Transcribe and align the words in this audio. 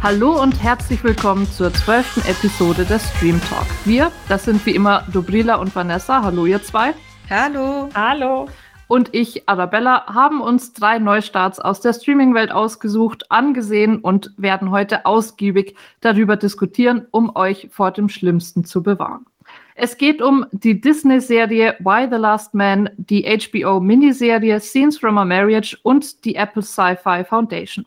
Hallo 0.00 0.40
und 0.40 0.62
herzlich 0.62 1.02
willkommen 1.02 1.44
zur 1.50 1.74
zwölften 1.74 2.20
Episode 2.20 2.84
des 2.84 3.02
Stream 3.10 3.40
Talk. 3.40 3.66
Wir, 3.84 4.12
das 4.28 4.44
sind 4.44 4.64
wie 4.64 4.76
immer 4.76 5.04
Dobrila 5.12 5.56
und 5.56 5.74
Vanessa. 5.74 6.22
Hallo 6.22 6.46
ihr 6.46 6.62
zwei. 6.62 6.94
Hallo. 7.28 7.88
Hallo. 7.94 8.48
Und 8.86 9.12
ich, 9.12 9.48
Arabella, 9.48 10.06
haben 10.06 10.40
uns 10.40 10.72
drei 10.72 11.00
Neustarts 11.00 11.58
aus 11.58 11.80
der 11.80 11.94
Streaming-Welt 11.94 12.52
ausgesucht, 12.52 13.30
angesehen 13.32 13.98
und 13.98 14.32
werden 14.36 14.70
heute 14.70 15.04
ausgiebig 15.04 15.74
darüber 16.00 16.36
diskutieren, 16.36 17.08
um 17.10 17.34
euch 17.34 17.68
vor 17.72 17.90
dem 17.90 18.08
Schlimmsten 18.08 18.64
zu 18.64 18.84
bewahren. 18.84 19.26
Es 19.74 19.96
geht 19.96 20.22
um 20.22 20.46
die 20.52 20.80
Disney-Serie 20.80 21.74
Why 21.80 22.06
the 22.08 22.18
Last 22.18 22.54
Man, 22.54 22.88
die 22.96 23.24
HBO-Miniserie 23.24 24.60
Scenes 24.60 24.96
from 24.96 25.18
a 25.18 25.24
Marriage 25.24 25.76
und 25.82 26.24
die 26.24 26.36
Apple 26.36 26.62
Sci-Fi 26.62 27.24
Foundation. 27.24 27.84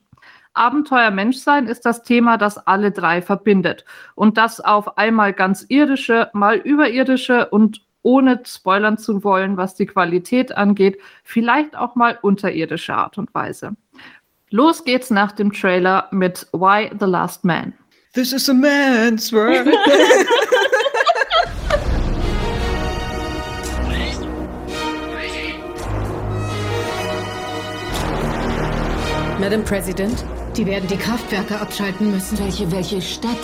Abenteuer 0.54 1.12
Menschsein 1.12 1.68
ist 1.68 1.86
das 1.86 2.04
Thema, 2.04 2.38
das 2.38 2.58
alle 2.58 2.92
drei 2.92 3.22
verbindet. 3.22 3.86
Und 4.16 4.38
das 4.38 4.60
auf 4.60 4.98
einmal 4.98 5.34
ganz 5.34 5.66
irdische, 5.70 6.30
mal 6.34 6.58
überirdische 6.58 7.48
und 7.50 7.82
ohne 8.04 8.42
spoilern 8.46 8.98
zu 8.98 9.24
wollen, 9.24 9.58
was 9.58 9.76
die 9.76 9.86
Qualität 9.86 10.58
angeht, 10.58 10.98
vielleicht 11.24 11.76
auch 11.78 11.96
mal 11.96 12.18
unterirdische 12.22 12.94
Art 12.94 13.18
und 13.18 13.34
Weise. 13.34 13.76
Los 14.50 14.84
geht's 14.84 15.10
nach 15.10 15.32
dem 15.32 15.54
Trailer 15.54 16.08
mit 16.12 16.48
Why 16.52 16.92
the 17.00 17.06
Last 17.06 17.46
Man. 17.46 17.74
This 18.14 18.34
is 18.34 18.50
a 18.50 18.54
man's 18.54 19.32
world. 19.32 19.68
Madam 29.40 29.64
President, 29.64 30.24
die 30.56 30.66
werden 30.66 30.88
die 30.88 30.98
Kraftwerke 30.98 31.60
abschalten 31.60 32.12
müssen. 32.12 32.38
Welche, 32.40 32.72
welche 32.72 33.02
Stadt? 33.02 33.38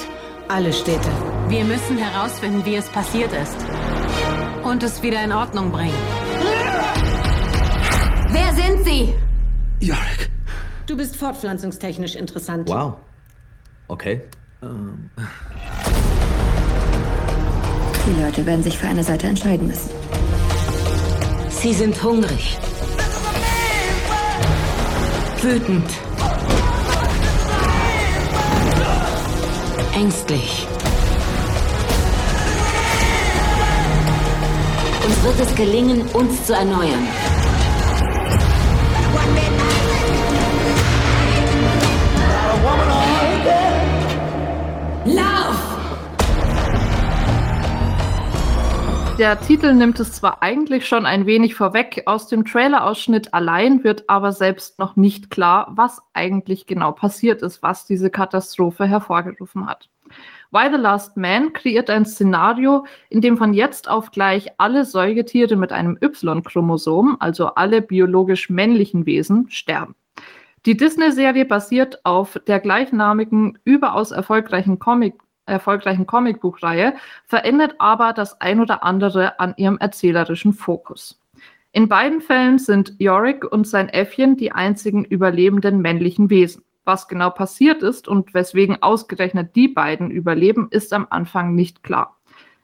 Alle 0.50 0.72
Städte. 0.72 1.10
Wir 1.50 1.64
müssen 1.66 1.98
herausfinden, 1.98 2.64
wie 2.66 2.76
es 2.76 2.88
passiert 2.90 3.32
ist. 3.34 3.56
Und 4.64 4.84
es 4.84 5.02
wieder 5.02 5.24
in 5.24 5.32
Ordnung 5.32 5.72
bringen. 5.72 5.94
Wer 8.30 8.54
sind 8.54 8.86
Sie? 8.86 9.14
Jarek. 9.80 10.30
Du 10.86 10.96
bist 10.96 11.16
fortpflanzungstechnisch 11.18 12.16
interessant. 12.16 12.68
Wow. 12.70 12.96
Okay. 13.88 14.22
Ähm. 14.62 15.10
Die 18.06 18.22
Leute 18.22 18.46
werden 18.46 18.64
sich 18.64 18.78
für 18.78 18.88
eine 18.88 19.04
Seite 19.04 19.28
entscheiden 19.28 19.68
müssen. 19.68 19.92
Sie 21.50 21.74
sind 21.74 22.02
hungrig. 22.02 22.58
Wütend. 25.42 26.07
Ängstlich. 29.98 30.68
Uns 35.04 35.24
wird 35.24 35.40
es 35.40 35.56
gelingen, 35.56 36.04
uns 36.14 36.46
zu 36.46 36.54
erneuern. 36.54 37.08
Lauf! 45.06 45.67
Der 49.18 49.40
Titel 49.40 49.74
nimmt 49.74 50.00
es 50.00 50.14
zwar 50.14 50.44
eigentlich 50.44 50.88
schon 50.88 51.08
ein 51.08 51.26
wenig 51.26 51.56
vorweg, 51.56 52.04
aus 52.06 52.28
dem 52.28 52.46
Trailerausschnitt 52.46 53.34
allein 53.34 53.84
wird 53.84 54.08
aber 54.08 54.32
selbst 54.32 54.78
noch 54.78 54.96
nicht 54.96 55.32
klar, 55.32 55.72
was 55.72 56.04
eigentlich 56.14 56.68
genau 56.68 56.92
passiert 56.92 57.42
ist, 57.42 57.64
was 57.64 57.88
diese 57.88 58.12
Katastrophe 58.12 58.86
hervorgerufen 58.86 59.66
hat. 59.66 59.90
Why 60.52 60.70
the 60.72 60.78
Last 60.78 61.18
Man 61.18 61.52
kreiert 61.52 61.90
ein 61.90 62.06
Szenario, 62.06 62.86
in 63.10 63.22
dem 63.22 63.38
von 63.38 63.56
jetzt 63.56 63.90
auf 63.90 64.12
gleich 64.12 64.50
alle 64.60 64.86
Säugetiere 64.86 65.56
mit 65.56 65.72
einem 65.72 65.98
Y-Chromosom, 66.00 67.18
also 67.20 67.48
alle 67.56 67.82
biologisch 67.82 68.52
männlichen 68.52 69.08
Wesen, 69.08 69.50
sterben. 69.50 69.96
Die 70.68 70.78
Disney-Serie 70.78 71.46
basiert 71.46 72.06
auf 72.06 72.40
der 72.46 72.60
gleichnamigen, 72.60 73.58
überaus 73.64 74.12
erfolgreichen 74.12 74.78
Comic 74.78 75.16
erfolgreichen 75.48 76.06
Comicbuchreihe, 76.06 76.94
verändert 77.26 77.76
aber 77.80 78.14
das 78.14 78.40
ein 78.42 78.60
oder 78.60 78.84
andere 78.84 79.40
an 79.40 79.54
ihrem 79.58 79.78
erzählerischen 79.78 80.54
Fokus. 80.54 81.20
In 81.72 81.88
beiden 81.88 82.22
Fällen 82.22 82.58
sind 82.58 82.96
Yorick 82.98 83.44
und 83.44 83.68
sein 83.68 83.90
Äffchen 83.90 84.38
die 84.38 84.52
einzigen 84.52 85.06
überlebenden 85.06 85.82
männlichen 85.82 86.30
Wesen. 86.30 86.64
Was 86.86 87.08
genau 87.08 87.30
passiert 87.30 87.84
ist 87.84 88.08
und 88.08 88.34
weswegen 88.34 88.82
ausgerechnet 88.82 89.56
die 89.56 89.68
beiden 89.68 90.10
überleben, 90.10 90.70
ist 90.72 90.94
am 90.94 91.06
Anfang 91.10 91.54
nicht 91.54 91.84
klar. 91.84 92.18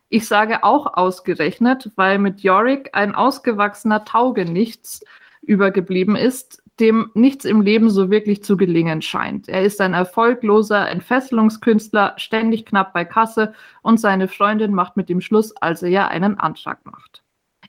Ich 0.10 0.28
sage 0.28 0.64
auch 0.64 0.94
ausgerechnet, 0.94 1.92
weil 1.96 2.20
mit 2.20 2.42
Yorick 2.42 2.92
ein 2.94 3.16
ausgewachsener 3.16 4.06
Taugenichts 4.06 5.04
übergeblieben 5.42 6.16
ist, 6.16 6.63
dem 6.80 7.12
nichts 7.14 7.46
im 7.46 7.62
Leben 7.62 7.90
so 7.90 8.10
wirklich 8.10 8.44
zu 8.44 8.58
gelingen 8.58 9.02
scheint. 9.02 9.48
Er 9.48 9.64
ist 9.64 9.80
ein 9.80 9.94
erfolgloser 9.94 10.90
Entfesselungskünstler, 10.90 12.14
ständig 12.18 12.66
knapp 12.66 12.94
bei 12.94 13.06
Kasse 13.06 13.54
und 13.82 14.00
seine 14.00 14.28
Freundin 14.28 14.74
macht 14.74 14.98
mit 14.98 15.10
ihm 15.10 15.22
Schluss, 15.22 15.56
als 15.58 15.84
er 15.84 15.90
ja 15.90 16.08
einen 16.08 16.40
Antrag 16.40 16.86
macht. 16.86 17.24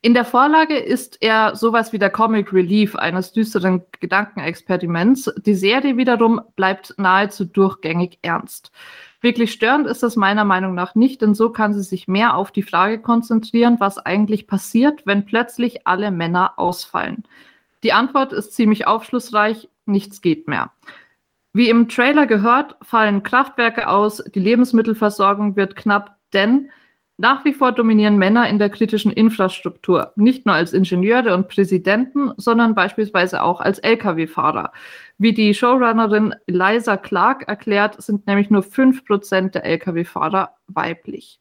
In 0.04 0.12
der 0.12 0.26
Vorlage 0.26 0.76
ist 0.76 1.22
er 1.22 1.56
sowas 1.56 1.94
wie 1.94 1.98
der 1.98 2.10
Comic 2.10 2.52
Relief 2.52 2.94
eines 2.94 3.32
düsteren 3.32 3.82
Gedankenexperiments. 4.00 5.32
Die 5.46 5.54
Serie 5.54 5.96
wiederum 5.96 6.42
bleibt 6.56 6.94
nahezu 6.98 7.46
durchgängig 7.46 8.18
ernst. 8.20 8.70
Wirklich 9.22 9.52
störend 9.52 9.86
ist 9.86 10.02
das 10.02 10.16
meiner 10.16 10.44
Meinung 10.44 10.74
nach 10.74 10.94
nicht, 10.94 11.22
denn 11.22 11.32
so 11.32 11.48
kann 11.48 11.72
sie 11.72 11.82
sich 11.82 12.06
mehr 12.06 12.36
auf 12.36 12.50
die 12.50 12.62
Frage 12.62 13.00
konzentrieren, 13.00 13.76
was 13.80 13.96
eigentlich 13.96 14.46
passiert, 14.46 15.06
wenn 15.06 15.24
plötzlich 15.24 15.86
alle 15.86 16.10
Männer 16.10 16.58
ausfallen. 16.58 17.24
Die 17.84 17.92
Antwort 17.92 18.32
ist 18.32 18.54
ziemlich 18.54 18.86
aufschlussreich, 18.86 19.68
nichts 19.84 20.22
geht 20.22 20.48
mehr. 20.48 20.72
Wie 21.52 21.68
im 21.68 21.88
Trailer 21.88 22.26
gehört, 22.26 22.76
fallen 22.82 23.22
Kraftwerke 23.22 23.88
aus, 23.88 24.24
die 24.34 24.40
Lebensmittelversorgung 24.40 25.54
wird 25.54 25.76
knapp, 25.76 26.16
denn 26.32 26.70
nach 27.18 27.44
wie 27.44 27.52
vor 27.52 27.70
dominieren 27.70 28.16
Männer 28.16 28.48
in 28.48 28.58
der 28.58 28.70
kritischen 28.70 29.12
Infrastruktur, 29.12 30.12
nicht 30.16 30.46
nur 30.46 30.54
als 30.56 30.72
Ingenieure 30.72 31.34
und 31.34 31.48
Präsidenten, 31.48 32.32
sondern 32.38 32.74
beispielsweise 32.74 33.42
auch 33.42 33.60
als 33.60 33.78
Lkw-Fahrer. 33.78 34.72
Wie 35.18 35.32
die 35.32 35.54
Showrunnerin 35.54 36.34
Eliza 36.46 36.96
Clark 36.96 37.46
erklärt, 37.46 38.02
sind 38.02 38.26
nämlich 38.26 38.50
nur 38.50 38.62
5% 38.62 39.50
der 39.50 39.64
Lkw-Fahrer 39.64 40.56
weiblich. 40.66 41.38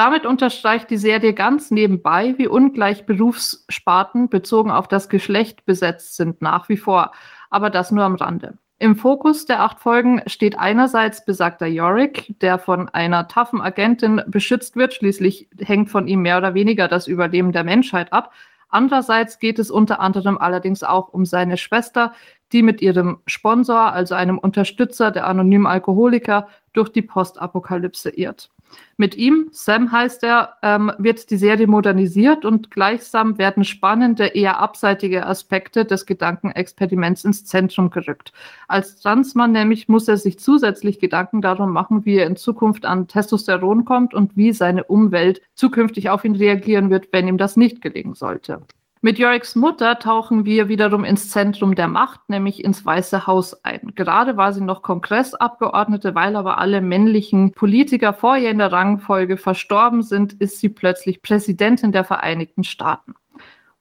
Damit 0.00 0.24
unterstreicht 0.24 0.88
die 0.88 0.96
Serie 0.96 1.34
ganz 1.34 1.70
nebenbei, 1.70 2.34
wie 2.38 2.48
ungleich 2.48 3.04
Berufssparten 3.04 4.30
bezogen 4.30 4.70
auf 4.70 4.88
das 4.88 5.10
Geschlecht 5.10 5.66
besetzt 5.66 6.16
sind 6.16 6.40
nach 6.40 6.70
wie 6.70 6.78
vor, 6.78 7.12
aber 7.50 7.68
das 7.68 7.90
nur 7.90 8.04
am 8.04 8.14
Rande. 8.14 8.56
Im 8.78 8.96
Fokus 8.96 9.44
der 9.44 9.60
acht 9.60 9.78
Folgen 9.78 10.22
steht 10.24 10.58
einerseits 10.58 11.26
besagter 11.26 11.66
Yorick, 11.66 12.34
der 12.40 12.58
von 12.58 12.88
einer 12.88 13.28
taffen 13.28 13.60
Agentin 13.60 14.22
beschützt 14.26 14.74
wird, 14.74 14.94
schließlich 14.94 15.50
hängt 15.58 15.90
von 15.90 16.08
ihm 16.08 16.22
mehr 16.22 16.38
oder 16.38 16.54
weniger 16.54 16.88
das 16.88 17.06
Überleben 17.06 17.52
der 17.52 17.64
Menschheit 17.64 18.10
ab. 18.10 18.32
Andererseits 18.70 19.38
geht 19.38 19.58
es 19.58 19.70
unter 19.70 20.00
anderem 20.00 20.38
allerdings 20.38 20.82
auch 20.82 21.12
um 21.12 21.26
seine 21.26 21.58
Schwester, 21.58 22.14
die 22.52 22.62
mit 22.62 22.80
ihrem 22.80 23.18
Sponsor, 23.26 23.92
also 23.92 24.14
einem 24.14 24.38
Unterstützer 24.38 25.10
der 25.10 25.26
anonymen 25.26 25.66
Alkoholiker, 25.66 26.48
durch 26.72 26.88
die 26.88 27.02
Postapokalypse 27.02 28.08
irrt. 28.08 28.48
Mit 28.96 29.16
ihm, 29.16 29.48
Sam 29.50 29.92
heißt 29.92 30.22
er, 30.24 30.56
ähm, 30.62 30.92
wird 30.98 31.30
die 31.30 31.36
Serie 31.36 31.66
modernisiert 31.66 32.44
und 32.44 32.70
gleichsam 32.70 33.38
werden 33.38 33.64
spannende, 33.64 34.26
eher 34.26 34.58
abseitige 34.58 35.26
Aspekte 35.26 35.84
des 35.84 36.04
Gedankenexperiments 36.04 37.24
ins 37.24 37.46
Zentrum 37.46 37.90
gerückt. 37.90 38.32
Als 38.68 39.00
Transmann 39.00 39.52
nämlich 39.52 39.88
muss 39.88 40.06
er 40.06 40.18
sich 40.18 40.38
zusätzlich 40.38 40.98
Gedanken 40.98 41.40
darum 41.40 41.72
machen, 41.72 42.04
wie 42.04 42.16
er 42.16 42.26
in 42.26 42.36
Zukunft 42.36 42.84
an 42.84 43.08
Testosteron 43.08 43.84
kommt 43.84 44.12
und 44.12 44.36
wie 44.36 44.52
seine 44.52 44.84
Umwelt 44.84 45.40
zukünftig 45.54 46.10
auf 46.10 46.24
ihn 46.24 46.36
reagieren 46.36 46.90
wird, 46.90 47.08
wenn 47.12 47.26
ihm 47.26 47.38
das 47.38 47.56
nicht 47.56 47.80
gelingen 47.80 48.14
sollte. 48.14 48.60
Mit 49.02 49.18
Yoriks 49.18 49.56
Mutter 49.56 49.98
tauchen 49.98 50.44
wir 50.44 50.68
wiederum 50.68 51.04
ins 51.04 51.30
Zentrum 51.30 51.74
der 51.74 51.88
Macht, 51.88 52.28
nämlich 52.28 52.62
ins 52.62 52.84
Weiße 52.84 53.26
Haus 53.26 53.64
ein. 53.64 53.92
Gerade 53.94 54.36
war 54.36 54.52
sie 54.52 54.60
noch 54.60 54.82
Kongressabgeordnete, 54.82 56.14
weil 56.14 56.36
aber 56.36 56.58
alle 56.58 56.82
männlichen 56.82 57.52
Politiker 57.52 58.12
vor 58.12 58.36
ihr 58.36 58.50
in 58.50 58.58
der 58.58 58.72
Rangfolge 58.72 59.38
verstorben 59.38 60.02
sind, 60.02 60.34
ist 60.34 60.60
sie 60.60 60.68
plötzlich 60.68 61.22
Präsidentin 61.22 61.92
der 61.92 62.04
Vereinigten 62.04 62.62
Staaten. 62.62 63.14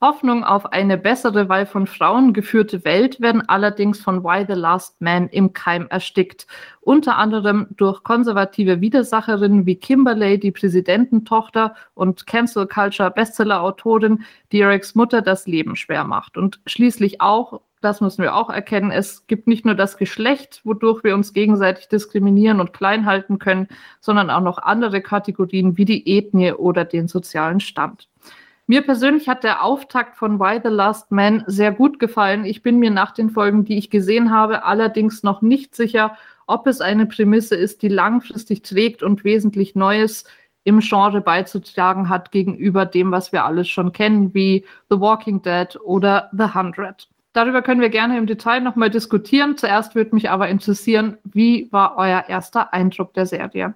Hoffnung 0.01 0.45
auf 0.45 0.67
eine 0.67 0.97
bessere, 0.97 1.49
weil 1.49 1.65
von 1.65 1.85
Frauen 1.85 2.31
geführte 2.33 2.85
Welt 2.85 3.19
werden 3.19 3.47
allerdings 3.49 4.01
von 4.01 4.23
Why 4.23 4.45
the 4.47 4.53
Last 4.53 5.01
Man 5.01 5.27
im 5.27 5.51
Keim 5.51 5.87
erstickt. 5.89 6.47
Unter 6.79 7.17
anderem 7.17 7.67
durch 7.71 8.03
konservative 8.03 8.79
Widersacherinnen 8.79 9.65
wie 9.65 9.75
Kimberley, 9.75 10.39
die 10.39 10.51
Präsidententochter 10.51 11.75
und 11.95 12.27
Cancel 12.27 12.65
Culture 12.65 13.11
Bestseller-Autorin, 13.11 14.23
die 14.51 14.61
Erics 14.61 14.95
Mutter 14.95 15.21
das 15.21 15.47
Leben 15.47 15.75
schwer 15.75 16.05
macht. 16.05 16.37
Und 16.37 16.61
schließlich 16.65 17.19
auch 17.19 17.61
das 17.81 18.01
müssen 18.01 18.23
wir 18.23 18.35
auch 18.35 18.49
erkennen, 18.49 18.91
es 18.91 19.25
gibt 19.27 19.47
nicht 19.47 19.65
nur 19.65 19.75
das 19.75 19.95
Geschlecht, 19.95 20.61
wodurch 20.65 21.03
wir 21.03 21.15
uns 21.15 21.31
gegenseitig 21.33 21.87
diskriminieren 21.87 22.59
und 22.59 22.73
klein 22.73 23.05
halten 23.05 23.39
können, 23.39 23.69
sondern 24.01 24.29
auch 24.29 24.41
noch 24.41 24.57
andere 24.57 25.01
Kategorien 25.01 25.77
wie 25.77 25.85
die 25.85 26.17
Ethnie 26.17 26.51
oder 26.51 26.83
den 26.83 27.07
sozialen 27.07 27.61
Stand. 27.61 28.08
Mir 28.69 28.83
persönlich 28.83 29.27
hat 29.27 29.43
der 29.43 29.63
Auftakt 29.63 30.15
von 30.15 30.39
Why 30.39 30.59
the 30.63 30.69
Last 30.69 31.11
Man 31.11 31.43
sehr 31.47 31.71
gut 31.71 31.97
gefallen. 31.97 32.45
Ich 32.45 32.61
bin 32.61 32.77
mir 32.77 32.91
nach 32.91 33.15
den 33.15 33.31
Folgen, 33.31 33.65
die 33.65 33.79
ich 33.79 33.89
gesehen 33.89 34.29
habe, 34.29 34.63
allerdings 34.63 35.23
noch 35.23 35.41
nicht 35.41 35.73
sicher, 35.73 36.15
ob 36.45 36.67
es 36.67 36.79
eine 36.79 37.07
Prämisse 37.07 37.55
ist, 37.55 37.81
die 37.81 37.87
langfristig 37.87 38.61
trägt 38.61 39.01
und 39.01 39.23
wesentlich 39.23 39.73
Neues 39.73 40.25
im 40.65 40.81
Genre 40.81 41.19
beizutragen 41.19 42.09
hat 42.09 42.31
gegenüber 42.31 42.85
dem, 42.85 43.09
was 43.09 43.31
wir 43.31 43.43
alles 43.43 43.67
schon 43.67 43.91
kennen, 43.91 44.35
wie 44.35 44.63
The 44.91 44.99
Walking 44.99 45.41
Dead 45.41 45.75
oder 45.83 46.29
The 46.31 46.53
Hundred. 46.53 47.09
Darüber 47.33 47.63
können 47.63 47.81
wir 47.81 47.89
gerne 47.89 48.19
im 48.19 48.27
Detail 48.27 48.61
nochmal 48.61 48.91
diskutieren. 48.91 49.57
Zuerst 49.57 49.95
würde 49.95 50.13
mich 50.13 50.29
aber 50.29 50.47
interessieren, 50.47 51.17
wie 51.23 51.71
war 51.71 51.97
euer 51.97 52.25
erster 52.27 52.71
Eindruck 52.71 53.15
der 53.15 53.25
Serie? 53.25 53.73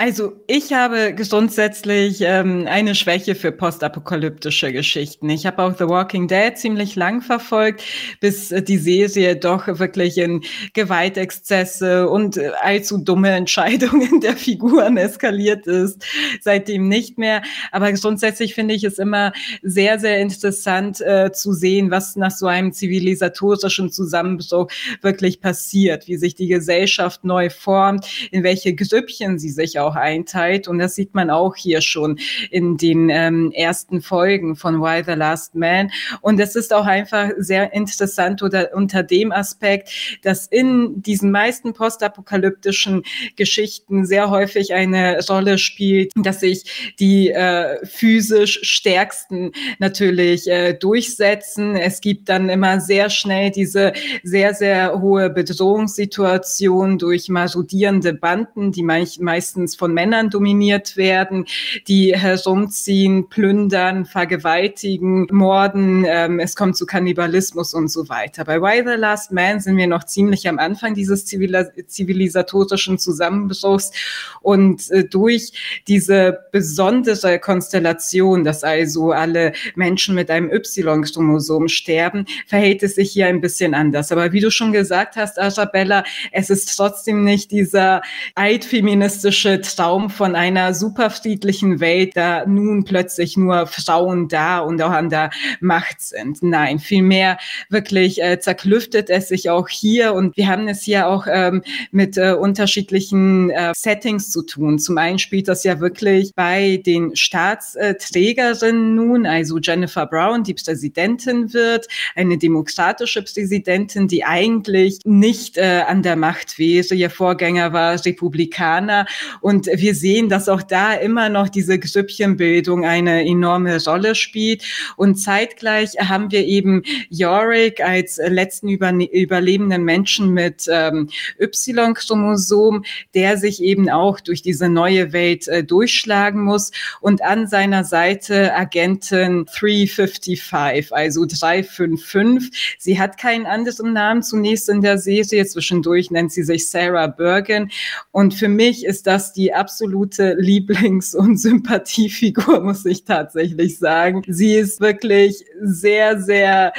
Also 0.00 0.34
ich 0.46 0.72
habe 0.72 1.12
grundsätzlich 1.12 2.20
ähm, 2.20 2.66
eine 2.68 2.94
Schwäche 2.94 3.34
für 3.34 3.50
postapokalyptische 3.50 4.72
Geschichten. 4.72 5.28
Ich 5.28 5.44
habe 5.44 5.60
auch 5.60 5.76
The 5.76 5.88
Walking 5.88 6.28
Dead 6.28 6.56
ziemlich 6.56 6.94
lang 6.94 7.20
verfolgt, 7.20 7.82
bis 8.20 8.52
äh, 8.52 8.62
die 8.62 8.76
Serie 8.76 9.34
doch 9.34 9.66
wirklich 9.66 10.16
in 10.18 10.42
Gewaltexzesse 10.72 12.08
und 12.08 12.36
äh, 12.36 12.52
allzu 12.62 12.98
dumme 12.98 13.30
Entscheidungen 13.30 14.20
der 14.22 14.36
Figuren 14.36 14.96
eskaliert 14.98 15.66
ist. 15.66 16.00
Seitdem 16.42 16.86
nicht 16.86 17.18
mehr. 17.18 17.42
Aber 17.72 17.90
grundsätzlich 17.90 18.54
finde 18.54 18.74
ich 18.74 18.84
es 18.84 19.00
immer 19.00 19.32
sehr, 19.62 19.98
sehr 19.98 20.20
interessant 20.20 21.00
äh, 21.00 21.32
zu 21.32 21.52
sehen, 21.52 21.90
was 21.90 22.14
nach 22.14 22.30
so 22.30 22.46
einem 22.46 22.72
zivilisatorischen 22.72 23.90
Zusammenbruch 23.90 24.68
wirklich 25.02 25.40
passiert, 25.40 26.06
wie 26.06 26.18
sich 26.18 26.36
die 26.36 26.46
Gesellschaft 26.46 27.24
neu 27.24 27.50
formt, 27.50 28.06
in 28.30 28.44
welche 28.44 28.76
Grüppchen 28.76 29.40
sie 29.40 29.50
sich 29.50 29.80
auch 29.80 29.87
auch 29.88 29.96
einteilt. 29.96 30.68
Und 30.68 30.78
das 30.78 30.94
sieht 30.94 31.14
man 31.14 31.30
auch 31.30 31.56
hier 31.56 31.80
schon 31.80 32.18
in 32.50 32.76
den 32.76 33.08
ähm, 33.08 33.52
ersten 33.52 34.02
Folgen 34.02 34.56
von 34.56 34.80
Why 34.80 35.02
the 35.04 35.12
Last 35.12 35.54
Man. 35.54 35.90
Und 36.20 36.38
es 36.40 36.56
ist 36.56 36.72
auch 36.72 36.86
einfach 36.86 37.30
sehr 37.38 37.72
interessant 37.72 38.42
oder 38.42 38.70
unter 38.74 39.02
dem 39.02 39.32
Aspekt, 39.32 39.90
dass 40.22 40.46
in 40.46 41.02
diesen 41.02 41.30
meisten 41.30 41.72
postapokalyptischen 41.72 43.02
Geschichten 43.36 44.04
sehr 44.04 44.30
häufig 44.30 44.74
eine 44.74 45.18
Rolle 45.28 45.58
spielt, 45.58 46.12
dass 46.16 46.40
sich 46.40 46.94
die 46.98 47.30
äh, 47.30 47.84
physisch 47.86 48.60
stärksten 48.62 49.52
natürlich 49.78 50.48
äh, 50.48 50.74
durchsetzen. 50.74 51.76
Es 51.76 52.00
gibt 52.00 52.28
dann 52.28 52.48
immer 52.48 52.80
sehr 52.80 53.10
schnell 53.10 53.50
diese 53.50 53.92
sehr, 54.22 54.54
sehr 54.54 55.00
hohe 55.00 55.30
Bedrohungssituation 55.30 56.98
durch 56.98 57.28
marodierende 57.28 58.12
Banden, 58.12 58.72
die 58.72 58.82
meistens 58.82 59.76
von 59.78 59.94
Männern 59.94 60.28
dominiert 60.28 60.96
werden, 60.96 61.46
die 61.86 62.14
herumziehen, 62.14 63.28
plündern, 63.28 64.04
vergewaltigen, 64.04 65.28
morden. 65.30 66.04
Ähm, 66.06 66.40
es 66.40 66.56
kommt 66.56 66.76
zu 66.76 66.84
Kannibalismus 66.84 67.72
und 67.74 67.88
so 67.88 68.08
weiter. 68.08 68.44
Bei 68.44 68.60
Why 68.60 68.82
the 68.84 68.96
Last 68.98 69.32
Man 69.32 69.60
sind 69.60 69.76
wir 69.76 69.86
noch 69.86 70.04
ziemlich 70.04 70.48
am 70.48 70.58
Anfang 70.58 70.94
dieses 70.94 71.24
zivilisatorischen 71.24 72.98
Zusammenbruchs 72.98 73.92
und 74.40 74.90
äh, 74.90 75.04
durch 75.04 75.52
diese 75.86 76.40
besondere 76.52 77.38
Konstellation, 77.38 78.42
dass 78.44 78.64
also 78.64 79.12
alle 79.12 79.52
Menschen 79.76 80.14
mit 80.14 80.30
einem 80.30 80.50
Y-Chromosom 80.50 81.68
sterben, 81.68 82.26
verhält 82.46 82.82
es 82.82 82.96
sich 82.96 83.12
hier 83.12 83.26
ein 83.26 83.40
bisschen 83.40 83.74
anders. 83.74 84.10
Aber 84.10 84.32
wie 84.32 84.40
du 84.40 84.50
schon 84.50 84.72
gesagt 84.72 85.16
hast, 85.16 85.38
Arabella, 85.38 86.02
es 86.32 86.50
ist 86.50 86.76
trotzdem 86.76 87.24
nicht 87.24 87.52
dieser 87.52 88.02
altfeministische 88.34 89.60
Traum 89.76 90.10
von 90.10 90.34
einer 90.34 90.74
superfriedlichen 90.74 91.80
Welt, 91.80 92.16
da 92.16 92.46
nun 92.46 92.84
plötzlich 92.84 93.36
nur 93.36 93.66
Frauen 93.66 94.28
da 94.28 94.60
und 94.60 94.80
auch 94.82 94.90
an 94.90 95.10
der 95.10 95.30
Macht 95.60 96.00
sind. 96.00 96.42
Nein, 96.42 96.78
vielmehr 96.78 97.38
wirklich 97.68 98.22
äh, 98.22 98.38
zerklüftet 98.40 99.10
es 99.10 99.28
sich 99.28 99.50
auch 99.50 99.68
hier 99.68 100.14
und 100.14 100.36
wir 100.36 100.48
haben 100.48 100.68
es 100.68 100.82
hier 100.82 101.08
auch 101.08 101.26
ähm, 101.30 101.62
mit 101.90 102.16
äh, 102.16 102.32
unterschiedlichen 102.32 103.50
äh, 103.50 103.72
Settings 103.74 104.30
zu 104.30 104.42
tun. 104.42 104.78
Zum 104.78 104.98
einen 104.98 105.18
spielt 105.18 105.48
das 105.48 105.64
ja 105.64 105.80
wirklich 105.80 106.32
bei 106.34 106.82
den 106.84 107.14
Staatsträgerinnen 107.16 108.94
nun, 108.94 109.26
also 109.26 109.58
Jennifer 109.58 110.06
Brown, 110.06 110.44
die 110.44 110.54
Präsidentin 110.54 111.52
wird, 111.52 111.88
eine 112.14 112.38
demokratische 112.38 113.22
Präsidentin, 113.22 114.08
die 114.08 114.24
eigentlich 114.24 115.00
nicht 115.04 115.56
äh, 115.56 115.82
an 115.86 116.02
der 116.02 116.16
Macht 116.16 116.58
wäre. 116.58 116.94
Ihr 116.94 117.10
Vorgänger 117.10 117.72
war 117.72 118.04
Republikaner 118.04 119.06
und 119.48 119.66
wir 119.66 119.94
sehen, 119.94 120.28
dass 120.28 120.50
auch 120.50 120.62
da 120.62 120.92
immer 120.92 121.30
noch 121.30 121.48
diese 121.48 121.78
Grüppchenbildung 121.78 122.84
eine 122.84 123.26
enorme 123.26 123.82
Rolle 123.82 124.14
spielt. 124.14 124.62
Und 124.98 125.14
zeitgleich 125.14 125.92
haben 125.98 126.30
wir 126.30 126.44
eben 126.44 126.82
Yorick 127.08 127.80
als 127.80 128.18
letzten 128.18 128.68
überlebenden 128.68 129.84
Menschen 129.84 130.34
mit 130.34 130.68
ähm, 130.70 131.08
Y-Chromosom, 131.40 132.84
der 133.14 133.38
sich 133.38 133.62
eben 133.62 133.88
auch 133.88 134.20
durch 134.20 134.42
diese 134.42 134.68
neue 134.68 135.14
Welt 135.14 135.48
äh, 135.48 135.64
durchschlagen 135.64 136.44
muss. 136.44 136.70
Und 137.00 137.22
an 137.22 137.46
seiner 137.46 137.84
Seite 137.84 138.54
Agentin 138.54 139.46
355, 139.46 140.52
also 140.90 141.24
355. 141.24 142.76
Sie 142.78 143.00
hat 143.00 143.16
keinen 143.16 143.46
anderen 143.46 143.94
Namen 143.94 144.22
zunächst 144.22 144.68
in 144.68 144.82
der 144.82 144.98
Serie. 144.98 145.46
Zwischendurch 145.46 146.10
nennt 146.10 146.32
sie 146.32 146.42
sich 146.42 146.68
Sarah 146.68 147.06
Bergen. 147.06 147.70
Und 148.10 148.34
für 148.34 148.48
mich 148.48 148.84
ist 148.84 149.06
das 149.06 149.37
die 149.38 149.54
absolute 149.54 150.34
Lieblings- 150.38 151.14
und 151.14 151.38
Sympathiefigur, 151.38 152.60
muss 152.64 152.84
ich 152.84 153.04
tatsächlich 153.04 153.78
sagen. 153.78 154.22
Sie 154.26 154.54
ist 154.54 154.80
wirklich 154.80 155.44
sehr, 155.62 156.20
sehr 156.20 156.72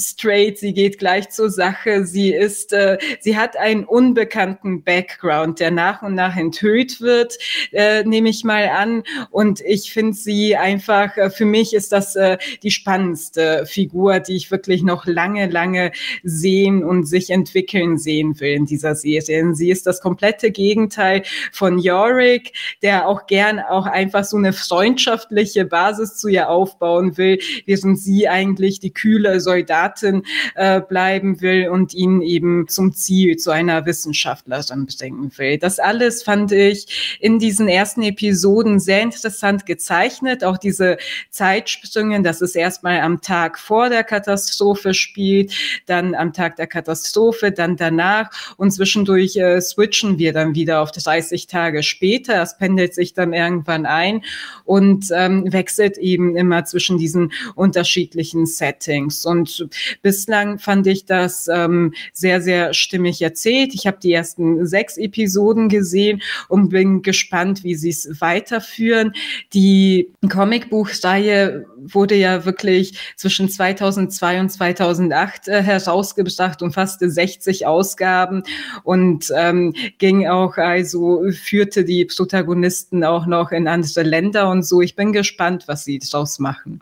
straight, 0.00 0.58
sie 0.58 0.72
geht 0.72 0.98
gleich 0.98 1.30
zur 1.30 1.50
Sache, 1.50 2.04
sie 2.04 2.32
ist, 2.32 2.72
äh, 2.72 2.98
sie 3.20 3.36
hat 3.36 3.56
einen 3.56 3.84
unbekannten 3.84 4.82
Background, 4.82 5.60
der 5.60 5.70
nach 5.70 6.02
und 6.02 6.14
nach 6.14 6.36
enthüllt 6.36 7.00
wird, 7.00 7.38
äh, 7.72 8.02
nehme 8.04 8.28
ich 8.28 8.44
mal 8.44 8.68
an. 8.68 9.02
Und 9.30 9.60
ich 9.60 9.92
finde 9.92 10.14
sie 10.14 10.56
einfach, 10.56 11.16
äh, 11.16 11.30
für 11.30 11.44
mich 11.44 11.74
ist 11.74 11.92
das 11.92 12.16
äh, 12.16 12.38
die 12.62 12.70
spannendste 12.70 13.66
Figur, 13.66 14.20
die 14.20 14.36
ich 14.36 14.50
wirklich 14.50 14.82
noch 14.82 15.06
lange, 15.06 15.48
lange 15.48 15.92
sehen 16.22 16.82
und 16.82 17.04
sich 17.04 17.30
entwickeln 17.30 17.98
sehen 17.98 18.38
will 18.40 18.54
in 18.54 18.66
dieser 18.66 18.94
Serie. 18.94 19.54
Sie 19.54 19.70
ist 19.70 19.86
das 19.86 20.00
komplette 20.00 20.50
Gegenteil 20.50 21.22
von 21.52 21.78
Yorick, 21.78 22.52
der 22.82 23.06
auch 23.06 23.26
gern 23.26 23.60
auch 23.60 23.86
einfach 23.86 24.24
so 24.24 24.36
eine 24.36 24.52
freundschaftliche 24.52 25.64
Basis 25.64 26.16
zu 26.16 26.28
ihr 26.28 26.48
aufbauen 26.48 27.16
will, 27.16 27.38
während 27.66 27.98
sie 27.98 28.28
eigentlich 28.28 28.80
die 28.80 28.92
kühle 28.92 29.40
Soldatin 29.40 29.89
Expertin 29.90 30.22
äh, 30.54 30.80
bleiben 30.80 31.40
will 31.40 31.68
und 31.68 31.94
ihn 31.94 32.22
eben 32.22 32.68
zum 32.68 32.92
Ziel, 32.94 33.36
zu 33.36 33.50
einer 33.50 33.86
Wissenschaftlerin 33.86 34.86
bringen 34.86 35.32
will. 35.36 35.58
Das 35.58 35.78
alles 35.78 36.22
fand 36.22 36.52
ich 36.52 37.18
in 37.20 37.38
diesen 37.38 37.68
ersten 37.68 38.02
Episoden 38.02 38.80
sehr 38.80 39.02
interessant 39.02 39.66
gezeichnet. 39.66 40.44
Auch 40.44 40.58
diese 40.58 40.98
Zeitsprünge, 41.30 42.22
dass 42.22 42.40
es 42.40 42.54
erstmal 42.54 43.00
am 43.00 43.20
Tag 43.20 43.58
vor 43.58 43.88
der 43.88 44.04
Katastrophe 44.04 44.94
spielt, 44.94 45.52
dann 45.86 46.14
am 46.14 46.32
Tag 46.32 46.56
der 46.56 46.66
Katastrophe, 46.66 47.52
dann 47.52 47.76
danach 47.76 48.30
und 48.56 48.70
zwischendurch 48.70 49.36
äh, 49.36 49.60
switchen 49.60 50.18
wir 50.18 50.32
dann 50.32 50.54
wieder 50.54 50.80
auf 50.80 50.92
30 50.92 51.46
Tage 51.46 51.82
später. 51.82 52.42
Es 52.42 52.56
pendelt 52.56 52.94
sich 52.94 53.14
dann 53.14 53.32
irgendwann 53.32 53.86
ein 53.86 54.22
und 54.64 55.06
ähm, 55.12 55.52
wechselt 55.52 55.98
eben 55.98 56.36
immer 56.36 56.64
zwischen 56.64 56.98
diesen 56.98 57.32
unterschiedlichen 57.54 58.46
Settings. 58.46 59.24
Und 59.24 59.68
Bislang 60.02 60.58
fand 60.58 60.86
ich 60.86 61.04
das 61.04 61.48
ähm, 61.48 61.94
sehr, 62.12 62.40
sehr 62.40 62.74
stimmig 62.74 63.20
erzählt. 63.22 63.74
Ich 63.74 63.86
habe 63.86 63.98
die 64.02 64.12
ersten 64.12 64.66
sechs 64.66 64.96
Episoden 64.96 65.68
gesehen 65.68 66.22
und 66.48 66.70
bin 66.70 67.02
gespannt, 67.02 67.64
wie 67.64 67.74
sie 67.74 67.90
es 67.90 68.20
weiterführen. 68.20 69.12
Die 69.52 70.10
Comicbuchreihe 70.28 71.66
wurde 71.76 72.14
ja 72.14 72.44
wirklich 72.44 72.98
zwischen 73.16 73.48
2002 73.48 74.40
und 74.40 74.50
2008 74.50 75.48
äh, 75.48 75.62
herausgebracht, 75.62 76.62
umfasste 76.62 77.10
60 77.10 77.66
Ausgaben 77.66 78.42
und 78.84 79.32
ähm, 79.36 79.74
ging 79.98 80.26
auch, 80.26 80.56
also 80.56 81.24
führte 81.30 81.84
die 81.84 82.04
Protagonisten 82.04 83.04
auch 83.04 83.26
noch 83.26 83.52
in 83.52 83.68
andere 83.68 84.02
Länder 84.02 84.50
und 84.50 84.62
so. 84.64 84.80
Ich 84.80 84.96
bin 84.96 85.12
gespannt, 85.12 85.64
was 85.66 85.84
sie 85.84 85.98
daraus 85.98 86.38
machen. 86.38 86.80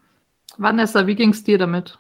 Vanessa, 0.57 1.07
wie 1.07 1.15
ging 1.15 1.31
es 1.31 1.45
dir 1.45 1.59
damit? 1.59 1.99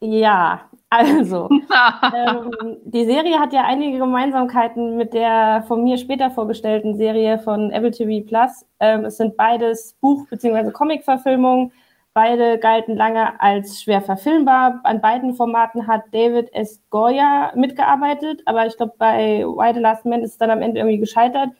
Ja, 0.00 0.68
also, 0.90 1.48
ähm, 2.14 2.50
die 2.84 3.06
Serie 3.06 3.38
hat 3.40 3.52
ja 3.52 3.64
einige 3.64 3.98
Gemeinsamkeiten 3.98 4.96
mit 4.96 5.14
der 5.14 5.64
von 5.66 5.82
mir 5.84 5.96
später 5.96 6.30
vorgestellten 6.30 6.96
Serie 6.96 7.38
von 7.38 7.70
Apple 7.70 7.90
TV 7.92 8.26
Plus. 8.26 8.66
Ähm, 8.80 9.06
es 9.06 9.16
sind 9.16 9.36
beides 9.36 9.94
Buch- 10.00 10.28
bzw. 10.28 10.70
Comic-Verfilmungen 10.70 11.72
Beide 12.16 12.58
galten 12.58 12.96
lange 12.96 13.38
als 13.42 13.82
schwer 13.82 14.00
verfilmbar. 14.00 14.80
An 14.84 15.02
beiden 15.02 15.34
Formaten 15.34 15.86
hat 15.86 16.04
David 16.12 16.50
S. 16.54 16.80
Goya 16.88 17.52
mitgearbeitet, 17.54 18.40
aber 18.46 18.66
ich 18.66 18.74
glaube, 18.78 18.94
bei 18.96 19.44
Why 19.44 19.74
the 19.74 19.80
Last 19.80 20.06
Man 20.06 20.22
ist 20.22 20.30
es 20.30 20.38
dann 20.38 20.50
am 20.50 20.62
Ende 20.62 20.80
irgendwie 20.80 20.96
gescheitert 20.96 21.50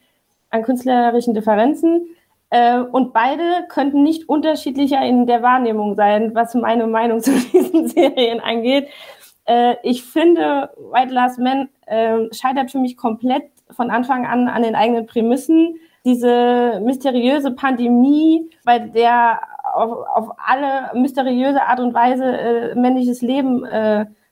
an 0.49 0.63
künstlerischen 0.63 1.35
Differenzen. 1.35 2.07
Äh, 2.51 2.79
und 2.79 3.13
beide 3.13 3.67
könnten 3.69 4.03
nicht 4.03 4.29
unterschiedlicher 4.29 5.03
in 5.05 5.27
der 5.27 5.43
Wahrnehmung 5.43 5.95
sein, 5.95 6.35
was 6.35 6.55
meine 6.55 6.87
Meinung 6.87 7.21
zu 7.23 7.33
diesen 7.33 7.89
Serien 7.89 8.41
angeht. 8.41 8.89
Äh, 9.47 9.77
ich 9.83 10.05
finde, 10.05 10.71
White 10.77 11.13
Last 11.13 11.39
Man 11.39 11.69
äh, 11.87 12.33
scheitert 12.33 12.71
für 12.71 12.79
mich 12.79 12.97
komplett 12.97 13.45
von 13.71 13.91
Anfang 13.91 14.27
an 14.27 14.49
an 14.49 14.63
den 14.63 14.77
eigenen 14.77 15.07
Prämissen. 15.07 15.77
Diese 16.05 16.81
mysteriöse 16.85 17.51
Pandemie, 17.51 18.49
bei 18.65 18.79
der 18.79 19.41
auf, 19.75 20.07
auf 20.15 20.31
alle 20.39 20.97
mysteriöse 20.99 21.63
Art 21.63 21.81
und 21.81 21.95
Weise 21.95 22.75
männliches 22.77 23.23
Leben 23.23 23.67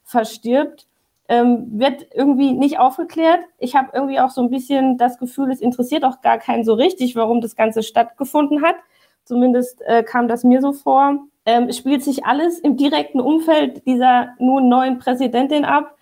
verstirbt, 0.05 0.87
ähm, 1.29 1.67
wird 1.79 2.07
irgendwie 2.15 2.53
nicht 2.53 2.79
aufgeklärt. 2.79 3.41
Ich 3.59 3.75
habe 3.75 3.91
irgendwie 3.93 4.21
auch 4.21 4.31
so 4.31 4.43
ein 4.43 4.51
bisschen 4.51 4.99
das 4.99 5.19
Gefühl, 5.19 5.51
es 5.51 5.61
interessiert 5.61 6.05
auch 6.05 6.21
gar 6.21 6.39
keinen 6.39 6.65
so 6.65 6.75
richtig, 6.75 7.17
warum 7.17 7.41
das 7.41 7.57
Ganze 7.57 7.83
stattgefunden 7.83 8.63
hat. 8.63 8.77
Zumindest 9.25 9.81
äh, 9.83 10.03
kam 10.03 10.29
das 10.29 10.45
mir 10.45 10.61
so 10.61 10.73
vor. 10.73 11.19
Ähm, 11.47 11.69
es 11.69 11.79
spielt 11.79 12.05
sich 12.05 12.27
alles 12.27 12.59
im 12.59 12.77
direkten 12.77 13.21
Umfeld 13.21 13.87
dieser 13.87 14.35
nun 14.39 14.69
neuen 14.69 14.99
Präsidentin 14.99 15.65
ab, 15.65 15.97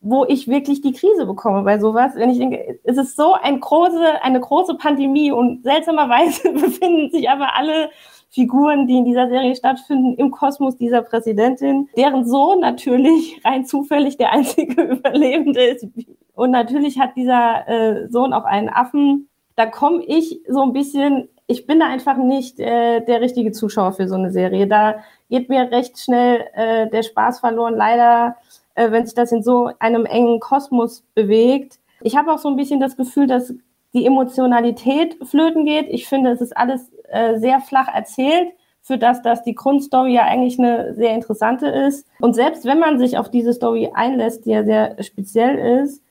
wo 0.00 0.24
ich 0.26 0.46
wirklich 0.46 0.82
die 0.82 0.92
Krise 0.92 1.24
bekomme 1.24 1.62
bei 1.62 1.78
sowas. 1.78 2.12
Wenn 2.14 2.30
ich 2.30 2.38
denke, 2.38 2.78
es 2.84 2.98
ist 2.98 3.16
so 3.16 3.32
ein 3.32 3.60
große, 3.60 4.22
eine 4.22 4.40
große 4.40 4.74
Pandemie 4.74 5.32
und 5.32 5.62
seltsamerweise 5.62 6.52
befinden 6.52 7.10
sich 7.10 7.30
aber 7.30 7.56
alle 7.56 7.90
Figuren, 8.36 8.86
die 8.86 8.98
in 8.98 9.06
dieser 9.06 9.30
Serie 9.30 9.56
stattfinden, 9.56 10.14
im 10.18 10.30
Kosmos 10.30 10.76
dieser 10.76 11.00
Präsidentin, 11.00 11.88
deren 11.96 12.26
Sohn 12.26 12.60
natürlich 12.60 13.40
rein 13.44 13.64
zufällig 13.64 14.18
der 14.18 14.30
einzige 14.30 14.82
Überlebende 14.92 15.62
ist. 15.64 15.86
Und 16.34 16.50
natürlich 16.50 17.00
hat 17.00 17.16
dieser 17.16 17.66
äh, 17.66 18.08
Sohn 18.10 18.34
auch 18.34 18.44
einen 18.44 18.68
Affen. 18.68 19.30
Da 19.56 19.64
komme 19.64 20.04
ich 20.04 20.42
so 20.46 20.60
ein 20.60 20.74
bisschen, 20.74 21.30
ich 21.46 21.66
bin 21.66 21.80
da 21.80 21.86
einfach 21.86 22.18
nicht 22.18 22.60
äh, 22.60 23.00
der 23.00 23.22
richtige 23.22 23.52
Zuschauer 23.52 23.92
für 23.92 24.06
so 24.06 24.16
eine 24.16 24.30
Serie. 24.30 24.66
Da 24.66 24.96
geht 25.30 25.48
mir 25.48 25.70
recht 25.70 25.98
schnell 25.98 26.44
äh, 26.52 26.90
der 26.90 27.04
Spaß 27.04 27.40
verloren, 27.40 27.74
leider, 27.74 28.36
äh, 28.74 28.90
wenn 28.90 29.06
sich 29.06 29.14
das 29.14 29.32
in 29.32 29.42
so 29.42 29.70
einem 29.78 30.04
engen 30.04 30.40
Kosmos 30.40 31.04
bewegt. 31.14 31.78
Ich 32.02 32.18
habe 32.18 32.30
auch 32.30 32.38
so 32.38 32.50
ein 32.50 32.56
bisschen 32.56 32.80
das 32.80 32.98
Gefühl, 32.98 33.28
dass 33.28 33.54
die 33.94 34.04
Emotionalität 34.04 35.16
flöten 35.22 35.64
geht. 35.64 35.86
Ich 35.88 36.06
finde, 36.06 36.30
es 36.30 36.42
ist 36.42 36.54
alles 36.54 36.90
äh, 37.10 37.38
sehr 37.38 37.60
flach 37.60 37.88
erzählt, 37.92 38.52
für 38.82 38.98
das, 38.98 39.20
dass 39.20 39.42
die 39.42 39.54
Grundstory 39.54 40.14
ja 40.14 40.22
eigentlich 40.22 40.60
eine 40.60 40.94
sehr 40.94 41.12
interessante 41.12 41.66
ist. 41.66 42.06
Und 42.20 42.34
selbst 42.34 42.64
wenn 42.64 42.78
man 42.78 43.00
sich 43.00 43.18
auf 43.18 43.30
diese 43.30 43.52
Story 43.52 43.90
einlässt, 43.92 44.46
die 44.46 44.50
ja 44.50 44.62
sehr 44.62 45.02
speziell 45.02 45.82
ist, 45.82 46.02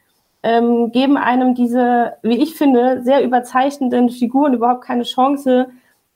ähm, 0.44 0.92
geben 0.92 1.16
einem 1.16 1.56
diese, 1.56 2.18
wie 2.22 2.38
ich 2.38 2.56
finde, 2.56 3.02
sehr 3.04 3.24
überzeichnenden 3.24 4.10
Figuren 4.10 4.54
überhaupt 4.54 4.84
keine 4.84 5.04
Chance, 5.04 5.70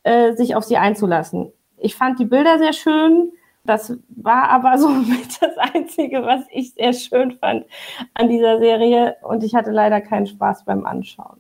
äh, 0.04 0.34
sich 0.34 0.56
auf 0.56 0.66
sie 0.66 0.78
einzulassen. 0.78 1.52
Ich 1.78 1.96
fand 1.96 2.20
die 2.20 2.26
Bilder 2.26 2.60
sehr 2.60 2.74
schön. 2.74 3.32
Das 3.64 3.98
war 4.10 4.50
aber 4.50 4.78
so 4.78 4.90
mit 4.90 5.42
das 5.42 5.58
Einzige, 5.74 6.24
was 6.24 6.42
ich 6.52 6.74
sehr 6.74 6.94
schön 6.94 7.32
fand 7.40 7.66
an 8.14 8.28
dieser 8.28 8.60
Serie. 8.60 9.16
Und 9.24 9.44
ich 9.44 9.56
hatte 9.56 9.72
leider 9.72 10.02
keinen 10.02 10.28
Spaß 10.28 10.66
beim 10.66 10.86
Anschauen. 10.86 11.39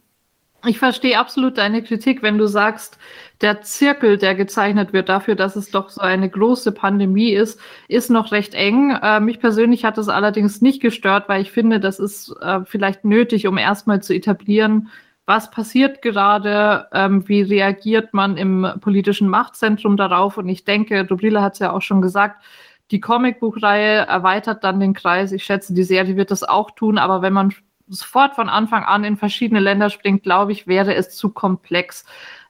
Ich 0.66 0.78
verstehe 0.78 1.18
absolut 1.18 1.58
deine 1.58 1.82
Kritik, 1.84 2.22
wenn 2.22 2.38
du 2.38 2.46
sagst, 2.46 2.98
der 3.40 3.62
Zirkel, 3.62 4.18
der 4.18 4.36
gezeichnet 4.36 4.92
wird 4.92 5.08
dafür, 5.08 5.36
dass 5.36 5.56
es 5.56 5.72
doch 5.72 5.90
so 5.90 6.02
eine 6.02 6.30
große 6.30 6.74
Pandemie 6.74 7.32
ist, 7.32 7.62
ist 7.88 8.10
noch 8.10 8.34
recht 8.34 8.54
eng. 8.54 8.92
Äh, 8.92 9.22
mich 9.22 9.40
persönlich 9.40 9.86
hat 9.86 9.98
es 9.98 10.10
allerdings 10.10 10.62
nicht 10.62 10.82
gestört, 10.82 11.30
weil 11.30 11.42
ich 11.42 11.52
finde, 11.52 11.80
das 11.80 12.00
ist 12.00 12.36
äh, 12.42 12.60
vielleicht 12.66 13.06
nötig, 13.06 13.48
um 13.48 13.58
erstmal 13.58 14.04
zu 14.04 14.14
etablieren, 14.14 14.90
was 15.26 15.50
passiert 15.50 16.02
gerade, 16.02 16.88
ähm, 16.92 17.26
wie 17.30 17.42
reagiert 17.42 18.14
man 18.14 18.36
im 18.36 18.68
politischen 18.82 19.30
Machtzentrum 19.30 19.96
darauf. 19.96 20.38
Und 20.38 20.50
ich 20.50 20.66
denke, 20.66 21.06
Dobrila 21.06 21.42
hat 21.42 21.54
es 21.54 21.60
ja 21.60 21.72
auch 21.72 21.82
schon 21.82 22.02
gesagt, 22.02 22.44
die 22.92 23.00
Comicbuchreihe 23.00 24.08
erweitert 24.08 24.64
dann 24.64 24.80
den 24.80 24.94
Kreis. 24.94 25.32
Ich 25.32 25.44
schätze, 25.44 25.74
die 25.74 25.84
Serie 25.84 26.18
wird 26.18 26.32
das 26.32 26.44
auch 26.44 26.72
tun, 26.72 26.98
aber 26.98 27.22
wenn 27.22 27.34
man 27.34 27.54
sofort 27.90 28.36
von 28.36 28.50
Anfang 28.50 28.84
an 28.84 29.04
in 29.04 29.18
verschiedene 29.18 29.60
Länder 29.60 29.90
springt, 29.90 30.24
glaube 30.24 30.52
ich, 30.52 30.68
wäre 30.68 30.96
es 30.96 31.16
zu 31.16 31.30
komplex. 31.30 32.06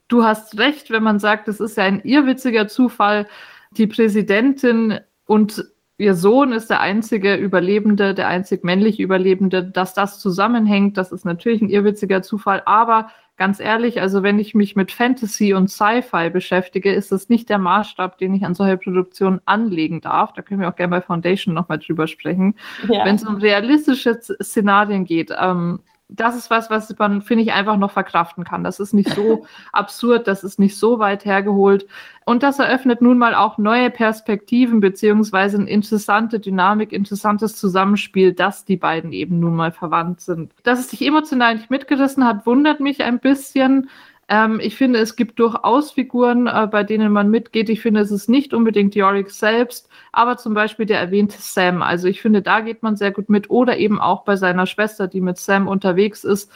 Du 0.07 0.23
hast 0.23 0.57
recht, 0.57 0.91
wenn 0.91 1.03
man 1.03 1.19
sagt, 1.19 1.47
es 1.47 1.59
ist 1.59 1.77
ja 1.77 1.83
ein 1.85 2.01
irrwitziger 2.01 2.67
Zufall. 2.67 3.27
Die 3.71 3.87
Präsidentin 3.87 4.99
und 5.25 5.63
ihr 5.99 6.15
Sohn 6.15 6.53
ist 6.53 6.69
der 6.69 6.79
einzige 6.79 7.35
Überlebende, 7.35 8.13
der 8.13 8.27
einzig 8.27 8.63
männliche 8.63 9.03
Überlebende. 9.03 9.63
Dass 9.63 9.93
das 9.93 10.19
zusammenhängt, 10.19 10.97
das 10.97 11.11
ist 11.11 11.25
natürlich 11.25 11.61
ein 11.61 11.69
irrwitziger 11.69 12.21
Zufall. 12.21 12.63
Aber 12.65 13.09
ganz 13.35 13.59
ehrlich, 13.59 14.01
also 14.01 14.23
wenn 14.23 14.39
ich 14.39 14.55
mich 14.55 14.75
mit 14.75 14.91
Fantasy 14.91 15.53
und 15.53 15.69
Sci-Fi 15.69 16.29
beschäftige, 16.29 16.93
ist 16.93 17.11
das 17.11 17.29
nicht 17.29 17.49
der 17.49 17.57
Maßstab, 17.57 18.17
den 18.17 18.33
ich 18.33 18.45
an 18.45 18.55
solche 18.55 18.77
Produktionen 18.77 19.41
anlegen 19.45 20.01
darf. 20.01 20.33
Da 20.33 20.41
können 20.41 20.61
wir 20.61 20.69
auch 20.69 20.75
gerne 20.75 20.91
bei 20.91 21.01
Foundation 21.01 21.53
nochmal 21.53 21.79
drüber 21.79 22.07
sprechen. 22.07 22.55
Ja. 22.87 23.05
Wenn 23.05 23.15
es 23.15 23.25
um 23.25 23.35
realistische 23.35 24.19
Szenarien 24.21 25.05
geht, 25.05 25.31
ähm, 25.37 25.79
das 26.09 26.35
ist 26.35 26.49
was, 26.49 26.71
was 26.71 26.93
man, 26.97 27.21
finde 27.21 27.43
ich, 27.43 27.53
einfach 27.53 27.77
noch 27.77 27.91
verkraften 27.91 28.43
kann. 28.43 28.63
Das 28.63 28.79
ist 28.79 28.93
nicht 28.93 29.13
so 29.13 29.45
absurd, 29.71 30.27
das 30.27 30.43
ist 30.43 30.57
nicht 30.57 30.75
so 30.75 30.97
weit 30.97 31.23
hergeholt. 31.23 31.87
Und 32.25 32.41
das 32.41 32.57
eröffnet 32.59 33.01
nun 33.01 33.19
mal 33.19 33.35
auch 33.35 33.59
neue 33.59 33.91
Perspektiven, 33.91 34.79
beziehungsweise 34.79 35.57
eine 35.57 35.69
interessante 35.69 36.39
Dynamik, 36.39 36.91
interessantes 36.91 37.55
Zusammenspiel, 37.55 38.33
dass 38.33 38.65
die 38.65 38.77
beiden 38.77 39.13
eben 39.13 39.39
nun 39.39 39.55
mal 39.55 39.71
verwandt 39.71 40.21
sind. 40.21 40.51
Dass 40.63 40.79
es 40.79 40.87
dich 40.87 41.05
emotional 41.05 41.55
nicht 41.55 41.69
mitgerissen 41.69 42.25
hat, 42.25 42.45
wundert 42.45 42.79
mich 42.79 43.03
ein 43.03 43.19
bisschen. 43.19 43.89
Ähm, 44.29 44.59
ich 44.61 44.75
finde, 44.75 44.99
es 44.99 45.15
gibt 45.15 45.39
durchaus 45.39 45.91
Figuren, 45.91 46.45
äh, 46.47 46.67
bei 46.71 46.83
denen 46.83 47.11
man 47.11 47.31
mitgeht. 47.31 47.67
Ich 47.69 47.81
finde, 47.81 48.01
es 48.01 48.11
ist 48.11 48.29
nicht 48.29 48.53
unbedingt 48.53 48.95
Yorick 48.95 49.31
selbst, 49.31 49.89
aber 50.11 50.37
zum 50.37 50.53
Beispiel 50.53 50.85
der 50.85 50.99
erwähnte 50.99 51.37
Sam. 51.39 51.81
Also 51.81 52.07
ich 52.07 52.21
finde, 52.21 52.43
da 52.43 52.61
geht 52.61 52.83
man 52.83 52.95
sehr 52.95 53.11
gut 53.11 53.29
mit. 53.29 53.49
Oder 53.49 53.77
eben 53.77 53.99
auch 53.99 54.23
bei 54.25 54.35
seiner 54.35 54.67
Schwester, 54.67 55.07
die 55.07 55.21
mit 55.21 55.37
Sam 55.39 55.67
unterwegs 55.67 56.23
ist, 56.23 56.51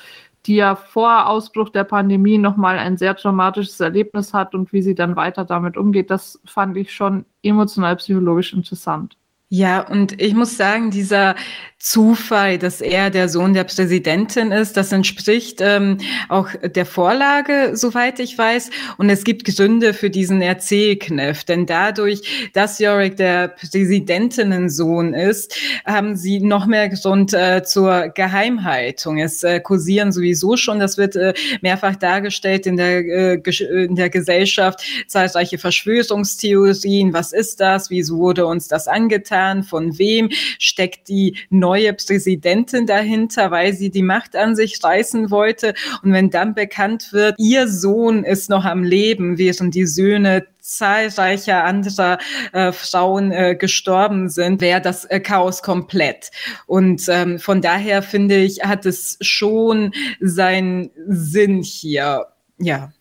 die 0.46 0.56
ja 0.56 0.76
vor 0.76 1.28
Ausbruch 1.28 1.70
der 1.70 1.84
Pandemie 1.86 2.38
nochmal 2.38 2.78
ein 2.78 2.98
sehr 2.98 3.16
traumatisches 3.16 3.80
Erlebnis 3.80 4.34
hat 4.34 4.54
und 4.54 4.72
wie 4.74 4.82
sie 4.84 4.96
dann 4.96 5.16
weiter 5.16 5.46
damit 5.46 5.76
umgeht. 5.78 6.12
Das 6.12 6.40
fand 6.46 6.78
ich 6.78 6.94
schon 6.94 7.26
emotional 7.42 7.96
psychologisch 7.96 8.54
interessant. 8.54 9.18
Ja, 9.56 9.82
und 9.82 10.20
ich 10.20 10.34
muss 10.34 10.58
sagen, 10.58 10.90
dieser 10.90 11.36
Zufall, 11.84 12.58
dass 12.58 12.80
er 12.80 13.10
der 13.10 13.28
Sohn 13.28 13.54
der 13.54 13.66
Präsidentin 13.66 14.54
ist. 14.54 14.78
Das 14.78 14.94
entspricht 14.94 15.60
ähm, 15.60 15.98
auch 16.30 16.48
der 16.64 16.86
Vorlage, 16.86 17.72
soweit 17.74 18.22
ich 18.22 18.38
weiß. 18.38 18.70
Und 18.98 19.10
es 19.10 19.26
gibt 19.26 19.44
Gründe 19.44 19.94
für 19.94 20.10
diesen 20.10 20.42
Erzählkniff. 20.42 21.44
Denn 21.44 21.66
dadurch, 21.66 22.50
dass 22.54 22.80
Yorick 22.80 23.18
der 23.18 23.50
Präsidentinnensohn 23.50 25.14
ist, 25.14 25.58
haben 25.86 26.16
sie 26.16 26.40
noch 26.40 26.68
mehr 26.68 26.88
Grund 26.88 27.34
äh, 27.34 27.64
zur 27.64 28.08
Geheimhaltung. 28.16 29.20
Es 29.20 29.44
äh, 29.44 29.60
kursieren 29.60 30.14
sowieso 30.14 30.56
schon, 30.56 30.80
das 30.80 30.98
wird 30.98 31.18
äh, 31.18 31.34
mehrfach 31.60 31.98
dargestellt 31.98 32.66
in 32.66 32.78
der, 32.78 33.00
äh, 33.06 33.86
in 33.86 33.96
der 33.98 34.10
Gesellschaft, 34.10 34.82
zahlreiche 35.08 35.58
Verschwörungstheorien. 35.58 37.12
Was 37.12 37.34
ist 37.34 37.60
das? 37.60 37.90
Wieso 37.90 38.20
wurde 38.20 38.46
uns 38.46 38.70
das 38.70 38.88
angetan? 38.88 39.43
Von 39.64 39.98
wem 40.00 40.30
steckt 40.58 41.10
die 41.10 41.38
neue 41.50 41.84
neue 41.84 41.94
Präsidentin 41.94 42.86
dahinter, 42.86 43.52
weil 43.52 43.74
sie 43.74 43.90
die 43.90 44.04
Macht 44.04 44.36
an 44.36 44.56
sich 44.56 44.84
reißen 44.84 45.32
wollte. 45.32 45.74
Und 46.04 46.14
wenn 46.14 46.30
dann 46.30 46.54
bekannt 46.54 47.12
wird, 47.12 47.36
ihr 47.40 47.68
Sohn 47.68 48.24
ist 48.24 48.50
noch 48.50 48.64
am 48.64 48.84
Leben, 48.84 49.38
während 49.38 49.76
die 49.76 49.86
Söhne 49.86 50.46
zahlreicher 50.60 51.64
anderer 51.64 52.20
äh, 52.54 52.72
Frauen 52.72 53.32
äh, 53.32 53.56
gestorben 53.56 54.30
sind, 54.30 54.62
wäre 54.62 54.82
das 54.82 55.06
äh, 55.06 55.20
Chaos 55.20 55.62
komplett. 55.62 56.32
Und 56.68 57.04
ähm, 57.10 57.40
von 57.40 57.62
daher 57.62 58.02
finde 58.02 58.38
ich, 58.38 58.64
hat 58.64 58.86
es 58.86 59.18
schon 59.20 59.92
seinen 60.22 60.92
Sinn 61.08 61.64
hier. 61.64 62.28
Ja. 62.60 62.94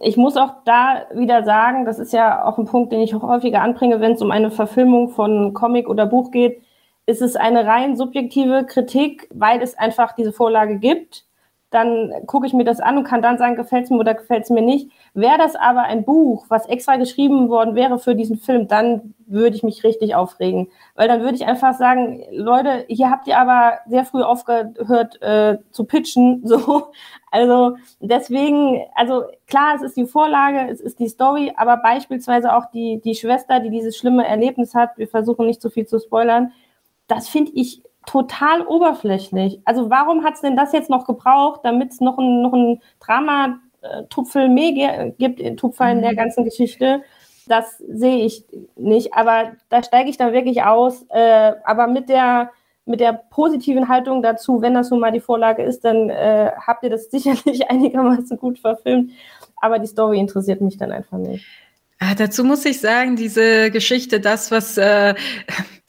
Ich 0.00 0.16
muss 0.16 0.36
auch 0.36 0.54
da 0.64 1.06
wieder 1.14 1.44
sagen, 1.44 1.84
das 1.84 1.98
ist 1.98 2.12
ja 2.12 2.44
auch 2.44 2.58
ein 2.58 2.64
Punkt, 2.64 2.92
den 2.92 3.00
ich 3.00 3.14
auch 3.14 3.22
häufiger 3.22 3.62
anbringe, 3.62 4.00
wenn 4.00 4.12
es 4.12 4.22
um 4.22 4.30
eine 4.30 4.50
Verfilmung 4.50 5.10
von 5.10 5.54
Comic 5.54 5.88
oder 5.88 6.06
Buch 6.06 6.30
geht 6.30 6.62
ist 7.10 7.22
es 7.22 7.36
eine 7.36 7.66
rein 7.66 7.96
subjektive 7.96 8.64
Kritik, 8.66 9.28
weil 9.34 9.60
es 9.62 9.76
einfach 9.76 10.12
diese 10.12 10.32
Vorlage 10.32 10.78
gibt. 10.78 11.24
dann 11.72 12.12
gucke 12.26 12.48
ich 12.48 12.52
mir 12.52 12.64
das 12.64 12.80
an 12.80 12.98
und 12.98 13.04
kann 13.04 13.22
dann 13.22 13.38
sagen, 13.38 13.54
gefällt 13.54 13.84
es 13.84 13.90
mir 13.90 13.98
oder 13.98 14.14
gefällt 14.14 14.42
es 14.42 14.50
mir 14.50 14.60
nicht. 14.60 14.90
Wäre 15.14 15.38
das 15.38 15.54
aber 15.54 15.82
ein 15.84 16.04
Buch, 16.04 16.46
was 16.48 16.66
extra 16.66 16.96
geschrieben 16.96 17.48
worden 17.48 17.76
wäre 17.76 18.00
für 18.00 18.16
diesen 18.16 18.38
Film, 18.38 18.66
dann 18.66 19.14
würde 19.26 19.54
ich 19.54 19.62
mich 19.62 19.84
richtig 19.84 20.16
aufregen. 20.16 20.68
Weil 20.96 21.06
dann 21.06 21.20
würde 21.20 21.36
ich 21.36 21.46
einfach 21.46 21.74
sagen, 21.74 22.24
Leute, 22.32 22.86
hier 22.88 23.08
habt 23.10 23.28
ihr 23.28 23.38
aber 23.38 23.78
sehr 23.86 24.04
früh 24.04 24.22
aufgehört 24.22 25.22
äh, 25.22 25.58
zu 25.70 25.84
pitchen. 25.84 26.42
So. 26.44 26.90
Also 27.30 27.76
deswegen, 28.00 28.82
also 28.94 29.24
klar, 29.46 29.76
es 29.76 29.82
ist 29.82 29.96
die 29.96 30.06
Vorlage, 30.06 30.68
es 30.70 30.80
ist 30.80 30.98
die 30.98 31.08
Story, 31.08 31.52
aber 31.56 31.76
beispielsweise 31.76 32.54
auch 32.54 32.66
die, 32.72 33.00
die 33.04 33.14
Schwester, 33.14 33.60
die 33.60 33.70
dieses 33.70 33.96
schlimme 33.96 34.26
Erlebnis 34.26 34.74
hat, 34.74 34.98
wir 34.98 35.06
versuchen 35.06 35.46
nicht 35.46 35.62
zu 35.62 35.70
viel 35.70 35.86
zu 35.86 36.00
spoilern, 36.00 36.52
das 37.06 37.28
finde 37.28 37.52
ich 37.54 37.82
total 38.06 38.62
oberflächlich. 38.66 39.60
Also 39.64 39.90
warum 39.90 40.24
hat 40.24 40.34
es 40.34 40.40
denn 40.40 40.56
das 40.56 40.72
jetzt 40.72 40.90
noch 40.90 41.06
gebraucht, 41.06 41.60
damit 41.64 41.92
es 41.92 42.00
noch 42.00 42.18
ein, 42.18 42.42
noch 42.42 42.52
ein 42.52 42.80
Drama-Tupfel 43.00 44.48
mehr 44.48 45.12
gibt, 45.18 45.58
Tupfer 45.58 45.90
in 45.92 46.02
der 46.02 46.12
mhm. 46.12 46.16
ganzen 46.16 46.44
Geschichte? 46.44 47.02
Das 47.46 47.78
sehe 47.78 48.24
ich 48.24 48.44
nicht, 48.76 49.14
aber 49.14 49.52
da 49.68 49.82
steige 49.82 50.10
ich 50.10 50.16
dann 50.16 50.32
wirklich 50.32 50.62
aus. 50.62 51.04
Äh, 51.08 51.54
aber 51.64 51.86
mit 51.88 52.08
der, 52.08 52.50
mit 52.90 53.00
der 53.00 53.12
positiven 53.12 53.88
Haltung 53.88 54.22
dazu, 54.22 54.60
wenn 54.60 54.74
das 54.74 54.90
nun 54.90 55.00
mal 55.00 55.12
die 55.12 55.20
Vorlage 55.20 55.62
ist, 55.62 55.84
dann 55.84 56.10
äh, 56.10 56.50
habt 56.66 56.84
ihr 56.84 56.90
das 56.90 57.04
sicherlich 57.10 57.70
einigermaßen 57.70 58.36
gut 58.36 58.58
verfilmt. 58.58 59.12
Aber 59.62 59.78
die 59.78 59.86
Story 59.86 60.18
interessiert 60.18 60.60
mich 60.60 60.76
dann 60.76 60.92
einfach 60.92 61.18
nicht. 61.18 61.46
Ah, 61.98 62.14
dazu 62.14 62.44
muss 62.44 62.64
ich 62.64 62.80
sagen, 62.80 63.14
diese 63.14 63.70
Geschichte, 63.70 64.20
das, 64.20 64.50
was 64.50 64.78
äh, 64.78 65.14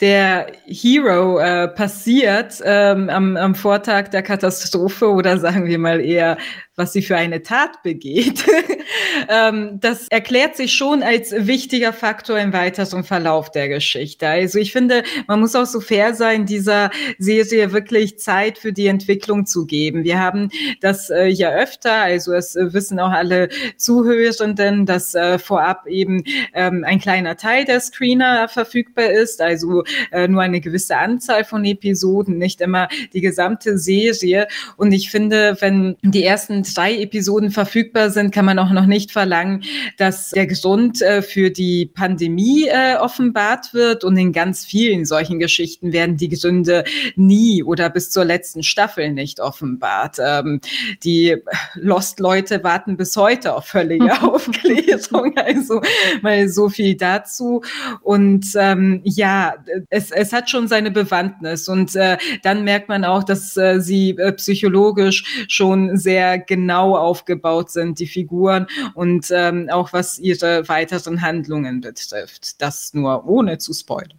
der 0.02 0.48
Hero 0.66 1.38
äh, 1.38 1.68
passiert 1.68 2.60
ähm, 2.64 3.08
am, 3.08 3.36
am 3.36 3.54
Vortag 3.54 4.08
der 4.08 4.22
Katastrophe 4.22 5.08
oder 5.08 5.38
sagen 5.38 5.66
wir 5.66 5.78
mal 5.78 6.00
eher 6.00 6.36
was 6.74 6.94
sie 6.94 7.02
für 7.02 7.16
eine 7.16 7.42
Tat 7.42 7.82
begeht, 7.82 8.44
ähm, 9.28 9.78
das 9.80 10.08
erklärt 10.08 10.56
sich 10.56 10.72
schon 10.72 11.02
als 11.02 11.32
wichtiger 11.46 11.92
Faktor 11.92 12.38
im 12.38 12.54
weiteren 12.54 13.04
Verlauf 13.04 13.50
der 13.50 13.68
Geschichte. 13.68 14.26
Also 14.26 14.58
ich 14.58 14.72
finde, 14.72 15.02
man 15.26 15.40
muss 15.40 15.54
auch 15.54 15.66
so 15.66 15.80
fair 15.80 16.14
sein, 16.14 16.46
dieser 16.46 16.90
Serie 17.18 17.72
wirklich 17.72 18.18
Zeit 18.18 18.56
für 18.56 18.72
die 18.72 18.86
Entwicklung 18.86 19.44
zu 19.44 19.66
geben. 19.66 20.04
Wir 20.04 20.18
haben 20.18 20.48
das 20.80 21.10
äh, 21.10 21.26
ja 21.26 21.50
öfter, 21.50 21.92
also 21.92 22.32
es 22.32 22.56
wissen 22.56 22.98
auch 23.00 23.10
alle 23.10 23.50
Zuhörenden, 23.76 24.86
dass 24.86 25.14
äh, 25.14 25.38
vorab 25.38 25.86
eben 25.86 26.24
ähm, 26.54 26.84
ein 26.86 27.00
kleiner 27.00 27.36
Teil 27.36 27.66
der 27.66 27.80
Screener 27.80 28.48
verfügbar 28.48 29.10
ist, 29.10 29.42
also 29.42 29.84
äh, 30.10 30.28
nur 30.28 30.42
eine 30.42 30.60
gewisse 30.60 30.96
Anzahl 30.96 31.44
von 31.44 31.64
Episoden, 31.64 32.38
nicht 32.38 32.60
immer 32.60 32.88
die 33.12 33.20
gesamte 33.20 33.78
Serie. 33.78 34.48
Und 34.76 34.92
ich 34.92 35.10
finde, 35.10 35.56
wenn 35.60 35.96
die 36.02 36.24
ersten 36.24 36.62
drei 36.62 37.00
Episoden 37.00 37.50
verfügbar 37.50 38.10
sind, 38.10 38.32
kann 38.32 38.44
man 38.44 38.58
auch 38.58 38.70
noch 38.70 38.86
nicht 38.86 39.12
verlangen, 39.12 39.62
dass 39.98 40.30
der 40.30 40.46
Grund 40.46 41.02
äh, 41.02 41.22
für 41.22 41.50
die 41.50 41.86
Pandemie 41.86 42.66
äh, 42.68 42.96
offenbart 42.96 43.74
wird. 43.74 44.04
Und 44.04 44.16
in 44.16 44.32
ganz 44.32 44.64
vielen 44.64 45.04
solchen 45.04 45.38
Geschichten 45.38 45.92
werden 45.92 46.16
die 46.16 46.28
Gründe 46.28 46.84
nie 47.16 47.62
oder 47.62 47.90
bis 47.90 48.10
zur 48.10 48.24
letzten 48.24 48.62
Staffel 48.62 49.12
nicht 49.12 49.40
offenbart. 49.40 50.16
Ähm, 50.20 50.60
die 51.04 51.36
Lost-Leute 51.74 52.62
warten 52.64 52.96
bis 52.96 53.16
heute 53.16 53.54
auf 53.54 53.66
völlige 53.66 54.10
Aufklärung. 54.22 55.34
Also 55.36 55.80
mal 56.22 56.48
so 56.48 56.68
viel 56.68 56.96
dazu. 56.96 57.62
Und 58.00 58.46
ähm, 58.56 59.00
ja, 59.04 59.54
es, 59.90 60.10
es 60.10 60.32
hat 60.32 60.50
schon 60.50 60.68
seine 60.68 60.90
Bewandtnis. 60.90 61.68
Und 61.68 61.94
äh, 61.96 62.18
dann 62.42 62.64
merkt 62.64 62.88
man 62.88 63.04
auch, 63.04 63.24
dass 63.24 63.56
äh, 63.56 63.80
sie 63.80 64.10
äh, 64.18 64.32
psychologisch 64.32 65.46
schon 65.48 65.96
sehr 65.96 66.38
genau 66.38 66.96
aufgebaut 66.96 67.70
sind, 67.70 67.98
die 67.98 68.06
Figuren 68.06 68.66
und 68.94 69.30
ähm, 69.30 69.68
auch 69.70 69.92
was 69.92 70.18
ihre 70.18 70.68
weiteren 70.68 71.22
Handlungen 71.22 71.80
betrifft. 71.80 72.60
Das 72.60 72.94
nur 72.94 73.26
ohne 73.26 73.58
zu 73.58 73.72
spoilern. 73.72 74.18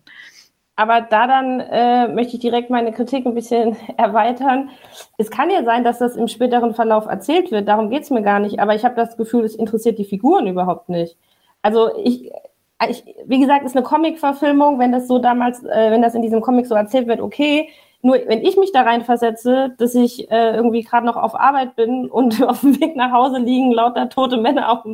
Aber 0.76 1.02
da 1.02 1.28
dann 1.28 1.60
äh, 1.60 2.08
möchte 2.08 2.36
ich 2.36 2.42
direkt 2.42 2.72
meine 2.72 2.92
Kritik 2.92 3.26
ein 3.26 3.36
bisschen 3.36 3.76
erweitern. 3.98 4.70
Es 5.18 5.30
kann 5.30 5.52
ja 5.52 5.64
sein, 5.64 5.84
dass 5.84 6.00
das 6.00 6.16
im 6.16 6.28
späteren 6.28 6.74
Verlauf 6.74 7.06
erzählt 7.06 7.52
wird, 7.52 7.68
darum 7.68 7.90
geht 7.90 8.04
es 8.04 8.10
mir 8.10 8.24
gar 8.24 8.40
nicht, 8.40 8.60
aber 8.60 8.74
ich 8.74 8.84
habe 8.84 8.96
das 8.96 9.16
Gefühl, 9.16 9.44
es 9.44 9.56
interessiert 9.56 10.00
die 10.00 10.06
Figuren 10.06 10.48
überhaupt 10.48 10.90
nicht. 10.90 11.18
Also 11.62 11.92
ich, 12.04 12.32
ich 12.90 13.04
wie 13.26 13.40
gesagt, 13.40 13.66
ist 13.66 13.76
eine 13.76 13.86
Comic-Verfilmung, 13.86 14.80
wenn 14.80 14.92
das 14.92 15.08
so 15.08 15.20
damals, 15.20 15.64
äh, 15.64 15.92
wenn 15.92 16.02
das 16.02 16.16
in 16.16 16.22
diesem 16.22 16.42
Comic 16.42 16.66
so 16.68 16.76
erzählt 16.76 17.08
wird, 17.08 17.22
okay, 17.22 17.70
nur 18.02 18.16
wenn 18.28 18.42
ich 18.42 18.58
mich 18.58 18.74
da 18.74 18.82
reinversetze, 18.82 19.74
dass 19.78 19.96
ich 19.96 20.30
äh, 20.30 20.56
irgendwie 20.56 20.82
gerade 20.84 21.06
noch 21.06 21.16
auf 21.16 21.40
Arbeit 21.40 21.76
bin 21.76 22.10
und 22.10 22.44
auf 22.48 22.62
dem 22.62 22.80
Weg 22.80 22.96
nach 22.96 23.12
Hause 23.12 23.40
liegen 23.40 23.72
lauter 23.72 24.10
tote 24.10 24.38
Männer 24.38 24.72
auf, 24.72 24.86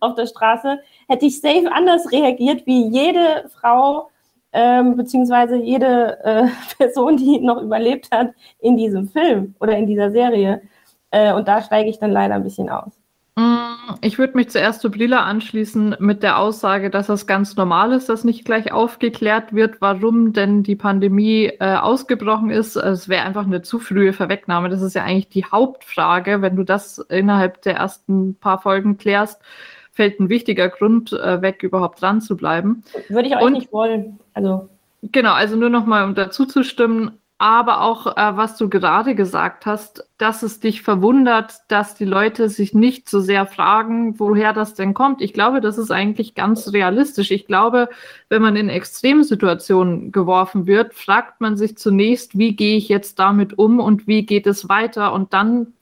auf 0.00 0.14
der 0.14 0.26
Straße, 0.26 0.78
hätte 1.08 1.26
ich 1.26 1.40
safe 1.40 1.70
anders 1.72 2.12
reagiert 2.12 2.66
wie 2.66 2.88
jede 2.88 3.48
Frau 3.48 4.10
ähm, 4.52 4.96
beziehungsweise 4.96 5.56
jede 5.56 6.22
äh, 6.24 6.48
Person, 6.78 7.16
die 7.16 7.40
noch 7.40 7.62
überlebt 7.62 8.10
hat 8.10 8.32
in 8.60 8.76
diesem 8.76 9.08
Film 9.08 9.54
oder 9.60 9.76
in 9.76 9.86
dieser 9.86 10.10
Serie. 10.10 10.62
Äh, 11.10 11.32
und 11.32 11.48
da 11.48 11.62
steige 11.62 11.88
ich 11.88 11.98
dann 11.98 12.12
leider 12.12 12.34
ein 12.34 12.42
bisschen 12.42 12.68
aus. 12.68 12.97
Mm, 13.38 13.94
ich 14.00 14.18
würde 14.18 14.36
mich 14.36 14.50
zuerst 14.50 14.80
zu 14.80 14.90
Blila 14.90 15.24
anschließen 15.24 15.96
mit 16.00 16.24
der 16.24 16.38
Aussage, 16.38 16.90
dass 16.90 17.06
das 17.06 17.28
ganz 17.28 17.54
normal 17.54 17.92
ist, 17.92 18.08
dass 18.08 18.24
nicht 18.24 18.44
gleich 18.44 18.72
aufgeklärt 18.72 19.52
wird, 19.52 19.80
warum 19.80 20.32
denn 20.32 20.64
die 20.64 20.74
Pandemie 20.74 21.44
äh, 21.60 21.76
ausgebrochen 21.76 22.50
ist. 22.50 22.74
Es 22.74 23.08
wäre 23.08 23.24
einfach 23.24 23.46
eine 23.46 23.62
zu 23.62 23.78
frühe 23.78 24.12
Verwegnahme. 24.12 24.70
Das 24.70 24.82
ist 24.82 24.94
ja 24.94 25.04
eigentlich 25.04 25.28
die 25.28 25.44
Hauptfrage. 25.44 26.42
Wenn 26.42 26.56
du 26.56 26.64
das 26.64 26.98
innerhalb 26.98 27.62
der 27.62 27.76
ersten 27.76 28.34
paar 28.34 28.60
Folgen 28.60 28.98
klärst, 28.98 29.40
fällt 29.92 30.18
ein 30.18 30.28
wichtiger 30.28 30.68
Grund 30.68 31.12
äh, 31.12 31.40
weg, 31.40 31.62
überhaupt 31.62 32.02
dran 32.02 32.20
zu 32.20 32.36
bleiben. 32.36 32.82
Würde 33.08 33.28
ich 33.28 33.36
auch 33.36 33.50
nicht 33.50 33.72
wollen. 33.72 34.18
Also 34.34 34.68
Genau, 35.02 35.32
also 35.32 35.54
nur 35.54 35.70
nochmal, 35.70 36.04
um 36.04 36.14
dazu 36.14 36.44
zu 36.44 36.64
stimmen, 36.64 37.12
aber 37.38 37.82
auch, 37.82 38.16
äh, 38.16 38.36
was 38.36 38.56
du 38.56 38.68
gerade 38.68 39.14
gesagt 39.14 39.64
hast, 39.64 40.04
dass 40.18 40.42
es 40.42 40.58
dich 40.58 40.82
verwundert, 40.82 41.54
dass 41.68 41.94
die 41.94 42.04
Leute 42.04 42.48
sich 42.48 42.74
nicht 42.74 43.08
so 43.08 43.20
sehr 43.20 43.46
fragen, 43.46 44.18
woher 44.18 44.52
das 44.52 44.74
denn 44.74 44.92
kommt. 44.92 45.22
Ich 45.22 45.32
glaube, 45.32 45.60
das 45.60 45.78
ist 45.78 45.92
eigentlich 45.92 46.34
ganz 46.34 46.72
realistisch. 46.72 47.30
Ich 47.30 47.46
glaube, 47.46 47.88
wenn 48.28 48.42
man 48.42 48.56
in 48.56 48.68
Extremsituationen 48.68 50.10
geworfen 50.10 50.66
wird, 50.66 50.94
fragt 50.94 51.40
man 51.40 51.56
sich 51.56 51.78
zunächst, 51.78 52.36
wie 52.36 52.56
gehe 52.56 52.76
ich 52.76 52.88
jetzt 52.88 53.20
damit 53.20 53.56
um 53.56 53.78
und 53.78 54.08
wie 54.08 54.26
geht 54.26 54.48
es 54.48 54.68
weiter? 54.68 55.12
Und 55.12 55.32
dann 55.32 55.74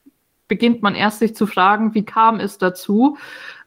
beginnt 0.49 0.83
man 0.83 0.95
erst 0.95 1.21
sich 1.21 1.35
zu 1.35 1.47
fragen, 1.47 1.95
wie 1.95 2.05
kam 2.05 2.39
es 2.39 2.59
dazu? 2.59 3.17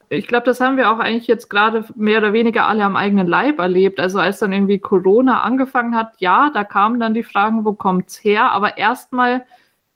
Ich 0.09 0.27
glaube, 0.27 0.45
das 0.45 0.59
haben 0.59 0.77
wir 0.77 0.91
auch 0.91 0.99
eigentlich 0.99 1.27
jetzt 1.27 1.49
gerade 1.49 1.85
mehr 1.95 2.17
oder 2.17 2.33
weniger 2.33 2.67
alle 2.67 2.83
am 2.83 2.95
eigenen 2.95 3.27
Leib 3.27 3.59
erlebt. 3.59 3.99
Also 3.99 4.19
als 4.19 4.39
dann 4.39 4.51
irgendwie 4.51 4.79
Corona 4.79 5.41
angefangen 5.41 5.95
hat, 5.95 6.13
ja, 6.17 6.49
da 6.51 6.63
kamen 6.63 6.99
dann 6.99 7.13
die 7.13 7.23
Fragen, 7.23 7.63
wo 7.63 7.73
kommt's 7.73 8.23
her? 8.23 8.51
Aber 8.51 8.77
erstmal 8.77 9.45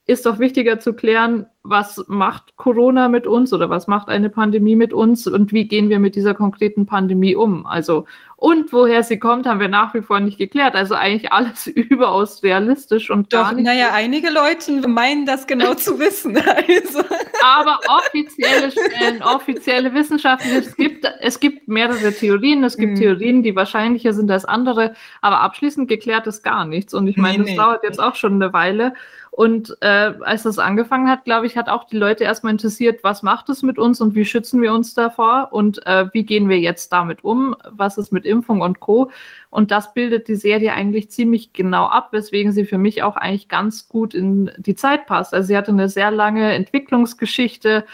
ist 0.06 0.26
doch 0.26 0.40
wichtiger 0.40 0.80
zu 0.80 0.94
klären, 0.94 1.46
was 1.64 2.04
macht 2.08 2.58
Corona 2.58 3.08
mit 3.08 3.26
uns 3.26 3.54
oder 3.54 3.70
was 3.70 3.88
macht 3.88 4.10
eine 4.10 4.30
Pandemie 4.30 4.76
mit 4.76 4.92
uns 4.92 5.28
und 5.28 5.54
wie 5.54 5.66
gehen 5.66 5.88
wir 5.90 6.00
mit 6.00 6.16
dieser 6.16 6.34
konkreten 6.34 6.86
Pandemie 6.86 7.38
um? 7.38 7.66
Also, 7.66 8.06
und 8.36 8.74
woher 8.74 9.04
sie 9.04 9.18
kommt, 9.18 9.46
haben 9.46 9.62
wir 9.62 9.70
nach 9.70 9.94
wie 9.94 10.02
vor 10.02 10.20
nicht 10.20 10.38
geklärt. 10.38 10.76
Also 10.76 10.96
eigentlich 10.96 11.32
alles 11.32 11.68
überaus 11.68 12.44
realistisch 12.44 13.10
und 13.10 13.32
Doch, 13.32 13.44
gar 13.44 13.54
nicht. 13.54 13.64
Naja, 13.64 13.92
einige 13.94 14.30
Leute 14.30 14.86
meinen 14.90 15.26
das 15.26 15.48
genau 15.48 15.74
zu 15.76 15.98
wissen. 16.00 16.36
Also. 16.36 17.02
Aber 17.42 17.80
offizielle 17.88 18.70
Stellen, 18.70 19.24
offizielle 19.24 19.94
Wissenschaft, 19.94 20.44
es 20.46 20.76
gibt, 20.76 21.10
es 21.22 21.40
gibt 21.40 21.70
mehrere 21.70 22.12
Theorien. 22.12 22.66
Es 22.66 22.76
gibt 22.76 22.94
mhm. 22.94 23.00
Theorien, 23.00 23.44
die 23.44 23.56
wahrscheinlicher 23.56 24.12
sind 24.12 24.30
als 24.30 24.44
andere, 24.44 24.96
aber 25.22 25.40
abschließend 25.40 25.88
geklärt 25.88 26.28
ist 26.28 26.44
gar 26.44 26.66
nichts. 26.66 26.94
Und 26.94 27.08
ich 27.08 27.16
meine, 27.16 27.38
nee, 27.38 27.44
das 27.44 27.52
nee. 27.52 27.56
dauert 27.56 27.84
jetzt 27.84 28.02
auch 28.02 28.16
schon 28.16 28.34
eine 28.34 28.52
Weile. 28.52 28.94
Und 29.36 29.76
äh, 29.82 30.14
als 30.22 30.44
das 30.44 30.60
angefangen 30.60 31.10
hat, 31.10 31.26
glaube 31.26 31.48
ich, 31.48 31.58
hat 31.58 31.68
auch 31.68 31.86
die 31.86 31.98
Leute 31.98 32.24
erstmal 32.24 32.52
interessiert, 32.52 33.04
was 33.04 33.24
macht 33.24 33.50
es 33.50 33.64
mit 33.64 33.80
uns 33.80 34.00
und 34.00 34.14
wie 34.14 34.26
schützen 34.26 34.62
wir 34.62 34.72
uns 34.72 34.94
davor 34.94 35.48
und 35.50 35.84
äh, 35.88 36.06
wie 36.14 36.24
gehen 36.24 36.50
wir 36.50 36.60
jetzt 36.60 36.94
damit 36.94 37.24
um, 37.24 37.56
was 37.68 37.98
ist 37.98 38.12
mit 38.12 38.26
Impfung 38.26 38.62
und 38.62 38.80
Co. 38.80 39.10
Und 39.54 39.70
das 39.70 39.94
bildet 39.94 40.28
die 40.28 40.36
Serie 40.36 40.74
eigentlich 40.74 41.12
ziemlich 41.12 41.54
genau 41.54 41.86
ab, 41.86 42.08
weswegen 42.10 42.52
sie 42.52 42.66
für 42.66 42.80
mich 42.80 43.04
auch 43.04 43.16
eigentlich 43.16 43.50
ganz 43.50 43.88
gut 43.88 44.16
in 44.16 44.50
die 44.58 44.74
Zeit 44.74 45.06
passt. 45.06 45.32
Also 45.32 45.46
sie 45.46 45.56
hatte 45.56 45.70
eine 45.70 45.90
sehr 45.90 46.10
lange 46.10 46.54
Entwicklungsgeschichte. 46.54 47.86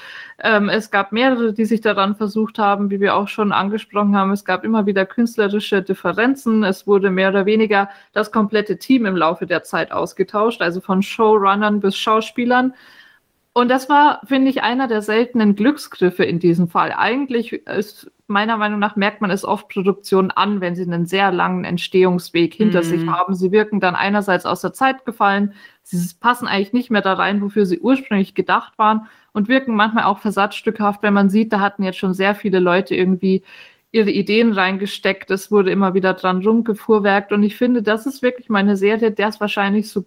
Ähm, 0.41 0.69
es 0.69 0.89
gab 0.89 1.11
mehrere, 1.11 1.51
die 1.51 1.65
sich 1.65 1.81
daran 1.81 2.15
versucht 2.15 2.59
haben, 2.59 2.91
wie 2.91 3.01
wir 3.01 3.13
auch 3.13 3.27
schon 3.27 3.51
angesprochen 3.51 4.15
haben. 4.15 4.31
Es 4.31 4.45
gab 4.45 4.63
immer 4.63 4.85
wieder 4.85 5.05
künstlerische 5.05 5.81
Differenzen. 5.81 6.63
Es 6.63 6.87
wurde 6.87 7.11
mehr 7.11 7.27
oder 7.27 7.45
weniger 7.45 7.89
das 8.13 8.31
komplette 8.31 8.79
Team 8.79 9.05
im 9.05 9.17
Laufe 9.17 9.45
der 9.45 9.61
Zeit 9.63 9.91
ausgetauscht, 9.91 10.61
also 10.61 10.79
von 10.79 11.01
Showrunnern 11.01 11.81
bis 11.81 11.97
Schauspielern. 11.97 12.73
Und 13.53 13.69
das 13.69 13.89
war, 13.89 14.21
finde 14.25 14.49
ich, 14.49 14.61
einer 14.63 14.87
der 14.87 15.01
seltenen 15.01 15.55
Glücksgriffe 15.55 16.23
in 16.23 16.39
diesem 16.39 16.67
Fall. 16.67 16.93
Eigentlich 16.95 17.53
ist 17.53 18.11
meiner 18.29 18.57
Meinung 18.57 18.79
nach 18.79 18.95
merkt 18.95 19.21
man 19.21 19.31
es 19.31 19.43
oft 19.43 19.69
Produktionen 19.69 20.29
an, 20.29 20.61
wenn 20.61 20.75
sie 20.75 20.83
einen 20.83 21.07
sehr 21.07 21.31
langen 21.31 21.63
Entstehungsweg 21.65 22.53
hinter 22.53 22.81
mm. 22.81 22.83
sich 22.83 23.01
mhm. 23.01 23.11
haben. 23.11 23.33
Sie 23.33 23.51
wirken 23.51 23.79
dann 23.79 23.95
einerseits 23.95 24.45
aus 24.45 24.61
der 24.61 24.71
Zeit 24.71 25.03
gefallen, 25.03 25.53
sie 25.81 25.97
passen 26.19 26.47
eigentlich 26.47 26.73
nicht 26.73 26.91
mehr 26.91 27.01
da 27.01 27.13
rein, 27.13 27.41
wofür 27.41 27.65
sie 27.65 27.79
ursprünglich 27.79 28.35
gedacht 28.35 28.77
waren 28.77 29.07
und 29.33 29.49
wirken 29.49 29.75
manchmal 29.75 30.03
auch 30.03 30.19
versatzstückhaft, 30.19 31.01
wenn 31.01 31.13
man 31.13 31.29
sieht, 31.29 31.51
da 31.51 31.59
hatten 31.59 31.83
jetzt 31.83 31.97
schon 31.97 32.13
sehr 32.13 32.35
viele 32.35 32.59
Leute 32.59 32.95
irgendwie 32.95 33.43
ihre 33.91 34.11
Ideen 34.11 34.53
reingesteckt, 34.53 35.31
es 35.31 35.49
wurde 35.49 35.71
immer 35.71 35.95
wieder 35.95 36.13
dran 36.13 36.43
rumgefuhrwerkt 36.45 37.31
und 37.31 37.41
ich 37.41 37.57
finde, 37.57 37.81
das 37.81 38.05
ist 38.05 38.21
wirklich 38.21 38.47
meine 38.47 38.77
Serie, 38.77 39.11
der 39.11 39.29
es 39.29 39.39
wahrscheinlich 39.41 39.89
so 39.89 40.05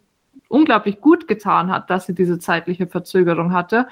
unglaublich 0.53 1.01
gut 1.01 1.27
getan 1.27 1.71
hat, 1.71 1.91
dass 1.91 2.07
sie 2.07 2.15
diese 2.15 2.39
zeitliche 2.39 2.87
Verzögerung 2.87 3.53
hatte, 3.53 3.89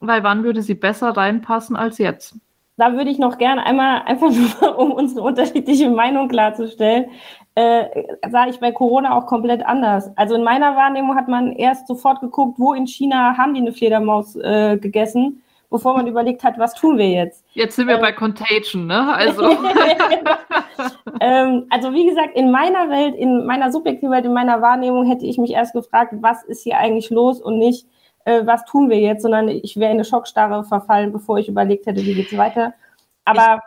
weil 0.00 0.22
wann 0.22 0.44
würde 0.44 0.62
sie 0.62 0.74
besser 0.74 1.10
reinpassen 1.16 1.76
als 1.76 1.98
jetzt? 1.98 2.36
Da 2.76 2.92
würde 2.92 3.08
ich 3.08 3.18
noch 3.18 3.38
gerne 3.38 3.64
einmal, 3.64 4.02
einfach 4.02 4.30
nur, 4.30 4.78
um 4.78 4.92
unsere 4.92 5.22
unterschiedliche 5.22 5.88
Meinung 5.88 6.28
klarzustellen, 6.28 7.06
äh, 7.54 7.84
sah 8.30 8.46
ich 8.48 8.60
bei 8.60 8.72
Corona 8.72 9.16
auch 9.16 9.26
komplett 9.26 9.64
anders. 9.64 10.10
Also 10.16 10.34
in 10.34 10.44
meiner 10.44 10.76
Wahrnehmung 10.76 11.16
hat 11.16 11.28
man 11.28 11.52
erst 11.52 11.86
sofort 11.86 12.20
geguckt, 12.20 12.58
wo 12.58 12.74
in 12.74 12.86
China 12.86 13.38
haben 13.38 13.54
die 13.54 13.60
eine 13.60 13.72
Fledermaus 13.72 14.36
äh, 14.36 14.76
gegessen 14.76 15.42
bevor 15.76 15.94
man 15.94 16.06
überlegt 16.06 16.42
hat, 16.42 16.58
was 16.58 16.74
tun 16.74 16.96
wir 16.96 17.10
jetzt. 17.10 17.44
Jetzt 17.52 17.76
sind 17.76 17.86
wir 17.86 17.96
ähm, 17.96 18.00
bei 18.00 18.12
Contagion, 18.12 18.86
ne? 18.86 19.14
Also. 19.14 19.42
ähm, 21.20 21.66
also 21.68 21.92
wie 21.92 22.06
gesagt, 22.06 22.34
in 22.34 22.50
meiner 22.50 22.88
Welt, 22.88 23.14
in 23.14 23.44
meiner 23.44 23.70
subjektiven 23.70 24.10
Welt, 24.10 24.24
in 24.24 24.32
meiner 24.32 24.62
Wahrnehmung 24.62 25.06
hätte 25.06 25.26
ich 25.26 25.36
mich 25.36 25.50
erst 25.50 25.74
gefragt, 25.74 26.14
was 26.20 26.42
ist 26.44 26.62
hier 26.62 26.78
eigentlich 26.78 27.10
los 27.10 27.42
und 27.42 27.58
nicht, 27.58 27.86
äh, 28.24 28.46
was 28.46 28.64
tun 28.64 28.88
wir 28.88 28.98
jetzt, 28.98 29.20
sondern 29.22 29.48
ich 29.48 29.76
wäre 29.76 29.90
in 29.90 29.98
eine 29.98 30.04
Schockstarre 30.06 30.64
verfallen, 30.64 31.12
bevor 31.12 31.38
ich 31.38 31.48
überlegt 31.48 31.84
hätte, 31.84 32.00
wie 32.00 32.14
geht 32.14 32.32
es 32.32 32.38
weiter. 32.38 32.72
Aber 33.26 33.60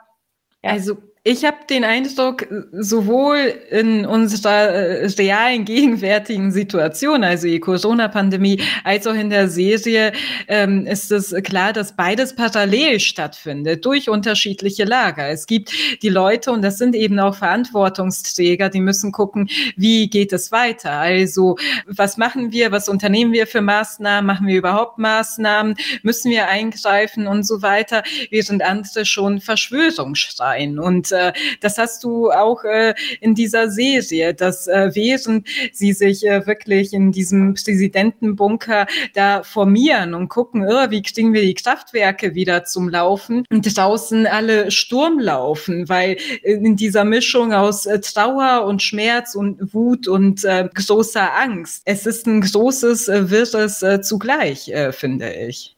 ich, 0.61 0.67
ja. 0.67 0.71
also 0.71 0.97
ich 1.29 1.45
habe 1.45 1.57
den 1.69 1.83
Eindruck, 1.83 2.47
sowohl 2.71 3.53
in 3.69 4.03
unserer 4.03 4.69
äh, 4.69 5.05
realen 5.05 5.63
gegenwärtigen 5.63 6.51
Situation, 6.51 7.23
also 7.23 7.45
die 7.45 7.59
Corona-Pandemie, 7.59 8.59
als 8.83 9.05
auch 9.05 9.13
in 9.13 9.29
der 9.29 9.47
Serie, 9.47 10.11
ähm, 10.47 10.87
ist 10.87 11.11
es 11.11 11.35
klar, 11.43 11.71
dass 11.71 11.95
beides 11.95 12.35
parallel 12.35 12.99
stattfindet 12.99 13.85
durch 13.85 14.09
unterschiedliche 14.09 14.85
Lager. 14.85 15.29
Es 15.29 15.45
gibt 15.45 15.71
die 16.01 16.09
Leute, 16.09 16.51
und 16.51 16.63
das 16.63 16.79
sind 16.79 16.95
eben 16.95 17.19
auch 17.19 17.35
Verantwortungsträger, 17.35 18.69
die 18.69 18.81
müssen 18.81 19.11
gucken, 19.11 19.49
wie 19.75 20.09
geht 20.09 20.33
es 20.33 20.51
weiter? 20.51 20.93
Also, 20.93 21.57
was 21.85 22.17
machen 22.17 22.51
wir? 22.51 22.71
Was 22.71 22.89
unternehmen 22.89 23.33
wir 23.33 23.45
für 23.45 23.61
Maßnahmen? 23.61 24.25
Machen 24.25 24.47
wir 24.47 24.57
überhaupt 24.57 24.97
Maßnahmen? 24.97 25.75
Müssen 26.01 26.31
wir 26.31 26.47
eingreifen 26.47 27.27
und 27.27 27.43
so 27.43 27.61
weiter? 27.61 28.01
Während 28.31 28.63
andere 28.63 29.05
schon 29.05 29.41
Verschwörung 29.41 30.15
schreien. 30.15 30.79
Und 30.79 31.11
äh, 31.19 31.33
das 31.61 31.77
hast 31.77 32.03
du 32.03 32.31
auch 32.31 32.63
äh, 32.63 32.93
in 33.21 33.35
dieser 33.35 33.69
Serie, 33.69 34.33
dass 34.33 34.67
äh, 34.67 34.91
während 34.93 35.47
sie 35.73 35.93
sich 35.93 36.25
äh, 36.25 36.45
wirklich 36.47 36.93
in 36.93 37.11
diesem 37.11 37.53
Präsidentenbunker 37.53 38.87
da 39.13 39.43
formieren 39.43 40.13
und 40.13 40.29
gucken, 40.29 40.65
oh, 40.67 40.89
wie 40.89 41.01
kriegen 41.01 41.33
wir 41.33 41.41
die 41.41 41.53
Kraftwerke 41.53 42.35
wieder 42.35 42.63
zum 42.63 42.89
Laufen 42.89 43.45
und 43.49 43.77
draußen 43.77 44.27
alle 44.27 44.71
Sturm 44.71 45.19
laufen, 45.19 45.89
weil 45.89 46.17
in 46.43 46.75
dieser 46.75 47.03
Mischung 47.03 47.53
aus 47.53 47.85
äh, 47.85 47.99
Trauer 47.99 48.65
und 48.65 48.81
Schmerz 48.81 49.35
und 49.35 49.73
Wut 49.73 50.07
und 50.07 50.43
äh, 50.43 50.69
großer 50.73 51.35
Angst, 51.35 51.83
es 51.85 52.05
ist 52.05 52.27
ein 52.27 52.41
großes 52.41 53.07
äh, 53.07 53.29
Wirres 53.29 53.81
äh, 53.81 54.01
zugleich, 54.01 54.69
äh, 54.69 54.91
finde 54.91 55.33
ich. 55.33 55.75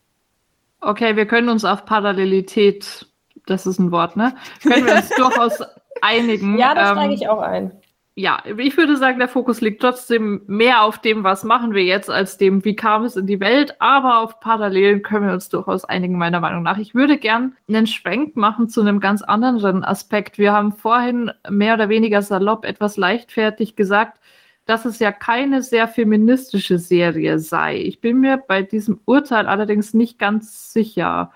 Okay, 0.81 1.15
wir 1.15 1.27
können 1.27 1.49
uns 1.49 1.63
auf 1.63 1.85
Parallelität 1.85 3.05
das 3.45 3.65
ist 3.65 3.79
ein 3.79 3.91
Wort, 3.91 4.15
ne? 4.15 4.35
Können 4.61 4.85
wir 4.85 4.95
uns 4.95 5.09
durchaus 5.17 5.61
einigen. 6.01 6.57
Ja, 6.57 6.73
da 6.73 6.91
ähm, 6.91 6.97
steige 6.97 7.13
ich 7.13 7.27
auch 7.27 7.41
ein. 7.41 7.71
Ja, 8.15 8.43
ich 8.57 8.75
würde 8.75 8.97
sagen, 8.97 9.19
der 9.19 9.29
Fokus 9.29 9.61
liegt 9.61 9.81
trotzdem 9.81 10.41
mehr 10.45 10.81
auf 10.83 10.99
dem, 10.99 11.23
was 11.23 11.45
machen 11.45 11.73
wir 11.73 11.83
jetzt, 11.85 12.09
als 12.09 12.37
dem, 12.37 12.65
wie 12.65 12.75
kam 12.75 13.05
es 13.05 13.15
in 13.15 13.25
die 13.25 13.39
Welt. 13.39 13.79
Aber 13.79 14.19
auf 14.19 14.41
Parallelen 14.41 15.01
können 15.01 15.27
wir 15.27 15.33
uns 15.33 15.47
durchaus 15.47 15.85
einigen, 15.85 16.17
meiner 16.17 16.41
Meinung 16.41 16.61
nach. 16.61 16.77
Ich 16.77 16.93
würde 16.93 17.17
gern 17.17 17.55
einen 17.69 17.87
Schwenk 17.87 18.35
machen 18.35 18.67
zu 18.67 18.81
einem 18.81 18.99
ganz 18.99 19.21
anderen 19.21 19.85
Aspekt. 19.85 20.37
Wir 20.37 20.51
haben 20.51 20.73
vorhin 20.73 21.31
mehr 21.49 21.75
oder 21.75 21.87
weniger 21.87 22.21
salopp 22.21 22.65
etwas 22.65 22.97
leichtfertig 22.97 23.77
gesagt, 23.77 24.19
dass 24.65 24.83
es 24.83 24.99
ja 24.99 25.13
keine 25.13 25.61
sehr 25.63 25.87
feministische 25.87 26.79
Serie 26.79 27.39
sei. 27.39 27.77
Ich 27.77 28.01
bin 28.01 28.19
mir 28.19 28.37
bei 28.37 28.61
diesem 28.61 28.99
Urteil 29.05 29.47
allerdings 29.47 29.93
nicht 29.93 30.19
ganz 30.19 30.73
sicher. 30.73 31.31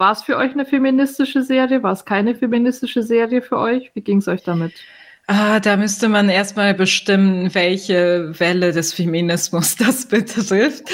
War 0.00 0.12
es 0.12 0.22
für 0.22 0.38
euch 0.38 0.52
eine 0.52 0.64
feministische 0.64 1.42
Serie? 1.42 1.82
War 1.82 1.92
es 1.92 2.06
keine 2.06 2.34
feministische 2.34 3.02
Serie 3.02 3.42
für 3.42 3.58
euch? 3.58 3.90
Wie 3.92 4.00
ging 4.00 4.16
es 4.16 4.28
euch 4.28 4.42
damit? 4.42 4.72
Ah, 5.26 5.60
da 5.60 5.76
müsste 5.76 6.08
man 6.08 6.30
erstmal 6.30 6.72
bestimmen, 6.72 7.54
welche 7.54 8.32
Welle 8.40 8.72
des 8.72 8.94
Feminismus 8.94 9.76
das 9.76 10.06
betrifft. 10.06 10.84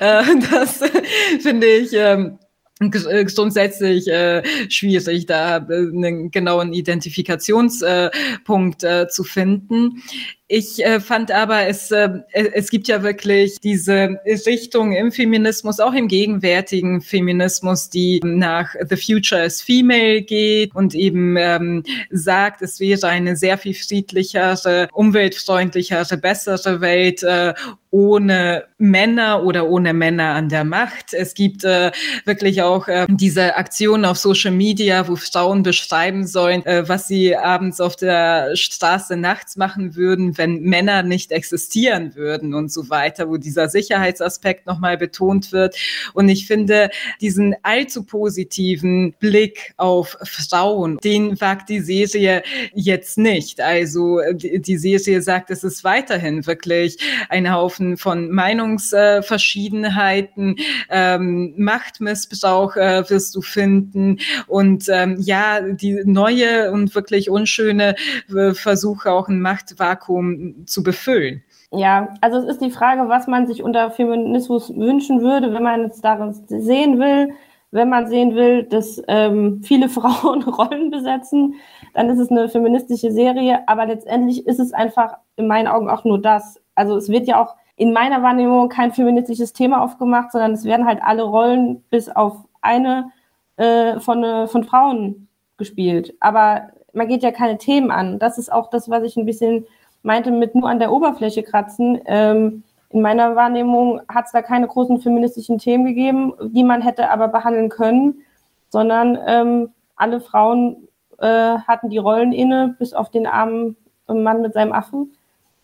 Äh, 0.00 0.24
das 0.50 0.80
finde 1.42 1.68
ich 1.68 1.92
ähm, 1.92 2.40
äh, 2.80 3.24
grundsätzlich 3.24 4.08
äh, 4.08 4.42
schwierig, 4.68 5.26
da 5.26 5.58
einen 5.58 6.32
genauen 6.32 6.72
Identifikationspunkt 6.72 8.80
zu 8.80 9.22
finden. 9.22 10.02
Ich 10.48 10.84
äh, 10.84 11.00
fand 11.00 11.32
aber, 11.32 11.66
es, 11.66 11.90
äh, 11.90 12.20
es 12.32 12.70
gibt 12.70 12.86
ja 12.86 13.02
wirklich 13.02 13.58
diese 13.60 14.20
Richtung 14.46 14.92
im 14.92 15.10
Feminismus, 15.10 15.80
auch 15.80 15.92
im 15.92 16.06
gegenwärtigen 16.06 17.00
Feminismus, 17.00 17.90
die 17.90 18.20
nach 18.22 18.72
The 18.88 18.96
Future 18.96 19.44
is 19.44 19.60
Female 19.60 20.22
geht 20.22 20.72
und 20.76 20.94
eben 20.94 21.36
ähm, 21.36 21.82
sagt, 22.10 22.62
es 22.62 22.78
wäre 22.78 23.08
eine 23.08 23.34
sehr 23.34 23.58
viel 23.58 23.74
friedlichere, 23.74 24.88
umweltfreundlichere, 24.92 26.16
bessere 26.16 26.80
Welt 26.80 27.24
äh, 27.24 27.52
ohne 27.96 28.64
Männer 28.76 29.42
oder 29.42 29.68
ohne 29.68 29.94
Männer 29.94 30.34
an 30.34 30.50
der 30.50 30.64
Macht. 30.64 31.14
Es 31.14 31.32
gibt 31.32 31.64
äh, 31.64 31.90
wirklich 32.26 32.60
auch 32.60 32.88
äh, 32.88 33.06
diese 33.08 33.56
Aktionen 33.56 34.04
auf 34.04 34.18
Social 34.18 34.50
Media, 34.50 35.08
wo 35.08 35.16
Frauen 35.16 35.62
beschreiben 35.62 36.26
sollen, 36.26 36.64
äh, 36.66 36.86
was 36.86 37.08
sie 37.08 37.34
abends 37.34 37.80
auf 37.80 37.96
der 37.96 38.54
Straße 38.54 39.16
nachts 39.16 39.56
machen 39.56 39.96
würden, 39.96 40.35
wenn 40.38 40.62
Männer 40.62 41.02
nicht 41.02 41.32
existieren 41.32 42.14
würden 42.14 42.54
und 42.54 42.72
so 42.72 42.88
weiter, 42.90 43.28
wo 43.28 43.36
dieser 43.36 43.68
Sicherheitsaspekt 43.68 44.66
nochmal 44.66 44.96
betont 44.96 45.52
wird. 45.52 45.76
Und 46.14 46.28
ich 46.28 46.46
finde, 46.46 46.90
diesen 47.20 47.56
allzu 47.62 48.04
positiven 48.04 49.14
Blick 49.18 49.74
auf 49.76 50.16
Frauen, 50.22 50.98
den 50.98 51.40
wagt 51.40 51.68
die 51.68 51.80
Serie 51.80 52.44
jetzt 52.74 53.18
nicht. 53.18 53.60
Also 53.60 54.20
die 54.32 54.78
Serie 54.78 55.20
sagt, 55.22 55.50
es 55.50 55.64
ist 55.64 55.82
weiterhin 55.84 56.46
wirklich 56.46 56.98
ein 57.28 57.52
Haufen 57.52 57.96
von 57.96 58.30
Meinungsverschiedenheiten, 58.30 60.56
ähm, 60.90 61.54
Machtmissbrauch 61.56 62.76
äh, 62.76 63.08
wirst 63.08 63.34
du 63.34 63.40
finden 63.42 64.18
und 64.46 64.88
ähm, 64.88 65.16
ja, 65.20 65.60
die 65.60 66.02
neue 66.04 66.70
und 66.72 66.94
wirklich 66.94 67.30
unschöne 67.30 67.96
äh, 68.34 68.54
Versuche 68.54 69.12
auch 69.12 69.28
ein 69.28 69.40
Machtvakuum 69.40 70.25
Vakuum 70.26 70.66
zu 70.66 70.82
befüllen. 70.82 71.42
Ja, 71.72 72.08
also 72.20 72.38
es 72.38 72.44
ist 72.44 72.60
die 72.60 72.70
Frage, 72.70 73.08
was 73.08 73.26
man 73.26 73.46
sich 73.46 73.62
unter 73.62 73.90
Feminismus 73.90 74.74
wünschen 74.74 75.20
würde, 75.20 75.52
wenn 75.52 75.62
man 75.62 75.86
es 75.86 76.00
darin 76.00 76.32
sehen 76.32 76.98
will. 76.98 77.32
Wenn 77.72 77.88
man 77.88 78.06
sehen 78.06 78.34
will, 78.34 78.62
dass 78.62 79.02
ähm, 79.08 79.60
viele 79.62 79.88
Frauen 79.90 80.42
Rollen 80.44 80.90
besetzen, 80.90 81.54
dann 81.94 82.08
ist 82.08 82.18
es 82.18 82.30
eine 82.30 82.48
feministische 82.48 83.10
Serie. 83.10 83.68
Aber 83.68 83.86
letztendlich 83.86 84.46
ist 84.46 84.60
es 84.60 84.72
einfach 84.72 85.18
in 85.36 85.48
meinen 85.48 85.66
Augen 85.66 85.90
auch 85.90 86.04
nur 86.04 86.20
das. 86.20 86.60
Also 86.74 86.96
es 86.96 87.08
wird 87.08 87.26
ja 87.26 87.42
auch 87.42 87.56
in 87.76 87.92
meiner 87.92 88.22
Wahrnehmung 88.22 88.68
kein 88.68 88.92
feministisches 88.92 89.52
Thema 89.52 89.82
aufgemacht, 89.82 90.32
sondern 90.32 90.52
es 90.52 90.64
werden 90.64 90.86
halt 90.86 91.00
alle 91.02 91.24
Rollen 91.24 91.82
bis 91.90 92.08
auf 92.08 92.36
eine 92.62 93.10
äh, 93.56 94.00
von, 94.00 94.24
äh, 94.24 94.46
von 94.46 94.64
Frauen 94.64 95.28
gespielt. 95.58 96.14
Aber 96.20 96.70
man 96.96 97.08
geht 97.08 97.22
ja 97.22 97.30
keine 97.30 97.58
Themen 97.58 97.90
an. 97.90 98.18
Das 98.18 98.38
ist 98.38 98.50
auch 98.50 98.70
das, 98.70 98.88
was 98.88 99.02
ich 99.02 99.16
ein 99.16 99.26
bisschen 99.26 99.66
meinte 100.02 100.30
mit 100.30 100.54
nur 100.54 100.68
an 100.68 100.78
der 100.78 100.92
Oberfläche 100.92 101.42
kratzen. 101.42 102.00
Ähm, 102.06 102.62
in 102.90 103.02
meiner 103.02 103.36
Wahrnehmung 103.36 104.00
hat 104.08 104.26
es 104.26 104.32
da 104.32 104.42
keine 104.42 104.68
großen 104.68 105.00
feministischen 105.00 105.58
Themen 105.58 105.84
gegeben, 105.84 106.34
die 106.40 106.64
man 106.64 106.82
hätte 106.82 107.10
aber 107.10 107.28
behandeln 107.28 107.68
können, 107.68 108.22
sondern 108.68 109.18
ähm, 109.26 109.70
alle 109.96 110.20
Frauen 110.20 110.88
äh, 111.18 111.26
hatten 111.26 111.90
die 111.90 111.98
Rollen 111.98 112.32
inne, 112.32 112.76
bis 112.78 112.94
auf 112.94 113.10
den 113.10 113.26
armen 113.26 113.76
Mann 114.06 114.42
mit 114.42 114.52
seinem 114.52 114.72
Affen. 114.72 115.12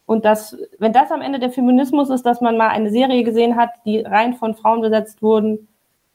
Und 0.06 0.24
das, 0.24 0.56
wenn 0.78 0.92
das 0.92 1.10
am 1.10 1.22
Ende 1.22 1.38
der 1.38 1.50
Feminismus 1.50 2.10
ist, 2.10 2.26
dass 2.26 2.40
man 2.40 2.56
mal 2.56 2.68
eine 2.68 2.90
Serie 2.90 3.22
gesehen 3.22 3.56
hat, 3.56 3.70
die 3.84 4.00
rein 4.00 4.34
von 4.34 4.54
Frauen 4.54 4.80
besetzt 4.80 5.22
wurden, 5.22 5.68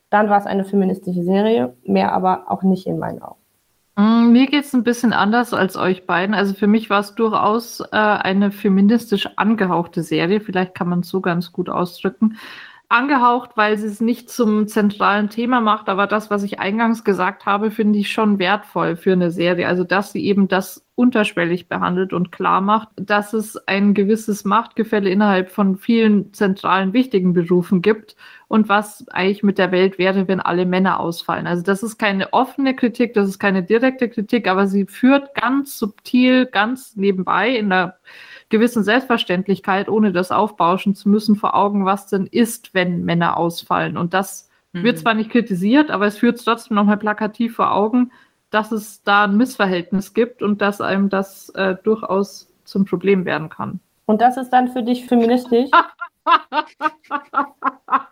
dann 0.09 0.29
war 0.29 0.39
es 0.39 0.45
eine 0.45 0.65
feministische 0.65 1.23
Serie, 1.23 1.75
mehr 1.83 2.11
aber 2.13 2.45
auch 2.47 2.63
nicht 2.63 2.85
in 2.85 2.99
meinen 2.99 3.21
Augen. 3.21 3.39
Mm, 3.97 4.31
mir 4.31 4.45
geht 4.45 4.63
es 4.65 4.73
ein 4.73 4.83
bisschen 4.83 5.11
anders 5.11 5.53
als 5.53 5.75
euch 5.75 6.05
beiden. 6.05 6.35
Also 6.35 6.53
für 6.53 6.67
mich 6.67 6.89
war 6.89 6.99
es 6.99 7.15
durchaus 7.15 7.79
äh, 7.79 7.85
eine 7.91 8.51
feministisch 8.51 9.27
angehauchte 9.37 10.03
Serie. 10.03 10.39
Vielleicht 10.39 10.75
kann 10.75 10.87
man 10.89 10.99
es 10.99 11.09
so 11.09 11.19
ganz 11.21 11.51
gut 11.51 11.67
ausdrücken. 11.69 12.37
angehaucht, 12.89 13.51
weil 13.57 13.77
sie 13.77 13.87
es 13.87 14.01
nicht 14.01 14.29
zum 14.31 14.67
zentralen 14.67 15.29
Thema 15.29 15.61
macht. 15.61 15.89
Aber 15.89 16.07
das, 16.07 16.31
was 16.31 16.43
ich 16.43 16.59
eingangs 16.59 17.03
gesagt 17.03 17.45
habe, 17.45 17.71
finde 17.71 17.99
ich 17.99 18.11
schon 18.11 18.39
wertvoll 18.39 18.95
für 18.97 19.13
eine 19.13 19.31
Serie. 19.31 19.67
Also, 19.67 19.83
dass 19.85 20.13
sie 20.13 20.25
eben 20.25 20.47
das 20.47 20.85
unterschwellig 20.95 21.69
behandelt 21.69 22.13
und 22.13 22.31
klar 22.31 22.61
macht, 22.61 22.89
dass 22.97 23.33
es 23.33 23.57
ein 23.67 23.93
gewisses 23.93 24.45
Machtgefälle 24.45 25.09
innerhalb 25.09 25.51
von 25.51 25.77
vielen 25.77 26.33
zentralen, 26.33 26.93
wichtigen 26.93 27.33
Berufen 27.33 27.81
gibt 27.81 28.15
und 28.47 28.69
was 28.69 29.07
eigentlich 29.09 29.43
mit 29.43 29.57
der 29.57 29.71
Welt 29.71 29.97
wäre, 29.97 30.27
wenn 30.27 30.39
alle 30.39 30.65
Männer 30.65 30.99
ausfallen. 30.99 31.47
Also 31.47 31.63
das 31.63 31.83
ist 31.83 31.97
keine 31.97 32.31
offene 32.31 32.75
Kritik, 32.75 33.13
das 33.13 33.27
ist 33.27 33.39
keine 33.39 33.63
direkte 33.63 34.09
Kritik, 34.09 34.47
aber 34.47 34.67
sie 34.67 34.85
führt 34.85 35.35
ganz 35.35 35.77
subtil, 35.77 36.45
ganz 36.45 36.95
nebenbei 36.95 37.49
in 37.49 37.69
der 37.69 37.97
gewissen 38.49 38.83
Selbstverständlichkeit, 38.83 39.89
ohne 39.89 40.13
das 40.13 40.31
aufbauschen 40.31 40.95
zu 40.95 41.09
müssen, 41.09 41.35
vor 41.35 41.55
Augen, 41.55 41.85
was 41.85 42.07
denn 42.07 42.25
ist, 42.25 42.73
wenn 42.73 43.03
Männer 43.03 43.35
ausfallen. 43.35 43.97
Und 43.97 44.13
das 44.13 44.49
mhm. 44.71 44.83
wird 44.83 44.99
zwar 44.99 45.13
nicht 45.13 45.29
kritisiert, 45.29 45.91
aber 45.91 46.05
es 46.05 46.17
führt 46.17 46.37
es 46.37 46.45
trotzdem 46.45 46.75
nochmal 46.75 46.97
plakativ 46.97 47.57
vor 47.57 47.73
Augen, 47.73 48.11
dass 48.49 48.71
es 48.71 49.03
da 49.03 49.25
ein 49.25 49.35
Missverhältnis 49.35 50.13
gibt 50.13 50.41
und 50.41 50.61
dass 50.61 50.79
einem 50.79 51.09
das 51.09 51.49
äh, 51.49 51.75
durchaus 51.83 52.49
zum 52.63 52.85
Problem 52.85 53.25
werden 53.25 53.49
kann. 53.49 53.81
Und 54.05 54.21
das 54.21 54.37
ist 54.37 54.51
dann 54.51 54.69
für 54.69 54.83
dich 54.83 55.05
feministisch? 55.05 55.69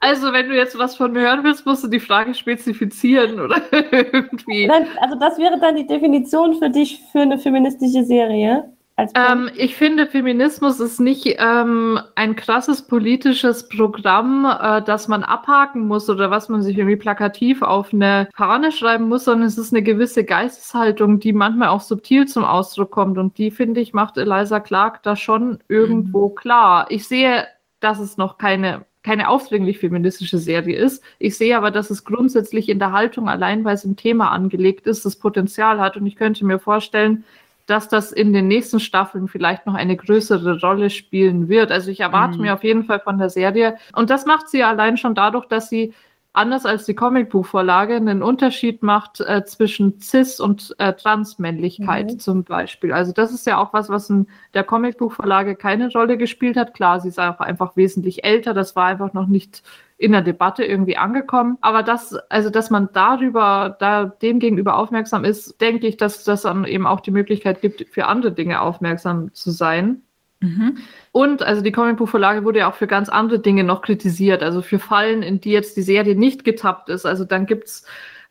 also, 0.00 0.32
wenn 0.32 0.48
du 0.48 0.56
jetzt 0.56 0.78
was 0.78 0.96
von 0.96 1.12
mir 1.12 1.20
hören 1.22 1.44
willst, 1.44 1.66
musst 1.66 1.84
du 1.84 1.88
die 1.88 2.00
Frage 2.00 2.34
spezifizieren 2.34 3.40
oder 3.40 3.60
irgendwie. 3.72 4.70
Also, 4.70 5.16
das 5.18 5.38
wäre 5.38 5.58
dann 5.58 5.76
die 5.76 5.86
Definition 5.86 6.54
für 6.54 6.70
dich 6.70 7.00
für 7.12 7.20
eine 7.20 7.38
feministische 7.38 8.04
Serie? 8.04 8.70
Ähm, 9.14 9.50
ich 9.56 9.76
finde, 9.76 10.06
Feminismus 10.06 10.80
ist 10.80 11.00
nicht 11.00 11.36
ähm, 11.38 12.00
ein 12.14 12.34
krasses 12.34 12.86
politisches 12.86 13.68
Programm, 13.68 14.46
äh, 14.46 14.80
das 14.80 15.06
man 15.06 15.22
abhaken 15.22 15.86
muss 15.86 16.08
oder 16.08 16.30
was 16.30 16.48
man 16.48 16.62
sich 16.62 16.78
irgendwie 16.78 16.96
plakativ 16.96 17.60
auf 17.60 17.92
eine 17.92 18.28
Fahne 18.34 18.72
schreiben 18.72 19.08
muss, 19.08 19.24
sondern 19.24 19.48
es 19.48 19.58
ist 19.58 19.74
eine 19.74 19.82
gewisse 19.82 20.24
Geisteshaltung, 20.24 21.20
die 21.20 21.34
manchmal 21.34 21.68
auch 21.68 21.82
subtil 21.82 22.26
zum 22.26 22.44
Ausdruck 22.44 22.90
kommt. 22.90 23.18
Und 23.18 23.36
die, 23.36 23.50
finde 23.50 23.80
ich, 23.80 23.92
macht 23.92 24.16
Eliza 24.16 24.60
Clark 24.60 25.02
da 25.02 25.14
schon 25.14 25.58
irgendwo 25.68 26.30
mhm. 26.30 26.34
klar. 26.34 26.86
Ich 26.88 27.06
sehe, 27.06 27.46
dass 27.80 27.98
es 27.98 28.16
noch 28.16 28.38
keine 28.38 28.86
keine 29.06 29.28
aufdringlich 29.28 29.78
feministische 29.78 30.38
Serie 30.38 30.76
ist. 30.76 31.00
Ich 31.20 31.38
sehe 31.38 31.56
aber, 31.56 31.70
dass 31.70 31.90
es 31.90 32.04
grundsätzlich 32.04 32.68
in 32.68 32.80
der 32.80 32.90
Haltung 32.90 33.28
allein, 33.28 33.64
weil 33.64 33.76
es 33.76 33.84
im 33.84 33.94
Thema 33.94 34.32
angelegt 34.32 34.88
ist, 34.88 35.04
das 35.04 35.14
Potenzial 35.14 35.78
hat. 35.78 35.96
Und 35.96 36.06
ich 36.06 36.16
könnte 36.16 36.44
mir 36.44 36.58
vorstellen, 36.58 37.24
dass 37.66 37.88
das 37.88 38.10
in 38.10 38.32
den 38.32 38.48
nächsten 38.48 38.80
Staffeln 38.80 39.28
vielleicht 39.28 39.64
noch 39.64 39.74
eine 39.74 39.96
größere 39.96 40.60
Rolle 40.60 40.90
spielen 40.90 41.48
wird. 41.48 41.70
Also 41.70 41.92
ich 41.92 42.00
erwarte 42.00 42.38
mhm. 42.38 42.42
mir 42.42 42.54
auf 42.54 42.64
jeden 42.64 42.82
Fall 42.82 42.98
von 42.98 43.16
der 43.16 43.30
Serie. 43.30 43.76
Und 43.94 44.10
das 44.10 44.26
macht 44.26 44.48
sie 44.48 44.64
allein 44.64 44.96
schon 44.96 45.14
dadurch, 45.14 45.46
dass 45.46 45.68
sie 45.68 45.94
anders 46.36 46.66
als 46.66 46.84
die 46.84 46.94
Comicbuchvorlage 46.94 47.96
einen 47.96 48.22
Unterschied 48.22 48.82
macht 48.82 49.20
äh, 49.20 49.44
zwischen 49.44 49.98
Cis- 50.00 50.40
und 50.40 50.74
äh, 50.78 50.92
Transmännlichkeit 50.92 52.12
mhm. 52.12 52.18
zum 52.18 52.44
Beispiel. 52.44 52.92
Also 52.92 53.12
das 53.12 53.32
ist 53.32 53.46
ja 53.46 53.58
auch 53.58 53.72
was, 53.72 53.88
was 53.88 54.10
in 54.10 54.26
der 54.54 54.64
Comicbuchvorlage 54.64 55.56
keine 55.56 55.90
Rolle 55.90 56.16
gespielt 56.16 56.56
hat. 56.56 56.74
Klar, 56.74 57.00
sie 57.00 57.08
ist 57.08 57.18
auch 57.18 57.40
einfach 57.40 57.76
wesentlich 57.76 58.24
älter. 58.24 58.54
Das 58.54 58.76
war 58.76 58.86
einfach 58.86 59.12
noch 59.14 59.26
nicht 59.26 59.62
in 59.98 60.12
der 60.12 60.22
Debatte 60.22 60.64
irgendwie 60.64 60.96
angekommen. 60.96 61.58
Aber 61.62 61.82
das, 61.82 62.14
also 62.28 62.50
dass 62.50 62.70
man 62.70 62.90
darüber, 62.92 63.76
da 63.78 64.04
dem 64.04 64.38
gegenüber 64.38 64.76
aufmerksam 64.76 65.24
ist, 65.24 65.60
denke 65.60 65.86
ich, 65.86 65.96
dass 65.96 66.24
das 66.24 66.42
dann 66.42 66.64
eben 66.64 66.86
auch 66.86 67.00
die 67.00 67.10
Möglichkeit 67.10 67.62
gibt, 67.62 67.86
für 67.88 68.06
andere 68.06 68.32
Dinge 68.32 68.60
aufmerksam 68.60 69.32
zu 69.32 69.50
sein. 69.50 70.02
Mhm. 70.46 70.78
Und 71.12 71.42
also 71.42 71.62
die 71.62 71.72
Comicbuchvorlage 71.72 72.44
wurde 72.44 72.60
ja 72.60 72.70
auch 72.70 72.74
für 72.74 72.86
ganz 72.86 73.08
andere 73.08 73.38
Dinge 73.38 73.64
noch 73.64 73.82
kritisiert, 73.82 74.42
also 74.42 74.62
für 74.62 74.78
Fallen, 74.78 75.22
in 75.22 75.40
die 75.40 75.50
jetzt 75.50 75.76
die 75.76 75.82
Serie 75.82 76.14
nicht 76.14 76.44
getappt 76.44 76.88
ist. 76.88 77.06
Also 77.06 77.24
dann 77.24 77.46
gibt's 77.46 77.86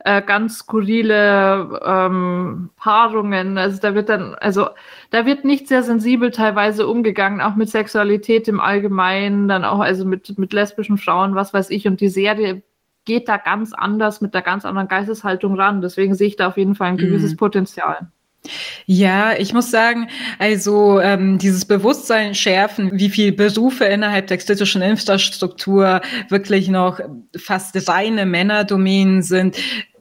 äh, 0.06 0.22
ganz 0.22 0.58
skurrile 0.58 1.80
ähm, 1.84 2.70
Paarungen. 2.76 3.58
Also 3.58 3.80
da 3.80 3.94
wird 3.94 4.08
dann, 4.08 4.36
also 4.36 4.68
da 5.10 5.26
wird 5.26 5.44
nicht 5.44 5.66
sehr 5.66 5.82
sensibel 5.82 6.30
teilweise 6.30 6.86
umgegangen, 6.86 7.40
auch 7.40 7.56
mit 7.56 7.68
Sexualität 7.68 8.46
im 8.46 8.60
Allgemeinen, 8.60 9.48
dann 9.48 9.64
auch 9.64 9.80
also 9.80 10.04
mit, 10.04 10.38
mit 10.38 10.52
lesbischen 10.52 10.96
Frauen, 10.96 11.34
was 11.34 11.52
weiß 11.52 11.70
ich. 11.70 11.88
Und 11.88 12.00
die 12.00 12.08
Serie 12.08 12.62
geht 13.04 13.28
da 13.28 13.36
ganz 13.36 13.72
anders 13.72 14.20
mit 14.20 14.32
der 14.32 14.42
ganz 14.42 14.64
anderen 14.64 14.86
Geisteshaltung 14.86 15.56
ran. 15.56 15.80
Deswegen 15.80 16.14
sehe 16.14 16.28
ich 16.28 16.36
da 16.36 16.48
auf 16.48 16.56
jeden 16.56 16.76
Fall 16.76 16.90
ein 16.90 16.98
gewisses 16.98 17.32
mhm. 17.32 17.36
Potenzial. 17.38 18.10
Ja, 18.86 19.34
ich 19.36 19.52
muss 19.52 19.70
sagen, 19.70 20.08
also 20.38 21.00
ähm, 21.00 21.38
dieses 21.38 21.64
Bewusstsein 21.64 22.34
schärfen, 22.34 22.90
wie 22.94 23.08
viel 23.08 23.32
Berufe 23.32 23.84
innerhalb 23.84 24.26
der 24.28 24.38
kritischen 24.38 24.82
Infrastruktur 24.82 26.00
wirklich 26.28 26.68
noch 26.68 27.00
fast 27.36 27.88
reine 27.88 28.26
Männerdomänen 28.26 29.22
sind, 29.22 29.56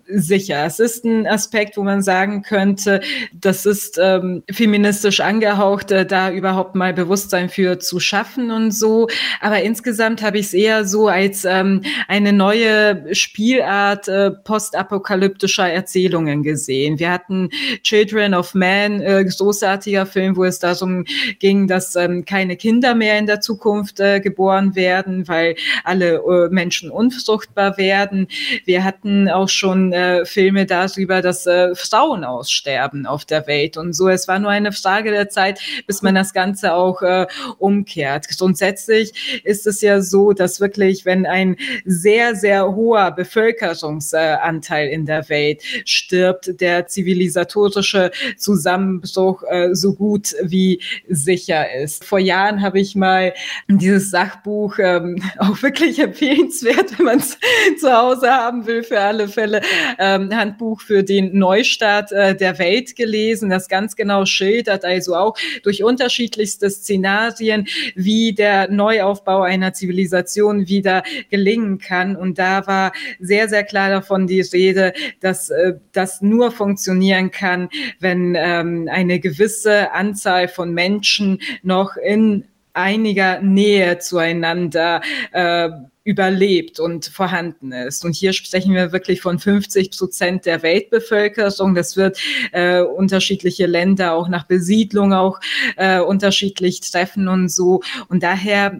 sicher. 0.08 0.66
Es 0.66 0.80
ist 0.80 1.04
ein 1.06 1.26
Aspekt, 1.26 1.78
wo 1.78 1.84
man 1.84 2.02
sagen 2.02 2.44
könnte, 2.44 3.02
das 3.34 3.66
ist 3.66 4.00
ähm, 4.02 4.44
feministisch 4.52 5.20
angehaucht, 5.20 5.92
äh, 5.92 6.06
da 6.06 6.32
überhaupt 6.32 6.76
mal 6.76 6.94
Bewusstsein 6.94 7.50
für 7.50 7.80
zu 7.80 8.00
schaffen 8.00 8.52
und 8.52 8.72
so. 8.72 9.08
Aber 9.42 9.62
insgesamt 9.64 10.22
habe 10.22 10.38
ich 10.38 10.48
es 10.48 10.54
eher 10.54 10.86
so 10.86 11.08
als 11.08 11.46
ähm, 11.46 11.82
eine 12.08 12.34
neue 12.34 13.16
Spielart 13.16 14.08
äh, 14.08 14.32
postapokalyptischer 14.32 15.70
Erzählungen 15.70 16.44
gesehen. 16.44 17.00
Wir 17.00 17.12
hatten 17.12 17.50
Children 17.82 18.34
of 18.34 18.54
Man, 18.54 19.02
äh, 19.02 19.26
großartiger 19.26 20.06
Film, 20.06 20.36
wo 20.36 20.44
es 20.44 20.60
darum 20.60 21.06
ging, 21.40 21.68
dass 21.68 21.96
ähm, 21.96 22.26
keine 22.26 22.58
Kinder 22.58 22.96
mehr 22.96 23.18
in 23.18 23.26
der 23.26 23.42
Zukunft 23.42 24.00
äh, 24.00 24.20
geboren 24.20 24.76
werden, 24.76 25.28
weil 25.28 25.56
alle 25.84 26.16
äh, 26.18 26.50
Menschen 26.50 26.92
unfruchtbar 26.92 27.78
werden. 27.78 28.28
Wir 28.66 28.84
hatten 28.84 29.30
auch 29.30 29.50
schon 29.50 29.95
äh, 29.96 30.26
Filme 30.26 30.66
darüber, 30.66 31.22
dass 31.22 31.46
äh, 31.46 31.74
Frauen 31.74 32.26
aussterben 32.26 33.06
auf 33.06 33.24
der 33.24 33.48
Welt 33.48 33.78
und 33.78 33.94
so. 33.94 34.10
Es 34.10 34.28
war 34.28 34.40
nur 34.40 34.52
eine 34.52 34.74
Frage 34.74 35.10
der 35.10 35.30
Zeit, 35.30 35.62
bis 35.88 36.02
man 36.02 36.16
das 36.16 36.34
Ganze 36.34 36.74
auch 36.74 37.02
äh, 37.02 37.28
umkehrt. 37.60 38.28
Grundsätzlich 38.38 39.42
ist 39.46 39.66
es 39.68 39.80
ja 39.80 40.02
so, 40.02 40.34
dass 40.34 40.60
wirklich, 40.60 41.06
wenn 41.06 41.26
ein 41.26 41.56
sehr, 41.86 42.36
sehr 42.36 42.76
hoher 42.76 43.12
Bevölkerungsanteil 43.12 44.90
in 44.90 45.06
der 45.06 45.30
Welt 45.30 45.64
stirbt, 45.86 46.60
der 46.60 46.88
zivilisatorische 46.88 48.12
Zusammenbruch 48.38 49.44
äh, 49.48 49.74
so 49.74 49.94
gut 49.94 50.36
wie 50.42 50.82
sicher 51.08 51.74
ist. 51.74 52.04
Vor 52.04 52.20
Jahren 52.20 52.62
habe 52.62 52.82
ich 52.82 52.96
mal 52.96 53.34
dieses 53.70 54.12
Sachbuch 54.12 54.78
ähm, 54.80 55.22
auch 55.38 55.62
wirklich 55.62 56.00
empfehlenswert, 56.00 56.98
wenn 56.98 57.06
man 57.06 57.20
es 57.20 57.38
zu 57.80 57.92
Hause 57.92 58.30
haben 58.30 58.66
will, 58.68 58.84
für 58.84 59.00
alle 59.00 59.30
Fälle, 59.30 59.62
ähm, 60.00 60.36
Handbuch 60.36 60.82
für 60.82 61.04
den 61.04 61.38
Neustart 61.38 62.12
äh, 62.12 62.36
der 62.36 62.60
Welt 62.60 62.96
gelesen, 62.96 63.50
das 63.50 63.68
ganz 63.68 63.96
genau 63.96 64.26
schildert, 64.26 64.86
also 64.86 65.16
auch 65.16 65.36
durch 65.64 65.84
unterschiedlichste 65.84 66.70
Szenarien, 66.70 67.68
wie 67.96 68.34
der 68.34 68.70
Neuaufbau 68.70 69.42
einer 69.42 69.74
Zivilisation 69.74 70.68
wieder 70.68 71.04
gelingen 71.30 71.78
kann. 71.78 72.16
Und 72.16 72.38
da 72.38 72.66
war 72.68 72.92
sehr, 73.20 73.50
sehr 73.50 73.64
klar 73.64 73.90
davon 73.90 74.28
die 74.28 74.42
Rede, 74.42 74.94
dass 75.20 75.50
äh, 75.50 75.74
das 75.92 76.22
nur 76.22 76.52
funktionieren 76.52 77.32
kann, 77.32 77.70
wenn 78.00 78.36
ähm, 78.38 78.90
eine 78.92 79.20
gewisse 79.20 79.92
Anzahl 79.92 80.48
von 80.48 80.74
Menschen 80.74 81.40
noch 81.64 81.98
in 81.98 82.46
einiger 82.76 83.42
Nähe 83.42 84.00
zueinander 84.00 85.02
äh, 85.32 85.70
überlebt 86.04 86.80
und 86.80 87.08
vorhanden 87.08 87.72
ist. 87.72 88.06
Und 88.06 88.16
hier 88.16 88.32
sprechen 88.32 88.74
wir 88.76 88.92
wirklich 88.92 89.22
von 89.22 89.40
50 89.40 89.98
Prozent 89.98 90.46
der 90.46 90.62
Weltbevölkerung. 90.62 91.74
Das 91.74 91.98
wird 91.98 92.20
äh, 92.52 92.82
unterschiedliche 92.82 93.66
Länder 93.66 94.14
auch 94.14 94.30
nach 94.30 94.46
Besiedlung 94.46 95.14
auch 95.14 95.40
äh, 95.78 96.00
unterschiedlich 96.00 96.80
treffen 96.82 97.28
und 97.28 97.50
so. 97.50 97.82
Und 98.08 98.22
daher 98.22 98.80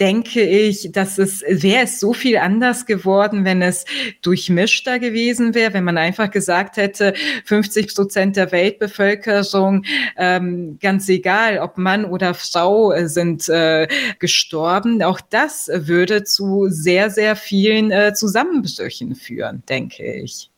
denke 0.00 0.42
ich, 0.42 0.90
dass 0.92 1.18
es 1.18 1.42
wäre 1.46 1.84
es 1.84 2.00
so 2.00 2.14
viel 2.14 2.38
anders 2.38 2.86
geworden, 2.86 3.44
wenn 3.44 3.60
es 3.60 3.84
durchmischter 4.22 4.98
gewesen 4.98 5.54
wäre, 5.54 5.74
wenn 5.74 5.84
man 5.84 5.98
einfach 5.98 6.30
gesagt 6.30 6.78
hätte, 6.78 7.12
50 7.44 7.94
Prozent 7.94 8.36
der 8.36 8.50
Weltbevölkerung, 8.50 9.84
ähm, 10.16 10.78
ganz 10.80 11.08
egal, 11.08 11.58
ob 11.58 11.76
Mann 11.76 12.06
oder 12.06 12.32
Frau 12.32 12.92
äh, 12.92 13.08
sind 13.08 13.48
äh, 13.50 13.86
gestorben. 14.18 15.02
Auch 15.02 15.20
das 15.20 15.70
würde 15.72 16.24
zu 16.24 16.68
sehr, 16.70 17.10
sehr 17.10 17.36
vielen 17.36 17.90
äh, 17.90 18.14
Zusammenbrüchen 18.14 19.14
führen, 19.14 19.62
denke 19.68 20.02
ich. 20.02 20.50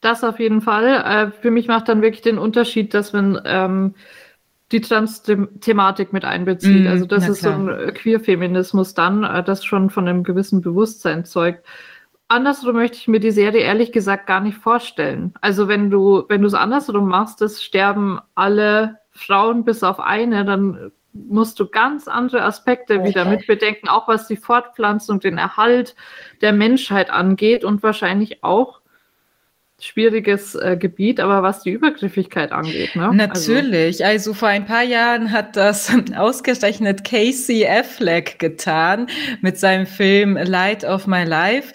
Das 0.00 0.24
auf 0.24 0.40
jeden 0.40 0.62
Fall. 0.62 0.86
Äh, 0.86 1.42
für 1.42 1.50
mich 1.50 1.68
macht 1.68 1.88
dann 1.88 2.00
wirklich 2.00 2.22
den 2.22 2.38
Unterschied, 2.38 2.94
dass 2.94 3.12
man 3.12 3.40
ähm, 3.44 3.94
die 4.72 4.80
Trans-Thematik 4.80 6.12
mit 6.12 6.24
einbezieht. 6.24 6.84
Mm, 6.84 6.88
also 6.88 7.06
das 7.06 7.28
ist 7.28 7.42
so 7.42 7.50
ein 7.50 7.94
Queer-Feminismus 7.94 8.94
dann, 8.94 9.24
äh, 9.24 9.42
das 9.42 9.64
schon 9.64 9.90
von 9.90 10.06
einem 10.06 10.22
gewissen 10.22 10.60
Bewusstsein 10.60 11.24
zeugt. 11.24 11.64
Andersrum 12.28 12.76
möchte 12.76 12.96
ich 12.96 13.08
mir 13.08 13.18
die 13.18 13.32
Serie 13.32 13.62
ehrlich 13.62 13.90
gesagt 13.90 14.28
gar 14.28 14.40
nicht 14.40 14.56
vorstellen. 14.56 15.34
Also 15.40 15.66
wenn 15.66 15.90
du, 15.90 16.24
wenn 16.28 16.42
du 16.42 16.46
es 16.46 16.54
andersrum 16.54 17.08
machst, 17.08 17.40
das 17.40 17.62
sterben 17.62 18.20
alle 18.36 18.98
Frauen 19.10 19.64
bis 19.64 19.82
auf 19.82 19.98
eine, 19.98 20.44
dann 20.44 20.92
musst 21.12 21.58
du 21.58 21.66
ganz 21.66 22.06
andere 22.06 22.42
Aspekte 22.44 23.02
wieder 23.02 23.24
mitbedenken, 23.24 23.88
auch 23.88 24.06
was 24.06 24.28
die 24.28 24.36
Fortpflanzung, 24.36 25.18
den 25.18 25.38
Erhalt 25.38 25.96
der 26.40 26.52
Menschheit 26.52 27.10
angeht 27.10 27.64
und 27.64 27.82
wahrscheinlich 27.82 28.44
auch 28.44 28.79
schwieriges 29.84 30.54
äh, 30.54 30.76
Gebiet, 30.78 31.20
aber 31.20 31.42
was 31.42 31.62
die 31.62 31.70
Übergriffigkeit 31.70 32.52
angeht. 32.52 32.94
Ne? 32.96 33.10
Natürlich. 33.14 34.04
Also, 34.04 34.30
also 34.30 34.34
vor 34.34 34.48
ein 34.48 34.66
paar 34.66 34.82
Jahren 34.82 35.32
hat 35.32 35.56
das 35.56 35.92
ausgerechnet 36.16 37.04
Casey 37.04 37.66
Affleck 37.66 38.38
getan 38.38 39.06
mit 39.40 39.58
seinem 39.58 39.86
Film 39.86 40.36
Light 40.36 40.84
of 40.84 41.06
My 41.06 41.24
Life 41.24 41.72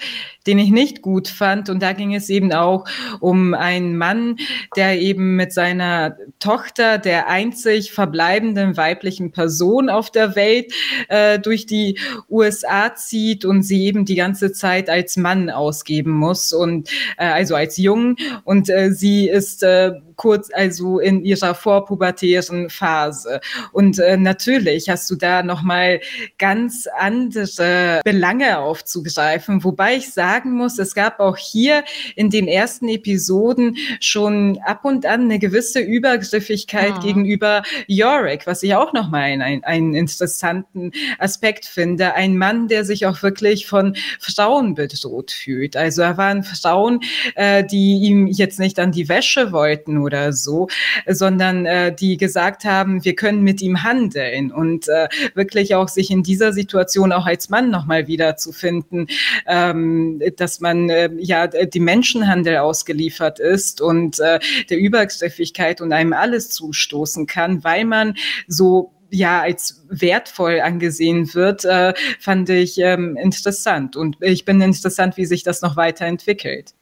den 0.47 0.59
ich 0.59 0.71
nicht 0.71 1.01
gut 1.01 1.27
fand. 1.27 1.69
Und 1.69 1.81
da 1.81 1.93
ging 1.93 2.13
es 2.13 2.29
eben 2.29 2.53
auch 2.53 2.85
um 3.19 3.53
einen 3.53 3.97
Mann, 3.97 4.37
der 4.75 4.99
eben 4.99 5.35
mit 5.35 5.53
seiner 5.53 6.17
Tochter, 6.39 6.97
der 6.97 7.27
einzig 7.27 7.91
verbleibenden 7.91 8.77
weiblichen 8.77 9.31
Person 9.31 9.89
auf 9.89 10.11
der 10.11 10.35
Welt, 10.35 10.73
äh, 11.09 11.39
durch 11.39 11.65
die 11.65 11.99
USA 12.29 12.95
zieht 12.95 13.45
und 13.45 13.63
sie 13.63 13.85
eben 13.85 14.05
die 14.05 14.15
ganze 14.15 14.51
Zeit 14.51 14.89
als 14.89 15.17
Mann 15.17 15.49
ausgeben 15.49 16.11
muss 16.11 16.53
und 16.53 16.89
äh, 17.17 17.25
also 17.25 17.55
als 17.55 17.77
Jung. 17.77 18.15
Und 18.43 18.69
äh, 18.69 18.91
sie 18.91 19.27
ist 19.27 19.63
äh, 19.63 19.93
kurz, 20.15 20.49
also 20.53 20.99
in 20.99 21.23
ihrer 21.23 21.55
vorpubertären 21.55 22.69
Phase. 22.69 23.41
Und 23.71 23.99
äh, 23.99 24.17
natürlich 24.17 24.89
hast 24.89 25.09
du 25.09 25.15
da 25.15 25.43
nochmal 25.43 26.01
ganz 26.37 26.87
andere 26.97 28.01
Belange 28.03 28.59
aufzugreifen, 28.59 29.63
wobei 29.63 29.95
ich 29.95 30.11
sagen 30.11 30.51
muss, 30.51 30.79
es 30.79 30.95
gab 30.95 31.19
auch 31.19 31.37
hier 31.37 31.83
in 32.15 32.29
den 32.29 32.47
ersten 32.47 32.87
Episoden 32.87 33.77
schon 33.99 34.59
ab 34.65 34.85
und 34.85 35.05
an 35.05 35.21
eine 35.21 35.39
gewisse 35.39 35.79
Übergriffigkeit 35.79 36.89
ja. 36.89 36.99
gegenüber 36.99 37.63
Yorick, 37.87 38.47
was 38.47 38.63
ich 38.63 38.75
auch 38.75 38.93
nochmal 38.93 39.23
einen, 39.41 39.63
einen 39.63 39.93
interessanten 39.93 40.91
Aspekt 41.19 41.65
finde. 41.65 42.13
Ein 42.13 42.37
Mann, 42.37 42.67
der 42.67 42.85
sich 42.85 43.05
auch 43.05 43.21
wirklich 43.23 43.67
von 43.67 43.95
Frauen 44.19 44.75
bedroht 44.75 45.31
fühlt. 45.31 45.75
Also 45.75 46.01
er 46.01 46.17
waren 46.17 46.43
Frauen, 46.43 47.01
äh, 47.35 47.63
die 47.63 47.99
ihm 48.03 48.27
jetzt 48.27 48.59
nicht 48.59 48.79
an 48.79 48.91
die 48.91 49.09
Wäsche 49.09 49.51
wollten 49.51 50.01
oder 50.05 50.31
so, 50.31 50.67
sondern 51.07 51.65
äh, 51.65 51.93
die 51.93 52.17
gesagt 52.17 52.63
haben, 52.63 53.03
wir 53.03 53.15
können 53.15 53.41
mit 53.41 53.61
ihm 53.61 53.83
handeln 53.83 54.51
und 54.51 54.87
äh, 54.87 55.09
wirklich 55.33 55.75
auch 55.75 55.89
sich 55.89 56.11
in 56.11 56.23
dieser 56.23 56.53
Situation 56.53 57.11
auch 57.11 57.25
als 57.25 57.49
Mann 57.49 57.69
nochmal 57.69 58.07
wiederzufinden, 58.07 59.07
ähm, 59.47 60.21
dass 60.37 60.59
man 60.59 60.89
äh, 60.89 61.09
ja 61.17 61.47
die 61.47 61.79
Menschenhandel 61.79 62.57
ausgeliefert 62.57 63.39
ist 63.39 63.81
und 63.81 64.19
äh, 64.19 64.39
der 64.69 64.77
Übergriffigkeit 64.77 65.81
und 65.81 65.91
einem 65.91 66.13
alles 66.13 66.49
zustoßen 66.49 67.27
kann, 67.27 67.63
weil 67.63 67.85
man 67.85 68.15
so 68.47 68.91
ja 69.09 69.41
als 69.41 69.83
wertvoll 69.89 70.59
angesehen 70.61 71.33
wird, 71.33 71.65
äh, 71.65 71.93
fand 72.19 72.49
ich 72.49 72.77
ähm, 72.77 73.17
interessant. 73.17 73.95
Und 73.95 74.17
ich 74.21 74.45
bin 74.45 74.61
interessant, 74.61 75.17
wie 75.17 75.25
sich 75.25 75.43
das 75.43 75.61
noch 75.61 75.77
weiterentwickelt. 75.77 76.73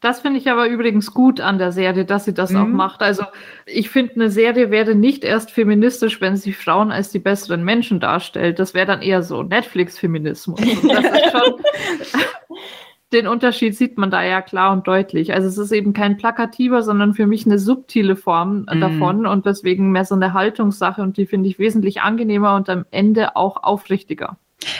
Das 0.00 0.20
finde 0.20 0.38
ich 0.38 0.50
aber 0.50 0.68
übrigens 0.68 1.14
gut 1.14 1.40
an 1.40 1.58
der 1.58 1.72
Serie, 1.72 2.04
dass 2.04 2.26
sie 2.26 2.34
das 2.34 2.50
mhm. 2.50 2.58
auch 2.58 2.66
macht. 2.66 3.00
Also 3.00 3.24
ich 3.64 3.88
finde, 3.88 4.14
eine 4.14 4.30
Serie 4.30 4.70
wäre 4.70 4.94
nicht 4.94 5.24
erst 5.24 5.50
feministisch, 5.50 6.20
wenn 6.20 6.36
sie 6.36 6.52
Frauen 6.52 6.92
als 6.92 7.10
die 7.10 7.18
besseren 7.18 7.64
Menschen 7.64 7.98
darstellt. 7.98 8.58
Das 8.58 8.74
wäre 8.74 8.86
dann 8.86 9.00
eher 9.00 9.22
so 9.22 9.42
Netflix-Feminismus. 9.42 10.60
den 13.12 13.26
Unterschied 13.26 13.76
sieht 13.76 13.98
man 13.98 14.10
da 14.10 14.22
ja 14.22 14.42
klar 14.42 14.72
und 14.72 14.86
deutlich. 14.86 15.32
Also 15.32 15.48
es 15.48 15.58
ist 15.58 15.72
eben 15.72 15.92
kein 15.92 16.16
plakativer, 16.16 16.82
sondern 16.82 17.14
für 17.14 17.26
mich 17.26 17.46
eine 17.46 17.58
subtile 17.58 18.16
Form 18.16 18.66
mhm. 18.70 18.80
davon 18.80 19.26
und 19.26 19.46
deswegen 19.46 19.92
mehr 19.92 20.04
so 20.04 20.14
eine 20.14 20.32
Haltungssache 20.32 21.00
und 21.02 21.16
die 21.16 21.26
finde 21.26 21.48
ich 21.48 21.58
wesentlich 21.58 22.02
angenehmer 22.02 22.56
und 22.56 22.68
am 22.68 22.84
Ende 22.90 23.36
auch 23.36 23.62
aufrichtiger. 23.62 24.36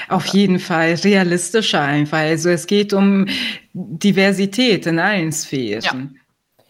Auf 0.09 0.27
jeden 0.27 0.59
Fall 0.59 0.95
realistischer 0.95 1.83
einfach. 1.83 2.19
Also 2.19 2.51
es 2.51 2.67
geht 2.67 2.93
um 2.93 3.27
Diversität 3.73 4.87
in 4.87 4.99
allen 4.99 5.33
Sphären. 5.33 6.19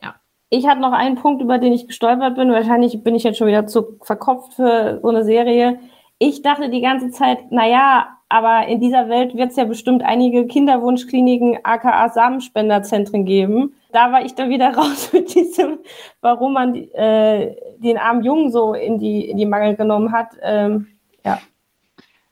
Ja. 0.02 0.08
ja. 0.08 0.14
Ich 0.50 0.66
hatte 0.66 0.80
noch 0.80 0.92
einen 0.92 1.16
Punkt, 1.16 1.42
über 1.42 1.58
den 1.58 1.72
ich 1.72 1.86
gestolpert 1.86 2.36
bin. 2.36 2.50
Wahrscheinlich 2.50 3.02
bin 3.02 3.14
ich 3.14 3.24
jetzt 3.24 3.38
schon 3.38 3.48
wieder 3.48 3.66
zu 3.66 3.98
verkopft 4.02 4.54
für 4.54 5.00
so 5.02 5.08
eine 5.08 5.24
Serie. 5.24 5.78
Ich 6.18 6.42
dachte 6.42 6.70
die 6.70 6.80
ganze 6.80 7.10
Zeit, 7.10 7.52
naja, 7.52 8.08
aber 8.28 8.66
in 8.66 8.80
dieser 8.80 9.08
Welt 9.08 9.36
wird 9.36 9.50
es 9.50 9.56
ja 9.56 9.64
bestimmt 9.64 10.02
einige 10.02 10.46
Kinderwunschkliniken, 10.46 11.58
aka 11.62 12.08
Samenspenderzentren 12.08 13.24
geben. 13.24 13.74
Da 13.92 14.10
war 14.10 14.24
ich 14.24 14.34
dann 14.34 14.50
wieder 14.50 14.70
raus 14.76 15.12
mit 15.12 15.34
diesem, 15.34 15.78
warum 16.22 16.54
man 16.54 16.74
äh, 16.74 17.54
den 17.78 17.98
armen 17.98 18.24
Jungen 18.24 18.50
so 18.50 18.74
in 18.74 18.98
die, 18.98 19.28
in 19.30 19.36
die 19.36 19.46
Mangel 19.46 19.76
genommen 19.76 20.10
hat. 20.10 20.30
Ähm, 20.42 20.88
ja 21.24 21.38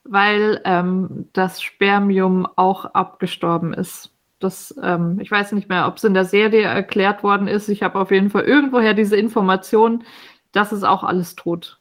weil 0.05 0.61
ähm, 0.65 1.29
das 1.33 1.63
Spermium 1.63 2.47
auch 2.57 2.85
abgestorben 2.85 3.73
ist. 3.73 4.11
Das, 4.39 4.75
ähm, 4.83 5.19
ich 5.21 5.31
weiß 5.31 5.53
nicht 5.53 5.69
mehr, 5.69 5.87
ob 5.87 5.97
es 5.97 6.05
in 6.05 6.15
der 6.15 6.25
Serie 6.25 6.63
erklärt 6.63 7.23
worden 7.23 7.49
ist. 7.49 7.69
Ich 7.69 7.83
habe 7.83 7.99
auf 7.99 8.11
jeden 8.11 8.31
Fall 8.31 8.45
irgendwoher 8.45 8.95
diese 8.95 9.17
Information, 9.17 10.05
das 10.53 10.73
ist 10.73 10.85
auch 10.85 11.03
alles 11.03 11.35
tot. 11.35 11.79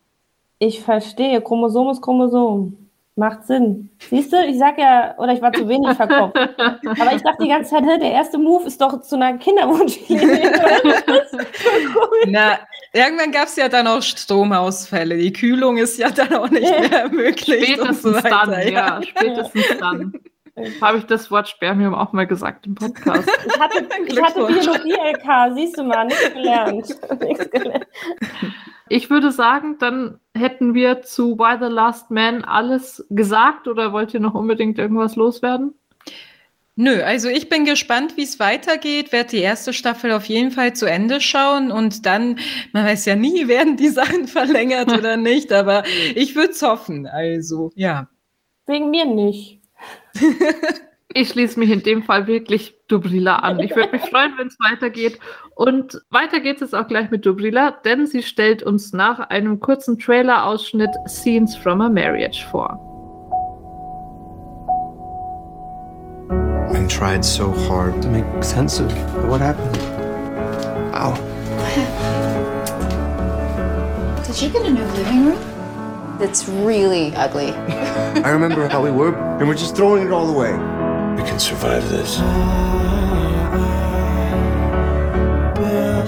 Ich 0.60 0.82
verstehe. 0.82 1.42
Chromosom 1.42 1.90
ist 1.90 2.02
Chromosom. 2.02 2.83
Macht 3.16 3.46
Sinn. 3.46 3.92
Siehst 4.10 4.34
du, 4.34 4.38
ich 4.44 4.58
sag 4.58 4.80
ja, 4.80 5.16
oder 5.20 5.34
ich 5.34 5.42
war 5.42 5.54
zu 5.54 5.68
wenig 5.70 5.96
verkauft. 5.96 6.36
Aber 6.36 7.16
ich 7.16 7.22
dachte 7.22 7.44
die 7.44 7.50
ganze 7.50 7.70
Zeit, 7.70 7.84
der 7.84 8.12
erste 8.12 8.40
Move 8.40 8.66
ist 8.66 8.82
doch 8.82 9.02
zu 9.02 9.16
einer 9.16 9.38
Kinderwunschklinik. 9.38 10.52
Na, 12.28 12.58
irgendwann 12.92 13.32
gab 13.32 13.50
es 13.50 13.56
ja 13.56 13.70
dann 13.70 13.86
auch 13.86 14.02
Stromausfälle. 14.02 15.16
Die 15.18 15.32
Kühlung 15.32 15.78
ist 15.78 16.00
ja 16.00 16.10
dann 16.10 16.34
auch 16.34 16.50
nicht 16.50 16.90
mehr 16.90 17.08
möglich. 17.10 17.76
Spätestens 17.76 18.02
so 18.02 18.20
dann, 18.20 18.68
ja, 18.68 19.00
spätestens 19.04 19.78
dann. 19.80 20.14
Habe 20.82 21.00
ich 21.00 21.06
das 21.06 21.32
Wort 21.32 21.50
Spermium 21.50 21.96
auch 21.96 22.14
mal 22.14 22.28
gesagt 22.28 22.68
im 22.68 22.76
Podcast? 22.76 23.28
Ich 23.46 23.60
hatte, 23.60 23.88
ich 24.06 24.22
hatte 24.22 24.46
Biologie-LK, 24.46 25.56
siehst 25.56 25.78
du 25.78 25.84
mal, 25.84 26.06
nichts 26.06 26.34
gelernt. 26.34 26.88
nichts 27.22 27.50
gelernt. 27.50 27.88
Ich 28.90 29.10
würde 29.10 29.32
sagen, 29.32 29.78
dann 29.80 30.20
hätten 30.36 30.74
wir 30.74 31.02
zu 31.02 31.40
Why 31.40 31.58
the 31.60 31.74
Last 31.74 32.12
Man 32.12 32.44
alles 32.44 33.06
gesagt 33.10 33.68
oder 33.68 33.94
wollt 33.94 34.14
ihr 34.14 34.20
noch 34.20 34.36
unbedingt 34.36 34.78
irgendwas 34.78 35.16
loswerden? 35.16 35.74
Nö, 36.76 37.02
also 37.04 37.30
ich 37.30 37.50
bin 37.50 37.66
gespannt, 37.66 38.18
wie 38.18 38.24
es 38.24 38.40
weitergeht, 38.40 39.12
werde 39.12 39.30
die 39.30 39.42
erste 39.42 39.74
Staffel 39.74 40.12
auf 40.12 40.26
jeden 40.26 40.52
Fall 40.52 40.74
zu 40.74 40.88
Ende 40.88 41.22
schauen 41.22 41.72
und 41.72 42.06
dann, 42.08 42.40
man 42.72 42.86
weiß 42.86 43.06
ja 43.06 43.16
nie, 43.16 43.48
werden 43.48 43.78
die 43.78 43.90
Sachen 43.90 44.28
verlängert 44.28 44.92
oder 44.92 45.18
nicht, 45.18 45.52
aber 45.54 45.84
ich 46.16 46.36
würde 46.36 46.52
es 46.52 46.62
hoffen, 46.62 47.06
also 47.08 47.72
ja. 47.76 48.08
Wegen 48.66 48.90
mir 48.90 49.06
nicht. 49.06 49.63
Ich 51.14 51.30
schließe 51.30 51.60
mich 51.60 51.70
in 51.70 51.84
dem 51.84 52.04
Fall 52.04 52.28
wirklich 52.28 52.76
Dubrila 52.88 53.38
an. 53.38 53.60
Ich 53.60 53.76
würde 53.76 53.92
mich 53.92 54.02
freuen, 54.10 54.34
wenn 54.38 54.48
es 54.48 54.58
weitergeht. 54.60 55.20
Und 55.56 56.02
weiter 56.10 56.40
geht 56.40 56.62
es 56.62 56.74
auch 56.74 56.88
gleich 56.88 57.12
mit 57.12 57.26
Dubrila, 57.26 57.72
denn 57.72 58.08
sie 58.08 58.24
stellt 58.24 58.64
uns 58.64 58.94
nach 58.94 59.20
einem 59.30 59.60
kurzen 59.60 60.00
Trailer-Ausschnitt 60.00 60.92
Scenes 61.08 61.56
from 61.56 61.82
a 61.82 61.90
Marriage 61.90 62.46
vor. 62.50 62.80
I 66.74 66.88
tried 66.88 67.24
so 67.24 67.52
hard 67.70 68.02
to 68.02 68.10
make 68.10 68.26
sense 68.44 68.80
of 68.80 68.92
what 69.30 69.42
happened. 69.42 69.78
Ow. 70.94 71.14
Did 74.26 74.42
you 74.42 74.50
get 74.50 74.66
a 74.66 74.70
new 74.72 74.84
living 74.96 75.26
room? 75.28 75.53
It's 76.24 76.48
really 76.48 77.14
ugly. 77.16 77.52
I 77.52 78.30
remember 78.30 78.70
how 78.70 78.82
we 78.82 78.92
were, 78.92 79.14
and 79.40 79.46
we're 79.46 79.56
just 79.56 79.76
throwing 79.76 80.06
it 80.08 80.12
all 80.12 80.30
away. 80.30 80.54
We 81.22 81.24
can 81.28 81.38
survive 81.38 81.90
this. 81.90 82.16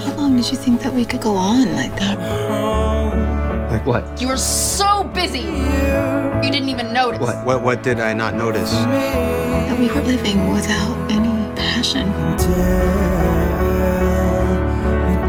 How 0.04 0.14
long 0.16 0.36
did 0.36 0.50
you 0.50 0.56
think 0.56 0.80
that 0.80 0.94
we 0.94 1.04
could 1.04 1.20
go 1.20 1.36
on 1.36 1.76
like 1.76 1.94
that? 1.96 2.18
Like 3.70 3.84
what? 3.84 4.18
You 4.18 4.28
were 4.28 4.38
so 4.38 5.04
busy. 5.04 5.40
You 5.40 6.50
didn't 6.50 6.70
even 6.70 6.94
notice. 6.94 7.20
What? 7.20 7.44
What? 7.44 7.62
What 7.62 7.82
did 7.82 8.00
I 8.00 8.14
not 8.14 8.34
notice? 8.34 8.70
That 8.72 9.78
we 9.78 9.88
were 9.88 10.00
living 10.00 10.50
without 10.50 10.96
any 11.10 11.54
passion. 11.56 12.08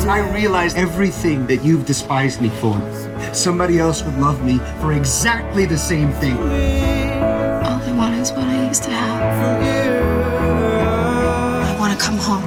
I 0.10 0.20
realize 0.34 0.74
everything 0.76 1.48
that 1.48 1.63
you've 1.65 1.86
despised 1.86 2.39
me 2.41 2.50
for. 2.50 2.80
Somebody 3.34 3.78
else 3.78 4.04
would 4.04 4.17
love 4.17 4.41
me 4.43 4.60
for 4.80 4.93
exactly 4.93 5.65
the 5.65 5.78
same 5.78 6.12
thing 6.13 6.38
All 6.38 7.82
I 7.82 7.91
want 7.91 8.15
is 8.15 8.32
what 8.32 8.48
I 8.48 8.67
used 8.67 8.84
to 8.84 8.91
have. 8.91 9.22
I 11.65 11.80
want 11.80 11.91
to 11.91 12.06
come 12.06 12.17
home. 12.17 12.43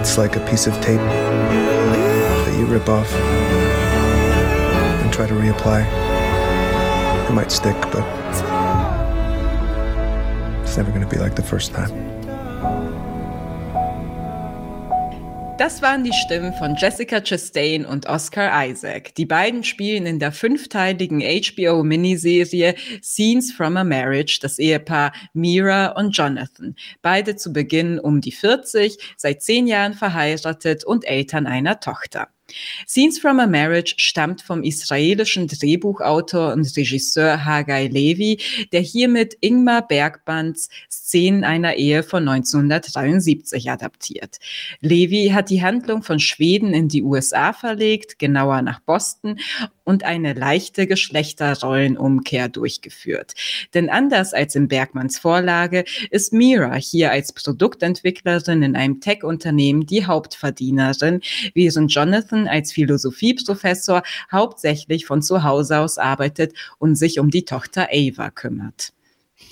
It's 0.00 0.18
like 0.18 0.36
a 0.36 0.46
piece 0.50 0.66
of 0.66 0.74
tape 0.80 0.98
that 0.98 2.56
you 2.58 2.66
rip 2.66 2.88
off 2.88 3.12
and 5.02 5.12
try 5.12 5.26
to 5.26 5.34
reapply. 5.34 5.84
It 7.28 7.32
might 7.32 7.52
stick, 7.52 7.76
but 7.92 8.04
it's 10.62 10.76
never 10.76 10.90
going 10.90 11.02
to 11.02 11.08
be 11.08 11.18
like 11.18 11.36
the 11.36 11.42
first 11.42 11.72
time. 11.72 12.15
Das 15.58 15.80
waren 15.80 16.04
die 16.04 16.12
Stimmen 16.12 16.52
von 16.52 16.76
Jessica 16.76 17.18
Chastain 17.18 17.86
und 17.86 18.06
Oscar 18.06 18.66
Isaac. 18.66 19.14
Die 19.14 19.24
beiden 19.24 19.64
spielen 19.64 20.04
in 20.04 20.18
der 20.18 20.30
fünfteiligen 20.30 21.22
HBO-Miniserie 21.22 22.74
Scenes 23.02 23.52
from 23.52 23.78
a 23.78 23.84
Marriage 23.84 24.38
das 24.42 24.58
Ehepaar 24.58 25.14
Mira 25.32 25.92
und 25.92 26.14
Jonathan. 26.14 26.76
Beide 27.00 27.36
zu 27.36 27.54
Beginn 27.54 27.98
um 27.98 28.20
die 28.20 28.32
40, 28.32 28.98
seit 29.16 29.42
zehn 29.42 29.66
Jahren 29.66 29.94
verheiratet 29.94 30.84
und 30.84 31.06
Eltern 31.06 31.46
einer 31.46 31.80
Tochter. 31.80 32.28
Scenes 32.86 33.18
from 33.18 33.40
a 33.40 33.46
Marriage 33.46 33.94
stammt 33.98 34.42
vom 34.42 34.62
israelischen 34.62 35.48
Drehbuchautor 35.48 36.52
und 36.52 36.76
Regisseur 36.76 37.44
Hagai 37.44 37.88
Levi, 37.88 38.38
der 38.72 38.80
hiermit 38.80 39.36
Ingmar 39.40 39.86
Bergmanns 39.86 40.68
Szenen 40.90 41.44
einer 41.44 41.74
Ehe 41.74 42.02
von 42.02 42.28
1973 42.28 43.70
adaptiert. 43.70 44.38
Levi 44.80 45.30
hat 45.32 45.50
die 45.50 45.62
Handlung 45.62 46.02
von 46.02 46.20
Schweden 46.20 46.72
in 46.72 46.88
die 46.88 47.02
USA 47.02 47.52
verlegt, 47.52 48.18
genauer 48.18 48.62
nach 48.62 48.80
Boston, 48.80 49.38
und 49.86 50.04
eine 50.04 50.34
leichte 50.34 50.86
Geschlechterrollenumkehr 50.86 52.50
durchgeführt. 52.50 53.32
Denn 53.72 53.88
anders 53.88 54.34
als 54.34 54.54
in 54.54 54.68
Bergmanns 54.68 55.18
Vorlage 55.18 55.84
ist 56.10 56.34
Mira 56.34 56.74
hier 56.74 57.12
als 57.12 57.32
Produktentwicklerin 57.32 58.62
in 58.62 58.76
einem 58.76 59.00
Tech-Unternehmen 59.00 59.86
die 59.86 60.04
Hauptverdienerin, 60.04 61.20
während 61.54 61.94
Jonathan 61.94 62.48
als 62.48 62.72
Philosophieprofessor 62.72 64.02
hauptsächlich 64.30 65.06
von 65.06 65.22
zu 65.22 65.44
Hause 65.44 65.78
aus 65.78 65.96
arbeitet 65.96 66.52
und 66.78 66.96
sich 66.96 67.18
um 67.20 67.30
die 67.30 67.44
Tochter 67.44 67.88
Ava 67.92 68.30
kümmert. 68.30 68.95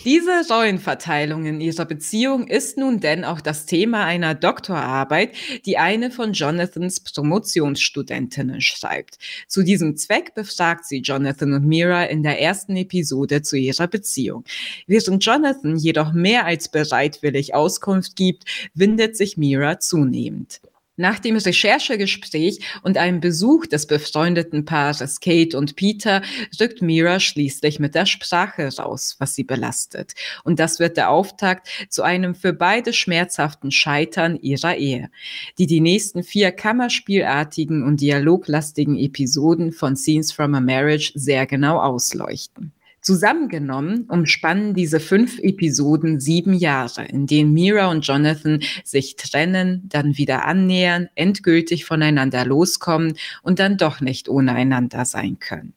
Diese 0.05 0.47
Rollenverteilung 0.51 1.45
in 1.45 1.61
ihrer 1.61 1.85
Beziehung 1.85 2.49
ist 2.49 2.79
nun 2.79 3.01
denn 3.01 3.23
auch 3.23 3.43
das 3.43 3.67
Thema 3.67 4.07
einer 4.07 4.35
Doktorarbeit, 4.35 5.35
die 5.67 5.77
eine 5.77 6.11
von 6.11 6.33
Jonathans 6.33 7.01
Promotionsstudentinnen 7.01 8.63
schreibt. 8.63 9.19
Zu 9.47 9.63
diesem 9.63 9.97
Zweck 9.97 10.35
befragt 10.35 10.87
sie 10.87 11.01
Jonathan 11.01 11.53
und 11.53 11.67
Mira 11.67 12.05
in 12.05 12.23
der 12.23 12.41
ersten 12.41 12.77
Episode 12.77 13.43
zu 13.43 13.57
ihrer 13.57 13.87
Beziehung. 13.87 14.45
Während 14.87 15.23
Jonathan 15.23 15.77
jedoch 15.77 16.15
mehr 16.15 16.47
als 16.47 16.71
bereitwillig 16.71 17.55
Auskunft 17.55 18.17
gibt, 18.17 18.45
windet 18.73 19.19
sich 19.19 19.37
Mira 19.37 19.81
zunehmend. 19.81 20.63
Nach 20.97 21.19
dem 21.19 21.37
Recherchegespräch 21.37 22.61
und 22.85 22.99
einem 22.99 23.21
Besuch 23.21 23.67
des 23.67 23.89
befreundeten 23.89 24.65
Paares 24.65 25.19
Kate 25.19 25.59
und 25.59 25.75
Peter 25.75 26.23
rückt 26.61 26.83
Mira 26.83 27.19
schließlich 27.19 27.81
mit 27.81 27.97
der 27.97 28.07
Sprache 28.07 28.69
raus, 28.77 29.17
was 29.19 29.35
sie 29.35 29.43
belastet. 29.43 30.13
Und 30.45 30.61
das 30.61 30.79
wird 30.79 30.97
der 30.97 31.11
Auftakt 31.11 31.69
zu 31.89 32.05
einem 32.05 32.37
für 32.37 32.53
beide 32.53 32.93
schmerzhaften 32.93 33.73
Scheitern 33.73 34.37
ihrer 34.37 34.77
Ehe, 34.77 35.11
die 35.59 35.67
die 35.67 35.81
nächsten 35.81 36.23
vier 36.23 36.53
kammerspielartigen 36.53 37.83
und 37.83 38.01
dialoglastigen 38.01 38.97
Episoden 38.97 39.73
von 39.73 39.97
Scenes 39.97 40.31
from 40.31 40.55
a 40.55 40.61
Marriage 40.61 41.11
sehr 41.17 41.47
genau 41.47 41.81
ausleuchten. 41.81 42.73
Zusammengenommen 43.05 44.07
umspannen 44.09 44.73
diese 44.73 44.99
fünf 44.99 45.39
Episoden 45.39 46.21
sieben 46.21 46.55
Jahre, 46.55 47.05
in 47.05 47.27
denen 47.27 47.53
Mira 47.53 47.91
und 47.91 48.07
Jonathan 48.07 48.61
sich 48.83 49.17
trennen, 49.17 49.83
dann 49.91 50.17
wieder 50.17 50.47
annähern, 50.47 51.11
endgültig 51.15 51.85
voneinander 51.85 52.47
loskommen 52.47 53.19
und 53.43 53.59
dann 53.59 53.77
doch 53.77 54.01
nicht 54.01 54.31
ohne 54.31 54.53
einander 54.55 55.05
sein 55.05 55.39
können. 55.39 55.75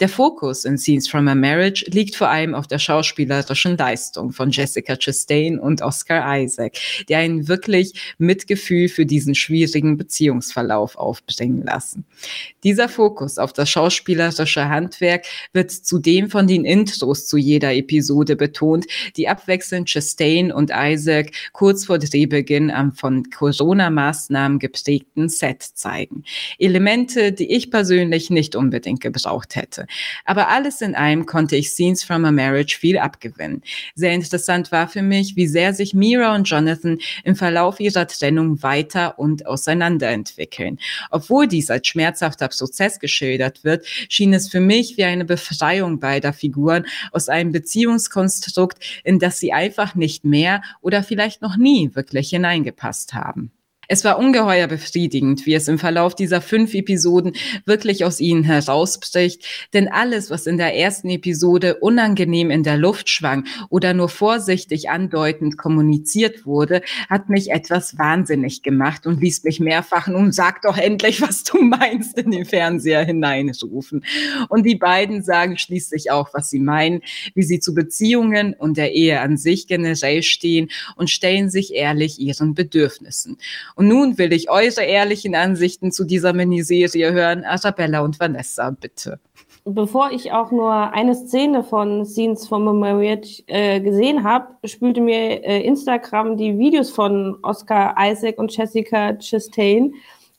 Der 0.00 0.10
Fokus 0.10 0.66
in 0.66 0.76
Scenes 0.76 1.08
from 1.08 1.28
a 1.28 1.34
Marriage 1.34 1.86
liegt 1.88 2.14
vor 2.14 2.28
allem 2.28 2.54
auf 2.54 2.66
der 2.66 2.78
schauspielerischen 2.78 3.78
Leistung 3.78 4.32
von 4.32 4.50
Jessica 4.50 4.96
Chastain 4.96 5.58
und 5.58 5.80
Oscar 5.80 6.38
Isaac, 6.38 6.74
die 7.08 7.14
einen 7.14 7.48
wirklich 7.48 8.14
Mitgefühl 8.18 8.90
für 8.90 9.06
diesen 9.06 9.34
schwierigen 9.34 9.96
Beziehungsverlauf 9.96 10.96
aufbringen 10.96 11.62
lassen. 11.62 12.04
Dieser 12.64 12.90
Fokus 12.90 13.38
auf 13.38 13.54
das 13.54 13.70
schauspielerische 13.70 14.68
Handwerk 14.68 15.24
wird 15.54 15.70
zudem 15.70 16.28
von 16.28 16.46
den 16.46 16.65
Intros 16.66 17.26
zu 17.26 17.36
jeder 17.36 17.74
Episode 17.74 18.36
betont, 18.36 18.86
die 19.16 19.28
abwechselnd 19.28 19.88
Chastain 19.88 20.52
und 20.52 20.70
Isaac 20.74 21.32
kurz 21.52 21.86
vor 21.86 21.98
Drehbeginn 21.98 22.70
am 22.70 22.92
von 22.92 23.30
Corona-Maßnahmen 23.30 24.58
geprägten 24.58 25.28
Set 25.28 25.62
zeigen. 25.62 26.24
Elemente, 26.58 27.32
die 27.32 27.52
ich 27.52 27.70
persönlich 27.70 28.30
nicht 28.30 28.56
unbedingt 28.56 29.00
gebraucht 29.00 29.56
hätte. 29.56 29.86
Aber 30.24 30.48
alles 30.48 30.80
in 30.80 30.94
allem 30.94 31.26
konnte 31.26 31.56
ich 31.56 31.70
Scenes 31.70 32.02
from 32.02 32.24
a 32.24 32.32
Marriage 32.32 32.78
viel 32.78 32.98
abgewinnen. 32.98 33.62
Sehr 33.94 34.12
interessant 34.12 34.72
war 34.72 34.88
für 34.88 35.02
mich, 35.02 35.36
wie 35.36 35.46
sehr 35.46 35.72
sich 35.74 35.94
Mira 35.94 36.34
und 36.34 36.44
Jonathan 36.44 36.98
im 37.24 37.36
Verlauf 37.36 37.80
ihrer 37.80 38.06
Trennung 38.06 38.62
weiter 38.62 39.18
und 39.18 39.46
auseinanderentwickeln. 39.46 40.78
Obwohl 41.10 41.46
dies 41.46 41.70
als 41.70 41.86
schmerzhafter 41.86 42.48
Prozess 42.48 42.98
geschildert 42.98 43.64
wird, 43.64 43.86
schien 44.08 44.32
es 44.32 44.48
für 44.48 44.60
mich 44.60 44.96
wie 44.96 45.04
eine 45.04 45.24
Befreiung 45.24 46.00
beider 46.00 46.32
Figuren 46.32 46.55
Figuren 46.56 46.86
aus 47.12 47.28
einem 47.28 47.52
Beziehungskonstrukt, 47.52 48.78
in 49.04 49.18
das 49.18 49.38
sie 49.38 49.52
einfach 49.52 49.94
nicht 49.94 50.24
mehr 50.24 50.62
oder 50.80 51.02
vielleicht 51.02 51.42
noch 51.42 51.56
nie 51.56 51.94
wirklich 51.94 52.30
hineingepasst 52.30 53.12
haben. 53.12 53.50
Es 53.88 54.04
war 54.04 54.18
ungeheuer 54.18 54.66
befriedigend, 54.66 55.46
wie 55.46 55.54
es 55.54 55.68
im 55.68 55.78
Verlauf 55.78 56.14
dieser 56.14 56.40
fünf 56.40 56.74
Episoden 56.74 57.34
wirklich 57.64 58.04
aus 58.04 58.20
ihnen 58.20 58.42
herausbricht, 58.42 59.44
denn 59.72 59.88
alles, 59.88 60.30
was 60.30 60.46
in 60.46 60.56
der 60.56 60.76
ersten 60.76 61.08
Episode 61.08 61.76
unangenehm 61.76 62.50
in 62.50 62.62
der 62.62 62.76
Luft 62.76 63.08
schwang 63.08 63.46
oder 63.68 63.94
nur 63.94 64.08
vorsichtig 64.08 64.90
andeutend 64.90 65.56
kommuniziert 65.56 66.46
wurde, 66.46 66.82
hat 67.08 67.28
mich 67.28 67.50
etwas 67.50 67.96
wahnsinnig 67.98 68.62
gemacht 68.62 69.06
und 69.06 69.20
ließ 69.20 69.44
mich 69.44 69.60
mehrfach 69.60 70.08
nun 70.08 70.32
sag 70.32 70.62
doch 70.62 70.76
endlich, 70.76 71.22
was 71.22 71.44
du 71.44 71.62
meinst, 71.62 72.18
in 72.18 72.30
den 72.30 72.44
Fernseher 72.44 73.04
hineinrufen. 73.04 74.04
Und 74.48 74.64
die 74.64 74.76
beiden 74.76 75.22
sagen 75.22 75.58
schließlich 75.58 76.10
auch, 76.10 76.34
was 76.34 76.50
sie 76.50 76.58
meinen, 76.58 77.02
wie 77.34 77.42
sie 77.42 77.60
zu 77.60 77.74
Beziehungen 77.74 78.54
und 78.54 78.76
der 78.76 78.92
Ehe 78.92 79.20
an 79.20 79.36
sich 79.36 79.66
generell 79.66 80.22
stehen 80.22 80.70
und 80.96 81.10
stellen 81.10 81.50
sich 81.50 81.72
ehrlich 81.74 82.18
ihren 82.18 82.54
Bedürfnissen. 82.54 83.38
Und 83.76 83.88
nun 83.88 84.16
will 84.16 84.32
ich 84.32 84.50
eure 84.50 84.82
ehrlichen 84.82 85.34
Ansichten 85.34 85.92
zu 85.92 86.04
dieser 86.04 86.32
Miniserie 86.32 87.12
hören. 87.12 87.44
Arabella 87.44 88.00
und 88.00 88.18
Vanessa, 88.18 88.70
bitte. 88.70 89.20
Bevor 89.66 90.12
ich 90.12 90.32
auch 90.32 90.50
nur 90.50 90.72
eine 90.72 91.14
Szene 91.14 91.62
von 91.62 92.06
Scenes 92.06 92.48
from 92.48 92.68
a 92.68 92.72
Marriage 92.72 93.42
äh, 93.48 93.80
gesehen 93.80 94.24
habe, 94.24 94.46
spülte 94.64 95.00
mir 95.00 95.44
äh, 95.44 95.60
Instagram 95.62 96.36
die 96.36 96.56
Videos 96.56 96.90
von 96.90 97.36
Oscar 97.42 97.94
Isaac 97.98 98.38
und 98.38 98.56
Jessica 98.56 99.12
Chastain 99.18 99.94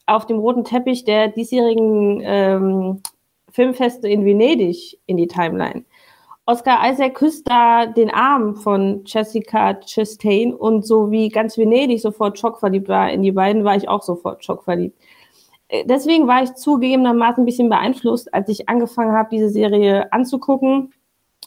auf 0.08 0.26
dem 0.26 0.40
roten 0.40 0.64
Teppich 0.64 1.04
der 1.04 1.28
diesjährigen 1.28 2.22
ähm, 2.24 3.02
Filmfeste 3.52 4.08
in 4.08 4.26
Venedig 4.26 4.98
in 5.06 5.18
die 5.18 5.28
Timeline. 5.28 5.84
Oscar 6.50 6.90
Isaac 6.90 7.16
küsst 7.16 7.50
da 7.50 7.86
den 7.86 8.10
Arm 8.10 8.56
von 8.56 9.02
Jessica 9.06 9.74
Chastain 9.86 10.54
und 10.54 10.86
so 10.86 11.12
wie 11.12 11.28
ganz 11.28 11.58
Venedig 11.58 12.02
sofort 12.02 12.40
schockverliebt 12.40 12.88
war 12.88 13.12
in 13.12 13.22
die 13.22 13.34
beiden, 13.34 13.66
war 13.66 13.76
ich 13.76 13.90
auch 13.90 14.02
sofort 14.02 14.46
schockverliebt. 14.46 14.98
Äh, 15.68 15.84
deswegen 15.86 16.26
war 16.26 16.44
ich 16.44 16.54
zugegebenermaßen 16.54 17.44
ein 17.44 17.46
bisschen 17.46 17.68
beeinflusst, 17.68 18.34
als 18.34 18.48
ich 18.48 18.70
angefangen 18.70 19.12
habe, 19.12 19.28
diese 19.30 19.50
Serie 19.50 20.14
anzugucken, 20.14 20.94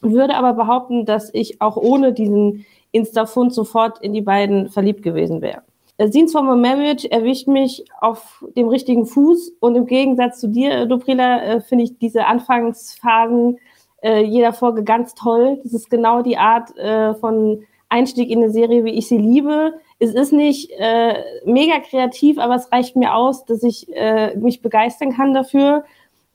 würde 0.02 0.34
aber 0.34 0.52
behaupten, 0.52 1.06
dass 1.06 1.32
ich 1.32 1.62
auch 1.62 1.78
ohne 1.78 2.12
diesen 2.12 2.66
Insta-Fund 2.92 3.54
sofort 3.54 4.02
in 4.02 4.12
die 4.12 4.20
beiden 4.20 4.68
verliebt 4.68 5.02
gewesen 5.02 5.40
wäre. 5.40 5.62
Äh, 5.96 6.08
Scenes 6.08 6.32
from 6.32 6.50
a 6.50 6.56
Marriage 6.56 7.10
erwischt 7.10 7.48
mich 7.48 7.86
auf 8.02 8.44
dem 8.54 8.68
richtigen 8.68 9.06
Fuß 9.06 9.52
und 9.60 9.76
im 9.76 9.86
Gegensatz 9.86 10.40
zu 10.40 10.48
dir, 10.48 10.84
Dobrila, 10.84 11.42
äh, 11.42 11.60
finde 11.62 11.84
ich 11.84 11.98
diese 11.98 12.26
Anfangsphasen 12.26 13.58
äh, 14.02 14.22
jeder 14.22 14.52
Folge 14.52 14.84
ganz 14.84 15.14
toll. 15.14 15.60
Das 15.62 15.72
ist 15.72 15.90
genau 15.90 16.22
die 16.22 16.36
Art 16.36 16.76
äh, 16.76 17.14
von 17.14 17.64
Einstieg 17.88 18.30
in 18.30 18.42
eine 18.42 18.50
Serie, 18.50 18.84
wie 18.84 18.90
ich 18.94 19.08
sie 19.08 19.18
liebe. 19.18 19.74
Es 19.98 20.14
ist 20.14 20.32
nicht 20.32 20.70
äh, 20.78 21.22
mega 21.44 21.80
kreativ, 21.80 22.38
aber 22.38 22.54
es 22.54 22.72
reicht 22.72 22.96
mir 22.96 23.14
aus, 23.14 23.44
dass 23.44 23.62
ich 23.62 23.88
äh, 23.94 24.34
mich 24.36 24.62
begeistern 24.62 25.12
kann 25.12 25.34
dafür. 25.34 25.84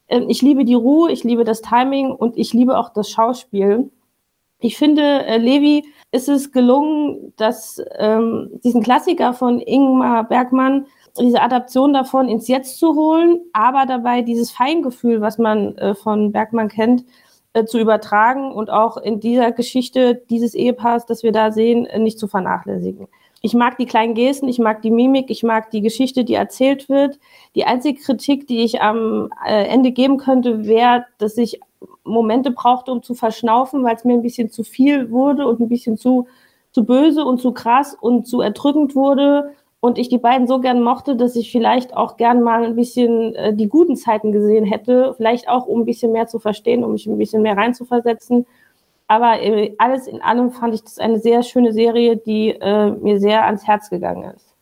Ähm, 0.07 0.29
ich 0.29 0.41
liebe 0.41 0.65
die 0.65 0.75
Ruhe, 0.75 1.11
ich 1.11 1.23
liebe 1.23 1.43
das 1.43 1.61
Timing 1.61 2.11
und 2.11 2.37
ich 2.37 2.53
liebe 2.53 2.77
auch 2.77 2.89
das 2.89 3.09
Schauspiel. 3.09 3.89
Ich 4.59 4.77
finde, 4.77 5.25
äh, 5.25 5.37
Levi 5.37 5.85
ist 6.11 6.29
es 6.29 6.51
gelungen, 6.51 7.33
dass 7.37 7.81
ähm, 7.97 8.51
diesen 8.63 8.83
Klassiker 8.83 9.33
von 9.33 9.59
Ingmar 9.59 10.23
Bergmann, 10.23 10.85
diese 11.17 11.41
Adaption 11.41 11.93
davon 11.93 12.27
ins 12.27 12.47
Jetzt 12.47 12.77
zu 12.77 12.93
holen, 12.93 13.39
aber 13.53 13.85
dabei 13.85 14.21
dieses 14.21 14.51
Feingefühl, 14.51 15.21
was 15.21 15.37
man 15.37 15.77
äh, 15.77 15.95
von 15.95 16.31
Bergmann 16.31 16.67
kennt, 16.67 17.05
äh, 17.55 17.65
zu 17.65 17.79
übertragen 17.79 18.51
und 18.51 18.69
auch 18.69 18.97
in 18.97 19.21
dieser 19.21 19.53
Geschichte 19.53 20.21
dieses 20.29 20.53
Ehepaars, 20.53 21.05
das 21.05 21.23
wir 21.23 21.31
da 21.31 21.53
sehen, 21.53 21.85
äh, 21.85 21.99
nicht 21.99 22.19
zu 22.19 22.27
vernachlässigen. 22.27 23.07
Ich 23.41 23.53
mag 23.53 23.77
die 23.77 23.85
kleinen 23.85 24.13
Gesten, 24.13 24.49
ich 24.49 24.59
mag 24.59 24.81
die 24.81 24.91
Mimik, 24.91 25.29
ich 25.29 25.41
mag 25.41 25.71
die 25.71 25.79
Geschichte, 25.79 26.25
die 26.25 26.33
erzählt 26.33 26.89
wird. 26.89 27.17
Die 27.55 27.63
einzige 27.63 28.01
Kritik, 28.01 28.47
die 28.47 28.63
ich 28.63 28.81
am 28.81 29.29
äh, 29.47 29.67
Ende 29.67 29.91
geben 29.91 30.17
könnte, 30.17 30.65
wäre, 30.65 31.05
dass 31.17 31.37
ich 31.37 31.61
Momente 32.03 32.51
brauchte, 32.51 32.91
um 32.91 33.01
zu 33.01 33.13
verschnaufen, 33.13 33.85
weil 33.85 33.95
es 33.95 34.03
mir 34.03 34.15
ein 34.15 34.21
bisschen 34.21 34.49
zu 34.49 34.63
viel 34.63 35.09
wurde 35.09 35.47
und 35.47 35.61
ein 35.61 35.69
bisschen 35.69 35.95
zu, 35.95 36.27
zu 36.71 36.83
böse 36.83 37.23
und 37.23 37.39
zu 37.39 37.53
krass 37.53 37.95
und 37.97 38.27
zu 38.27 38.41
erdrückend 38.41 38.95
wurde 38.95 39.51
und 39.79 39.97
ich 39.97 40.09
die 40.09 40.17
beiden 40.17 40.47
so 40.47 40.59
gern 40.59 40.81
mochte, 40.81 41.15
dass 41.15 41.35
ich 41.35 41.51
vielleicht 41.51 41.95
auch 41.95 42.17
gern 42.17 42.41
mal 42.41 42.63
ein 42.63 42.75
bisschen 42.75 43.35
äh, 43.35 43.53
die 43.53 43.67
guten 43.67 43.95
Zeiten 43.95 44.31
gesehen 44.31 44.65
hätte, 44.65 45.13
vielleicht 45.15 45.47
auch 45.47 45.67
um 45.67 45.81
ein 45.81 45.85
bisschen 45.85 46.11
mehr 46.11 46.27
zu 46.27 46.39
verstehen, 46.39 46.83
um 46.83 46.93
mich 46.93 47.05
ein 47.05 47.17
bisschen 47.17 47.43
mehr 47.43 47.57
reinzuversetzen. 47.57 48.45
Aber 49.07 49.39
äh, 49.41 49.75
alles 49.77 50.07
in 50.07 50.21
allem 50.21 50.51
fand 50.51 50.73
ich 50.73 50.83
das 50.83 50.97
eine 50.97 51.19
sehr 51.19 51.43
schöne 51.43 51.73
Serie, 51.73 52.17
die 52.17 52.49
äh, 52.49 52.91
mir 52.91 53.19
sehr 53.19 53.45
ans 53.45 53.67
Herz 53.67 53.89
gegangen 53.89 54.33
ist. 54.35 54.55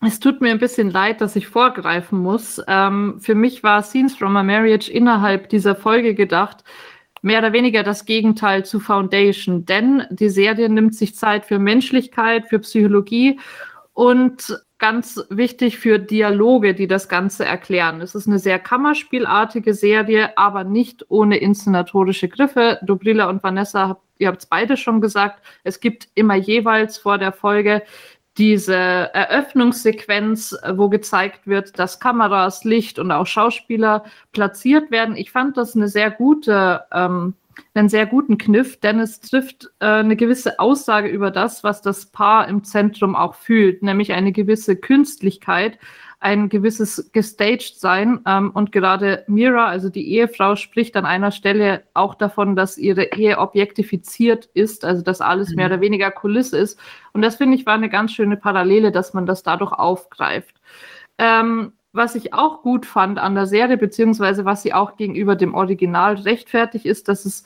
Es 0.00 0.20
tut 0.20 0.40
mir 0.40 0.52
ein 0.52 0.60
bisschen 0.60 0.90
leid, 0.90 1.20
dass 1.20 1.34
ich 1.34 1.48
vorgreifen 1.48 2.20
muss. 2.20 2.62
Ähm, 2.68 3.16
für 3.18 3.34
mich 3.34 3.64
war 3.64 3.82
Scenes 3.82 4.14
from 4.14 4.36
a 4.36 4.42
Marriage 4.42 4.90
innerhalb 4.90 5.48
dieser 5.48 5.74
Folge 5.74 6.14
gedacht, 6.14 6.62
mehr 7.20 7.40
oder 7.40 7.52
weniger 7.52 7.82
das 7.82 8.04
Gegenteil 8.04 8.64
zu 8.64 8.78
Foundation, 8.78 9.66
denn 9.66 10.04
die 10.10 10.28
Serie 10.28 10.68
nimmt 10.68 10.94
sich 10.94 11.16
Zeit 11.16 11.44
für 11.44 11.58
Menschlichkeit, 11.58 12.46
für 12.48 12.60
Psychologie 12.60 13.40
und 13.98 14.62
ganz 14.78 15.20
wichtig 15.28 15.76
für 15.80 15.98
Dialoge, 15.98 16.72
die 16.72 16.86
das 16.86 17.08
Ganze 17.08 17.44
erklären. 17.44 18.00
Es 18.00 18.14
ist 18.14 18.28
eine 18.28 18.38
sehr 18.38 18.60
kammerspielartige 18.60 19.74
Serie, 19.74 20.38
aber 20.38 20.62
nicht 20.62 21.06
ohne 21.08 21.38
inszenatorische 21.38 22.28
Griffe. 22.28 22.78
Dobrila 22.82 23.28
und 23.28 23.42
Vanessa, 23.42 23.98
ihr 24.18 24.28
habt 24.28 24.38
es 24.38 24.46
beide 24.46 24.76
schon 24.76 25.00
gesagt, 25.00 25.44
es 25.64 25.80
gibt 25.80 26.06
immer 26.14 26.36
jeweils 26.36 26.96
vor 26.96 27.18
der 27.18 27.32
Folge 27.32 27.82
diese 28.36 28.76
Eröffnungssequenz, 28.76 30.56
wo 30.74 30.88
gezeigt 30.88 31.48
wird, 31.48 31.76
dass 31.76 31.98
Kameras, 31.98 32.62
Licht 32.62 33.00
und 33.00 33.10
auch 33.10 33.26
Schauspieler 33.26 34.04
platziert 34.30 34.92
werden. 34.92 35.16
Ich 35.16 35.32
fand 35.32 35.56
das 35.56 35.74
eine 35.74 35.88
sehr 35.88 36.12
gute 36.12 36.84
ähm, 36.92 37.34
einen 37.74 37.88
sehr 37.88 38.06
guten 38.06 38.38
Kniff, 38.38 38.78
denn 38.80 39.00
es 39.00 39.20
trifft 39.20 39.70
äh, 39.80 39.86
eine 39.86 40.16
gewisse 40.16 40.58
Aussage 40.58 41.08
über 41.08 41.30
das, 41.30 41.64
was 41.64 41.82
das 41.82 42.06
Paar 42.06 42.48
im 42.48 42.64
Zentrum 42.64 43.14
auch 43.16 43.34
fühlt, 43.34 43.82
nämlich 43.82 44.12
eine 44.12 44.32
gewisse 44.32 44.76
Künstlichkeit, 44.76 45.78
ein 46.20 46.48
gewisses 46.48 47.10
Gestaged-Sein. 47.12 48.20
Ähm, 48.26 48.50
und 48.52 48.72
gerade 48.72 49.24
Mira, 49.28 49.66
also 49.66 49.88
die 49.88 50.08
Ehefrau, 50.12 50.56
spricht 50.56 50.96
an 50.96 51.06
einer 51.06 51.30
Stelle 51.30 51.84
auch 51.94 52.14
davon, 52.14 52.56
dass 52.56 52.78
ihre 52.78 53.12
Ehe 53.12 53.38
objektifiziert 53.38 54.46
ist, 54.54 54.84
also 54.84 55.02
dass 55.02 55.20
alles 55.20 55.50
mhm. 55.50 55.56
mehr 55.56 55.66
oder 55.66 55.80
weniger 55.80 56.10
Kulisse 56.10 56.58
ist. 56.58 56.78
Und 57.12 57.22
das 57.22 57.36
finde 57.36 57.56
ich 57.56 57.66
war 57.66 57.74
eine 57.74 57.88
ganz 57.88 58.12
schöne 58.12 58.36
Parallele, 58.36 58.92
dass 58.92 59.14
man 59.14 59.26
das 59.26 59.42
dadurch 59.42 59.72
aufgreift. 59.72 60.56
Ähm, 61.18 61.72
was 61.98 62.14
ich 62.14 62.32
auch 62.32 62.62
gut 62.62 62.86
fand 62.86 63.18
an 63.18 63.34
der 63.34 63.46
Serie, 63.46 63.76
beziehungsweise 63.76 64.46
was 64.46 64.62
sie 64.62 64.72
auch 64.72 64.96
gegenüber 64.96 65.36
dem 65.36 65.54
Original 65.54 66.14
rechtfertigt, 66.14 66.86
ist, 66.86 67.08
dass 67.08 67.26
es 67.26 67.44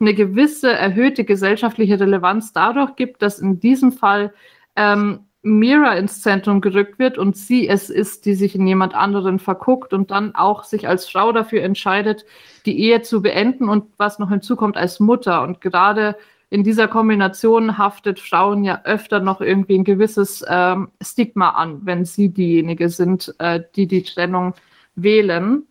eine 0.00 0.14
gewisse 0.14 0.72
erhöhte 0.72 1.24
gesellschaftliche 1.24 2.00
Relevanz 2.00 2.52
dadurch 2.52 2.96
gibt, 2.96 3.22
dass 3.22 3.38
in 3.38 3.60
diesem 3.60 3.92
Fall 3.92 4.32
ähm, 4.74 5.26
Mira 5.42 5.94
ins 5.94 6.20
Zentrum 6.20 6.60
gerückt 6.60 6.98
wird 6.98 7.16
und 7.16 7.36
sie 7.36 7.68
es 7.68 7.88
ist, 7.88 8.26
die 8.26 8.34
sich 8.34 8.54
in 8.54 8.66
jemand 8.66 8.94
anderen 8.94 9.38
verguckt 9.38 9.94
und 9.94 10.10
dann 10.10 10.34
auch 10.34 10.64
sich 10.64 10.86
als 10.88 11.08
Frau 11.08 11.32
dafür 11.32 11.62
entscheidet, 11.62 12.26
die 12.66 12.78
Ehe 12.78 13.00
zu 13.02 13.22
beenden 13.22 13.68
und 13.68 13.84
was 13.96 14.18
noch 14.18 14.28
hinzukommt 14.28 14.76
als 14.76 15.00
Mutter. 15.00 15.42
Und 15.42 15.60
gerade 15.60 16.16
in 16.50 16.64
dieser 16.64 16.88
Kombination 16.88 17.78
haftet 17.78 18.18
Frauen 18.18 18.64
ja 18.64 18.82
öfter 18.84 19.20
noch 19.20 19.40
irgendwie 19.40 19.76
ein 19.76 19.84
gewisses 19.84 20.44
ähm, 20.48 20.88
Stigma 21.00 21.50
an, 21.50 21.80
wenn 21.84 22.04
sie 22.04 22.28
diejenige 22.28 22.88
sind, 22.88 23.32
äh, 23.38 23.60
die 23.76 23.86
die 23.86 24.02
Trennung 24.02 24.54
wählen. 24.96 25.62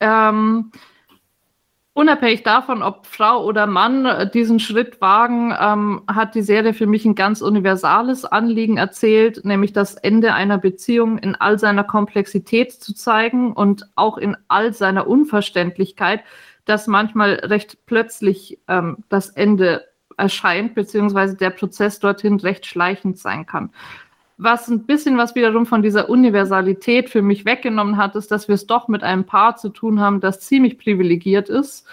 Ähm, 0.00 0.72
unabhängig 1.92 2.42
davon, 2.42 2.82
ob 2.82 3.06
Frau 3.06 3.44
oder 3.44 3.68
Mann 3.68 4.04
äh, 4.04 4.28
diesen 4.28 4.58
Schritt 4.58 5.00
wagen, 5.00 5.54
ähm, 5.58 6.02
hat 6.08 6.34
die 6.34 6.42
Serie 6.42 6.74
für 6.74 6.88
mich 6.88 7.04
ein 7.04 7.14
ganz 7.14 7.40
universales 7.40 8.24
Anliegen 8.24 8.78
erzählt, 8.78 9.44
nämlich 9.44 9.72
das 9.72 9.94
Ende 9.94 10.34
einer 10.34 10.58
Beziehung 10.58 11.18
in 11.18 11.36
all 11.36 11.56
seiner 11.60 11.84
Komplexität 11.84 12.72
zu 12.72 12.94
zeigen 12.94 13.52
und 13.52 13.88
auch 13.94 14.18
in 14.18 14.36
all 14.48 14.72
seiner 14.72 15.06
Unverständlichkeit 15.06 16.24
dass 16.64 16.86
manchmal 16.86 17.34
recht 17.34 17.78
plötzlich 17.86 18.58
ähm, 18.68 18.98
das 19.08 19.30
Ende 19.30 19.84
erscheint, 20.16 20.74
beziehungsweise 20.74 21.36
der 21.36 21.50
Prozess 21.50 21.98
dorthin 21.98 22.38
recht 22.40 22.66
schleichend 22.66 23.18
sein 23.18 23.46
kann. 23.46 23.70
Was 24.36 24.68
ein 24.68 24.84
bisschen 24.84 25.16
was 25.16 25.34
wiederum 25.34 25.64
von 25.64 25.82
dieser 25.82 26.08
Universalität 26.08 27.08
für 27.08 27.22
mich 27.22 27.44
weggenommen 27.44 27.96
hat, 27.96 28.16
ist, 28.16 28.30
dass 28.30 28.48
wir 28.48 28.56
es 28.56 28.66
doch 28.66 28.88
mit 28.88 29.02
einem 29.02 29.24
Paar 29.24 29.56
zu 29.56 29.68
tun 29.68 30.00
haben, 30.00 30.20
das 30.20 30.40
ziemlich 30.40 30.78
privilegiert 30.78 31.48
ist, 31.48 31.86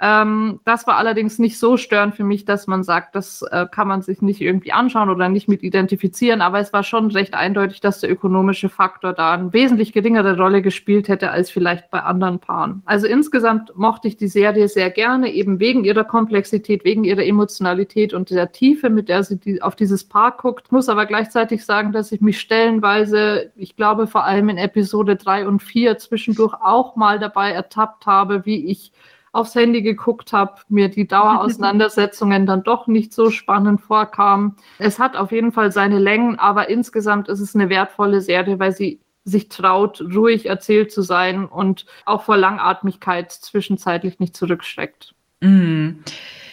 ähm, 0.00 0.60
das 0.64 0.86
war 0.86 0.96
allerdings 0.96 1.38
nicht 1.38 1.58
so 1.58 1.76
störend 1.76 2.14
für 2.14 2.22
mich, 2.22 2.44
dass 2.44 2.68
man 2.68 2.84
sagt, 2.84 3.16
das 3.16 3.42
äh, 3.42 3.66
kann 3.70 3.88
man 3.88 4.02
sich 4.02 4.22
nicht 4.22 4.40
irgendwie 4.40 4.72
anschauen 4.72 5.10
oder 5.10 5.28
nicht 5.28 5.48
mit 5.48 5.64
identifizieren. 5.64 6.40
Aber 6.40 6.60
es 6.60 6.72
war 6.72 6.84
schon 6.84 7.10
recht 7.10 7.34
eindeutig, 7.34 7.80
dass 7.80 8.00
der 8.00 8.10
ökonomische 8.10 8.68
Faktor 8.68 9.12
da 9.12 9.32
eine 9.32 9.52
wesentlich 9.52 9.92
geringere 9.92 10.36
Rolle 10.36 10.62
gespielt 10.62 11.08
hätte 11.08 11.32
als 11.32 11.50
vielleicht 11.50 11.90
bei 11.90 12.00
anderen 12.00 12.38
Paaren. 12.38 12.82
Also 12.84 13.08
insgesamt 13.08 13.76
mochte 13.76 14.06
ich 14.06 14.16
die 14.16 14.28
Serie 14.28 14.68
sehr 14.68 14.90
gerne, 14.90 15.32
eben 15.32 15.58
wegen 15.58 15.82
ihrer 15.82 16.04
Komplexität, 16.04 16.84
wegen 16.84 17.02
ihrer 17.02 17.24
Emotionalität 17.24 18.14
und 18.14 18.30
der 18.30 18.52
Tiefe, 18.52 18.90
mit 18.90 19.08
der 19.08 19.24
sie 19.24 19.38
die, 19.38 19.62
auf 19.62 19.74
dieses 19.74 20.04
Paar 20.04 20.36
guckt. 20.36 20.70
Muss 20.70 20.88
aber 20.88 21.06
gleichzeitig 21.06 21.64
sagen, 21.64 21.90
dass 21.90 22.12
ich 22.12 22.20
mich 22.20 22.38
stellenweise, 22.38 23.50
ich 23.56 23.74
glaube 23.74 24.06
vor 24.06 24.24
allem 24.24 24.48
in 24.48 24.58
Episode 24.58 25.16
3 25.16 25.48
und 25.48 25.60
4 25.60 25.98
zwischendurch 25.98 26.54
auch 26.54 26.94
mal 26.94 27.18
dabei 27.18 27.50
ertappt 27.50 28.06
habe, 28.06 28.46
wie 28.46 28.66
ich 28.66 28.92
aufs 29.38 29.54
Handy 29.54 29.82
geguckt 29.82 30.32
habe, 30.32 30.60
mir 30.68 30.88
die 30.88 31.06
Dauerauseinandersetzungen 31.06 32.44
dann 32.44 32.64
doch 32.64 32.86
nicht 32.88 33.12
so 33.12 33.30
spannend 33.30 33.80
vorkamen. 33.80 34.56
Es 34.78 34.98
hat 34.98 35.16
auf 35.16 35.32
jeden 35.32 35.52
Fall 35.52 35.72
seine 35.72 35.98
Längen, 35.98 36.38
aber 36.38 36.68
insgesamt 36.68 37.28
ist 37.28 37.40
es 37.40 37.54
eine 37.54 37.68
wertvolle 37.68 38.20
Serie, 38.20 38.58
weil 38.58 38.72
sie 38.72 39.00
sich 39.24 39.48
traut, 39.48 40.00
ruhig 40.00 40.46
erzählt 40.46 40.90
zu 40.90 41.02
sein 41.02 41.44
und 41.44 41.86
auch 42.04 42.22
vor 42.24 42.36
Langatmigkeit 42.36 43.30
zwischenzeitlich 43.30 44.18
nicht 44.18 44.36
zurückschreckt. 44.36 45.14
Mm. 45.40 45.90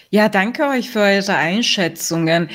Ja, 0.10 0.30
danke 0.30 0.68
euch 0.68 0.92
für 0.92 1.00
eure 1.00 1.36
Einschätzungen. 1.36 2.50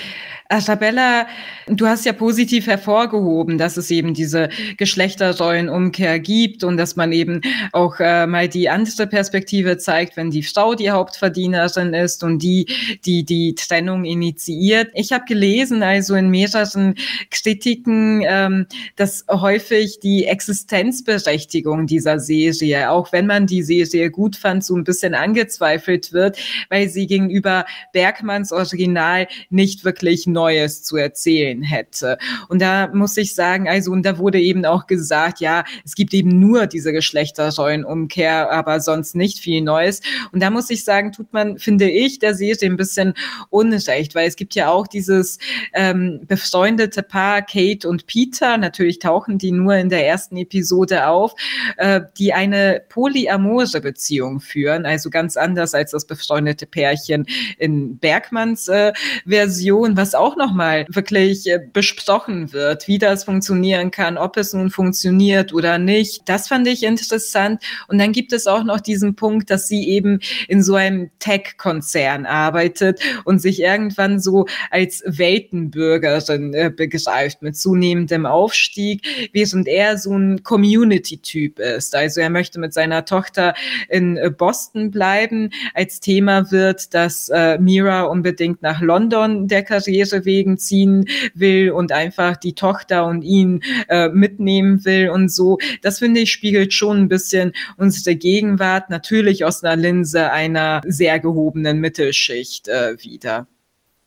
Isabella, 0.52 1.28
du 1.68 1.86
hast 1.86 2.04
ja 2.04 2.12
positiv 2.12 2.66
hervorgehoben, 2.66 3.56
dass 3.56 3.76
es 3.76 3.88
eben 3.92 4.14
diese 4.14 4.48
Geschlechterrollenumkehr 4.78 6.18
gibt 6.18 6.64
und 6.64 6.76
dass 6.76 6.96
man 6.96 7.12
eben 7.12 7.40
auch 7.72 8.00
äh, 8.00 8.26
mal 8.26 8.48
die 8.48 8.68
andere 8.68 9.06
Perspektive 9.06 9.78
zeigt, 9.78 10.16
wenn 10.16 10.30
die 10.30 10.42
Frau 10.42 10.74
die 10.74 10.90
Hauptverdienerin 10.90 11.94
ist 11.94 12.24
und 12.24 12.40
die, 12.40 12.66
die 13.04 13.24
die 13.24 13.54
Trennung 13.54 14.04
initiiert. 14.04 14.90
Ich 14.94 15.12
habe 15.12 15.24
gelesen, 15.24 15.84
also 15.84 16.16
in 16.16 16.30
mehreren 16.30 16.96
Kritiken, 17.30 18.22
ähm, 18.26 18.66
dass 18.96 19.24
häufig 19.30 20.00
die 20.00 20.24
Existenzberechtigung 20.24 21.86
dieser 21.86 22.18
Serie, 22.18 22.90
auch 22.90 23.12
wenn 23.12 23.26
man 23.26 23.46
die 23.46 23.62
Serie 23.62 24.10
gut 24.10 24.34
fand, 24.34 24.64
so 24.64 24.74
ein 24.74 24.82
bisschen 24.82 25.14
angezweifelt 25.14 26.12
wird, 26.12 26.38
weil 26.70 26.88
sie 26.88 27.06
gegenüber 27.06 27.66
Bergmanns 27.92 28.50
Original 28.50 29.28
nicht 29.48 29.84
wirklich 29.84 30.26
neu 30.26 30.39
Neues 30.40 30.82
zu 30.82 30.96
erzählen 30.96 31.62
hätte. 31.62 32.16
Und 32.48 32.62
da 32.62 32.88
muss 32.94 33.16
ich 33.18 33.34
sagen, 33.34 33.68
also, 33.68 33.92
und 33.92 34.04
da 34.04 34.16
wurde 34.16 34.40
eben 34.40 34.64
auch 34.64 34.86
gesagt, 34.86 35.40
ja, 35.40 35.64
es 35.84 35.94
gibt 35.94 36.14
eben 36.14 36.40
nur 36.40 36.66
diese 36.66 36.92
Geschlechterrollenumkehr, 36.92 38.50
aber 38.50 38.80
sonst 38.80 39.14
nicht 39.14 39.38
viel 39.38 39.60
Neues. 39.60 40.00
Und 40.32 40.42
da 40.42 40.48
muss 40.48 40.70
ich 40.70 40.84
sagen, 40.84 41.12
tut 41.12 41.32
man, 41.32 41.58
finde 41.58 41.90
ich, 41.90 42.18
der 42.20 42.34
Serie 42.34 42.70
ein 42.70 42.78
bisschen 42.78 43.12
unrecht, 43.50 44.14
weil 44.14 44.26
es 44.28 44.36
gibt 44.36 44.54
ja 44.54 44.70
auch 44.70 44.86
dieses 44.86 45.38
ähm, 45.74 46.20
befreundete 46.26 47.02
Paar 47.02 47.42
Kate 47.42 47.86
und 47.86 48.06
Peter, 48.06 48.56
natürlich 48.56 48.98
tauchen 48.98 49.36
die 49.36 49.52
nur 49.52 49.74
in 49.74 49.90
der 49.90 50.06
ersten 50.06 50.36
Episode 50.36 51.06
auf, 51.06 51.34
äh, 51.76 52.00
die 52.16 52.32
eine 52.32 52.82
polyamore 52.88 53.80
Beziehung 53.82 54.40
führen, 54.40 54.86
also 54.86 55.10
ganz 55.10 55.36
anders 55.36 55.74
als 55.74 55.90
das 55.90 56.06
befreundete 56.06 56.66
Pärchen 56.66 57.26
in 57.58 57.98
Bergmanns 57.98 58.68
äh, 58.68 58.92
Version, 59.26 59.96
was 59.96 60.14
auch 60.14 60.29
auch 60.30 60.36
nochmal 60.36 60.86
wirklich 60.88 61.48
äh, 61.48 61.58
besprochen 61.72 62.52
wird, 62.52 62.86
wie 62.88 62.98
das 62.98 63.24
funktionieren 63.24 63.90
kann, 63.90 64.16
ob 64.16 64.36
es 64.36 64.52
nun 64.52 64.70
funktioniert 64.70 65.52
oder 65.52 65.78
nicht. 65.78 66.22
Das 66.28 66.48
fand 66.48 66.66
ich 66.68 66.82
interessant. 66.82 67.62
Und 67.88 67.98
dann 67.98 68.12
gibt 68.12 68.32
es 68.32 68.46
auch 68.46 68.64
noch 68.64 68.80
diesen 68.80 69.16
Punkt, 69.16 69.50
dass 69.50 69.66
sie 69.66 69.88
eben 69.88 70.20
in 70.48 70.62
so 70.62 70.74
einem 70.74 71.10
Tech-Konzern 71.18 72.26
arbeitet 72.26 73.00
und 73.24 73.40
sich 73.40 73.60
irgendwann 73.60 74.20
so 74.20 74.46
als 74.70 75.02
Weltenbürgerin 75.06 76.54
äh, 76.54 76.70
begreift 76.74 77.42
mit 77.42 77.56
zunehmendem 77.56 78.26
Aufstieg, 78.26 79.02
während 79.32 79.66
er 79.66 79.98
so 79.98 80.16
ein 80.16 80.42
Community-Typ 80.42 81.58
ist. 81.58 81.94
Also 81.94 82.20
er 82.20 82.30
möchte 82.30 82.60
mit 82.60 82.72
seiner 82.72 83.04
Tochter 83.04 83.54
in 83.88 84.16
äh, 84.16 84.30
Boston 84.30 84.90
bleiben. 84.90 85.50
Als 85.74 86.00
Thema 86.00 86.50
wird, 86.50 86.94
dass 86.94 87.30
Mira 87.58 88.02
unbedingt 88.02 88.62
nach 88.62 88.80
London 88.80 89.48
der 89.48 89.62
Karriere 89.62 90.19
wegen 90.24 90.58
ziehen 90.58 91.06
will 91.34 91.70
und 91.70 91.92
einfach 91.92 92.36
die 92.36 92.54
Tochter 92.54 93.06
und 93.06 93.22
ihn 93.22 93.62
äh, 93.88 94.08
mitnehmen 94.08 94.84
will 94.84 95.10
und 95.10 95.30
so. 95.30 95.58
Das 95.82 95.98
finde 95.98 96.20
ich 96.20 96.32
spiegelt 96.32 96.72
schon 96.72 96.98
ein 96.98 97.08
bisschen 97.08 97.52
unsere 97.76 98.16
Gegenwart, 98.16 98.90
natürlich 98.90 99.44
aus 99.44 99.62
einer 99.62 99.76
Linse 99.76 100.30
einer 100.30 100.80
sehr 100.86 101.20
gehobenen 101.20 101.80
Mittelschicht 101.80 102.68
äh, 102.68 102.96
wieder. 103.02 103.46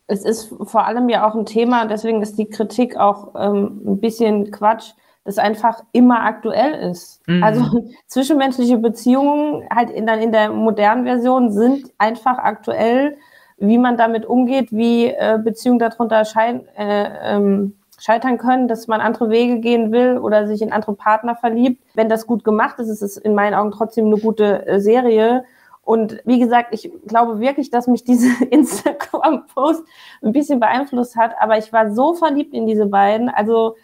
Es 0.07 0.26
ist 0.26 0.53
vor 0.64 0.86
allem 0.86 1.09
ja 1.09 1.28
auch 1.28 1.36
ein 1.36 1.45
Thema, 1.45 1.86
deswegen 1.86 2.22
ist 2.22 2.38
die 2.38 2.49
Kritik 2.49 2.97
auch 2.97 3.34
ähm, 3.36 3.82
ein 3.86 3.99
bisschen 3.99 4.51
Quatsch, 4.51 4.91
das 5.24 5.38
einfach 5.38 5.84
immer 5.93 6.24
aktuell 6.24 6.91
ist. 6.91 7.22
Mhm. 7.28 7.43
Also 7.43 7.89
zwischenmenschliche 8.07 8.78
Beziehungen 8.78 9.64
halt 9.74 9.89
in, 9.89 10.05
dann 10.05 10.22
in 10.22 10.32
der 10.32 10.49
modernen 10.51 11.05
Version 11.05 11.51
sind 11.51 11.91
einfach 11.97 12.38
aktuell, 12.38 13.18
wie 13.68 13.78
man 13.78 13.97
damit 13.97 14.26
umgeht, 14.26 14.72
wie 14.72 15.07
äh, 15.07 15.39
Beziehungen 15.41 15.80
darunter 15.80 16.26
schein, 16.26 16.68
äh, 16.78 17.36
ähm, 17.36 17.76
scheitern 17.97 18.38
können, 18.38 18.68
dass 18.68 18.88
man 18.88 18.99
andere 18.99 19.30
Wege 19.30 19.59
gehen 19.59 19.91
will 19.91 20.18
oder 20.18 20.47
sich 20.47 20.61
in 20.61 20.74
andere 20.74 20.93
Partner 20.93 21.36
verliebt. 21.36 21.82
Wenn 21.93 22.09
das 22.09 22.28
gut 22.28 22.43
gemacht 22.43 22.80
ist, 22.80 22.89
ist 22.89 23.01
es 23.01 23.16
in 23.18 23.34
meinen 23.34 23.53
Augen 23.53 23.72
trotzdem 23.72 24.07
eine 24.07 24.18
gute 24.18 24.68
äh, 24.68 24.80
Serie. 24.82 25.45
Und 25.86 26.22
wie 26.26 26.39
gesagt, 26.39 26.70
ich 26.72 26.91
glaube 27.07 27.39
wirklich, 27.39 27.70
dass 27.70 27.88
mich 27.88 28.03
diese 28.03 28.43
Instagram-Post 28.49 29.84
ein 30.22 30.34
bisschen 30.34 30.59
beeinflusst 30.59 31.16
hat, 31.16 31.32
aber 31.39 31.57
ich 31.57 31.72
war 31.72 31.91
so 31.91 32.14
verliebt 32.14 32.53
in 32.53 32.68
diese 32.68 32.88
beiden. 32.88 33.30
Also 33.30 33.76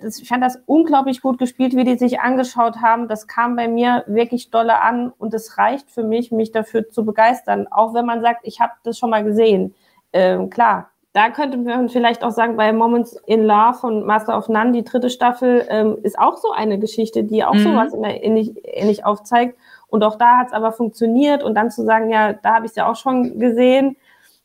das, 0.00 0.20
ich 0.20 0.28
fand 0.28 0.42
das 0.42 0.62
unglaublich 0.66 1.20
gut 1.20 1.38
gespielt, 1.38 1.74
wie 1.74 1.84
die 1.84 1.98
sich 1.98 2.20
angeschaut 2.20 2.76
haben. 2.76 3.08
Das 3.08 3.26
kam 3.26 3.56
bei 3.56 3.68
mir 3.68 4.04
wirklich 4.06 4.50
dolle 4.50 4.80
an 4.80 5.12
und 5.18 5.34
es 5.34 5.58
reicht 5.58 5.90
für 5.90 6.04
mich, 6.04 6.30
mich 6.30 6.52
dafür 6.52 6.88
zu 6.90 7.04
begeistern. 7.04 7.66
Auch 7.70 7.94
wenn 7.94 8.06
man 8.06 8.22
sagt, 8.22 8.40
ich 8.44 8.60
habe 8.60 8.72
das 8.84 8.98
schon 8.98 9.10
mal 9.10 9.24
gesehen. 9.24 9.74
Ähm, 10.12 10.48
klar, 10.48 10.90
da 11.12 11.30
könnte 11.30 11.56
man 11.56 11.88
vielleicht 11.88 12.24
auch 12.24 12.30
sagen, 12.30 12.56
bei 12.56 12.72
Moments 12.72 13.16
in 13.26 13.44
Love 13.44 13.74
von 13.74 14.04
Master 14.04 14.36
of 14.36 14.48
None, 14.48 14.72
die 14.72 14.84
dritte 14.84 15.10
Staffel, 15.10 15.64
ähm, 15.68 15.98
ist 16.02 16.18
auch 16.18 16.36
so 16.36 16.50
eine 16.50 16.78
Geschichte, 16.78 17.24
die 17.24 17.44
auch 17.44 17.54
mhm. 17.54 17.60
sowas 17.60 17.92
ähnlich, 17.94 18.52
ähnlich 18.64 19.04
aufzeigt. 19.04 19.56
Und 19.88 20.02
auch 20.02 20.16
da 20.16 20.38
hat 20.38 20.48
es 20.48 20.52
aber 20.52 20.72
funktioniert. 20.72 21.42
Und 21.42 21.54
dann 21.54 21.70
zu 21.70 21.84
sagen, 21.84 22.10
ja, 22.10 22.32
da 22.32 22.54
habe 22.54 22.66
ich 22.66 22.70
es 22.70 22.76
ja 22.76 22.90
auch 22.90 22.96
schon 22.96 23.38
gesehen, 23.38 23.96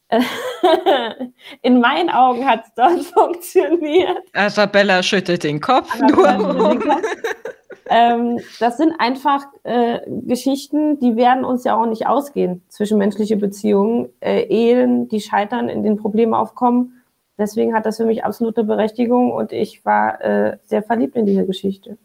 In 1.62 1.80
meinen 1.80 2.10
Augen 2.10 2.46
hat 2.48 2.64
es 2.66 2.74
dort 2.76 3.04
funktioniert. 3.14 4.24
Isabella 4.34 5.04
schüttelt 5.04 5.44
den 5.44 5.62
Kopf. 5.62 5.98
Nur. 6.00 6.80
ähm, 7.90 8.40
das 8.60 8.78
sind 8.78 8.94
einfach 8.98 9.46
äh, 9.64 10.00
Geschichten, 10.08 11.00
die 11.00 11.16
werden 11.16 11.46
uns 11.46 11.64
ja 11.64 11.76
auch 11.76 11.86
nicht 11.86 12.08
ausgehen. 12.08 12.64
Zwischenmenschliche 12.70 13.38
Beziehungen, 13.38 14.10
äh, 14.20 14.42
Ehen, 14.44 15.08
die 15.10 15.22
scheitern, 15.22 15.70
in 15.70 15.84
denen 15.84 15.98
Probleme 15.98 16.38
aufkommen. 16.38 17.04
Deswegen 17.38 17.74
hat 17.74 17.86
das 17.86 17.98
für 17.98 18.06
mich 18.06 18.26
absolute 18.26 18.64
Berechtigung 18.64 19.32
und 19.32 19.54
ich 19.54 19.86
war 19.86 20.22
äh, 20.22 20.58
sehr 20.64 20.84
verliebt 20.84 21.16
in 21.16 21.26
diese 21.26 21.46
Geschichte. 21.46 21.98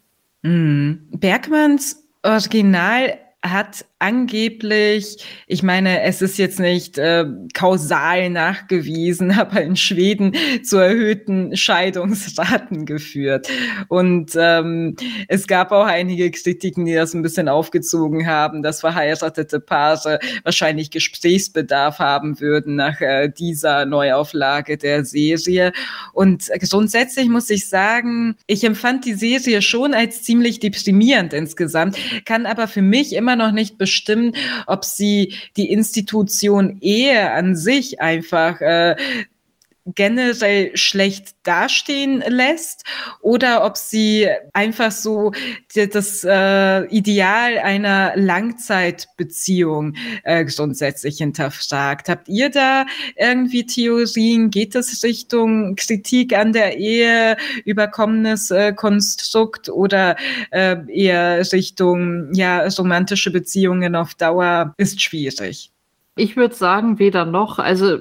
Mm. 0.42 0.92
Bergmanns 1.10 2.06
Original 2.22 3.18
hat 3.42 3.84
angeblich, 4.04 5.16
ich 5.46 5.62
meine, 5.62 6.02
es 6.02 6.20
ist 6.20 6.36
jetzt 6.36 6.60
nicht 6.60 6.98
äh, 6.98 7.24
kausal 7.54 8.28
nachgewiesen, 8.28 9.30
aber 9.38 9.62
in 9.62 9.76
Schweden 9.76 10.36
zu 10.62 10.76
erhöhten 10.76 11.56
Scheidungsraten 11.56 12.84
geführt. 12.84 13.48
Und 13.88 14.32
ähm, 14.36 14.96
es 15.28 15.46
gab 15.46 15.72
auch 15.72 15.86
einige 15.86 16.30
Kritiken, 16.30 16.84
die 16.84 16.94
das 16.94 17.14
ein 17.14 17.22
bisschen 17.22 17.48
aufgezogen 17.48 18.26
haben, 18.26 18.62
dass 18.62 18.80
verheiratete 18.80 19.58
Paare 19.58 20.18
wahrscheinlich 20.42 20.90
Gesprächsbedarf 20.90 21.98
haben 21.98 22.40
würden 22.40 22.76
nach 22.76 23.00
äh, 23.00 23.30
dieser 23.30 23.86
Neuauflage 23.86 24.76
der 24.76 25.06
Serie. 25.06 25.72
Und 26.12 26.50
grundsätzlich 26.68 27.28
muss 27.30 27.48
ich 27.48 27.68
sagen, 27.68 28.36
ich 28.46 28.64
empfand 28.64 29.06
die 29.06 29.14
Serie 29.14 29.62
schon 29.62 29.94
als 29.94 30.22
ziemlich 30.22 30.60
deprimierend 30.60 31.32
insgesamt, 31.32 31.96
kann 32.26 32.44
aber 32.44 32.68
für 32.68 32.82
mich 32.82 33.14
immer 33.14 33.36
noch 33.36 33.52
nicht 33.52 33.78
beschreiben, 33.78 33.93
bestimmen, 33.94 34.34
ob 34.66 34.84
sie 34.84 35.34
die 35.56 35.70
Institution 35.70 36.78
Ehe 36.80 37.30
an 37.30 37.54
sich 37.54 38.00
einfach 38.00 38.60
äh, 38.60 38.96
generell 39.86 40.76
schlecht 40.76 41.34
dastehen 41.42 42.22
lässt 42.26 42.84
oder 43.20 43.64
ob 43.64 43.76
sie 43.76 44.28
einfach 44.52 44.90
so 44.90 45.32
das 45.74 46.24
äh, 46.24 46.84
Ideal 46.86 47.58
einer 47.58 48.12
Langzeitbeziehung 48.16 49.94
äh, 50.22 50.44
grundsätzlich 50.44 51.18
hinterfragt. 51.18 52.08
Habt 52.08 52.28
ihr 52.28 52.50
da 52.50 52.86
irgendwie 53.16 53.66
Theorien? 53.66 54.50
Geht 54.50 54.74
es 54.74 55.02
Richtung 55.02 55.76
Kritik 55.76 56.32
an 56.36 56.52
der 56.52 56.78
Ehe, 56.78 57.36
überkommenes 57.64 58.50
äh, 58.50 58.72
Konstrukt 58.72 59.68
oder 59.68 60.16
äh, 60.50 60.76
eher 60.88 61.40
Richtung 61.52 62.32
ja 62.32 62.66
romantische 62.78 63.30
Beziehungen 63.30 63.94
auf 63.96 64.14
Dauer 64.14 64.74
ist 64.78 65.02
schwierig? 65.02 65.73
Ich 66.16 66.36
würde 66.36 66.54
sagen, 66.54 66.98
weder 66.98 67.24
noch. 67.24 67.58
Also 67.58 67.98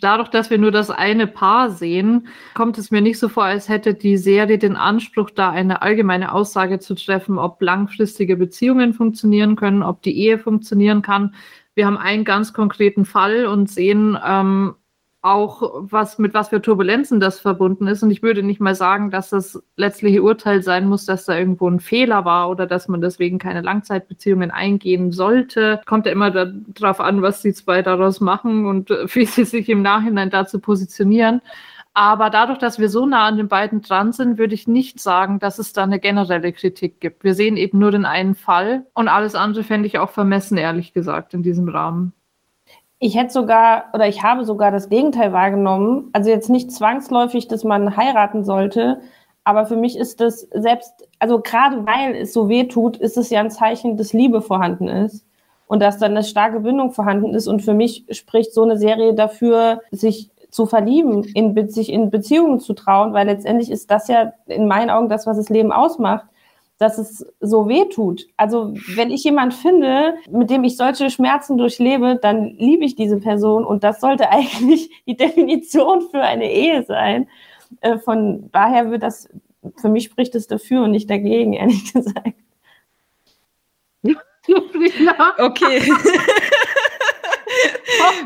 dadurch, 0.00 0.28
dass 0.28 0.50
wir 0.50 0.58
nur 0.58 0.70
das 0.70 0.90
eine 0.90 1.26
Paar 1.26 1.70
sehen, 1.70 2.28
kommt 2.54 2.78
es 2.78 2.90
mir 2.90 3.00
nicht 3.00 3.18
so 3.18 3.28
vor, 3.28 3.44
als 3.44 3.68
hätte 3.68 3.94
die 3.94 4.16
Serie 4.16 4.58
den 4.58 4.76
Anspruch, 4.76 5.30
da 5.30 5.50
eine 5.50 5.82
allgemeine 5.82 6.32
Aussage 6.32 6.78
zu 6.78 6.94
treffen, 6.94 7.38
ob 7.38 7.60
langfristige 7.60 8.36
Beziehungen 8.36 8.94
funktionieren 8.94 9.56
können, 9.56 9.82
ob 9.82 10.02
die 10.02 10.16
Ehe 10.16 10.38
funktionieren 10.38 11.02
kann. 11.02 11.34
Wir 11.74 11.86
haben 11.86 11.98
einen 11.98 12.24
ganz 12.24 12.52
konkreten 12.52 13.04
Fall 13.04 13.46
und 13.46 13.70
sehen, 13.70 14.18
ähm, 14.24 14.74
auch, 15.20 15.62
was 15.82 16.18
mit 16.18 16.32
was 16.32 16.50
für 16.50 16.62
Turbulenzen 16.62 17.18
das 17.18 17.40
verbunden 17.40 17.88
ist. 17.88 18.02
Und 18.02 18.10
ich 18.10 18.22
würde 18.22 18.42
nicht 18.42 18.60
mal 18.60 18.74
sagen, 18.74 19.10
dass 19.10 19.30
das 19.30 19.60
letztliche 19.76 20.22
Urteil 20.22 20.62
sein 20.62 20.86
muss, 20.86 21.06
dass 21.06 21.24
da 21.24 21.36
irgendwo 21.36 21.68
ein 21.68 21.80
Fehler 21.80 22.24
war 22.24 22.50
oder 22.50 22.66
dass 22.66 22.86
man 22.88 23.00
deswegen 23.00 23.38
keine 23.38 23.62
Langzeitbeziehungen 23.62 24.50
eingehen 24.50 25.10
sollte. 25.10 25.80
Kommt 25.86 26.06
ja 26.06 26.12
immer 26.12 26.30
darauf 26.30 27.00
an, 27.00 27.20
was 27.22 27.42
die 27.42 27.52
zwei 27.52 27.82
daraus 27.82 28.20
machen 28.20 28.66
und 28.66 28.90
wie 29.14 29.24
sie 29.24 29.44
sich 29.44 29.68
im 29.68 29.82
Nachhinein 29.82 30.30
dazu 30.30 30.60
positionieren. 30.60 31.42
Aber 31.94 32.30
dadurch, 32.30 32.58
dass 32.58 32.78
wir 32.78 32.88
so 32.88 33.06
nah 33.06 33.26
an 33.26 33.38
den 33.38 33.48
beiden 33.48 33.82
dran 33.82 34.12
sind, 34.12 34.38
würde 34.38 34.54
ich 34.54 34.68
nicht 34.68 35.00
sagen, 35.00 35.40
dass 35.40 35.58
es 35.58 35.72
da 35.72 35.82
eine 35.82 35.98
generelle 35.98 36.52
Kritik 36.52 37.00
gibt. 37.00 37.24
Wir 37.24 37.34
sehen 37.34 37.56
eben 37.56 37.78
nur 37.80 37.90
den 37.90 38.04
einen 38.04 38.36
Fall 38.36 38.86
und 38.94 39.08
alles 39.08 39.34
andere 39.34 39.64
fände 39.64 39.88
ich 39.88 39.98
auch 39.98 40.10
vermessen, 40.10 40.58
ehrlich 40.58 40.92
gesagt, 40.92 41.34
in 41.34 41.42
diesem 41.42 41.68
Rahmen. 41.68 42.12
Ich 43.00 43.16
hätte 43.16 43.32
sogar 43.32 43.84
oder 43.92 44.08
ich 44.08 44.22
habe 44.22 44.44
sogar 44.44 44.72
das 44.72 44.88
Gegenteil 44.88 45.32
wahrgenommen. 45.32 46.10
Also 46.12 46.30
jetzt 46.30 46.50
nicht 46.50 46.72
zwangsläufig, 46.72 47.46
dass 47.46 47.62
man 47.64 47.96
heiraten 47.96 48.44
sollte, 48.44 49.00
aber 49.44 49.66
für 49.66 49.76
mich 49.76 49.96
ist 49.96 50.20
das 50.20 50.40
selbst, 50.52 51.08
also 51.18 51.40
gerade 51.40 51.86
weil 51.86 52.14
es 52.16 52.32
so 52.32 52.48
weh 52.48 52.64
tut, 52.64 52.96
ist 52.96 53.16
es 53.16 53.30
ja 53.30 53.40
ein 53.40 53.50
Zeichen, 53.50 53.96
dass 53.96 54.12
Liebe 54.12 54.42
vorhanden 54.42 54.88
ist 54.88 55.24
und 55.66 55.80
dass 55.80 55.98
dann 55.98 56.10
eine 56.12 56.24
starke 56.24 56.60
Bindung 56.60 56.92
vorhanden 56.92 57.34
ist. 57.34 57.46
Und 57.46 57.62
für 57.62 57.72
mich 57.72 58.04
spricht 58.10 58.52
so 58.52 58.62
eine 58.64 58.76
Serie 58.76 59.14
dafür, 59.14 59.80
sich 59.90 60.30
zu 60.50 60.66
verlieben, 60.66 61.24
in, 61.24 61.68
sich 61.68 61.92
in 61.92 62.10
Beziehungen 62.10 62.58
zu 62.58 62.74
trauen, 62.74 63.12
weil 63.12 63.26
letztendlich 63.26 63.70
ist 63.70 63.90
das 63.90 64.08
ja 64.08 64.32
in 64.46 64.66
meinen 64.66 64.90
Augen 64.90 65.08
das, 65.08 65.26
was 65.26 65.36
das 65.36 65.48
Leben 65.48 65.72
ausmacht 65.72 66.26
dass 66.78 66.96
es 66.96 67.26
so 67.40 67.68
weh 67.68 67.86
tut. 67.86 68.26
Also 68.36 68.72
wenn 68.94 69.10
ich 69.10 69.24
jemand 69.24 69.52
finde, 69.52 70.14
mit 70.30 70.48
dem 70.48 70.64
ich 70.64 70.76
solche 70.76 71.10
Schmerzen 71.10 71.58
durchlebe, 71.58 72.18
dann 72.22 72.56
liebe 72.56 72.84
ich 72.84 72.94
diese 72.94 73.18
Person 73.18 73.64
und 73.64 73.84
das 73.84 74.00
sollte 74.00 74.30
eigentlich 74.30 74.90
die 75.06 75.16
Definition 75.16 76.08
für 76.10 76.22
eine 76.22 76.50
Ehe 76.50 76.84
sein. 76.84 77.28
Äh, 77.80 77.98
von 77.98 78.50
daher 78.52 78.90
wird 78.90 79.02
das, 79.02 79.28
für 79.76 79.88
mich 79.88 80.04
spricht 80.04 80.34
es 80.34 80.46
dafür 80.46 80.84
und 80.84 80.92
nicht 80.92 81.10
dagegen, 81.10 81.52
ehrlich 81.54 81.92
gesagt. 81.92 82.34
Okay. 85.38 85.82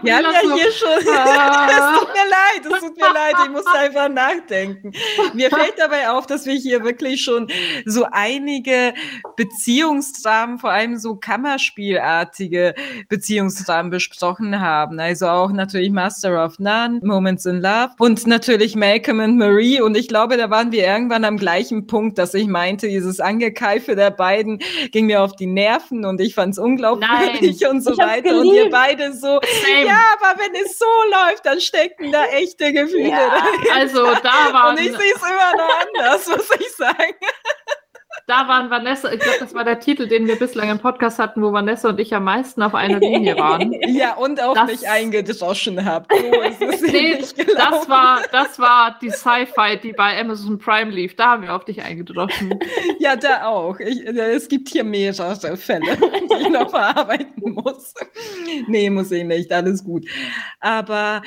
Wir 0.03 0.17
haben 0.17 0.25
ja 0.25 0.55
hier 0.55 0.73
schon. 0.73 0.99
es 0.99 1.05
tut 1.05 2.09
mir 2.09 2.29
leid, 2.29 2.63
es 2.65 2.81
tut 2.81 2.97
mir 2.97 3.13
leid, 3.13 3.35
ich 3.45 3.51
muss 3.51 3.67
einfach 3.67 4.09
nachdenken. 4.09 4.93
Mir 5.35 5.51
fällt 5.51 5.79
dabei 5.79 6.11
auf, 6.11 6.27
dass 6.27 6.47
wir 6.47 6.55
hier 6.55 6.85
wirklich 6.85 7.23
schon 7.23 7.49
so 7.85 8.07
einige 8.11 8.95
Beziehungsdramen, 9.37 10.59
vor 10.59 10.71
allem 10.71 10.99
so 10.99 11.17
Kammerspielartige 11.17 12.75
Beziehungsdramen 13.09 13.91
besprochen 13.91 14.61
haben. 14.61 14.99
Also 14.99 15.29
auch 15.29 15.53
natürlich 15.53 15.91
Master 15.91 16.45
of 16.45 16.59
None, 16.59 17.01
Moments 17.03 17.47
in 17.47 17.61
Love 17.61 17.91
und 17.99 18.27
natürlich 18.27 18.75
Malcolm 18.75 19.21
and 19.21 19.39
Marie. 19.39 19.81
Und 19.81 19.97
ich 19.97 20.09
glaube, 20.09 20.37
da 20.37 20.51
waren 20.51 20.73
wir 20.73 20.85
irgendwann 20.85 21.25
am 21.25 21.37
gleichen 21.37 21.87
Punkt, 21.87 22.19
dass 22.19 22.35
ich 22.35 22.47
meinte, 22.47 22.89
dieses 22.89 23.21
Angekeife 23.21 23.95
der 23.97 24.11
beiden 24.11 24.59
ging 24.91 25.07
mir 25.07 25.23
auf 25.23 25.37
die 25.37 25.47
Nerven 25.47 26.05
und 26.05 26.21
ich 26.21 26.35
fand 26.35 26.53
es 26.53 26.59
unglaublich 26.59 27.09
Nein, 27.09 27.71
und 27.71 27.83
so 27.83 27.97
weiter. 27.97 28.41
Und 28.41 28.53
ihr 28.53 28.71
beide 28.71 29.13
so, 29.13 29.41
Same. 29.61 29.87
ja, 29.87 30.15
aber 30.19 30.41
wenn 30.41 30.55
es 30.55 30.79
so 30.79 30.87
läuft, 31.11 31.45
dann 31.47 31.61
stecken 31.61 32.13
da 32.13 32.25
echte 32.27 32.73
Gefühle 32.73 33.11
ja. 33.11 33.45
Also 33.73 34.05
da 34.23 34.53
waren... 34.53 34.77
Und 34.77 34.85
ich 34.85 34.97
sehe 34.97 35.15
es 35.15 35.23
immer 35.23 35.57
noch 35.57 35.81
anders, 35.81 36.27
muss 36.29 36.51
ich 36.59 36.73
sagen. 36.73 37.15
Da 38.27 38.49
waren 38.49 38.71
Vanessa, 38.71 39.13
ich 39.13 39.21
glaube, 39.21 39.39
das 39.41 39.55
war 39.55 39.65
der 39.65 39.81
Titel, 39.81 40.07
den 40.07 40.27
wir 40.27 40.37
bislang 40.37 40.71
im 40.71 40.79
Podcast 40.79 41.19
hatten, 41.19 41.43
wo 41.43 41.53
Vanessa 41.53 41.89
und 41.89 42.01
ich 42.01 42.15
am 42.15 42.25
meisten 42.25 42.63
auf 42.63 42.75
einer 42.75 42.99
Linie 42.99 43.37
waren. 43.37 43.73
Ja, 43.93 44.15
und 44.15 44.41
auch 44.41 44.55
das, 44.55 44.71
nicht 44.71 44.89
eingedroschen 44.89 45.85
habt. 45.85 46.13
So 46.13 46.87
nee, 46.87 47.19
das 47.19 47.89
war, 47.89 48.23
das 48.31 48.59
war 48.59 48.99
die 49.01 49.11
Sci-Fi, 49.11 49.79
die 49.83 49.93
bei 49.93 50.19
Amazon 50.19 50.59
Prime 50.59 50.91
lief. 50.91 51.17
Da 51.17 51.33
haben 51.33 51.43
wir 51.43 51.55
auf 51.55 51.65
dich 51.65 51.83
eingedroschen. 51.83 52.59
Ja, 52.99 53.17
da 53.17 53.47
auch. 53.47 53.79
Ich, 53.81 54.05
es 54.07 54.49
gibt 54.49 54.69
hier 54.69 54.85
mehrere 54.85 55.57
Fälle, 55.57 55.97
die 55.97 56.43
ich 56.43 56.49
noch 56.49 56.71
verarbeiten 56.71 57.53
muss. 57.55 57.95
Nee, 58.67 58.89
muss 58.91 59.11
ich 59.11 59.25
nicht. 59.25 59.53
Alles 59.53 59.85
gut. 59.85 60.07
Aber 60.61 61.23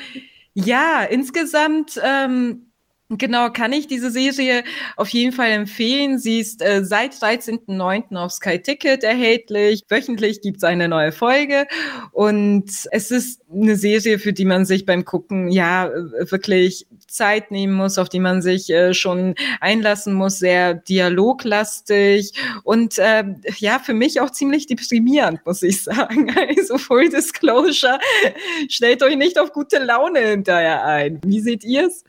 Ja, 0.58 1.02
insgesamt 1.02 2.00
ähm, 2.02 2.65
Genau, 3.08 3.50
kann 3.50 3.72
ich 3.72 3.86
diese 3.86 4.10
Serie 4.10 4.64
auf 4.96 5.10
jeden 5.10 5.30
Fall 5.30 5.52
empfehlen. 5.52 6.18
Sie 6.18 6.40
ist 6.40 6.60
äh, 6.60 6.84
seit 6.84 7.12
13.09. 7.12 8.16
auf 8.16 8.32
Sky 8.32 8.60
Ticket 8.60 9.04
erhältlich. 9.04 9.84
Wöchentlich 9.88 10.40
gibt's 10.40 10.64
eine 10.64 10.88
neue 10.88 11.12
Folge 11.12 11.68
und 12.10 12.64
es 12.90 13.12
ist 13.12 13.42
eine 13.52 13.76
Serie, 13.76 14.18
für 14.18 14.32
die 14.32 14.44
man 14.44 14.64
sich 14.64 14.86
beim 14.86 15.04
Gucken 15.04 15.52
ja 15.52 15.88
wirklich 16.30 16.88
Zeit 17.06 17.52
nehmen 17.52 17.74
muss, 17.74 17.96
auf 17.98 18.08
die 18.08 18.18
man 18.18 18.42
sich 18.42 18.70
äh, 18.70 18.92
schon 18.92 19.36
einlassen 19.60 20.12
muss, 20.12 20.40
sehr 20.40 20.74
dialoglastig 20.74 22.32
und 22.64 22.98
äh, 22.98 23.22
ja, 23.58 23.78
für 23.78 23.94
mich 23.94 24.20
auch 24.20 24.30
ziemlich 24.30 24.66
deprimierend, 24.66 25.46
muss 25.46 25.62
ich 25.62 25.82
sagen. 25.84 26.34
Also 26.36 26.76
Full 26.76 27.10
Disclosure, 27.10 28.00
stellt 28.68 29.04
euch 29.04 29.16
nicht 29.16 29.38
auf 29.38 29.52
gute 29.52 29.78
Laune 29.78 30.18
hinterher 30.18 30.84
ein. 30.84 31.20
Wie 31.24 31.38
seht 31.38 31.62
ihr's? 31.62 32.02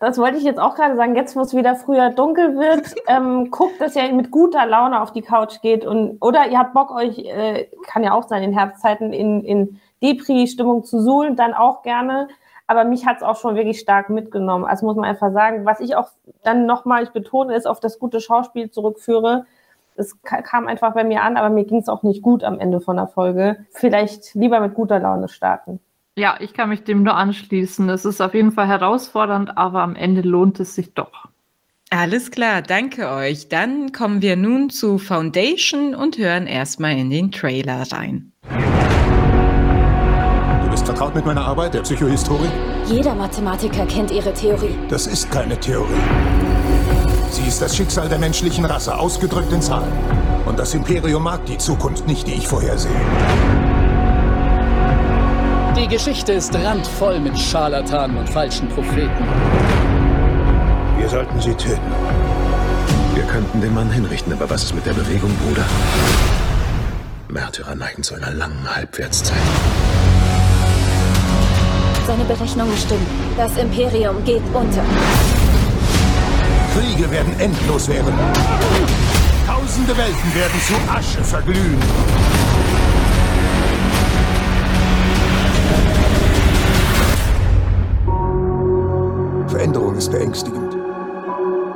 Das 0.00 0.18
wollte 0.18 0.38
ich 0.38 0.44
jetzt 0.44 0.58
auch 0.58 0.74
gerade 0.74 0.96
sagen, 0.96 1.16
jetzt 1.16 1.36
wo 1.36 1.40
es 1.40 1.54
wieder 1.54 1.74
früher 1.76 2.10
dunkel 2.10 2.56
wird, 2.56 2.94
ähm, 3.08 3.50
guckt, 3.50 3.80
dass 3.80 3.96
ihr 3.96 4.12
mit 4.12 4.30
guter 4.30 4.66
Laune 4.66 5.00
auf 5.00 5.12
die 5.12 5.22
Couch 5.22 5.60
geht 5.62 5.84
und 5.84 6.18
oder 6.20 6.48
ihr 6.48 6.58
habt 6.58 6.74
Bock 6.74 6.94
euch, 6.94 7.18
äh, 7.18 7.68
kann 7.86 8.04
ja 8.04 8.12
auch 8.12 8.28
sein, 8.28 8.42
in 8.42 8.52
Herbstzeiten 8.52 9.12
in, 9.12 9.44
in 9.44 9.80
Depri-Stimmung 10.02 10.84
zu 10.84 11.00
suhlen, 11.00 11.36
dann 11.36 11.54
auch 11.54 11.82
gerne. 11.82 12.28
Aber 12.66 12.84
mich 12.84 13.06
hat 13.06 13.18
es 13.18 13.22
auch 13.22 13.36
schon 13.36 13.56
wirklich 13.56 13.80
stark 13.80 14.08
mitgenommen. 14.08 14.64
Also 14.64 14.86
muss 14.86 14.96
man 14.96 15.04
einfach 15.04 15.32
sagen, 15.32 15.66
was 15.66 15.80
ich 15.80 15.96
auch 15.96 16.08
dann 16.42 16.66
nochmal, 16.66 17.02
ich 17.02 17.10
betone 17.10 17.54
es, 17.54 17.66
auf 17.66 17.80
das 17.80 17.98
gute 17.98 18.20
Schauspiel 18.20 18.70
zurückführe. 18.70 19.44
Es 19.96 20.20
kam 20.22 20.66
einfach 20.66 20.94
bei 20.94 21.04
mir 21.04 21.22
an, 21.22 21.36
aber 21.36 21.50
mir 21.50 21.64
ging 21.64 21.78
es 21.78 21.88
auch 21.88 22.02
nicht 22.02 22.22
gut 22.22 22.42
am 22.42 22.58
Ende 22.58 22.80
von 22.80 22.96
der 22.96 23.06
Folge. 23.06 23.64
Vielleicht 23.70 24.34
lieber 24.34 24.60
mit 24.60 24.74
guter 24.74 24.98
Laune 24.98 25.28
starten. 25.28 25.80
Ja, 26.16 26.36
ich 26.38 26.54
kann 26.54 26.68
mich 26.68 26.84
dem 26.84 27.02
nur 27.02 27.16
anschließen. 27.16 27.88
Es 27.88 28.04
ist 28.04 28.20
auf 28.20 28.34
jeden 28.34 28.52
Fall 28.52 28.68
herausfordernd, 28.68 29.58
aber 29.58 29.82
am 29.82 29.96
Ende 29.96 30.20
lohnt 30.20 30.60
es 30.60 30.76
sich 30.76 30.94
doch. 30.94 31.26
Alles 31.90 32.30
klar, 32.30 32.62
danke 32.62 33.10
euch. 33.10 33.48
Dann 33.48 33.90
kommen 33.90 34.22
wir 34.22 34.36
nun 34.36 34.70
zu 34.70 34.98
Foundation 34.98 35.94
und 35.94 36.16
hören 36.16 36.46
erstmal 36.46 36.96
in 36.96 37.10
den 37.10 37.32
Trailer 37.32 37.84
rein. 37.90 38.32
Du 40.62 40.70
bist 40.70 40.86
vertraut 40.86 41.16
mit 41.16 41.26
meiner 41.26 41.44
Arbeit, 41.44 41.74
der 41.74 41.82
Psychohistorik? 41.82 42.50
Jeder 42.86 43.14
Mathematiker 43.14 43.84
kennt 43.86 44.12
ihre 44.12 44.32
Theorie. 44.32 44.76
Das 44.88 45.08
ist 45.08 45.30
keine 45.32 45.58
Theorie. 45.58 45.92
Sie 47.30 47.46
ist 47.46 47.60
das 47.60 47.76
Schicksal 47.76 48.08
der 48.08 48.20
menschlichen 48.20 48.64
Rasse, 48.64 48.96
ausgedrückt 48.96 49.52
in 49.52 49.60
Zahlen. 49.60 49.92
Und 50.46 50.60
das 50.60 50.74
Imperium 50.74 51.24
mag 51.24 51.44
die 51.46 51.58
Zukunft 51.58 52.06
nicht, 52.06 52.26
die 52.28 52.34
ich 52.34 52.46
vorhersehe. 52.46 52.92
Die 55.76 55.88
Geschichte 55.88 56.32
ist 56.32 56.54
randvoll 56.54 57.18
mit 57.18 57.36
Scharlatanen 57.36 58.16
und 58.16 58.30
falschen 58.30 58.68
Propheten. 58.68 59.24
Wir 60.96 61.08
sollten 61.08 61.40
sie 61.40 61.52
töten. 61.54 61.92
Wir 63.14 63.24
könnten 63.24 63.60
den 63.60 63.74
Mann 63.74 63.90
hinrichten, 63.90 64.32
aber 64.32 64.48
was 64.48 64.62
ist 64.62 64.74
mit 64.74 64.86
der 64.86 64.92
Bewegung, 64.92 65.30
Bruder? 65.38 65.64
Märtyrer 67.28 67.74
neigen 67.74 68.04
zu 68.04 68.14
einer 68.14 68.30
langen 68.30 68.64
Halbwertszeit. 68.72 69.36
Seine 72.06 72.24
Berechnungen 72.24 72.76
stimmen. 72.76 73.06
Das 73.36 73.56
Imperium 73.56 74.22
geht 74.24 74.42
unter. 74.52 74.82
Kriege 76.78 77.10
werden 77.10 77.34
endlos 77.40 77.88
werden. 77.88 78.14
Tausende 79.46 79.96
Welten 79.96 80.34
werden 80.34 80.60
zu 80.60 80.74
Asche 80.92 81.24
verglühen. 81.24 81.80
Ist 90.04 90.12
beängstigend. 90.12 90.74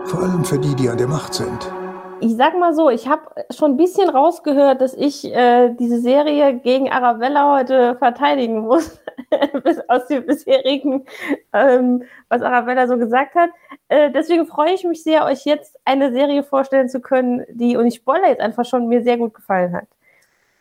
Vor 0.04 0.22
allem 0.22 0.44
für 0.44 0.58
die, 0.58 0.74
die 0.74 0.90
an 0.90 0.98
der 0.98 1.08
Macht 1.08 1.32
sind. 1.32 1.72
Ich 2.20 2.36
sag 2.36 2.58
mal 2.58 2.74
so, 2.74 2.90
ich 2.90 3.08
habe 3.08 3.22
schon 3.50 3.72
ein 3.72 3.76
bisschen 3.78 4.10
rausgehört, 4.10 4.82
dass 4.82 4.92
ich 4.92 5.24
äh, 5.34 5.70
diese 5.70 6.00
Serie 6.00 6.58
gegen 6.58 6.90
Arabella 6.90 7.56
heute 7.56 7.96
verteidigen 7.96 8.60
muss, 8.60 9.00
aus 9.88 10.08
dem 10.08 10.26
bisherigen, 10.26 11.06
ähm, 11.54 12.02
was 12.28 12.42
Arabella 12.42 12.86
so 12.86 12.98
gesagt 12.98 13.34
hat. 13.34 13.50
Äh, 13.88 14.10
deswegen 14.10 14.46
freue 14.46 14.74
ich 14.74 14.84
mich 14.84 15.02
sehr, 15.02 15.24
euch 15.24 15.46
jetzt 15.46 15.78
eine 15.86 16.12
Serie 16.12 16.42
vorstellen 16.42 16.90
zu 16.90 17.00
können, 17.00 17.46
die, 17.48 17.78
und 17.78 17.86
ich 17.86 17.94
spoilere 17.94 18.28
jetzt 18.28 18.42
einfach 18.42 18.66
schon, 18.66 18.88
mir 18.88 19.02
sehr 19.02 19.16
gut 19.16 19.32
gefallen 19.32 19.72
hat. 19.72 19.86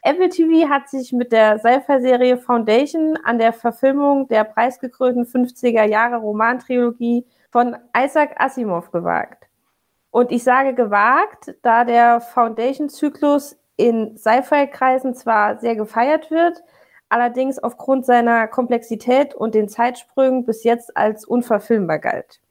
Apple 0.03 0.29
TV 0.29 0.69
hat 0.69 0.87
sich 0.87 1.11
mit 1.11 1.33
der 1.33 1.59
Sci-Fi-Serie 1.59 2.37
Foundation 2.37 3.17
an 3.25 3.39
der 3.39 3.51
Verfilmung 3.51 4.29
der 4.29 4.45
preisgekrönten 4.45 5.25
50er 5.25 5.83
Jahre 5.83 6.17
Romantrilogie 6.17 7.25
von 7.51 7.75
Isaac 7.95 8.35
Asimov 8.39 8.91
gewagt. 8.91 9.47
Und 10.11 10.31
ich 10.31 10.43
sage 10.43 10.73
gewagt, 10.73 11.55
da 11.61 11.83
der 11.83 12.21
Foundation-Zyklus 12.21 13.57
in 13.75 14.17
Sci-Fi-Kreisen 14.17 15.13
zwar 15.13 15.59
sehr 15.59 15.75
gefeiert 15.75 16.31
wird, 16.31 16.63
allerdings 17.09 17.59
aufgrund 17.59 18.05
seiner 18.05 18.47
Komplexität 18.47 19.35
und 19.35 19.55
den 19.55 19.69
Zeitsprüngen 19.69 20.45
bis 20.45 20.63
jetzt 20.63 20.97
als 20.97 21.25
unverfilmbar 21.25 21.99
galt. 21.99 22.41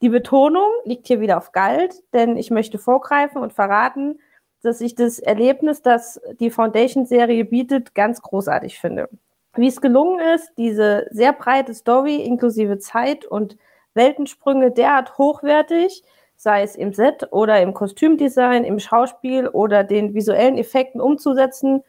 Die 0.00 0.08
Betonung 0.08 0.70
liegt 0.84 1.06
hier 1.06 1.20
wieder 1.20 1.38
auf 1.38 1.52
galt, 1.52 1.94
denn 2.12 2.36
ich 2.36 2.50
möchte 2.50 2.78
vorgreifen 2.78 3.40
und 3.40 3.52
verraten, 3.52 4.18
dass 4.62 4.80
ich 4.80 4.94
das 4.94 5.18
Erlebnis, 5.18 5.82
das 5.82 6.20
die 6.40 6.50
Foundation-Serie 6.50 7.44
bietet, 7.44 7.94
ganz 7.94 8.22
großartig 8.22 8.78
finde. 8.78 9.08
Wie 9.54 9.68
es 9.68 9.80
gelungen 9.80 10.18
ist, 10.34 10.50
diese 10.56 11.06
sehr 11.10 11.32
breite 11.32 11.74
Story 11.74 12.16
inklusive 12.16 12.78
Zeit 12.78 13.24
und 13.24 13.56
Weltensprünge 13.94 14.70
derart 14.70 15.18
hochwertig, 15.18 16.02
sei 16.36 16.62
es 16.62 16.76
im 16.76 16.92
Set 16.92 17.28
oder 17.32 17.62
im 17.62 17.74
Kostümdesign, 17.74 18.64
im 18.64 18.78
Schauspiel 18.78 19.48
oder 19.48 19.84
den 19.84 20.14
visuellen 20.14 20.58
Effekten 20.58 21.00
umzusetzen, 21.00 21.82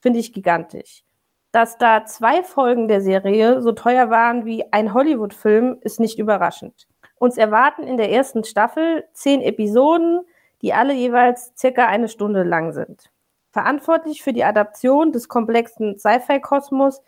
finde 0.00 0.18
ich 0.18 0.32
gigantisch. 0.32 1.04
Dass 1.52 1.78
da 1.78 2.04
zwei 2.04 2.42
Folgen 2.42 2.88
der 2.88 3.00
Serie 3.00 3.62
so 3.62 3.72
teuer 3.72 4.10
waren 4.10 4.44
wie 4.44 4.64
ein 4.72 4.94
Hollywood-Film, 4.94 5.78
ist 5.82 6.00
nicht 6.00 6.18
überraschend. 6.18 6.88
Uns 7.16 7.38
erwarten 7.38 7.84
in 7.84 7.96
der 7.96 8.10
ersten 8.10 8.42
Staffel 8.42 9.04
zehn 9.12 9.42
Episoden, 9.42 10.22
die 10.62 10.72
alle 10.72 10.94
jeweils 10.94 11.52
circa 11.56 11.86
eine 11.86 12.08
Stunde 12.08 12.42
lang 12.42 12.72
sind. 12.72 13.10
Verantwortlich 13.50 14.22
für 14.22 14.32
die 14.32 14.44
Adaption 14.44 15.12
des 15.12 15.28
komplexen 15.28 15.98
Sci-Fi-Kosmos 15.98 17.02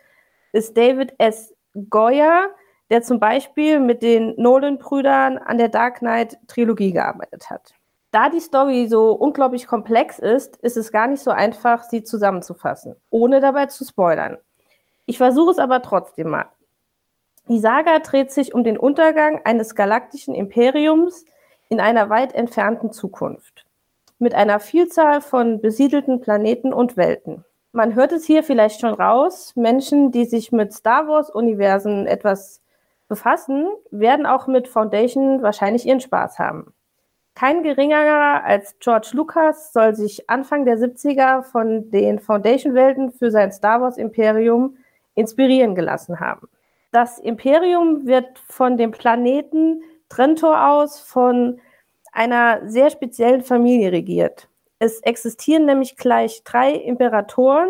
ist 0.51 0.77
David 0.77 1.15
S. 1.17 1.53
Goyer, 1.89 2.49
der 2.89 3.01
zum 3.01 3.19
Beispiel 3.19 3.79
mit 3.79 4.01
den 4.01 4.33
Nolan-Brüdern 4.37 5.37
an 5.37 5.57
der 5.57 5.69
Dark 5.69 5.99
Knight-Trilogie 5.99 6.91
gearbeitet 6.91 7.49
hat. 7.49 7.73
Da 8.11 8.29
die 8.29 8.39
Story 8.39 8.87
so 8.87 9.11
unglaublich 9.11 9.67
komplex 9.67 10.19
ist, 10.19 10.57
ist 10.57 10.77
es 10.77 10.91
gar 10.91 11.07
nicht 11.07 11.21
so 11.21 11.31
einfach, 11.31 11.83
sie 11.83 12.03
zusammenzufassen, 12.03 12.95
ohne 13.09 13.41
dabei 13.41 13.65
zu 13.65 13.83
spoilern. 13.83 14.37
Ich 15.05 15.17
versuche 15.17 15.51
es 15.51 15.59
aber 15.59 15.81
trotzdem 15.81 16.29
mal. 16.29 16.45
Die 17.47 17.59
Saga 17.59 17.99
dreht 17.99 18.31
sich 18.31 18.53
um 18.53 18.63
den 18.63 18.77
Untergang 18.77 19.41
eines 19.43 19.75
galaktischen 19.75 20.33
Imperiums, 20.33 21.25
in 21.69 21.79
einer 21.79 22.09
weit 22.09 22.33
entfernten 22.33 22.91
Zukunft. 22.91 23.65
Mit 24.17 24.33
einer 24.33 24.59
Vielzahl 24.59 25.19
von 25.21 25.61
besiedelten 25.61 26.21
Planeten 26.21 26.73
und 26.73 26.95
Welten. 26.95 27.43
Man 27.71 27.95
hört 27.95 28.13
es 28.13 28.25
hier 28.25 28.43
vielleicht 28.43 28.79
schon 28.79 28.93
raus, 28.93 29.51
Menschen, 29.55 30.11
die 30.11 30.25
sich 30.25 30.51
mit 30.51 30.73
Star 30.73 31.07
Wars-Universen 31.07 32.07
etwas 32.07 32.61
befassen, 33.07 33.67
werden 33.91 34.25
auch 34.25 34.47
mit 34.47 34.67
Foundation 34.67 35.41
wahrscheinlich 35.41 35.85
ihren 35.85 35.99
Spaß 36.01 36.39
haben. 36.39 36.73
Kein 37.35 37.63
geringerer 37.63 38.43
als 38.45 38.77
George 38.79 39.09
Lucas 39.13 39.73
soll 39.73 39.93
sich 39.93 40.29
Anfang 40.29 40.65
der 40.65 40.77
70er 40.77 41.43
von 41.43 41.91
den 41.91 42.19
Foundation-Welten 42.19 43.11
für 43.11 43.29
sein 43.29 43.51
Star 43.51 43.81
Wars-Imperium 43.81 44.77
inspirieren 45.15 45.75
gelassen 45.75 46.19
haben. 46.21 46.47
Das 46.91 47.19
Imperium 47.19 48.05
wird 48.05 48.39
von 48.47 48.77
dem 48.77 48.91
Planeten 48.91 49.83
Trentor 50.07 50.69
aus 50.69 51.01
von 51.01 51.59
einer 52.13 52.61
sehr 52.69 52.89
speziellen 52.89 53.41
Familie 53.43 53.91
regiert. 53.91 54.47
Es 54.79 55.01
existieren 55.01 55.65
nämlich 55.65 55.97
gleich 55.97 56.43
drei 56.45 56.71
Imperatoren, 56.71 57.69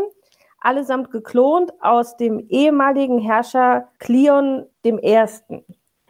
allesamt 0.65 1.11
geklont 1.11 1.73
aus 1.81 2.17
dem 2.17 2.39
ehemaligen 2.49 3.19
Herrscher 3.19 3.89
Cleon 3.99 4.65
I. 4.85 5.25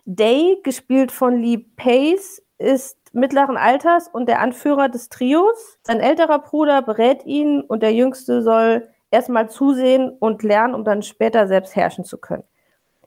Day, 0.06 0.60
gespielt 0.64 1.12
von 1.12 1.38
Lee 1.41 1.58
Pace, 1.58 2.41
ist 2.58 2.97
mittleren 3.14 3.58
Alters 3.58 4.08
und 4.08 4.28
der 4.28 4.39
Anführer 4.39 4.89
des 4.89 5.10
Trios. 5.10 5.80
Sein 5.84 5.99
älterer 5.99 6.39
Bruder 6.39 6.82
berät 6.82 7.26
ihn 7.26 7.62
und 7.62 7.82
der 7.84 7.93
Jüngste 7.93 8.41
soll 8.41 8.88
erstmal 9.12 9.49
zusehen 9.49 10.10
und 10.20 10.43
lernen, 10.43 10.76
um 10.76 10.84
dann 10.84 11.01
später 11.01 11.47
selbst 11.47 11.76
herrschen 11.76 12.06
zu 12.06 12.18
können. 12.18 12.43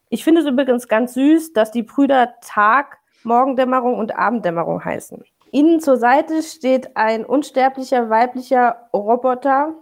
Ich 0.09 0.25
finde 0.25 0.41
es 0.41 0.47
übrigens 0.47 0.89
ganz 0.89 1.15
süß, 1.15 1.53
dass 1.53 1.71
die 1.71 1.83
Brüder 1.83 2.35
Tag 2.41 2.99
Morgendämmerung 3.25 3.99
und 3.99 4.17
Abenddämmerung 4.17 4.85
heißen. 4.85 5.23
Ihnen 5.51 5.81
zur 5.81 5.97
Seite 5.97 6.43
steht 6.43 6.97
ein 6.97 7.25
unsterblicher 7.25 8.11
weiblicher 8.11 8.89
Roboter, 8.93 9.75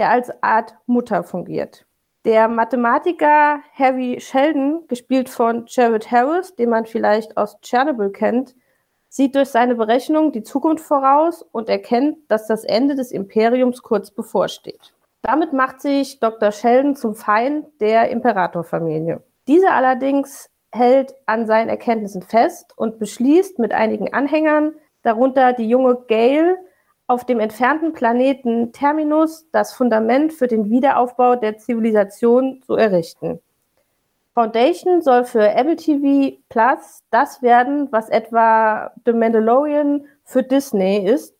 der 0.00 0.10
als 0.10 0.32
Art 0.42 0.74
Mutter 0.86 1.22
fungiert. 1.22 1.84
Der 2.24 2.48
Mathematiker 2.48 3.60
Harry 3.74 4.18
Sheldon, 4.18 4.86
gespielt 4.88 5.28
von 5.28 5.64
Jared 5.68 6.10
Harris, 6.10 6.56
den 6.56 6.70
man 6.70 6.86
vielleicht 6.86 7.36
aus 7.36 7.58
Chernobyl 7.60 8.08
kennt, 8.08 8.54
sieht 9.10 9.34
durch 9.34 9.50
seine 9.50 9.74
Berechnung 9.74 10.32
die 10.32 10.42
Zukunft 10.42 10.86
voraus 10.86 11.42
und 11.52 11.68
erkennt, 11.68 12.16
dass 12.28 12.46
das 12.46 12.64
Ende 12.64 12.94
des 12.94 13.12
Imperiums 13.12 13.82
kurz 13.82 14.10
bevorsteht. 14.10 14.94
Damit 15.20 15.52
macht 15.52 15.82
sich 15.82 16.18
Dr. 16.18 16.50
Sheldon 16.50 16.96
zum 16.96 17.14
Feind 17.14 17.66
der 17.82 18.08
Imperatorfamilie. 18.08 19.22
Diese 19.48 19.70
allerdings 19.70 20.48
hält 20.72 21.14
an 21.26 21.46
seinen 21.46 21.68
Erkenntnissen 21.68 22.22
fest 22.22 22.72
und 22.74 22.98
beschließt 22.98 23.58
mit 23.58 23.74
einigen 23.74 24.14
Anhängern, 24.14 24.72
darunter 25.02 25.52
die 25.52 25.68
junge 25.68 25.96
Gail, 26.08 26.56
auf 27.10 27.24
dem 27.24 27.40
entfernten 27.40 27.92
Planeten 27.92 28.72
Terminus 28.72 29.44
das 29.50 29.72
Fundament 29.72 30.32
für 30.32 30.46
den 30.46 30.70
Wiederaufbau 30.70 31.34
der 31.34 31.58
Zivilisation 31.58 32.62
zu 32.62 32.76
errichten. 32.76 33.40
Foundation 34.32 35.02
soll 35.02 35.24
für 35.24 35.44
Apple 35.48 35.74
TV 35.74 36.36
Plus 36.48 37.02
das 37.10 37.42
werden, 37.42 37.88
was 37.90 38.08
etwa 38.10 38.92
The 39.04 39.12
Mandalorian 39.12 40.06
für 40.24 40.44
Disney 40.44 41.04
ist. 41.04 41.34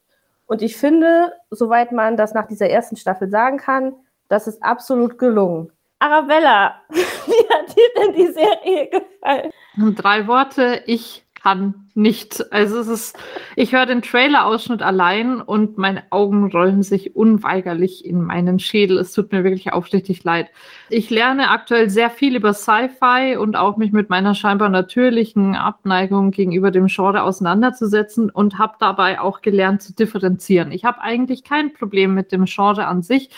Und 0.47 0.61
ich 0.61 0.77
finde, 0.77 1.35
soweit 1.51 1.93
man 1.93 2.17
das 2.17 2.35
nach 2.35 2.49
dieser 2.49 2.69
ersten 2.69 2.97
Staffel 2.97 3.31
sagen 3.31 3.59
kann, 3.59 3.95
das 4.27 4.49
ist 4.49 4.61
absolut 4.65 5.19
gelungen. 5.19 5.71
Arabella, 6.01 6.81
wie 6.89 7.49
hat 7.49 7.77
dir 7.77 7.89
denn 7.97 8.15
die 8.15 8.33
Serie 8.33 8.91
gefallen? 8.91 9.53
Drei 9.95 10.27
Worte, 10.27 10.83
ich 10.87 11.25
kann 11.43 11.87
nicht. 11.95 12.53
Also 12.53 12.79
es 12.79 12.89
ist, 12.89 13.19
ich 13.57 13.73
höre 13.73 13.87
den 13.87 14.03
Trailer-Ausschnitt 14.03 14.83
allein 14.83 15.41
und 15.41 15.79
meine 15.79 16.03
Augen 16.11 16.51
rollen 16.51 16.83
sich 16.83 17.17
unweigerlich 17.17 18.05
in 18.05 18.23
meinen 18.23 18.59
Schädel. 18.59 18.99
Es 18.99 19.13
tut 19.13 19.33
mir 19.33 19.45
wirklich 19.45 19.73
aufrichtig 19.73 20.23
leid. 20.25 20.49
Ich 20.89 21.11
lerne 21.11 21.51
aktuell 21.51 21.89
sehr 21.89 22.11
viel 22.11 22.37
über 22.37 22.53
Sci-Fi 22.53 23.37
und 23.37 23.57
auch 23.57 23.77
mich 23.77 23.93
mit 23.93 24.11
meiner 24.11 24.35
scheinbar 24.35 24.69
natürlichen 24.69 25.55
Abneigung 25.55 26.31
gegenüber 26.31 26.71
dem 26.71 26.87
Genre 26.87 27.23
auseinanderzusetzen 27.23 28.31
und 28.31 28.59
habe 28.59 28.75
dabei 28.79 29.21
auch 29.21 29.41
gelernt 29.41 29.83
zu 29.83 29.95
differenzieren. 29.95 30.73
Ich 30.73 30.85
habe 30.85 31.01
eigentlich 31.01 31.45
kein 31.45 31.73
Problem 31.73 32.15
mit 32.15 32.33
dem 32.33 32.45
Genre 32.45 32.87
an 32.87 33.03
sich 33.03 33.31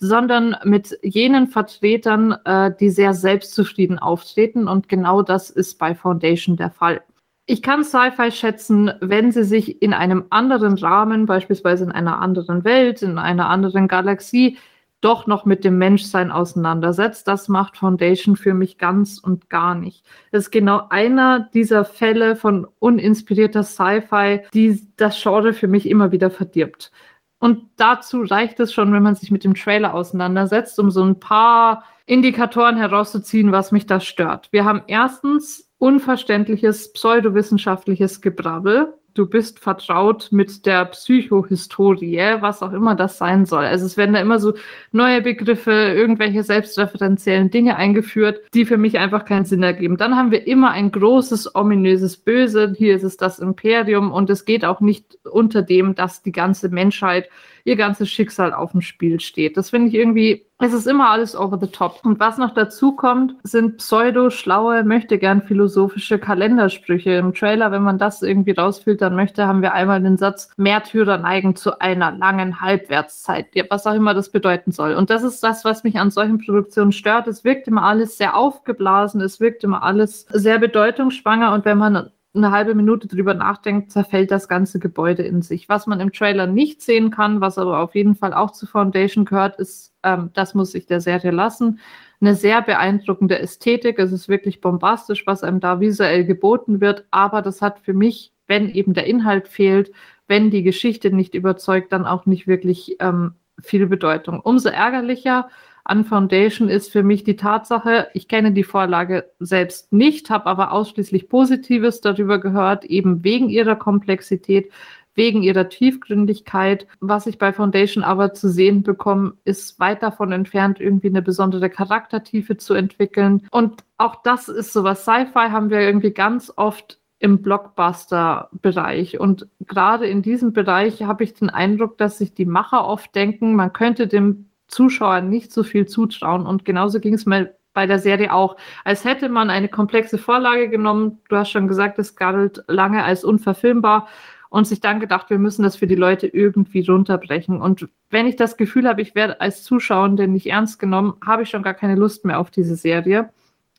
sondern 0.00 0.56
mit 0.64 0.96
jenen 1.02 1.48
Vertretern, 1.48 2.32
äh, 2.44 2.72
die 2.78 2.90
sehr 2.90 3.14
selbstzufrieden 3.14 3.98
auftreten. 3.98 4.68
Und 4.68 4.88
genau 4.88 5.22
das 5.22 5.50
ist 5.50 5.78
bei 5.78 5.94
Foundation 5.94 6.56
der 6.56 6.70
Fall. 6.70 7.02
Ich 7.50 7.62
kann 7.62 7.82
Sci-Fi 7.82 8.30
schätzen, 8.30 8.92
wenn 9.00 9.32
sie 9.32 9.42
sich 9.42 9.80
in 9.80 9.94
einem 9.94 10.26
anderen 10.28 10.74
Rahmen, 10.74 11.24
beispielsweise 11.24 11.84
in 11.84 11.92
einer 11.92 12.20
anderen 12.20 12.62
Welt, 12.62 13.00
in 13.00 13.16
einer 13.16 13.48
anderen 13.48 13.88
Galaxie, 13.88 14.58
doch 15.00 15.26
noch 15.26 15.46
mit 15.46 15.64
dem 15.64 15.78
Menschsein 15.78 16.30
auseinandersetzt. 16.30 17.26
Das 17.26 17.48
macht 17.48 17.78
Foundation 17.78 18.36
für 18.36 18.52
mich 18.52 18.76
ganz 18.76 19.16
und 19.16 19.48
gar 19.48 19.74
nicht. 19.74 20.04
Das 20.30 20.44
ist 20.44 20.50
genau 20.50 20.88
einer 20.90 21.48
dieser 21.54 21.86
Fälle 21.86 22.36
von 22.36 22.66
uninspirierter 22.80 23.62
Sci-Fi, 23.62 24.42
die 24.52 24.86
das 24.98 25.18
Genre 25.22 25.54
für 25.54 25.68
mich 25.68 25.88
immer 25.88 26.12
wieder 26.12 26.30
verdirbt. 26.30 26.92
Und 27.38 27.62
dazu 27.76 28.24
reicht 28.24 28.60
es 28.60 28.74
schon, 28.74 28.92
wenn 28.92 29.02
man 29.02 29.14
sich 29.14 29.30
mit 29.30 29.44
dem 29.44 29.54
Trailer 29.54 29.94
auseinandersetzt, 29.94 30.78
um 30.78 30.90
so 30.90 31.02
ein 31.02 31.18
paar 31.18 31.84
Indikatoren 32.04 32.76
herauszuziehen, 32.76 33.52
was 33.52 33.72
mich 33.72 33.86
da 33.86 34.00
stört. 34.00 34.48
Wir 34.52 34.66
haben 34.66 34.82
erstens 34.86 35.67
unverständliches 35.78 36.92
pseudowissenschaftliches 36.92 38.20
Gebrabbel. 38.20 38.94
Du 39.14 39.26
bist 39.26 39.58
vertraut 39.58 40.28
mit 40.30 40.64
der 40.64 40.84
Psychohistorie, 40.84 42.36
was 42.38 42.62
auch 42.62 42.72
immer 42.72 42.94
das 42.94 43.18
sein 43.18 43.46
soll. 43.46 43.64
Also 43.64 43.84
es 43.84 43.96
werden 43.96 44.12
da 44.12 44.20
immer 44.20 44.38
so 44.38 44.54
neue 44.92 45.22
Begriffe, 45.22 45.72
irgendwelche 45.72 46.44
selbstreferenziellen 46.44 47.50
Dinge 47.50 47.76
eingeführt, 47.76 48.40
die 48.54 48.64
für 48.64 48.76
mich 48.76 48.96
einfach 48.96 49.24
keinen 49.24 49.44
Sinn 49.44 49.64
ergeben. 49.64 49.96
Dann 49.96 50.14
haben 50.14 50.30
wir 50.30 50.46
immer 50.46 50.70
ein 50.70 50.92
großes, 50.92 51.56
ominöses 51.56 52.16
Böse. 52.16 52.74
Hier 52.78 52.94
ist 52.94 53.02
es 53.02 53.16
das 53.16 53.40
Imperium 53.40 54.12
und 54.12 54.30
es 54.30 54.44
geht 54.44 54.64
auch 54.64 54.80
nicht 54.80 55.18
unter 55.28 55.62
dem, 55.62 55.96
dass 55.96 56.22
die 56.22 56.32
ganze 56.32 56.68
Menschheit 56.68 57.28
ihr 57.64 57.76
ganzes 57.76 58.10
Schicksal 58.10 58.52
auf 58.52 58.72
dem 58.72 58.80
Spiel 58.80 59.20
steht. 59.20 59.56
Das 59.56 59.70
finde 59.70 59.88
ich 59.88 59.94
irgendwie, 59.94 60.46
es 60.60 60.72
ist 60.72 60.86
immer 60.86 61.10
alles 61.10 61.36
over 61.36 61.58
the 61.60 61.68
top. 61.68 62.00
Und 62.02 62.18
was 62.18 62.36
noch 62.36 62.52
dazu 62.52 62.96
kommt, 62.96 63.36
sind 63.44 63.78
pseudo-schlaue, 63.78 64.82
möchte 64.82 65.18
gern 65.18 65.42
philosophische 65.42 66.18
Kalendersprüche. 66.18 67.12
Im 67.12 67.32
Trailer, 67.32 67.70
wenn 67.70 67.82
man 67.82 67.98
das 67.98 68.22
irgendwie 68.22 68.52
rausfiltern 68.52 69.14
möchte, 69.14 69.46
haben 69.46 69.62
wir 69.62 69.72
einmal 69.72 70.02
den 70.02 70.16
Satz, 70.16 70.50
Märtyrer 70.56 71.18
neigen 71.18 71.54
zu 71.54 71.80
einer 71.80 72.10
langen 72.10 72.60
Halbwertszeit, 72.60 73.46
was 73.70 73.86
auch 73.86 73.94
immer 73.94 74.14
das 74.14 74.30
bedeuten 74.30 74.72
soll. 74.72 74.94
Und 74.94 75.10
das 75.10 75.22
ist 75.22 75.42
das, 75.44 75.64
was 75.64 75.84
mich 75.84 75.98
an 75.98 76.10
solchen 76.10 76.38
Produktionen 76.38 76.92
stört. 76.92 77.28
Es 77.28 77.44
wirkt 77.44 77.68
immer 77.68 77.84
alles 77.84 78.18
sehr 78.18 78.36
aufgeblasen, 78.36 79.20
es 79.20 79.38
wirkt 79.38 79.62
immer 79.62 79.84
alles 79.84 80.26
sehr 80.30 80.58
bedeutungsschwanger 80.58 81.52
und 81.52 81.64
wenn 81.64 81.78
man 81.78 82.10
eine 82.38 82.52
halbe 82.52 82.74
Minute 82.74 83.08
drüber 83.08 83.34
nachdenkt, 83.34 83.92
zerfällt 83.92 84.30
das 84.30 84.48
ganze 84.48 84.78
Gebäude 84.78 85.22
in 85.22 85.42
sich. 85.42 85.68
Was 85.68 85.86
man 85.86 86.00
im 86.00 86.12
Trailer 86.12 86.46
nicht 86.46 86.82
sehen 86.82 87.10
kann, 87.10 87.40
was 87.40 87.58
aber 87.58 87.80
auf 87.80 87.94
jeden 87.94 88.14
Fall 88.14 88.32
auch 88.32 88.52
zu 88.52 88.66
Foundation 88.66 89.24
gehört, 89.24 89.56
ist, 89.56 89.94
ähm, 90.02 90.30
das 90.34 90.54
muss 90.54 90.72
sich 90.72 90.86
der 90.86 91.00
Serie 91.00 91.30
lassen, 91.30 91.80
eine 92.20 92.34
sehr 92.34 92.62
beeindruckende 92.62 93.38
Ästhetik. 93.38 93.98
Es 93.98 94.12
ist 94.12 94.28
wirklich 94.28 94.60
bombastisch, 94.60 95.26
was 95.26 95.42
einem 95.42 95.60
da 95.60 95.80
visuell 95.80 96.24
geboten 96.24 96.80
wird, 96.80 97.06
aber 97.10 97.42
das 97.42 97.62
hat 97.62 97.80
für 97.80 97.94
mich, 97.94 98.32
wenn 98.46 98.68
eben 98.70 98.94
der 98.94 99.06
Inhalt 99.06 99.48
fehlt, 99.48 99.92
wenn 100.26 100.50
die 100.50 100.62
Geschichte 100.62 101.10
nicht 101.10 101.34
überzeugt, 101.34 101.92
dann 101.92 102.06
auch 102.06 102.26
nicht 102.26 102.46
wirklich 102.46 102.96
ähm, 103.00 103.34
viel 103.60 103.86
Bedeutung. 103.86 104.40
Umso 104.40 104.68
ärgerlicher, 104.68 105.48
an 105.88 106.04
Foundation 106.04 106.68
ist 106.68 106.92
für 106.92 107.02
mich 107.02 107.24
die 107.24 107.36
Tatsache, 107.36 108.08
ich 108.12 108.28
kenne 108.28 108.52
die 108.52 108.64
Vorlage 108.64 109.30
selbst 109.38 109.92
nicht, 109.92 110.28
habe 110.28 110.46
aber 110.46 110.72
ausschließlich 110.72 111.28
Positives 111.28 112.00
darüber 112.02 112.38
gehört, 112.38 112.84
eben 112.84 113.24
wegen 113.24 113.48
ihrer 113.48 113.74
Komplexität, 113.74 114.70
wegen 115.14 115.42
ihrer 115.42 115.70
Tiefgründigkeit. 115.70 116.86
Was 117.00 117.26
ich 117.26 117.38
bei 117.38 117.54
Foundation 117.54 118.04
aber 118.04 118.34
zu 118.34 118.50
sehen 118.50 118.82
bekomme, 118.82 119.32
ist 119.44 119.80
weit 119.80 120.02
davon 120.02 120.30
entfernt, 120.30 120.78
irgendwie 120.78 121.08
eine 121.08 121.22
besondere 121.22 121.70
Charaktertiefe 121.70 122.58
zu 122.58 122.74
entwickeln. 122.74 123.46
Und 123.50 123.82
auch 123.96 124.22
das 124.22 124.48
ist 124.48 124.74
sowas. 124.74 125.02
Sci-Fi 125.02 125.50
haben 125.50 125.70
wir 125.70 125.80
irgendwie 125.80 126.12
ganz 126.12 126.52
oft 126.54 126.98
im 127.18 127.40
Blockbuster-Bereich. 127.40 129.18
Und 129.18 129.48
gerade 129.60 130.06
in 130.06 130.20
diesem 130.22 130.52
Bereich 130.52 131.02
habe 131.02 131.24
ich 131.24 131.34
den 131.34 131.50
Eindruck, 131.50 131.98
dass 131.98 132.18
sich 132.18 132.34
die 132.34 132.46
Macher 132.46 132.86
oft 132.86 133.14
denken, 133.14 133.56
man 133.56 133.72
könnte 133.72 134.06
dem 134.06 134.47
Zuschauern 134.68 135.28
nicht 135.28 135.52
so 135.52 135.62
viel 135.62 135.86
zutrauen. 135.86 136.46
Und 136.46 136.64
genauso 136.64 137.00
ging 137.00 137.14
es 137.14 137.26
mir 137.26 137.54
bei 137.74 137.86
der 137.86 137.98
Serie 137.98 138.32
auch. 138.32 138.56
Als 138.84 139.04
hätte 139.04 139.28
man 139.28 139.50
eine 139.50 139.68
komplexe 139.68 140.18
Vorlage 140.18 140.68
genommen, 140.68 141.20
du 141.28 141.36
hast 141.36 141.50
schon 141.50 141.68
gesagt, 141.68 141.98
es 141.98 142.16
galt 142.16 142.62
lange 142.68 143.04
als 143.04 143.24
unverfilmbar 143.24 144.08
und 144.50 144.66
sich 144.66 144.80
dann 144.80 145.00
gedacht, 145.00 145.30
wir 145.30 145.38
müssen 145.38 145.62
das 145.62 145.76
für 145.76 145.86
die 145.86 145.94
Leute 145.94 146.26
irgendwie 146.26 146.84
runterbrechen. 146.86 147.60
Und 147.60 147.88
wenn 148.10 148.26
ich 148.26 148.36
das 148.36 148.56
Gefühl 148.56 148.88
habe, 148.88 149.02
ich 149.02 149.14
werde 149.14 149.40
als 149.40 149.62
Zuschauer 149.62 150.08
nicht 150.08 150.46
ernst 150.46 150.78
genommen, 150.78 151.14
habe 151.24 151.42
ich 151.42 151.50
schon 151.50 151.62
gar 151.62 151.74
keine 151.74 151.96
Lust 151.96 152.24
mehr 152.24 152.40
auf 152.40 152.50
diese 152.50 152.76
Serie. 152.76 153.30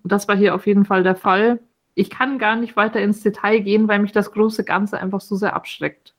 Und 0.04 0.12
das 0.12 0.28
war 0.28 0.38
hier 0.38 0.56
auf 0.56 0.68
jeden 0.68 0.86
Fall 0.86 1.04
der 1.04 1.16
Fall. 1.16 1.60
Ich 1.96 2.10
kann 2.10 2.38
gar 2.38 2.56
nicht 2.56 2.78
weiter 2.78 3.02
ins 3.02 3.22
Detail 3.22 3.60
gehen, 3.60 3.88
weil 3.88 4.00
mich 4.00 4.12
das 4.12 4.32
große 4.32 4.64
Ganze 4.64 5.00
einfach 5.00 5.22
so 5.22 5.36
sehr 5.36 5.56
abschreckt. 5.56 6.16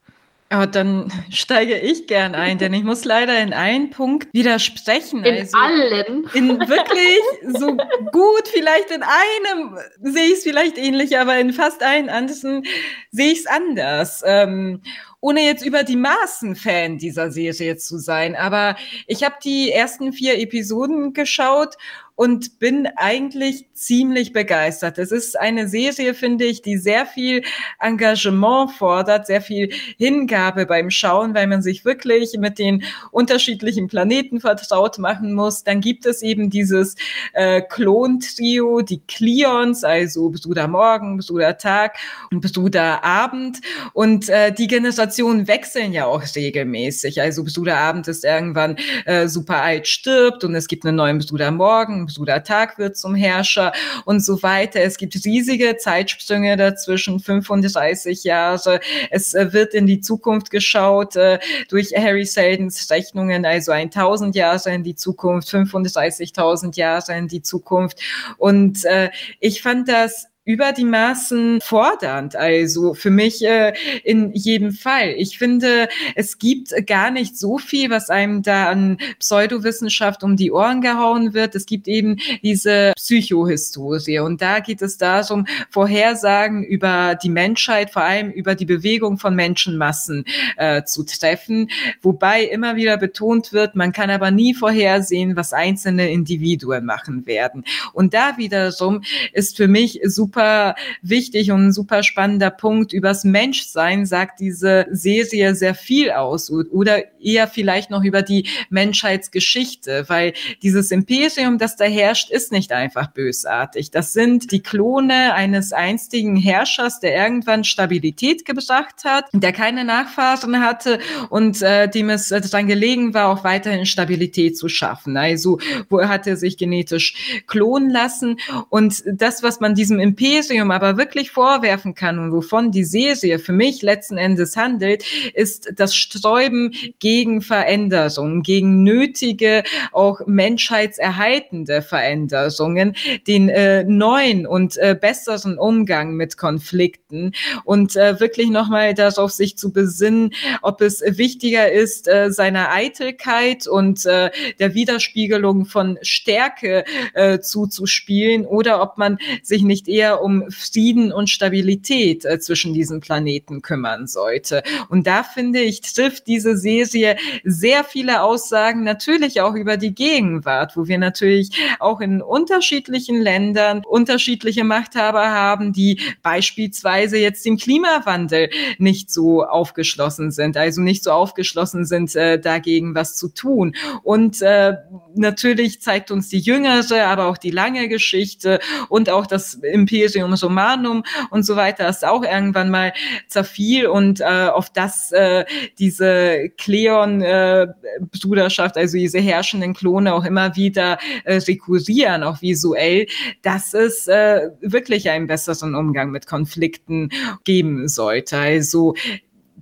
Oh, 0.52 0.66
dann 0.66 1.12
steige 1.30 1.78
ich 1.78 2.08
gern 2.08 2.34
ein, 2.34 2.58
denn 2.58 2.74
ich 2.74 2.82
muss 2.82 3.04
leider 3.04 3.40
in 3.40 3.52
einen 3.52 3.90
Punkt 3.90 4.28
widersprechen. 4.32 5.24
In 5.24 5.36
also, 5.36 5.56
allen. 5.56 6.28
In 6.34 6.58
wirklich 6.58 7.58
so 7.58 7.76
gut, 8.10 8.48
vielleicht 8.52 8.90
in 8.90 9.02
einem 9.04 9.78
sehe 10.02 10.26
ich 10.26 10.32
es 10.34 10.42
vielleicht 10.42 10.76
ähnlich, 10.76 11.16
aber 11.16 11.38
in 11.38 11.52
fast 11.52 11.84
allen 11.84 12.08
anderen 12.08 12.64
sehe 13.12 13.32
ich 13.32 13.40
es 13.40 13.46
anders. 13.46 14.22
Ähm, 14.26 14.82
ohne 15.20 15.42
jetzt 15.42 15.64
über 15.64 15.84
die 15.84 15.96
Maßen 15.96 16.56
Fan 16.56 16.98
dieser 16.98 17.30
Serie 17.30 17.76
zu 17.76 17.98
sein, 17.98 18.34
aber 18.34 18.74
ich 19.06 19.22
habe 19.22 19.36
die 19.44 19.70
ersten 19.70 20.12
vier 20.12 20.40
Episoden 20.40 21.12
geschaut 21.12 21.76
und 22.20 22.58
bin 22.58 22.86
eigentlich 22.96 23.64
ziemlich 23.72 24.34
begeistert. 24.34 24.98
Es 24.98 25.10
ist 25.10 25.40
eine 25.40 25.68
Serie, 25.68 26.12
finde 26.12 26.44
ich, 26.44 26.60
die 26.60 26.76
sehr 26.76 27.06
viel 27.06 27.42
Engagement 27.78 28.72
fordert, 28.72 29.26
sehr 29.26 29.40
viel 29.40 29.72
Hingabe 29.96 30.66
beim 30.66 30.90
Schauen, 30.90 31.34
weil 31.34 31.46
man 31.46 31.62
sich 31.62 31.86
wirklich 31.86 32.36
mit 32.36 32.58
den 32.58 32.84
unterschiedlichen 33.10 33.88
Planeten 33.88 34.38
vertraut 34.38 34.98
machen 34.98 35.32
muss. 35.32 35.64
Dann 35.64 35.80
gibt 35.80 36.04
es 36.04 36.20
eben 36.20 36.50
dieses 36.50 36.94
äh, 37.32 37.62
Klon-Trio, 37.62 38.82
die 38.82 39.00
Cleons, 39.06 39.82
also 39.82 40.28
Bruder 40.28 40.68
Morgen, 40.68 41.16
Bruder 41.26 41.56
Tag 41.56 41.96
und 42.30 42.42
Bruder 42.52 43.02
Abend. 43.02 43.62
Und 43.94 44.28
äh, 44.28 44.52
die 44.52 44.66
Generationen 44.66 45.48
wechseln 45.48 45.94
ja 45.94 46.04
auch 46.04 46.22
regelmäßig. 46.36 47.22
Also 47.22 47.44
Bruder 47.44 47.78
Abend 47.78 48.08
ist 48.08 48.26
irgendwann 48.26 48.76
äh, 49.06 49.26
super 49.26 49.62
alt, 49.62 49.88
stirbt 49.88 50.44
und 50.44 50.54
es 50.54 50.68
gibt 50.68 50.84
einen 50.84 50.96
neuen 50.98 51.18
Bruder 51.20 51.50
Morgen, 51.50 52.09
Bruder 52.14 52.42
Tag 52.42 52.78
wird 52.78 52.96
zum 52.96 53.14
Herrscher 53.14 53.72
und 54.04 54.24
so 54.24 54.42
weiter. 54.42 54.80
Es 54.80 54.96
gibt 54.96 55.14
riesige 55.24 55.76
Zeitsprünge 55.76 56.56
dazwischen, 56.56 57.20
35 57.20 58.24
Jahre. 58.24 58.80
Es 59.10 59.34
äh, 59.34 59.52
wird 59.52 59.74
in 59.74 59.86
die 59.86 60.00
Zukunft 60.00 60.50
geschaut 60.50 61.16
äh, 61.16 61.38
durch 61.68 61.92
Harry 61.96 62.24
Seldens 62.24 62.90
Rechnungen, 62.90 63.44
also 63.44 63.72
1000 63.72 64.34
Jahre 64.34 64.70
in 64.70 64.82
die 64.82 64.94
Zukunft, 64.94 65.48
35.000 65.48 66.76
Jahre 66.76 67.16
in 67.16 67.28
die 67.28 67.42
Zukunft. 67.42 68.00
Und 68.38 68.84
äh, 68.84 69.10
ich 69.38 69.62
fand 69.62 69.88
das 69.88 70.29
über 70.44 70.72
die 70.72 70.84
Maßen 70.84 71.60
fordernd. 71.60 72.34
Also 72.34 72.94
für 72.94 73.10
mich 73.10 73.44
äh, 73.44 73.74
in 74.04 74.32
jedem 74.32 74.72
Fall. 74.72 75.10
Ich 75.18 75.38
finde, 75.38 75.88
es 76.14 76.38
gibt 76.38 76.72
gar 76.86 77.10
nicht 77.10 77.38
so 77.38 77.58
viel, 77.58 77.90
was 77.90 78.08
einem 78.08 78.42
da 78.42 78.70
an 78.70 78.96
Pseudowissenschaft 79.18 80.24
um 80.24 80.36
die 80.36 80.50
Ohren 80.50 80.80
gehauen 80.80 81.34
wird. 81.34 81.54
Es 81.54 81.66
gibt 81.66 81.88
eben 81.88 82.16
diese 82.42 82.92
Psychohistorie 82.96 84.20
und 84.20 84.40
da 84.40 84.60
geht 84.60 84.80
es 84.80 84.96
darum, 84.96 85.46
Vorhersagen 85.68 86.64
über 86.64 87.16
die 87.22 87.28
Menschheit, 87.28 87.90
vor 87.90 88.02
allem 88.02 88.30
über 88.30 88.54
die 88.54 88.66
Bewegung 88.66 89.18
von 89.18 89.34
Menschenmassen 89.34 90.24
äh, 90.56 90.84
zu 90.84 91.04
treffen, 91.04 91.70
wobei 92.00 92.44
immer 92.44 92.76
wieder 92.76 92.96
betont 92.96 93.52
wird, 93.52 93.76
man 93.76 93.92
kann 93.92 94.10
aber 94.10 94.30
nie 94.30 94.54
vorhersehen, 94.54 95.36
was 95.36 95.52
einzelne 95.52 96.10
Individuen 96.10 96.86
machen 96.86 97.26
werden. 97.26 97.64
Und 97.92 98.14
da 98.14 98.38
wiederum 98.38 99.02
ist 99.32 99.58
für 99.58 99.68
mich 99.68 100.00
super 100.04 100.29
super 100.30 100.76
wichtig 101.02 101.50
und 101.50 101.66
ein 101.66 101.72
super 101.72 102.04
spannender 102.04 102.50
Punkt. 102.50 102.92
Übers 102.92 103.24
Menschsein 103.24 104.06
sagt 104.06 104.38
diese 104.38 104.86
Serie 104.92 105.56
sehr 105.56 105.74
viel 105.74 106.12
aus 106.12 106.50
oder 106.50 107.02
eher 107.20 107.48
vielleicht 107.48 107.90
noch 107.90 108.04
über 108.04 108.22
die 108.22 108.46
Menschheitsgeschichte, 108.68 110.04
weil 110.06 110.34
dieses 110.62 110.92
Imperium, 110.92 111.58
das 111.58 111.74
da 111.74 111.84
herrscht, 111.84 112.30
ist 112.30 112.52
nicht 112.52 112.70
einfach 112.70 113.08
bösartig. 113.08 113.90
Das 113.90 114.12
sind 114.12 114.52
die 114.52 114.62
Klone 114.62 115.34
eines 115.34 115.72
einstigen 115.72 116.36
Herrschers, 116.36 117.00
der 117.00 117.16
irgendwann 117.16 117.64
Stabilität 117.64 118.44
gebracht 118.44 119.02
hat, 119.04 119.24
der 119.32 119.52
keine 119.52 119.84
Nachfahren 119.84 120.60
hatte 120.60 121.00
und 121.28 121.60
äh, 121.60 121.88
dem 121.88 122.08
es 122.08 122.28
daran 122.28 122.68
gelegen 122.68 123.14
war, 123.14 123.30
auch 123.30 123.42
weiterhin 123.42 123.84
Stabilität 123.84 124.56
zu 124.56 124.68
schaffen. 124.68 125.16
Also 125.16 125.58
wo 125.88 125.98
er 125.98 126.08
hatte 126.08 126.36
sich 126.36 126.56
genetisch 126.56 127.42
klonen 127.48 127.90
lassen 127.90 128.36
und 128.68 129.02
das, 129.06 129.42
was 129.42 129.58
man 129.58 129.74
diesem 129.74 129.98
Imperium 129.98 130.19
Imperium 130.20 130.70
aber 130.70 130.98
wirklich 130.98 131.30
vorwerfen 131.30 131.94
kann 131.94 132.18
und 132.18 132.30
wovon 132.30 132.70
die 132.70 132.84
Serie 132.84 133.38
für 133.38 133.52
mich 133.52 133.80
letzten 133.80 134.18
Endes 134.18 134.54
handelt, 134.54 135.02
ist 135.32 135.72
das 135.76 135.96
Sträuben 135.96 136.74
gegen 136.98 137.40
Veränderungen, 137.40 138.42
gegen 138.42 138.82
nötige, 138.82 139.62
auch 139.92 140.20
menschheitserhaltende 140.26 141.80
Veränderungen, 141.80 142.96
den 143.26 143.48
äh, 143.48 143.84
neuen 143.84 144.46
und 144.46 144.76
äh, 144.76 144.94
besseren 145.00 145.56
Umgang 145.56 146.12
mit 146.12 146.36
Konflikten 146.36 147.32
und 147.64 147.96
äh, 147.96 148.20
wirklich 148.20 148.50
nochmal 148.50 148.92
darauf 148.92 149.30
sich 149.30 149.56
zu 149.56 149.72
besinnen, 149.72 150.34
ob 150.60 150.82
es 150.82 151.02
wichtiger 151.06 151.72
ist, 151.72 152.08
äh, 152.08 152.30
seiner 152.30 152.70
Eitelkeit 152.72 153.66
und 153.66 154.04
äh, 154.04 154.30
der 154.58 154.74
Widerspiegelung 154.74 155.64
von 155.64 155.98
Stärke 156.02 156.84
äh, 157.14 157.38
zuzuspielen 157.38 158.44
oder 158.44 158.82
ob 158.82 158.98
man 158.98 159.16
sich 159.42 159.62
nicht 159.62 159.88
eher 159.88 160.09
um 160.14 160.50
Frieden 160.50 161.12
und 161.12 161.30
Stabilität 161.30 162.24
äh, 162.24 162.38
zwischen 162.38 162.74
diesen 162.74 163.00
Planeten 163.00 163.62
kümmern 163.62 164.06
sollte. 164.06 164.62
Und 164.88 165.06
da 165.06 165.22
finde 165.22 165.60
ich, 165.60 165.80
trifft 165.80 166.26
diese 166.26 166.56
Serie 166.56 167.16
sehr 167.44 167.84
viele 167.84 168.22
Aussagen 168.22 168.82
natürlich 168.84 169.40
auch 169.40 169.54
über 169.54 169.76
die 169.76 169.94
Gegenwart, 169.94 170.76
wo 170.76 170.86
wir 170.86 170.98
natürlich 170.98 171.50
auch 171.78 172.00
in 172.00 172.22
unterschiedlichen 172.22 173.20
Ländern 173.20 173.82
unterschiedliche 173.84 174.64
Machthaber 174.64 175.30
haben, 175.30 175.72
die 175.72 176.00
beispielsweise 176.22 177.18
jetzt 177.18 177.44
dem 177.44 177.56
Klimawandel 177.56 178.50
nicht 178.78 179.10
so 179.10 179.44
aufgeschlossen 179.44 180.30
sind, 180.30 180.56
also 180.56 180.80
nicht 180.80 181.04
so 181.04 181.12
aufgeschlossen 181.12 181.84
sind, 181.84 182.14
äh, 182.16 182.38
dagegen 182.38 182.94
was 182.94 183.16
zu 183.16 183.28
tun. 183.28 183.74
Und 184.02 184.42
äh, 184.42 184.74
natürlich 185.14 185.80
zeigt 185.80 186.10
uns 186.10 186.28
die 186.28 186.38
jüngere, 186.38 187.06
aber 187.06 187.26
auch 187.26 187.38
die 187.38 187.50
lange 187.50 187.88
Geschichte 187.88 188.60
und 188.88 189.10
auch 189.10 189.26
das 189.26 189.54
Imperium 189.54 189.99
Imperium 190.00 190.34
Romanum 190.34 191.04
und 191.30 191.44
so 191.44 191.56
weiter, 191.56 191.84
das 191.84 192.04
auch 192.04 192.22
irgendwann 192.22 192.70
mal 192.70 192.92
zerfiel 193.28 193.86
und 193.86 194.20
äh, 194.20 194.48
auf 194.52 194.70
das 194.70 195.12
äh, 195.12 195.44
diese 195.78 196.50
Kleon-Bruderschaft, 196.58 198.76
äh, 198.76 198.80
also 198.80 198.96
diese 198.96 199.20
herrschenden 199.20 199.74
Klone 199.74 200.14
auch 200.14 200.24
immer 200.24 200.56
wieder 200.56 200.98
äh, 201.24 201.36
rekurrieren, 201.36 202.22
auch 202.22 202.40
visuell, 202.42 203.06
dass 203.42 203.74
es 203.74 204.08
äh, 204.08 204.48
wirklich 204.60 205.10
einen 205.10 205.26
besseren 205.26 205.74
Umgang 205.74 206.10
mit 206.10 206.26
Konflikten 206.26 207.10
geben 207.44 207.88
sollte. 207.88 208.38
Also 208.38 208.94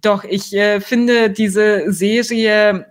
doch, 0.01 0.23
ich 0.25 0.55
äh, 0.55 0.81
finde 0.81 1.31
diese 1.31 1.93
Serie 1.93 2.87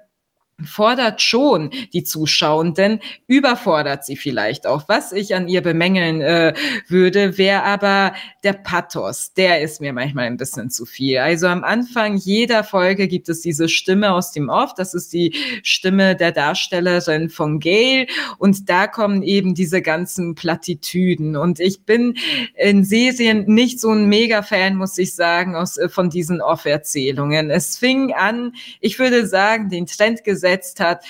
fordert 0.65 1.21
schon 1.21 1.69
die 1.93 2.03
Zuschauenden, 2.03 2.99
überfordert 3.27 4.05
sie 4.05 4.15
vielleicht 4.15 4.65
auch. 4.65 4.85
Was 4.87 5.11
ich 5.11 5.35
an 5.35 5.47
ihr 5.47 5.61
bemängeln 5.61 6.21
äh, 6.21 6.53
würde, 6.87 7.37
wäre 7.37 7.63
aber 7.63 8.13
der 8.43 8.53
Pathos. 8.53 9.33
Der 9.33 9.61
ist 9.61 9.81
mir 9.81 9.93
manchmal 9.93 10.25
ein 10.25 10.37
bisschen 10.37 10.71
zu 10.71 10.85
viel. 10.85 11.19
Also 11.19 11.47
am 11.47 11.63
Anfang 11.63 12.17
jeder 12.17 12.63
Folge 12.63 13.07
gibt 13.07 13.29
es 13.29 13.41
diese 13.41 13.69
Stimme 13.69 14.11
aus 14.13 14.31
dem 14.31 14.49
Off. 14.49 14.73
Das 14.73 14.95
ist 14.95 15.13
die 15.13 15.35
Stimme 15.61 16.15
der 16.15 16.31
Darstellerin 16.31 17.29
von 17.29 17.59
Gail. 17.59 18.07
Und 18.39 18.67
da 18.67 18.87
kommen 18.87 19.21
eben 19.21 19.53
diese 19.53 19.83
ganzen 19.83 20.33
Plattitüden. 20.33 21.35
Und 21.35 21.59
ich 21.59 21.83
bin 21.83 22.15
in 22.55 22.83
Serien 22.83 23.45
nicht 23.45 23.79
so 23.79 23.91
ein 23.91 24.05
Mega-Fan, 24.05 24.75
muss 24.75 24.97
ich 24.97 25.13
sagen, 25.13 25.55
aus, 25.55 25.77
äh, 25.77 25.87
von 25.87 26.09
diesen 26.09 26.41
Off-Erzählungen. 26.41 27.51
Es 27.51 27.77
fing 27.77 28.13
an, 28.13 28.53
ich 28.79 28.97
würde 28.97 29.27
sagen, 29.27 29.69
den 29.69 29.85
Trend 29.85 30.23
gesetzt 30.23 30.46
gesetzt 30.47 30.79
hat, 30.79 31.03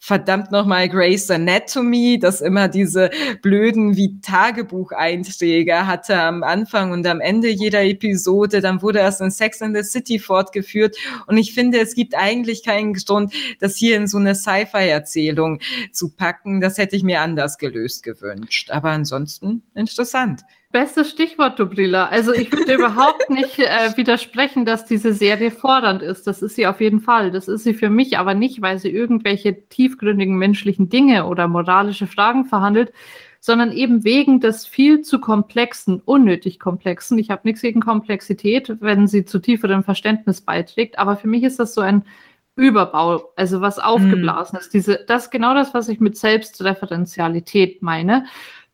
verdammt 0.00 0.52
nochmal 0.52 0.88
Grace 0.88 1.28
Anatomy, 1.28 2.18
das 2.20 2.40
immer 2.40 2.68
diese 2.68 3.10
blöden 3.42 3.96
wie 3.96 4.20
Tagebucheinträge 4.20 5.88
hatte 5.88 6.16
am 6.16 6.44
Anfang 6.44 6.92
und 6.92 7.04
am 7.06 7.20
Ende 7.20 7.48
jeder 7.48 7.82
Episode. 7.82 8.60
Dann 8.60 8.80
wurde 8.80 9.00
das 9.00 9.20
in 9.20 9.32
Sex 9.32 9.60
in 9.60 9.74
the 9.74 9.82
City 9.82 10.20
fortgeführt. 10.20 10.96
Und 11.26 11.36
ich 11.36 11.52
finde, 11.52 11.80
es 11.80 11.94
gibt 11.96 12.14
eigentlich 12.14 12.64
keinen 12.64 12.94
Grund, 12.94 13.34
das 13.58 13.76
hier 13.76 13.96
in 13.96 14.06
so 14.06 14.18
eine 14.18 14.36
Sci-Fi-Erzählung 14.36 15.58
zu 15.92 16.14
packen. 16.14 16.60
Das 16.60 16.78
hätte 16.78 16.94
ich 16.94 17.02
mir 17.02 17.20
anders 17.20 17.58
gelöst 17.58 18.04
gewünscht. 18.04 18.70
Aber 18.70 18.90
ansonsten 18.90 19.64
interessant. 19.74 20.42
Bestes 20.70 21.08
Stichwort, 21.08 21.58
Dubrila. 21.58 22.08
Also 22.08 22.34
ich 22.34 22.52
würde 22.52 22.74
überhaupt 22.76 23.30
nicht 23.30 23.58
äh, 23.58 23.96
widersprechen, 23.96 24.66
dass 24.66 24.84
diese 24.84 25.14
Serie 25.14 25.50
fordernd 25.50 26.02
ist. 26.02 26.26
Das 26.26 26.42
ist 26.42 26.56
sie 26.56 26.66
auf 26.66 26.82
jeden 26.82 27.00
Fall. 27.00 27.30
Das 27.30 27.48
ist 27.48 27.64
sie 27.64 27.72
für 27.72 27.88
mich 27.88 28.18
aber 28.18 28.34
nicht, 28.34 28.60
weil 28.60 28.78
sie 28.78 28.90
irgendwelche 28.90 29.66
tiefgründigen 29.68 30.36
menschlichen 30.36 30.90
Dinge 30.90 31.24
oder 31.24 31.48
moralische 31.48 32.06
Fragen 32.06 32.44
verhandelt, 32.44 32.92
sondern 33.40 33.72
eben 33.72 34.04
wegen 34.04 34.40
des 34.40 34.66
viel 34.66 35.00
zu 35.00 35.20
komplexen, 35.20 36.02
unnötig 36.04 36.58
komplexen. 36.58 37.18
Ich 37.18 37.30
habe 37.30 37.42
nichts 37.44 37.62
gegen 37.62 37.80
Komplexität, 37.80 38.76
wenn 38.80 39.06
sie 39.06 39.24
zu 39.24 39.38
tieferem 39.38 39.84
Verständnis 39.84 40.42
beiträgt. 40.42 40.98
Aber 40.98 41.16
für 41.16 41.28
mich 41.28 41.44
ist 41.44 41.58
das 41.58 41.72
so 41.72 41.80
ein 41.80 42.04
Überbau, 42.56 43.32
also 43.36 43.60
was 43.60 43.78
aufgeblasen 43.78 44.56
mm. 44.56 44.60
ist. 44.60 44.74
Diese, 44.74 45.04
das 45.06 45.26
ist 45.26 45.30
genau 45.30 45.54
das, 45.54 45.74
was 45.74 45.88
ich 45.88 46.00
mit 46.00 46.18
Selbstreferenzialität 46.18 47.82
meine. 47.82 48.26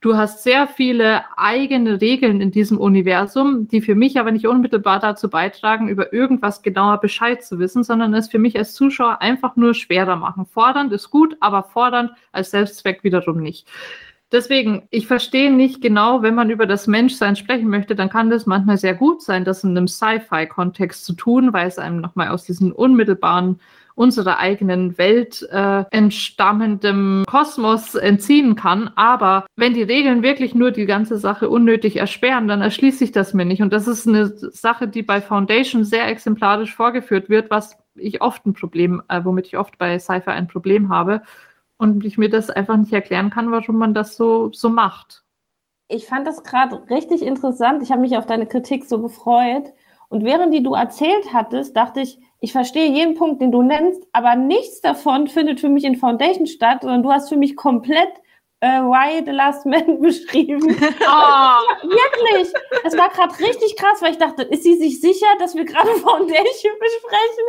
Du 0.05 0.19
hast 0.19 0.43
sehr 0.43 0.67
viele 0.67 1.23
eigene 1.39 2.03
Regeln 2.03 2.43
in 2.43 2.51
diesem 2.51 2.77
Universum, 2.77 3.69
die 3.69 3.81
für 3.81 3.95
mich 3.95 4.21
aber 4.21 4.33
nicht 4.33 4.47
unmittelbar 4.47 5.01
dazu 5.01 5.31
beitragen, 5.31 5.89
über 5.89 6.13
irgendwas 6.13 6.61
genauer 6.61 7.01
Bescheid 7.01 7.43
zu 7.43 7.59
wissen, 7.59 7.83
sondern 7.85 8.13
es 8.13 8.29
für 8.29 8.39
mich 8.39 8.59
als 8.59 8.75
Zuschauer 8.75 9.23
einfach 9.23 9.57
nur 9.57 9.73
schwerer 9.73 10.17
machen. 10.17 10.45
Fordernd 10.45 10.93
ist 10.93 11.09
gut, 11.09 11.39
aber 11.41 11.63
fordernd 11.63 12.11
als 12.33 12.51
Selbstzweck 12.51 13.03
wiederum 13.03 13.41
nicht. 13.41 13.67
Deswegen, 14.31 14.89
ich 14.91 15.07
verstehe 15.07 15.51
nicht 15.51 15.81
genau, 15.81 16.21
wenn 16.21 16.35
man 16.35 16.51
über 16.51 16.67
das 16.67 16.87
Menschsein 16.87 17.35
sprechen 17.35 17.71
möchte, 17.71 17.95
dann 17.95 18.11
kann 18.11 18.29
das 18.29 18.45
manchmal 18.45 18.77
sehr 18.77 18.95
gut 18.95 19.23
sein, 19.23 19.47
das 19.47 19.65
in 19.65 19.71
einem 19.71 19.89
Sci-Fi-Kontext 19.89 21.07
zu 21.07 21.15
tun, 21.15 21.55
weil 21.55 21.67
es 21.67 21.79
einem 21.79 22.03
nochmal 22.03 22.29
aus 22.29 22.45
diesen 22.45 22.73
unmittelbaren 22.73 23.59
unserer 23.95 24.39
eigenen 24.39 24.99
Welt 24.99 25.47
äh, 25.51 25.85
entstammendem 25.91 27.25
Kosmos 27.29 27.95
entziehen 27.95 28.57
kann. 28.57 28.91
Aber 28.97 29.47
wenn 29.57 29.75
die 29.75 29.83
Regeln 29.83 30.23
wirklich 30.23 30.55
nur 30.55 30.73
die 30.73 30.87
ganze 30.87 31.17
Sache 31.17 31.49
unnötig 31.49 31.97
ersperren, 31.97 32.49
dann 32.49 32.61
erschließt 32.61 32.99
sich 32.99 33.13
das 33.13 33.35
mir 33.35 33.45
nicht. 33.45 33.63
Und 33.63 33.73
das 33.73 33.87
ist 33.87 34.09
eine 34.09 34.27
Sache, 34.27 34.89
die 34.89 35.03
bei 35.03 35.21
Foundation 35.21 35.85
sehr 35.85 36.09
exemplarisch 36.09 36.75
vorgeführt 36.75 37.29
wird, 37.29 37.51
was 37.51 37.77
ich 37.95 38.21
oft 38.21 38.45
ein 38.47 38.55
Problem, 38.55 39.03
äh, 39.09 39.25
womit 39.25 39.47
ich 39.47 39.57
oft 39.57 39.79
bei 39.79 39.99
Cypher 39.99 40.33
ein 40.33 40.49
Problem 40.49 40.89
habe. 40.89 41.23
Und 41.77 42.05
ich 42.05 42.19
mir 42.19 42.31
das 42.31 42.51
einfach 42.51 42.77
nicht 42.77 42.93
erklären 42.93 43.31
kann, 43.31 43.51
warum 43.51 43.77
man 43.77 43.95
das 43.95 44.17
so, 44.17 44.51
so 44.53 44.69
macht. 44.69 45.23
Ich 45.89 46.07
fand 46.07 46.27
das 46.27 46.43
gerade 46.43 46.83
richtig 46.91 47.23
interessant. 47.23 47.83
Ich 47.83 47.93
habe 47.93 48.01
mich 48.01 48.17
auf 48.17 48.27
deine 48.27 48.47
Kritik 48.47 48.85
so 48.85 49.01
gefreut. 49.01 49.73
Und 50.09 50.25
während 50.25 50.55
die 50.55 50.63
du 50.63 50.75
erzählt 50.75 51.33
hattest, 51.33 51.77
dachte 51.77 52.01
ich, 52.01 52.19
ich 52.45 52.53
verstehe 52.53 52.91
jeden 52.91 53.15
Punkt, 53.15 53.41
den 53.41 53.51
du 53.51 53.63
nennst, 53.63 54.07
aber 54.13 54.37
nichts 54.37 54.83
davon 54.83 55.29
findet 55.29 55.61
für 55.61 55.71
mich 55.71 55.83
in 55.85 55.97
Foundation 55.97 56.47
statt, 56.47 56.83
sondern 56.83 57.03
du 57.03 57.11
hast 57.11 57.31
für 57.31 57.39
mich 57.39 57.57
komplett 57.57 58.11
äh, 58.61 58.83
Why 58.83 59.25
the 59.25 59.31
Last 59.31 59.65
Man 59.65 60.01
beschrieben. 60.03 60.61
Oh. 61.07 61.89
Wirklich. 61.89 62.53
Es 62.85 62.97
war 62.99 63.09
gerade 63.09 63.33
richtig 63.39 63.77
krass, 63.77 64.03
weil 64.03 64.13
ich 64.13 64.19
dachte, 64.19 64.43
ist 64.43 64.63
sie 64.63 64.75
sich 64.75 65.01
sicher, 65.01 65.27
dass 65.39 65.55
wir 65.55 65.65
gerade 65.65 65.89
Foundation 66.03 66.73
besprechen? 66.79 67.45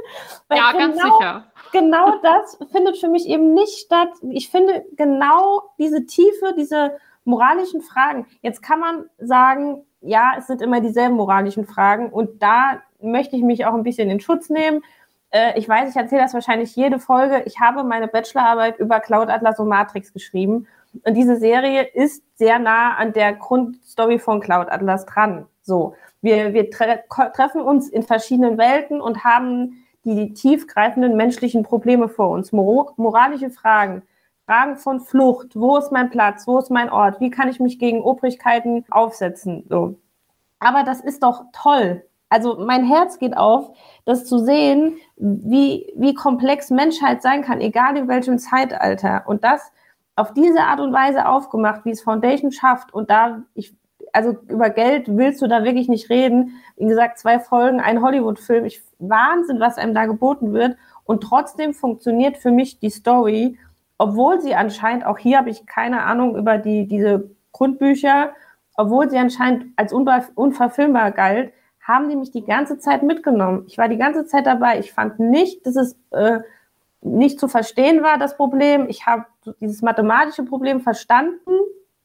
Weil 0.47 0.57
ja, 0.59 0.71
genau, 0.71 0.79
ganz 0.79 0.95
sicher. 0.95 1.51
Genau 1.73 2.17
das 2.21 2.57
findet 2.71 2.97
für 2.97 3.09
mich 3.09 3.27
eben 3.27 3.53
nicht 3.53 3.77
statt. 3.79 4.13
Ich 4.29 4.49
finde 4.49 4.85
genau 4.95 5.63
diese 5.77 6.05
Tiefe, 6.05 6.53
diese 6.57 6.97
moralischen 7.25 7.81
Fragen. 7.81 8.27
Jetzt 8.41 8.63
kann 8.63 8.79
man 8.79 9.09
sagen, 9.17 9.85
ja, 9.99 10.35
es 10.37 10.47
sind 10.47 10.61
immer 10.61 10.79
dieselben 10.79 11.15
moralischen 11.15 11.65
Fragen 11.65 12.13
und 12.13 12.41
da 12.41 12.81
möchte 13.05 13.35
ich 13.35 13.43
mich 13.43 13.65
auch 13.65 13.73
ein 13.73 13.83
bisschen 13.83 14.09
in 14.09 14.19
Schutz 14.19 14.49
nehmen. 14.49 14.81
Äh, 15.31 15.57
ich 15.57 15.67
weiß, 15.67 15.89
ich 15.89 15.95
erzähle 15.95 16.21
das 16.21 16.33
wahrscheinlich 16.33 16.75
jede 16.75 16.99
Folge. 16.99 17.43
Ich 17.45 17.59
habe 17.59 17.83
meine 17.83 18.07
Bachelorarbeit 18.07 18.79
über 18.79 18.99
Cloud 18.99 19.29
Atlas 19.29 19.59
und 19.59 19.67
Matrix 19.67 20.13
geschrieben 20.13 20.67
und 21.03 21.13
diese 21.15 21.37
Serie 21.37 21.83
ist 21.83 22.23
sehr 22.37 22.59
nah 22.59 22.95
an 22.95 23.13
der 23.13 23.33
Grundstory 23.33 24.19
von 24.19 24.39
Cloud 24.39 24.69
Atlas 24.69 25.05
dran. 25.05 25.45
So, 25.61 25.95
wir, 26.21 26.53
wir 26.53 26.69
tre 26.69 27.03
treffen 27.33 27.61
uns 27.61 27.89
in 27.89 28.03
verschiedenen 28.03 28.57
Welten 28.57 29.01
und 29.01 29.23
haben 29.23 29.85
die 30.03 30.33
tiefgreifenden 30.33 31.15
menschlichen 31.15 31.63
Probleme 31.63 32.07
vor 32.09 32.29
uns, 32.29 32.51
Mor 32.51 32.93
moralische 32.97 33.49
Fragen 33.49 34.03
Fragen 34.45 34.77
von 34.77 34.99
Flucht, 34.99 35.55
wo 35.55 35.77
ist 35.77 35.91
mein 35.91 36.11
Platz, 36.11 36.45
wo 36.45 36.59
ist 36.59 36.69
mein 36.69 36.91
Ort, 36.91 37.19
wie 37.19 37.31
kann 37.31 37.49
ich 37.49 37.59
mich 37.59 37.79
gegen 37.79 38.01
Obrigkeiten 38.01 38.85
aufsetzen, 38.91 39.65
so. 39.69 39.95
Aber 40.59 40.83
das 40.83 41.01
ist 41.01 41.23
doch 41.23 41.45
toll. 41.51 42.03
Also 42.29 42.57
mein 42.59 42.85
Herz 42.85 43.19
geht 43.19 43.37
auf, 43.37 43.71
das 44.05 44.25
zu 44.25 44.39
sehen, 44.39 44.97
wie, 45.15 45.91
wie 45.95 46.13
komplex 46.13 46.69
Menschheit 46.69 47.21
sein 47.21 47.43
kann, 47.43 47.61
egal 47.61 47.97
in 47.97 48.07
welchem 48.07 48.37
Zeitalter. 48.37 49.23
Und 49.27 49.43
das 49.43 49.71
auf 50.15 50.33
diese 50.33 50.61
Art 50.61 50.79
und 50.79 50.93
Weise 50.93 51.27
aufgemacht, 51.27 51.85
wie 51.85 51.91
es 51.91 52.01
Foundation 52.01 52.51
schafft. 52.51 52.93
Und 52.93 53.09
da, 53.09 53.43
ich, 53.53 53.75
also 54.13 54.35
über 54.47 54.69
Geld 54.69 55.07
willst 55.09 55.41
du 55.41 55.47
da 55.47 55.63
wirklich 55.63 55.87
nicht 55.87 56.09
reden. 56.09 56.53
Wie 56.77 56.87
gesagt, 56.87 57.19
zwei 57.19 57.39
Folgen, 57.39 57.79
ein 57.79 58.01
Hollywood-Film. 58.01 58.65
Ich 58.65 58.81
Wahnsinn, 58.99 59.59
was 59.59 59.77
einem 59.77 59.93
da 59.93 60.05
geboten 60.05 60.53
wird. 60.53 60.77
Und 61.03 61.21
trotzdem 61.21 61.73
funktioniert 61.73 62.37
für 62.37 62.51
mich 62.51 62.79
die 62.79 62.89
Story 62.89 63.57
obwohl 63.97 64.41
sie 64.41 64.55
anscheinend, 64.55 65.05
auch 65.05 65.17
hier 65.17 65.37
habe 65.37 65.49
ich 65.49 65.65
keine 65.65 66.03
Ahnung 66.03 66.35
über 66.35 66.57
die, 66.57 66.87
diese 66.87 67.29
Grundbücher, 67.51 68.33
obwohl 68.75 69.09
sie 69.09 69.17
anscheinend 69.17 69.67
als 69.77 69.93
unverfilmbar 69.93 71.11
galt, 71.11 71.53
haben 71.87 72.09
die 72.09 72.15
mich 72.15 72.31
die 72.31 72.43
ganze 72.43 72.79
Zeit 72.79 73.03
mitgenommen. 73.03 73.63
Ich 73.67 73.77
war 73.77 73.87
die 73.87 73.97
ganze 73.97 74.25
Zeit 74.25 74.47
dabei. 74.47 74.79
Ich 74.79 74.91
fand 74.91 75.19
nicht, 75.19 75.65
dass 75.65 75.75
es 75.75 75.95
äh, 76.11 76.39
nicht 77.01 77.39
zu 77.39 77.47
verstehen 77.47 78.01
war, 78.01 78.17
das 78.17 78.35
Problem. 78.35 78.87
Ich 78.89 79.05
habe 79.05 79.25
dieses 79.61 79.83
mathematische 79.83 80.43
Problem 80.43 80.81
verstanden, 80.81 81.51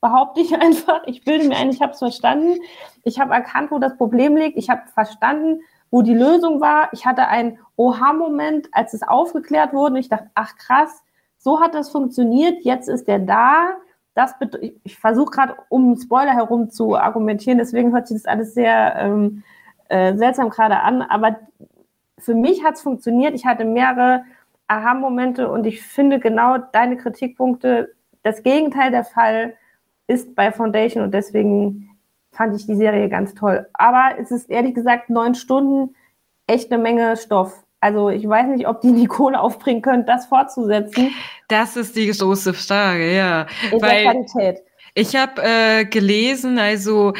behaupte 0.02 0.40
ich 0.40 0.54
einfach. 0.60 1.02
Ich 1.06 1.24
bilde 1.24 1.48
mir 1.48 1.56
ein, 1.56 1.70
ich 1.70 1.80
habe 1.80 1.92
es 1.92 1.98
verstanden. 1.98 2.58
Ich 3.04 3.18
habe 3.18 3.32
erkannt, 3.32 3.70
wo 3.70 3.78
das 3.78 3.96
Problem 3.96 4.36
liegt. 4.36 4.58
Ich 4.58 4.68
habe 4.68 4.82
verstanden, 4.92 5.62
wo 5.90 6.02
die 6.02 6.14
Lösung 6.14 6.60
war. 6.60 6.90
Ich 6.92 7.06
hatte 7.06 7.28
einen 7.28 7.58
Oha-Moment, 7.76 8.68
als 8.72 8.92
es 8.92 9.02
aufgeklärt 9.02 9.72
wurde. 9.72 9.98
Ich 9.98 10.10
dachte, 10.10 10.30
ach 10.34 10.56
krass, 10.56 11.02
so 11.38 11.60
hat 11.60 11.74
das 11.74 11.88
funktioniert, 11.88 12.62
jetzt 12.64 12.88
ist 12.88 13.08
er 13.08 13.18
da. 13.18 13.76
Das 14.14 14.34
ich, 14.60 14.74
ich 14.84 14.98
versuche 14.98 15.30
gerade 15.30 15.56
um 15.70 15.96
Spoiler 15.96 16.34
herum 16.34 16.68
zu 16.68 16.96
argumentieren, 16.96 17.58
deswegen 17.58 17.92
hört 17.92 18.08
sich 18.08 18.18
das 18.18 18.26
alles 18.26 18.52
sehr 18.52 18.94
ähm, 18.96 19.42
äh, 19.90 20.16
seltsam 20.16 20.50
gerade 20.50 20.80
an. 20.80 21.02
Aber 21.02 21.36
für 22.18 22.34
mich 22.34 22.64
hat 22.64 22.74
es 22.74 22.82
funktioniert. 22.82 23.34
Ich 23.34 23.44
hatte 23.44 23.64
mehrere 23.64 24.24
Aha-Momente 24.68 25.50
und 25.50 25.66
ich 25.66 25.82
finde 25.82 26.20
genau 26.20 26.58
deine 26.58 26.96
Kritikpunkte, 26.96 27.92
das 28.22 28.42
Gegenteil 28.42 28.90
der 28.90 29.04
Fall 29.04 29.54
ist 30.06 30.34
bei 30.34 30.52
Foundation 30.52 31.02
und 31.02 31.12
deswegen 31.12 31.90
fand 32.32 32.54
ich 32.54 32.66
die 32.66 32.76
Serie 32.76 33.08
ganz 33.08 33.34
toll. 33.34 33.66
Aber 33.72 34.14
es 34.18 34.30
ist 34.30 34.48
ehrlich 34.48 34.74
gesagt 34.74 35.10
neun 35.10 35.34
Stunden 35.34 35.94
echt 36.46 36.72
eine 36.72 36.82
Menge 36.82 37.16
Stoff. 37.16 37.64
Also 37.80 38.10
ich 38.10 38.28
weiß 38.28 38.48
nicht, 38.48 38.68
ob 38.68 38.80
die 38.82 38.92
die 38.92 39.06
Kohle 39.06 39.40
aufbringen 39.40 39.82
können, 39.82 40.06
das 40.06 40.26
fortzusetzen. 40.26 41.12
Das 41.48 41.76
ist 41.76 41.96
die 41.96 42.08
große 42.08 42.52
Frage, 42.54 43.14
ja. 43.14 43.46
In 43.72 43.80
Weil 43.80 44.04
der 44.04 44.12
Qualität. 44.12 44.62
Ich 44.94 45.16
habe 45.16 45.42
äh, 45.42 45.84
gelesen, 45.84 46.58
also 46.58 47.12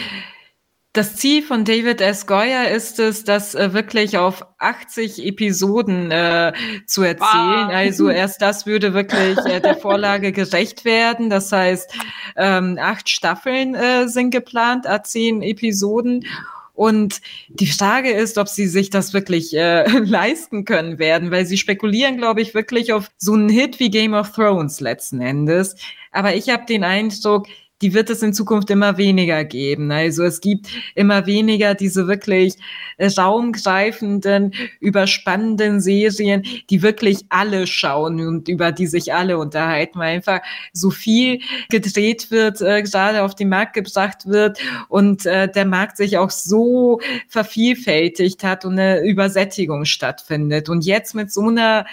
das 0.93 1.15
Ziel 1.15 1.43
von 1.43 1.65
David 1.65 2.01
S. 2.01 2.27
Goyer 2.27 2.69
ist 2.69 2.99
es, 2.99 3.23
das 3.23 3.55
äh, 3.55 3.73
wirklich 3.73 4.19
auf 4.19 4.45
80 4.59 5.25
Episoden 5.25 6.11
äh, 6.11 6.53
zu 6.87 7.03
erzählen. 7.03 7.69
Wow. 7.69 7.75
Also 7.75 8.09
erst 8.09 8.43
das 8.43 8.67
würde 8.67 8.93
wirklich 8.93 9.39
äh, 9.47 9.61
der 9.61 9.77
Vorlage 9.77 10.33
gerecht 10.33 10.85
werden. 10.85 11.31
Das 11.31 11.53
heißt, 11.53 11.95
ähm, 12.37 12.77
acht 12.81 13.09
Staffeln 13.09 13.77
äh, 13.77 14.09
sind 14.09 14.31
geplant, 14.33 14.89
a 14.89 15.03
zehn 15.05 15.43
Episoden. 15.43 16.27
Und 16.75 17.21
die 17.49 17.67
Frage 17.67 18.11
ist, 18.11 18.39
ob 18.39 18.49
sie 18.49 18.67
sich 18.67 18.91
das 18.91 19.13
wirklich 19.13 19.55
äh, 19.55 19.87
leisten 19.99 20.65
können 20.65 20.99
werden, 20.99 21.31
weil 21.31 21.47
sie 21.47 21.59
spekulieren, 21.59 22.17
glaube 22.17 22.41
ich, 22.41 22.53
wirklich 22.53 22.93
auf 22.93 23.11
so 23.17 23.35
einen 23.35 23.49
Hit 23.49 23.79
wie 23.79 23.91
Game 23.91 24.15
of 24.15 24.33
Thrones 24.33 24.81
letzten 24.81 25.21
Endes. 25.21 25.77
Aber 26.11 26.35
ich 26.35 26.49
habe 26.49 26.67
den 26.67 26.83
Eindruck, 26.83 27.47
die 27.83 27.95
wird 27.95 28.11
es 28.11 28.23
in 28.23 28.35
Zukunft 28.35 28.71
immer 28.71 28.99
weniger 28.99 29.45
geben. 29.45 29.91
Also 29.91 30.23
es 30.25 30.41
gibt 30.41 30.69
immer 30.95 31.27
weniger 31.27 31.75
diese 31.75 32.07
wirklich 32.07 32.55
raumgreifenden, 33.01 34.53
überspannenden 34.81 35.81
Serien, 35.81 36.45
die 36.69 36.83
wirklich 36.83 37.25
alle 37.31 37.67
schauen 37.67 38.21
und 38.27 38.49
über 38.49 38.73
die 38.73 38.87
sich 38.87 39.15
alle 39.15 39.39
unterhalten, 39.39 39.99
weil 39.99 40.17
einfach 40.17 40.41
so 40.73 40.91
viel 40.91 41.41
gedreht 41.71 42.31
wird, 42.31 42.61
äh, 42.61 42.83
gerade 42.83 43.23
auf 43.23 43.35
den 43.35 43.49
Markt 43.49 43.75
gebracht 43.75 44.27
wird 44.27 44.59
und 44.89 45.25
äh, 45.27 45.51
der 45.51 45.65
Markt 45.65 45.97
sich 45.97 46.19
auch 46.19 46.31
so 46.31 47.01
vervielfältigt 47.29 48.45
hat 48.45 48.65
und 48.65 48.73
eine 48.73 49.01
Übersättigung 49.01 49.85
stattfindet. 49.85 50.69
Und 50.69 50.85
jetzt 50.85 51.15
mit 51.15 51.33
so 51.33 51.49
einer 51.49 51.87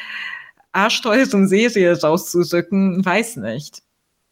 arschteuren 0.74 1.48
Serie 1.48 2.00
rauszurücken, 2.00 3.04
weiß 3.04 3.38
nicht. 3.38 3.87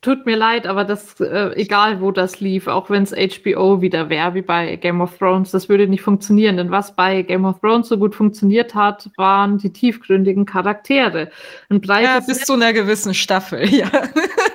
Tut 0.06 0.28
mir 0.28 0.36
leid, 0.36 0.68
aber 0.68 0.84
das, 0.84 1.20
äh, 1.20 1.52
egal 1.56 2.00
wo 2.00 2.12
das 2.12 2.40
lief, 2.40 2.68
auch 2.68 2.92
wenn 2.92 3.02
es 3.02 3.12
HBO 3.12 3.82
wieder 3.82 4.08
wäre, 4.08 4.36
wie 4.36 4.44
bei 4.44 4.76
Game 4.76 5.02
of 5.02 5.18
Thrones, 5.18 5.50
das 5.50 5.68
würde 5.68 5.88
nicht 5.88 6.04
funktionieren. 6.04 6.58
Denn 6.58 6.70
was 6.70 6.96
bei 6.96 7.24
Game 7.24 7.44
of 7.44 7.60
Thrones 7.60 7.88
so 7.88 7.98
gut 7.98 8.14
funktioniert 8.14 8.76
hat, 8.76 9.10
waren 9.18 9.58
die 9.58 9.74
tiefgründigen 9.74 10.46
Charaktere. 10.46 11.32
Ein 11.70 11.82
ja, 11.84 12.20
bis 12.20 12.42
zu 12.42 12.54
einer 12.54 12.72
gewissen 12.72 13.16
Staffel, 13.16 13.68
ja. 13.74 13.90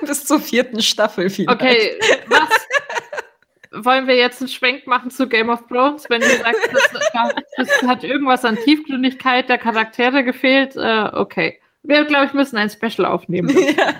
bis 0.07 0.23
zur 0.23 0.39
vierten 0.39 0.81
Staffel 0.81 1.29
vielleicht. 1.29 1.61
Okay, 1.61 1.99
was? 2.27 3.83
Wollen 3.83 4.07
wir 4.07 4.15
jetzt 4.15 4.39
einen 4.39 4.47
Schwenk 4.47 4.87
machen 4.87 5.11
zu 5.11 5.27
Game 5.27 5.49
of 5.49 5.67
Thrones, 5.67 6.09
wenn 6.09 6.21
ihr 6.21 6.29
sagt, 6.29 6.59
es 7.57 7.83
hat 7.85 8.05
irgendwas 8.05 8.45
an 8.45 8.55
Tiefgründigkeit 8.55 9.49
der 9.49 9.57
Charaktere 9.57 10.23
gefehlt? 10.23 10.77
Äh, 10.77 11.09
okay. 11.11 11.59
Wir, 11.83 12.05
glaube 12.05 12.27
ich, 12.27 12.33
müssen 12.33 12.55
ein 12.55 12.69
Special 12.69 13.05
aufnehmen. 13.05 13.53
Ja 13.77 13.95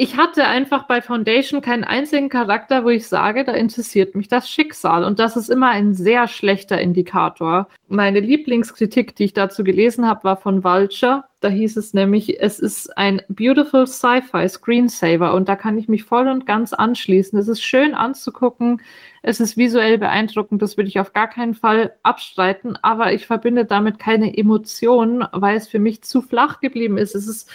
ich 0.00 0.16
hatte 0.16 0.46
einfach 0.46 0.84
bei 0.84 1.02
Foundation 1.02 1.60
keinen 1.60 1.82
einzigen 1.82 2.28
Charakter, 2.28 2.84
wo 2.84 2.88
ich 2.88 3.08
sage, 3.08 3.42
da 3.42 3.52
interessiert 3.52 4.14
mich 4.14 4.28
das 4.28 4.48
Schicksal. 4.48 5.02
Und 5.02 5.18
das 5.18 5.36
ist 5.36 5.50
immer 5.50 5.70
ein 5.70 5.92
sehr 5.92 6.28
schlechter 6.28 6.80
Indikator. 6.80 7.66
Meine 7.88 8.20
Lieblingskritik, 8.20 9.16
die 9.16 9.24
ich 9.24 9.32
dazu 9.32 9.64
gelesen 9.64 10.06
habe, 10.06 10.22
war 10.22 10.36
von 10.36 10.62
Vulture. 10.62 11.24
Da 11.40 11.48
hieß 11.48 11.76
es 11.76 11.94
nämlich, 11.94 12.40
es 12.40 12.60
ist 12.60 12.96
ein 12.96 13.22
beautiful 13.28 13.88
Sci-Fi 13.88 14.48
Screensaver. 14.48 15.34
Und 15.34 15.48
da 15.48 15.56
kann 15.56 15.76
ich 15.76 15.88
mich 15.88 16.04
voll 16.04 16.28
und 16.28 16.46
ganz 16.46 16.72
anschließen. 16.72 17.36
Es 17.36 17.48
ist 17.48 17.64
schön 17.64 17.94
anzugucken. 17.94 18.80
Es 19.22 19.40
ist 19.40 19.56
visuell 19.56 19.98
beeindruckend. 19.98 20.62
Das 20.62 20.76
würde 20.76 20.88
ich 20.88 21.00
auf 21.00 21.12
gar 21.12 21.26
keinen 21.26 21.54
Fall 21.54 21.92
abstreiten. 22.04 22.78
Aber 22.82 23.12
ich 23.12 23.26
verbinde 23.26 23.64
damit 23.64 23.98
keine 23.98 24.38
Emotionen, 24.38 25.26
weil 25.32 25.56
es 25.56 25.66
für 25.66 25.80
mich 25.80 26.02
zu 26.02 26.22
flach 26.22 26.60
geblieben 26.60 26.98
ist. 26.98 27.16
Es 27.16 27.26
ist 27.26 27.50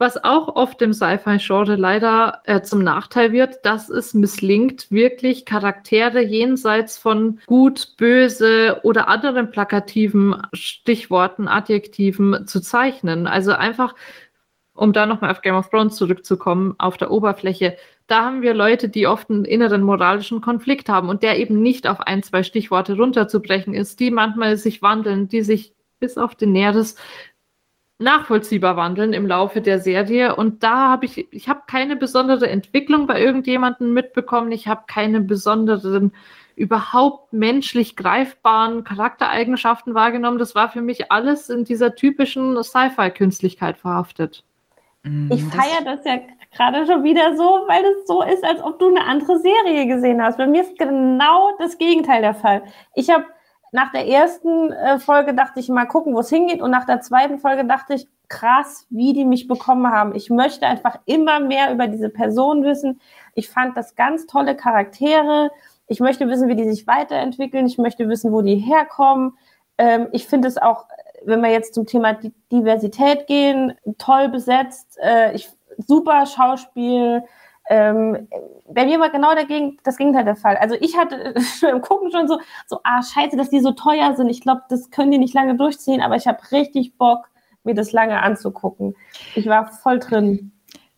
was 0.00 0.24
auch 0.24 0.56
oft 0.56 0.80
im 0.80 0.94
Sci-Fi-Genre 0.94 1.76
leider 1.76 2.40
äh, 2.44 2.62
zum 2.62 2.82
Nachteil 2.82 3.32
wird, 3.32 3.66
dass 3.66 3.90
es 3.90 4.14
misslingt, 4.14 4.90
wirklich 4.90 5.44
Charaktere 5.44 6.22
jenseits 6.22 6.96
von 6.96 7.38
gut, 7.44 7.98
böse 7.98 8.80
oder 8.82 9.08
anderen 9.08 9.50
plakativen 9.50 10.40
Stichworten, 10.54 11.48
Adjektiven 11.48 12.46
zu 12.46 12.62
zeichnen. 12.62 13.26
Also 13.26 13.52
einfach, 13.52 13.94
um 14.72 14.94
da 14.94 15.04
nochmal 15.04 15.32
auf 15.32 15.42
Game 15.42 15.54
of 15.54 15.68
Thrones 15.68 15.96
zurückzukommen, 15.96 16.74
auf 16.78 16.96
der 16.96 17.10
Oberfläche, 17.10 17.76
da 18.06 18.24
haben 18.24 18.40
wir 18.40 18.54
Leute, 18.54 18.88
die 18.88 19.06
oft 19.06 19.28
einen 19.28 19.44
inneren 19.44 19.82
moralischen 19.82 20.40
Konflikt 20.40 20.88
haben 20.88 21.10
und 21.10 21.22
der 21.22 21.38
eben 21.38 21.60
nicht 21.60 21.86
auf 21.86 22.00
ein, 22.00 22.22
zwei 22.22 22.42
Stichworte 22.42 22.96
runterzubrechen 22.96 23.74
ist, 23.74 24.00
die 24.00 24.10
manchmal 24.10 24.56
sich 24.56 24.80
wandeln, 24.80 25.28
die 25.28 25.42
sich 25.42 25.74
bis 26.00 26.16
auf 26.16 26.34
den 26.34 26.52
Näheres 26.52 26.96
nachvollziehbar 28.00 28.76
wandeln 28.76 29.12
im 29.12 29.26
Laufe 29.26 29.60
der 29.60 29.78
Serie. 29.78 30.34
Und 30.34 30.62
da 30.62 30.88
habe 30.88 31.06
ich, 31.06 31.32
ich 31.32 31.48
habe 31.48 31.62
keine 31.66 31.96
besondere 31.96 32.48
Entwicklung 32.48 33.06
bei 33.06 33.20
irgendjemandem 33.20 33.92
mitbekommen. 33.92 34.50
Ich 34.52 34.66
habe 34.66 34.84
keine 34.86 35.20
besonderen, 35.20 36.12
überhaupt 36.56 37.32
menschlich 37.32 37.96
greifbaren 37.96 38.84
Charaktereigenschaften 38.84 39.94
wahrgenommen. 39.94 40.38
Das 40.38 40.54
war 40.54 40.70
für 40.70 40.82
mich 40.82 41.12
alles 41.12 41.48
in 41.50 41.64
dieser 41.64 41.94
typischen 41.94 42.62
Sci-Fi-Künstlichkeit 42.62 43.78
verhaftet. 43.78 44.44
Mm, 45.02 45.30
ich 45.32 45.44
feiere 45.44 45.84
das 45.84 46.04
ja 46.04 46.20
gerade 46.54 46.86
schon 46.86 47.04
wieder 47.04 47.36
so, 47.36 47.64
weil 47.66 47.82
es 47.84 48.06
so 48.06 48.22
ist, 48.22 48.44
als 48.44 48.62
ob 48.62 48.78
du 48.78 48.88
eine 48.88 49.04
andere 49.06 49.38
Serie 49.38 49.86
gesehen 49.86 50.22
hast. 50.22 50.38
Bei 50.38 50.46
mir 50.46 50.62
ist 50.62 50.78
genau 50.78 51.56
das 51.58 51.78
Gegenteil 51.78 52.22
der 52.22 52.34
Fall. 52.34 52.62
Ich 52.94 53.08
habe 53.08 53.24
nach 53.72 53.92
der 53.92 54.06
ersten 54.06 54.72
äh, 54.72 54.98
Folge 54.98 55.34
dachte 55.34 55.60
ich 55.60 55.68
mal 55.68 55.86
gucken, 55.86 56.14
wo 56.14 56.20
es 56.20 56.28
hingeht 56.28 56.60
und 56.60 56.70
nach 56.70 56.86
der 56.86 57.00
zweiten 57.00 57.38
Folge 57.38 57.64
dachte 57.64 57.94
ich, 57.94 58.08
krass, 58.28 58.86
wie 58.90 59.12
die 59.12 59.24
mich 59.24 59.48
bekommen 59.48 59.90
haben. 59.90 60.14
Ich 60.14 60.30
möchte 60.30 60.66
einfach 60.66 60.98
immer 61.04 61.40
mehr 61.40 61.72
über 61.72 61.88
diese 61.88 62.08
Person 62.08 62.64
wissen. 62.64 63.00
Ich 63.34 63.50
fand 63.50 63.76
das 63.76 63.96
ganz 63.96 64.26
tolle 64.26 64.56
Charaktere. 64.56 65.50
Ich 65.88 66.00
möchte 66.00 66.28
wissen, 66.28 66.48
wie 66.48 66.56
die 66.56 66.70
sich 66.70 66.86
weiterentwickeln. 66.86 67.66
Ich 67.66 67.76
möchte 67.76 68.08
wissen, 68.08 68.32
wo 68.32 68.42
die 68.42 68.56
herkommen. 68.56 69.36
Ähm, 69.78 70.08
ich 70.12 70.26
finde 70.26 70.48
es 70.48 70.58
auch, 70.58 70.86
wenn 71.24 71.42
wir 71.42 71.50
jetzt 71.50 71.74
zum 71.74 71.86
Thema 71.86 72.16
Diversität 72.52 73.26
gehen, 73.26 73.74
toll 73.98 74.28
besetzt. 74.28 74.98
Äh, 75.02 75.34
ich, 75.34 75.50
super 75.78 76.24
Schauspiel. 76.26 77.24
Ähm, 77.70 78.28
bei 78.68 78.84
mir 78.84 78.98
war 78.98 79.10
genau 79.10 79.32
dagegen, 79.32 79.78
das 79.84 79.96
Gegenteil 79.96 80.24
der 80.24 80.34
Fall. 80.34 80.56
Also 80.56 80.74
ich 80.80 80.96
hatte 80.96 81.34
im 81.70 81.80
Gucken 81.80 82.10
schon 82.10 82.26
so, 82.26 82.40
so, 82.66 82.80
ah, 82.82 83.00
scheiße, 83.00 83.36
dass 83.36 83.48
die 83.48 83.60
so 83.60 83.70
teuer 83.70 84.16
sind. 84.16 84.28
Ich 84.28 84.40
glaube, 84.40 84.62
das 84.68 84.90
können 84.90 85.12
die 85.12 85.18
nicht 85.18 85.34
lange 85.34 85.56
durchziehen, 85.56 86.02
aber 86.02 86.16
ich 86.16 86.26
habe 86.26 86.38
richtig 86.50 86.98
Bock, 86.98 87.28
mir 87.62 87.74
das 87.74 87.92
lange 87.92 88.22
anzugucken. 88.22 88.96
Ich 89.36 89.46
war 89.46 89.68
voll 89.68 90.00
drin. 90.00 90.50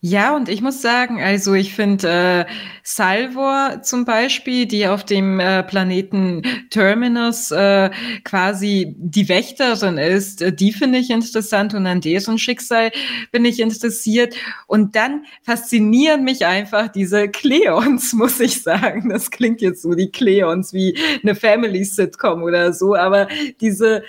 Ja, 0.04 0.34
und 0.34 0.48
ich 0.48 0.62
muss 0.62 0.82
sagen, 0.82 1.22
also 1.22 1.54
ich 1.54 1.76
finde 1.76 2.08
äh, 2.48 2.52
Salvor 2.82 3.82
zum 3.82 4.04
Beispiel, 4.04 4.66
die 4.66 4.88
auf 4.88 5.04
dem 5.04 5.38
äh, 5.38 5.62
Planeten 5.62 6.42
Terminus 6.70 7.52
äh, 7.52 7.88
quasi 8.24 8.96
die 8.98 9.28
Wächterin 9.28 9.98
ist, 9.98 10.42
äh, 10.42 10.52
die 10.52 10.72
finde 10.72 10.98
ich 10.98 11.10
interessant 11.10 11.72
und 11.74 11.86
an 11.86 12.00
deren 12.00 12.36
Schicksal 12.38 12.90
bin 13.30 13.44
ich 13.44 13.60
interessiert. 13.60 14.34
Und 14.66 14.96
dann 14.96 15.24
faszinieren 15.44 16.24
mich 16.24 16.44
einfach 16.46 16.88
diese 16.88 17.28
Cleons, 17.28 18.12
muss 18.12 18.40
ich 18.40 18.60
sagen. 18.60 19.08
Das 19.08 19.30
klingt 19.30 19.60
jetzt 19.60 19.82
so, 19.82 19.94
die 19.94 20.10
Cleons 20.10 20.72
wie 20.72 20.98
eine 21.22 21.36
Family-Sitcom 21.36 22.42
oder 22.42 22.72
so, 22.72 22.96
aber 22.96 23.28
diese 23.60 24.02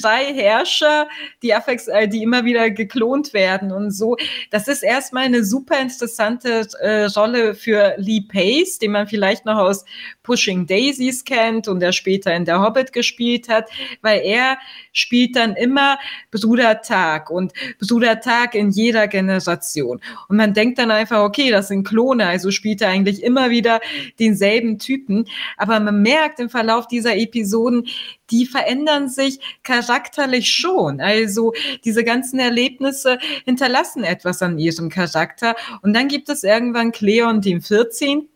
drei 0.00 0.32
Herrscher, 0.34 1.08
die, 1.42 1.50
äh, 1.50 2.08
die 2.08 2.22
immer 2.22 2.44
wieder 2.44 2.70
geklont 2.70 3.32
werden 3.32 3.72
und 3.72 3.90
so. 3.90 4.16
Das 4.50 4.68
ist 4.68 4.82
erstmal 4.82 5.24
eine 5.24 5.44
super 5.44 5.80
interessante 5.80 6.66
äh, 6.80 7.04
Rolle 7.06 7.54
für 7.54 7.94
Lee 7.96 8.22
Pace, 8.22 8.78
den 8.78 8.92
man 8.92 9.06
vielleicht 9.06 9.44
noch 9.44 9.58
aus 9.58 9.84
Pushing 10.22 10.66
Daisies 10.66 11.24
kennt 11.24 11.68
und 11.68 11.80
der 11.80 11.92
später 11.92 12.34
in 12.34 12.44
der 12.44 12.60
Hobbit 12.60 12.92
gespielt 12.92 13.48
hat, 13.48 13.68
weil 14.02 14.20
er 14.24 14.58
spielt 14.94 15.36
dann 15.36 15.54
immer 15.56 15.98
Bruder 16.30 16.80
Tag 16.80 17.28
und 17.28 17.52
Bruder 17.78 18.20
Tag 18.20 18.54
in 18.54 18.70
jeder 18.70 19.06
Generation. 19.08 20.00
Und 20.28 20.36
man 20.38 20.54
denkt 20.54 20.78
dann 20.78 20.90
einfach, 20.90 21.22
okay, 21.22 21.50
das 21.50 21.68
sind 21.68 21.86
Klone, 21.86 22.26
also 22.26 22.50
spielt 22.50 22.80
er 22.80 22.88
eigentlich 22.88 23.22
immer 23.22 23.50
wieder 23.50 23.80
denselben 24.18 24.78
Typen. 24.78 25.26
Aber 25.58 25.78
man 25.80 26.00
merkt 26.00 26.40
im 26.40 26.48
Verlauf 26.48 26.86
dieser 26.88 27.16
Episoden, 27.16 27.86
die 28.30 28.46
verändern 28.46 29.08
sich 29.08 29.40
charakterlich 29.62 30.50
schon. 30.50 31.00
Also 31.00 31.52
diese 31.84 32.04
ganzen 32.04 32.38
Erlebnisse 32.38 33.18
hinterlassen 33.44 34.04
etwas 34.04 34.40
an 34.40 34.58
ihrem 34.58 34.88
Charakter. 34.88 35.56
Und 35.82 35.92
dann 35.92 36.08
gibt 36.08 36.28
es 36.28 36.42
irgendwann 36.42 36.92
Cleon 36.92 37.40
den 37.40 37.60
14., 37.60 38.28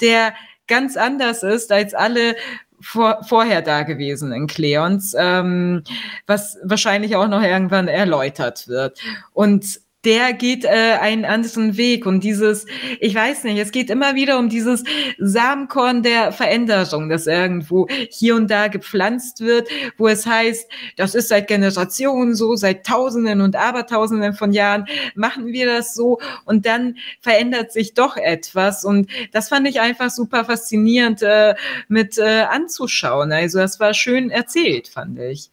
der 0.00 0.34
ganz 0.68 0.96
anders 0.96 1.42
ist 1.42 1.72
als 1.72 1.94
alle 1.94 2.36
vor, 2.80 3.24
vorher 3.24 3.62
dagewesenen 3.62 4.46
Cleons, 4.46 5.14
ähm, 5.18 5.82
was 6.26 6.58
wahrscheinlich 6.62 7.16
auch 7.16 7.28
noch 7.28 7.42
irgendwann 7.42 7.88
erläutert 7.88 8.68
wird. 8.68 8.98
Und 9.32 9.80
der 10.04 10.32
geht 10.32 10.64
äh, 10.64 10.98
einen 11.00 11.24
anderen 11.24 11.76
Weg 11.76 12.06
und 12.06 12.22
dieses, 12.22 12.66
ich 13.00 13.14
weiß 13.14 13.44
nicht, 13.44 13.58
es 13.58 13.72
geht 13.72 13.90
immer 13.90 14.14
wieder 14.14 14.38
um 14.38 14.48
dieses 14.48 14.84
Samenkorn 15.18 16.02
der 16.02 16.30
Veränderung, 16.30 17.08
das 17.08 17.26
irgendwo 17.26 17.88
hier 18.08 18.36
und 18.36 18.48
da 18.48 18.68
gepflanzt 18.68 19.40
wird, 19.40 19.68
wo 19.96 20.06
es 20.06 20.24
heißt, 20.24 20.70
das 20.96 21.14
ist 21.14 21.28
seit 21.28 21.48
Generationen 21.48 22.34
so, 22.34 22.54
seit 22.54 22.86
Tausenden 22.86 23.40
und 23.40 23.56
Abertausenden 23.56 24.34
von 24.34 24.52
Jahren 24.52 24.86
machen 25.16 25.48
wir 25.48 25.66
das 25.66 25.94
so 25.94 26.20
und 26.44 26.64
dann 26.64 26.96
verändert 27.20 27.72
sich 27.72 27.94
doch 27.94 28.16
etwas 28.16 28.84
und 28.84 29.10
das 29.32 29.48
fand 29.48 29.66
ich 29.66 29.80
einfach 29.80 30.10
super 30.10 30.44
faszinierend 30.44 31.22
äh, 31.22 31.56
mit 31.88 32.18
äh, 32.18 32.42
anzuschauen. 32.42 33.32
Also 33.32 33.58
das 33.58 33.80
war 33.80 33.94
schön 33.94 34.30
erzählt, 34.30 34.88
fand 34.88 35.18
ich. 35.18 35.50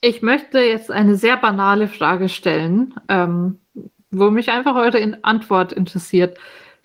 Ich 0.00 0.22
möchte 0.22 0.60
jetzt 0.60 0.90
eine 0.90 1.16
sehr 1.16 1.36
banale 1.36 1.88
Frage 1.88 2.28
stellen. 2.28 2.94
Ähm, 3.08 3.58
wo 4.10 4.30
mich 4.30 4.50
einfach 4.50 4.74
eure 4.76 5.18
Antwort 5.22 5.72
interessiert. 5.72 6.38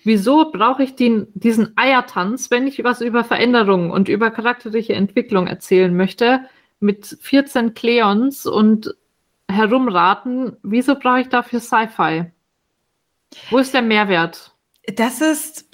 Wieso 0.03 0.51
brauche 0.51 0.83
ich 0.83 0.95
den, 0.95 1.27
diesen 1.33 1.77
Eiertanz, 1.77 2.49
wenn 2.49 2.65
ich 2.65 2.83
was 2.83 3.01
über 3.01 3.23
Veränderungen 3.23 3.91
und 3.91 4.09
über 4.09 4.31
charakterliche 4.31 4.93
Entwicklung 4.93 5.47
erzählen 5.47 5.95
möchte, 5.95 6.41
mit 6.79 7.17
14 7.21 7.75
Cleons 7.75 8.47
und 8.47 8.95
herumraten? 9.47 10.57
Wieso 10.63 10.95
brauche 10.95 11.21
ich 11.21 11.29
dafür 11.29 11.59
Sci-Fi? 11.59 12.31
Wo 13.51 13.59
ist 13.59 13.73
der 13.73 13.83
Mehrwert? 13.83 14.50
Das 14.95 15.21
ist, 15.21 15.69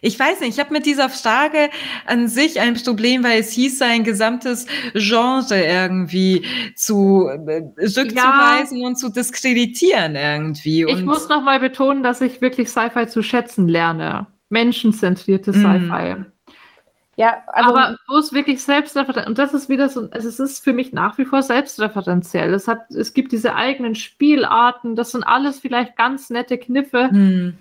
ich 0.00 0.18
weiß 0.18 0.40
nicht, 0.40 0.54
ich 0.54 0.60
habe 0.60 0.72
mit 0.72 0.86
dieser 0.86 1.08
Frage 1.08 1.70
an 2.04 2.26
sich 2.26 2.60
ein 2.60 2.74
Problem, 2.74 3.22
weil 3.22 3.38
es 3.38 3.52
hieß, 3.52 3.78
sein 3.78 4.02
gesamtes 4.02 4.66
Genre 4.92 5.64
irgendwie 5.64 6.44
zu 6.74 7.28
äh, 7.28 7.62
rückzuweisen 7.78 8.78
ja, 8.78 8.88
und 8.88 8.96
zu 8.96 9.10
diskreditieren 9.10 10.16
irgendwie. 10.16 10.84
Und 10.84 10.98
ich 10.98 11.04
muss 11.04 11.28
nochmal 11.28 11.60
betonen, 11.60 12.02
dass 12.02 12.20
ich 12.20 12.40
wirklich 12.40 12.70
Sci-Fi 12.70 13.06
zu 13.06 13.22
schätzen 13.22 13.68
lerne. 13.68 14.26
Menschenzentrierte 14.48 15.52
mhm. 15.52 15.60
Sci-Fi. 15.60 16.24
Ja, 17.16 17.44
also, 17.46 17.70
aber 17.70 17.96
wo 18.08 18.16
es 18.18 18.32
wirklich 18.32 18.60
selbstreferenziell, 18.60 19.28
und 19.28 19.38
das 19.38 19.54
ist 19.54 19.68
wieder 19.68 19.88
so, 19.88 20.08
also 20.10 20.28
es 20.28 20.40
ist 20.40 20.64
für 20.64 20.72
mich 20.72 20.92
nach 20.92 21.16
wie 21.18 21.24
vor 21.24 21.42
selbstreferenziell. 21.42 22.52
Es 22.52 22.66
hat, 22.66 22.90
es 22.90 23.14
gibt 23.14 23.30
diese 23.30 23.54
eigenen 23.54 23.94
Spielarten, 23.94 24.96
das 24.96 25.12
sind 25.12 25.22
alles 25.22 25.60
vielleicht 25.60 25.96
ganz 25.96 26.30
nette 26.30 26.58
Kniffe. 26.58 27.10
Mhm 27.12 27.58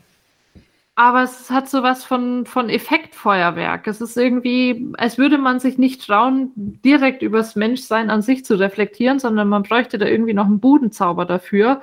aber 0.95 1.23
es 1.23 1.49
hat 1.49 1.69
sowas 1.69 2.05
von, 2.05 2.45
von 2.45 2.69
Effektfeuerwerk. 2.69 3.87
Es 3.87 3.99
ist 3.99 4.15
irgendwie, 4.15 4.91
als 4.97 5.17
würde 5.17 5.39
man 5.39 5.59
sich 5.59 5.79
nicht 5.79 6.05
trauen, 6.05 6.51
direkt 6.55 7.23
übers 7.23 7.55
Menschsein 7.55 8.11
an 8.11 8.21
sich 8.21 8.45
zu 8.45 8.59
reflektieren, 8.59 9.17
sondern 9.17 9.49
man 9.49 9.63
bräuchte 9.63 9.97
da 9.97 10.05
irgendwie 10.05 10.35
noch 10.35 10.45
einen 10.45 10.59
Budenzauber 10.59 11.25
dafür. 11.25 11.81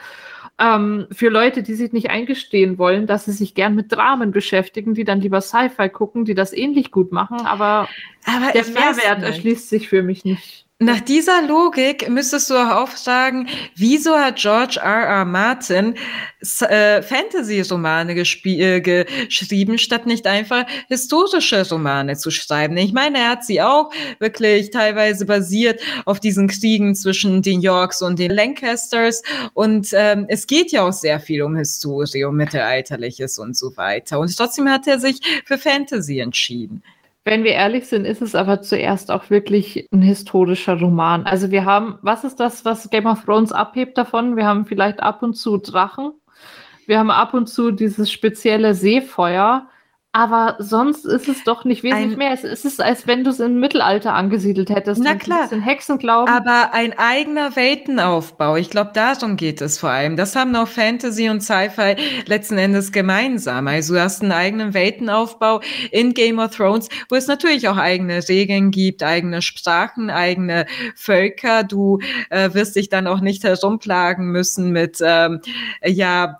Ähm, 0.59 1.09
für 1.11 1.29
Leute, 1.29 1.65
die 1.65 1.75
sich 1.75 1.93
nicht 1.93 2.11
eingestehen 2.11 2.79
wollen, 2.79 3.09
dass 3.09 3.25
sie 3.25 3.33
sich 3.33 3.55
gern 3.55 3.75
mit 3.75 3.91
Dramen 3.91 4.31
beschäftigen, 4.31 4.95
die 4.95 5.05
dann 5.05 5.21
lieber 5.21 5.41
Sci-Fi 5.41 5.89
gucken, 5.89 6.25
die 6.25 6.35
das 6.35 6.53
ähnlich 6.53 6.93
gut 6.93 7.11
machen, 7.11 7.47
aber, 7.47 7.89
aber 8.27 8.53
der 8.53 8.67
Mehrwert 8.67 9.23
erschließt 9.23 9.69
sich 9.69 9.89
für 9.89 10.03
mich 10.03 10.25
nicht. 10.25 10.67
Nach 10.83 11.01
dieser 11.01 11.43
Logik 11.43 12.09
müsstest 12.09 12.49
du 12.49 12.55
auch 12.55 12.71
aufsagen, 12.71 13.47
wieso 13.77 14.17
hat 14.17 14.37
George 14.37 14.81
R. 14.83 15.09
R. 15.09 15.25
Martin 15.27 15.95
äh, 16.41 17.03
Fantasy-Romane 17.03 18.15
äh, 18.15 18.81
geschrieben, 18.81 19.77
statt 19.77 20.07
nicht 20.07 20.27
einfach 20.27 20.65
historische 20.89 21.69
Romane 21.69 22.17
zu 22.17 22.31
schreiben? 22.31 22.79
Ich 22.79 22.95
meine, 22.95 23.19
er 23.19 23.29
hat 23.29 23.45
sie 23.45 23.61
auch 23.61 23.93
wirklich 24.21 24.71
teilweise 24.71 25.27
basiert 25.27 25.83
auf 26.07 26.19
diesen 26.19 26.49
Kriegen 26.49 26.95
zwischen 26.95 27.43
den 27.43 27.61
Yorks 27.61 28.01
und 28.01 28.19
den 28.19 28.31
Lancasters. 28.31 29.23
Und 29.53 29.91
ähm, 29.93 30.25
es 30.29 30.47
geht 30.47 30.73
ja 30.73 30.89
auch 30.89 30.95
sehr 30.95 31.21
viel 31.21 31.43
um 31.43 31.57
Historie, 31.57 32.25
um 32.25 32.37
Mittelalterliches 32.37 33.39
und 33.39 33.55
so 33.55 33.77
weiter. 33.77 34.19
Und 34.19 34.35
trotzdem 34.35 34.67
hat 34.71 34.87
er 34.87 34.99
sich 34.99 35.21
für 35.45 35.59
Fantasy 35.59 36.21
entschieden. 36.21 36.83
Wenn 37.31 37.45
wir 37.45 37.53
ehrlich 37.53 37.87
sind, 37.87 38.07
ist 38.07 38.23
es 38.23 38.35
aber 38.35 38.61
zuerst 38.61 39.13
auch 39.13 39.31
wirklich 39.31 39.87
ein 39.93 40.03
historischer 40.03 40.81
Roman. 40.81 41.27
Also 41.27 41.53
wir 41.53 41.65
haben, 41.65 41.97
was 42.03 42.25
ist 42.25 42.41
das, 42.41 42.65
was 42.65 42.91
Game 42.91 43.07
of 43.07 43.25
Thrones 43.25 43.53
abhebt 43.53 43.97
davon? 43.97 44.35
Wir 44.35 44.47
haben 44.47 44.67
vielleicht 44.67 45.01
ab 45.01 45.23
und 45.23 45.35
zu 45.35 45.57
Drachen. 45.57 46.11
Wir 46.89 46.99
haben 46.99 47.13
ab 47.13 47.33
und 47.33 47.47
zu 47.47 47.71
dieses 47.71 48.11
spezielle 48.11 48.75
Seefeuer. 48.75 49.69
Aber 50.13 50.57
sonst 50.59 51.07
ist 51.07 51.29
es 51.29 51.45
doch 51.45 51.65
nicht 51.65 51.85
wesentlich 51.85 52.13
ein, 52.13 52.19
mehr. 52.19 52.33
Es 52.33 52.65
ist, 52.65 52.83
als 52.83 53.07
wenn 53.07 53.23
du 53.23 53.31
es 53.31 53.39
im 53.39 53.61
Mittelalter 53.61 54.13
angesiedelt 54.13 54.69
hättest. 54.69 55.01
Na 55.01 55.15
klar. 55.15 55.49
Ein 55.53 55.61
Hexenglauben. 55.61 56.35
Aber 56.35 56.75
ein 56.75 56.99
eigener 56.99 57.55
Weltenaufbau. 57.55 58.57
Ich 58.57 58.71
glaube, 58.71 58.91
darum 58.93 59.37
geht 59.37 59.61
es 59.61 59.79
vor 59.79 59.91
allem. 59.91 60.17
Das 60.17 60.35
haben 60.35 60.57
auch 60.57 60.67
Fantasy 60.67 61.29
und 61.29 61.43
Sci-Fi 61.43 61.95
letzten 62.27 62.59
Endes 62.59 62.91
gemeinsam. 62.91 63.69
Also 63.69 63.95
du 63.95 64.01
hast 64.01 64.23
einen 64.23 64.33
eigenen 64.33 64.75
Weltenaufbau 64.75 65.61
in 65.93 66.13
Game 66.13 66.41
of 66.41 66.57
Thrones, 66.57 66.89
wo 67.09 67.15
es 67.15 67.29
natürlich 67.29 67.69
auch 67.69 67.77
eigene 67.77 68.29
Regeln 68.29 68.73
gibt, 68.73 69.05
eigene 69.05 69.43
Sprachen, 69.43 70.11
eigene 70.11 70.67
Völker. 70.97 71.63
Du 71.63 72.01
äh, 72.31 72.53
wirst 72.53 72.75
dich 72.75 72.89
dann 72.89 73.07
auch 73.07 73.21
nicht 73.21 73.45
herumplagen 73.45 74.33
müssen 74.33 74.73
mit, 74.73 74.99
ähm, 75.01 75.41
ja, 75.85 76.39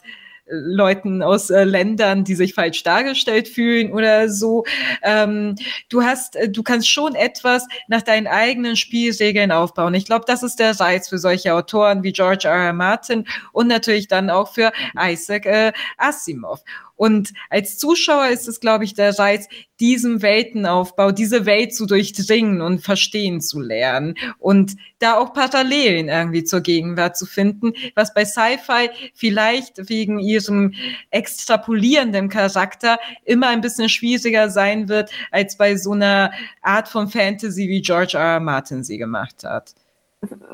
Leuten 0.51 1.23
aus 1.23 1.51
äh, 1.51 1.65
Ländern, 1.65 2.25
die 2.25 2.35
sich 2.35 2.55
falsch 2.55 2.83
dargestellt 2.83 3.49
fühlen 3.49 3.93
oder 3.93 4.29
so. 4.29 4.65
Ähm, 5.03 5.55
du 5.89 6.03
hast, 6.03 6.37
äh, 6.37 6.49
du 6.49 6.63
kannst 6.63 6.91
schon 6.91 7.15
etwas 7.15 7.67
nach 7.89 8.03
deinen 8.03 8.27
eigenen 8.27 8.77
Spielregeln 8.77 9.53
aufbauen. 9.53 9.95
Ich 9.95 10.05
glaube, 10.05 10.25
das 10.27 10.43
ist 10.43 10.59
der 10.59 10.79
Reiz 10.79 11.09
für 11.09 11.19
solche 11.19 11.55
Autoren 11.55 12.03
wie 12.03 12.13
George 12.13 12.49
R. 12.49 12.55
R. 12.55 12.73
Martin 12.73 13.27
und 13.53 13.69
natürlich 13.69 14.09
dann 14.09 14.31
auch 14.31 14.53
für 14.53 14.73
Isaac 14.97 15.47
äh, 15.47 15.73
Asimov. 15.97 16.63
Und 17.01 17.33
als 17.49 17.79
Zuschauer 17.79 18.29
ist 18.29 18.47
es, 18.47 18.61
glaube 18.61 18.85
ich, 18.85 18.93
der 18.93 19.19
Reiz, 19.19 19.49
diesen 19.81 20.21
Weltenaufbau, 20.21 21.13
diese 21.13 21.47
Welt 21.47 21.75
zu 21.75 21.87
durchdringen 21.87 22.61
und 22.61 22.81
verstehen 22.81 23.41
zu 23.41 23.59
lernen 23.59 24.17
und 24.39 24.77
da 24.99 25.17
auch 25.17 25.33
Parallelen 25.33 26.11
irgendwie 26.11 26.45
zur 26.45 26.61
Gegenwart 26.61 27.17
zu 27.17 27.25
finden, 27.25 27.73
was 27.95 28.13
bei 28.13 28.27
Sci-Fi 28.27 28.91
vielleicht 29.15 29.89
wegen 29.89 30.19
ihrem 30.19 30.75
extrapolierenden 31.11 32.29
Charakter 32.29 32.99
immer 33.25 33.49
ein 33.49 33.63
bisschen 33.63 33.89
schwieriger 33.89 34.51
sein 34.51 34.91
wird, 34.91 35.11
als 35.31 35.57
bei 35.57 35.77
so 35.77 35.93
einer 35.93 36.33
Art 36.61 36.87
von 36.87 37.09
Fantasy, 37.09 37.67
wie 37.67 37.81
George 37.81 38.19
R. 38.19 38.35
R. 38.35 38.41
Martin 38.41 38.85
sie 38.85 38.99
gemacht 38.99 39.43
hat 39.45 39.75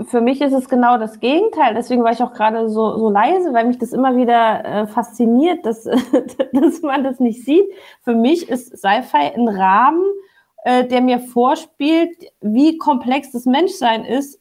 für 0.09 0.20
mich 0.20 0.40
ist 0.40 0.52
es 0.52 0.68
genau 0.68 0.97
das 0.97 1.18
Gegenteil. 1.18 1.74
Deswegen 1.74 2.05
war 2.05 2.12
ich 2.12 2.22
auch 2.22 2.32
gerade 2.32 2.68
so, 2.68 2.98
so 2.98 3.10
leise, 3.10 3.52
weil 3.52 3.66
mich 3.66 3.78
das 3.78 3.93
immer 3.93 4.16
wieder 4.16 4.64
äh, 4.64 4.86
fasziniert, 4.86 5.66
dass, 5.66 5.84
dass 6.52 6.82
man 6.82 7.02
das 7.02 7.18
nicht 7.18 7.44
sieht. 7.44 7.66
Für 8.02 8.14
mich 8.14 8.48
ist 8.48 8.76
Sci-Fi 8.76 9.32
ein 9.34 9.48
Rahmen, 9.48 10.05
äh, 10.64 10.86
der 10.86 11.01
mir 11.01 11.18
vorspielt, 11.18 12.16
wie 12.40 12.78
komplex 12.78 13.32
das 13.32 13.44
Menschsein 13.44 14.05
ist 14.05 14.38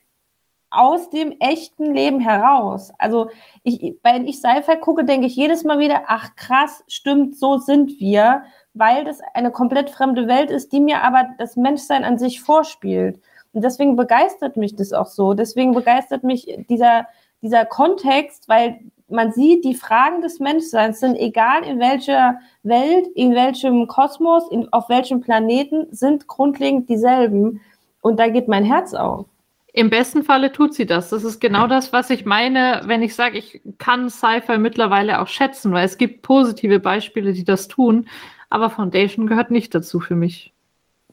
aus 0.69 1.09
dem 1.09 1.31
echten 1.39 1.93
Leben 1.93 2.19
heraus. 2.19 2.91
Also 2.99 3.29
ich, 3.63 3.95
wenn 4.03 4.27
ich 4.27 4.39
Sci-Fi 4.39 4.77
gucke, 4.77 5.05
denke 5.05 5.25
ich 5.25 5.35
jedes 5.35 5.63
Mal 5.63 5.79
wieder, 5.79 6.03
ach 6.07 6.35
krass, 6.35 6.83
stimmt, 6.87 7.37
so 7.37 7.57
sind 7.57 7.99
wir, 7.99 8.43
weil 8.73 9.05
das 9.05 9.21
eine 9.33 9.51
komplett 9.51 9.89
fremde 9.89 10.27
Welt 10.27 10.51
ist, 10.51 10.71
die 10.73 10.81
mir 10.81 11.01
aber 11.01 11.29
das 11.39 11.55
Menschsein 11.55 12.03
an 12.03 12.19
sich 12.19 12.41
vorspielt. 12.41 13.19
Und 13.55 13.63
deswegen 13.63 13.95
begeistert 13.95 14.57
mich 14.57 14.75
das 14.75 14.91
auch 14.91 15.05
so. 15.05 15.33
Deswegen 15.33 15.73
begeistert 15.73 16.25
mich 16.25 16.45
dieser, 16.69 17.07
dieser 17.41 17.65
Kontext, 17.65 18.49
weil 18.49 18.81
man 19.07 19.31
sieht, 19.31 19.63
die 19.63 19.75
Fragen 19.75 20.21
des 20.21 20.41
Menschseins 20.41 20.99
sind 20.99 21.15
egal 21.15 21.63
in 21.63 21.79
welcher 21.79 22.37
Welt, 22.63 23.07
in 23.15 23.33
welchem 23.33 23.87
Kosmos, 23.87 24.51
in, 24.51 24.67
auf 24.73 24.89
welchem 24.89 25.21
Planeten, 25.21 25.87
sind 25.91 26.27
grundlegend 26.27 26.89
dieselben. 26.89 27.61
Und 28.01 28.19
da 28.19 28.27
geht 28.27 28.49
mein 28.49 28.65
Herz 28.65 28.93
auf. 28.93 29.25
Im 29.71 29.89
besten 29.89 30.23
Falle 30.23 30.51
tut 30.51 30.73
sie 30.73 30.85
das. 30.85 31.09
Das 31.11 31.23
ist 31.23 31.39
genau 31.39 31.67
das, 31.67 31.93
was 31.93 32.09
ich 32.09 32.25
meine, 32.25 32.81
wenn 32.85 33.03
ich 33.03 33.15
sage, 33.15 33.37
ich 33.37 33.61
kann 33.77 34.09
Sci-Fi 34.09 34.57
mittlerweile 34.57 35.21
auch 35.21 35.27
schätzen, 35.27 35.71
weil 35.71 35.85
es 35.85 35.97
gibt 35.97 36.23
positive 36.23 36.81
Beispiele, 36.81 37.31
die 37.31 37.45
das 37.45 37.69
tun. 37.69 38.07
Aber 38.49 38.69
Foundation 38.69 39.27
gehört 39.27 39.49
nicht 39.49 39.73
dazu 39.73 40.01
für 40.01 40.15
mich. 40.15 40.53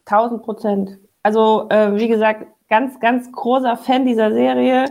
Tausend 0.04 0.42
Prozent. 0.42 0.98
Also, 1.22 1.68
äh, 1.70 1.96
wie 1.96 2.08
gesagt, 2.08 2.46
ganz, 2.68 2.98
ganz 3.00 3.30
großer 3.30 3.76
Fan 3.76 4.06
dieser 4.06 4.32
Serie. 4.32 4.86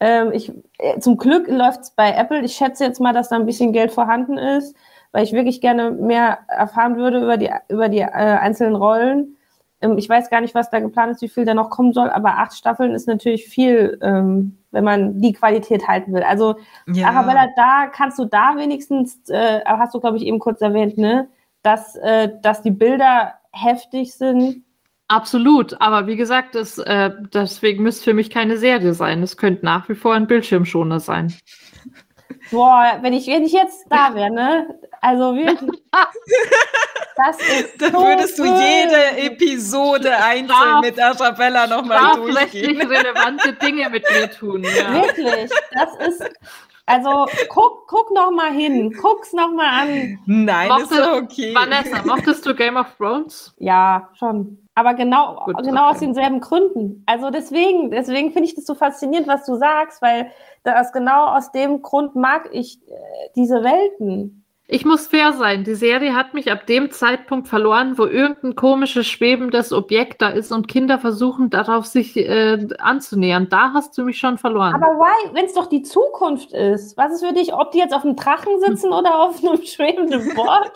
Ähm, 0.00 0.32
ich, 0.32 0.52
äh, 0.78 0.98
zum 1.00 1.16
Glück 1.16 1.48
läuft 1.48 1.80
es 1.80 1.90
bei 1.90 2.12
Apple. 2.12 2.42
Ich 2.42 2.54
schätze 2.54 2.84
jetzt 2.84 3.00
mal, 3.00 3.12
dass 3.12 3.30
da 3.30 3.36
ein 3.36 3.46
bisschen 3.46 3.72
Geld 3.72 3.92
vorhanden 3.92 4.36
ist, 4.36 4.76
weil 5.12 5.24
ich 5.24 5.32
wirklich 5.32 5.60
gerne 5.60 5.90
mehr 5.90 6.40
erfahren 6.48 6.96
würde 6.96 7.22
über 7.22 7.36
die, 7.36 7.50
über 7.68 7.88
die 7.88 8.00
äh, 8.00 8.08
einzelnen 8.08 8.76
Rollen. 8.76 9.36
Ähm, 9.80 9.98
ich 9.98 10.08
weiß 10.08 10.30
gar 10.30 10.40
nicht, 10.40 10.54
was 10.54 10.70
da 10.70 10.80
geplant 10.80 11.12
ist, 11.12 11.22
wie 11.22 11.28
viel 11.28 11.44
da 11.44 11.54
noch 11.54 11.70
kommen 11.70 11.92
soll, 11.92 12.10
aber 12.10 12.38
acht 12.38 12.54
Staffeln 12.54 12.94
ist 12.94 13.08
natürlich 13.08 13.46
viel, 13.46 13.98
ähm, 14.02 14.58
wenn 14.70 14.84
man 14.84 15.20
die 15.20 15.32
Qualität 15.32 15.88
halten 15.88 16.12
will. 16.12 16.22
Also, 16.22 16.56
ja. 16.86 17.08
Arabella, 17.08 17.48
da 17.56 17.86
kannst 17.86 18.18
du 18.18 18.24
da 18.24 18.54
wenigstens, 18.56 19.28
äh, 19.30 19.60
hast 19.64 19.94
du, 19.94 20.00
glaube 20.00 20.16
ich, 20.18 20.26
eben 20.26 20.38
kurz 20.38 20.60
erwähnt, 20.60 20.98
ne, 20.98 21.28
dass, 21.62 21.96
äh, 21.96 22.30
dass 22.42 22.62
die 22.62 22.70
Bilder 22.70 23.34
heftig 23.52 24.14
sind 24.14 24.64
Absolut, 25.08 25.80
aber 25.80 26.06
wie 26.06 26.16
gesagt, 26.16 26.54
das, 26.54 26.78
äh, 26.78 27.10
deswegen 27.32 27.82
müsste 27.82 28.04
für 28.04 28.14
mich 28.14 28.30
keine 28.30 28.56
Serie 28.56 28.94
sein. 28.94 29.22
Es 29.22 29.36
könnte 29.36 29.64
nach 29.64 29.88
wie 29.88 29.94
vor 29.94 30.14
ein 30.14 30.26
Bildschirmschoner 30.26 30.98
sein. 30.98 31.34
Boah, 32.50 32.98
wenn 33.02 33.12
ich, 33.12 33.26
wenn 33.26 33.44
ich 33.44 33.52
jetzt 33.52 33.84
da 33.90 34.14
wäre, 34.14 34.30
ne? 34.30 34.78
Also 35.00 35.34
wirklich. 35.36 35.82
das 37.16 37.38
ist 37.38 37.80
da 37.80 37.90
so 37.90 37.98
würdest 37.98 38.38
du 38.38 38.44
jede 38.44 39.18
Episode 39.18 40.16
einzeln 40.16 40.80
mit 40.80 40.98
Arabella 40.98 41.66
nochmal 41.66 42.16
durchgehen. 42.16 42.80
relevante 42.80 43.52
Dinge 43.54 43.90
mit 43.90 44.04
mir 44.10 44.30
tun. 44.30 44.64
Ja. 44.64 44.94
Wirklich, 44.94 45.50
das 45.72 46.08
ist. 46.08 46.30
Also 46.86 47.26
guck, 47.48 47.86
guck 47.88 48.10
noch 48.14 48.30
mal 48.30 48.52
hin, 48.52 48.94
guck's 49.00 49.32
noch 49.32 49.50
mal 49.50 49.82
an. 49.82 50.18
Nein, 50.26 50.68
Mochte, 50.68 50.94
ist 50.94 51.08
okay. 51.08 51.54
Vanessa, 51.54 52.04
mochtest 52.04 52.44
du 52.44 52.54
Game 52.54 52.76
of 52.76 52.88
Thrones? 52.98 53.54
Ja, 53.58 54.10
schon. 54.18 54.63
Aber 54.74 54.94
genau, 54.94 55.44
Gut, 55.44 55.62
genau 55.62 55.90
aus 55.90 56.00
denselben 56.00 56.40
Gründen. 56.40 57.04
Also 57.06 57.30
deswegen, 57.30 57.90
deswegen 57.90 58.32
finde 58.32 58.48
ich 58.48 58.54
das 58.56 58.64
so 58.64 58.74
faszinierend, 58.74 59.28
was 59.28 59.46
du 59.46 59.56
sagst, 59.56 60.02
weil 60.02 60.30
das 60.64 60.92
genau 60.92 61.26
aus 61.26 61.52
dem 61.52 61.82
Grund 61.82 62.16
mag 62.16 62.48
ich 62.52 62.80
äh, 62.88 62.92
diese 63.36 63.62
Welten. 63.62 64.43
Ich 64.66 64.86
muss 64.86 65.08
fair 65.08 65.34
sein. 65.34 65.62
Die 65.62 65.74
Serie 65.74 66.14
hat 66.14 66.32
mich 66.32 66.50
ab 66.50 66.66
dem 66.66 66.90
Zeitpunkt 66.90 67.48
verloren, 67.48 67.98
wo 67.98 68.06
irgendein 68.06 68.54
komisches, 68.54 69.06
schwebendes 69.06 69.74
Objekt 69.74 70.22
da 70.22 70.30
ist 70.30 70.52
und 70.52 70.68
Kinder 70.68 70.98
versuchen, 70.98 71.50
darauf 71.50 71.84
sich 71.84 72.16
äh, 72.16 72.66
anzunähern. 72.78 73.48
Da 73.50 73.74
hast 73.74 73.98
du 73.98 74.04
mich 74.04 74.18
schon 74.18 74.38
verloren. 74.38 74.74
Aber 74.74 74.86
why, 74.86 75.34
wenn 75.34 75.44
es 75.44 75.52
doch 75.52 75.66
die 75.66 75.82
Zukunft 75.82 76.54
ist? 76.54 76.96
Was 76.96 77.12
ist 77.12 77.26
für 77.26 77.34
dich, 77.34 77.52
ob 77.52 77.72
die 77.72 77.78
jetzt 77.78 77.92
auf 77.92 78.04
einem 78.04 78.16
Drachen 78.16 78.58
sitzen 78.66 78.90
oder 78.90 79.20
auf 79.20 79.44
einem 79.44 79.62
schwebenden 79.66 80.34
Board? 80.34 80.72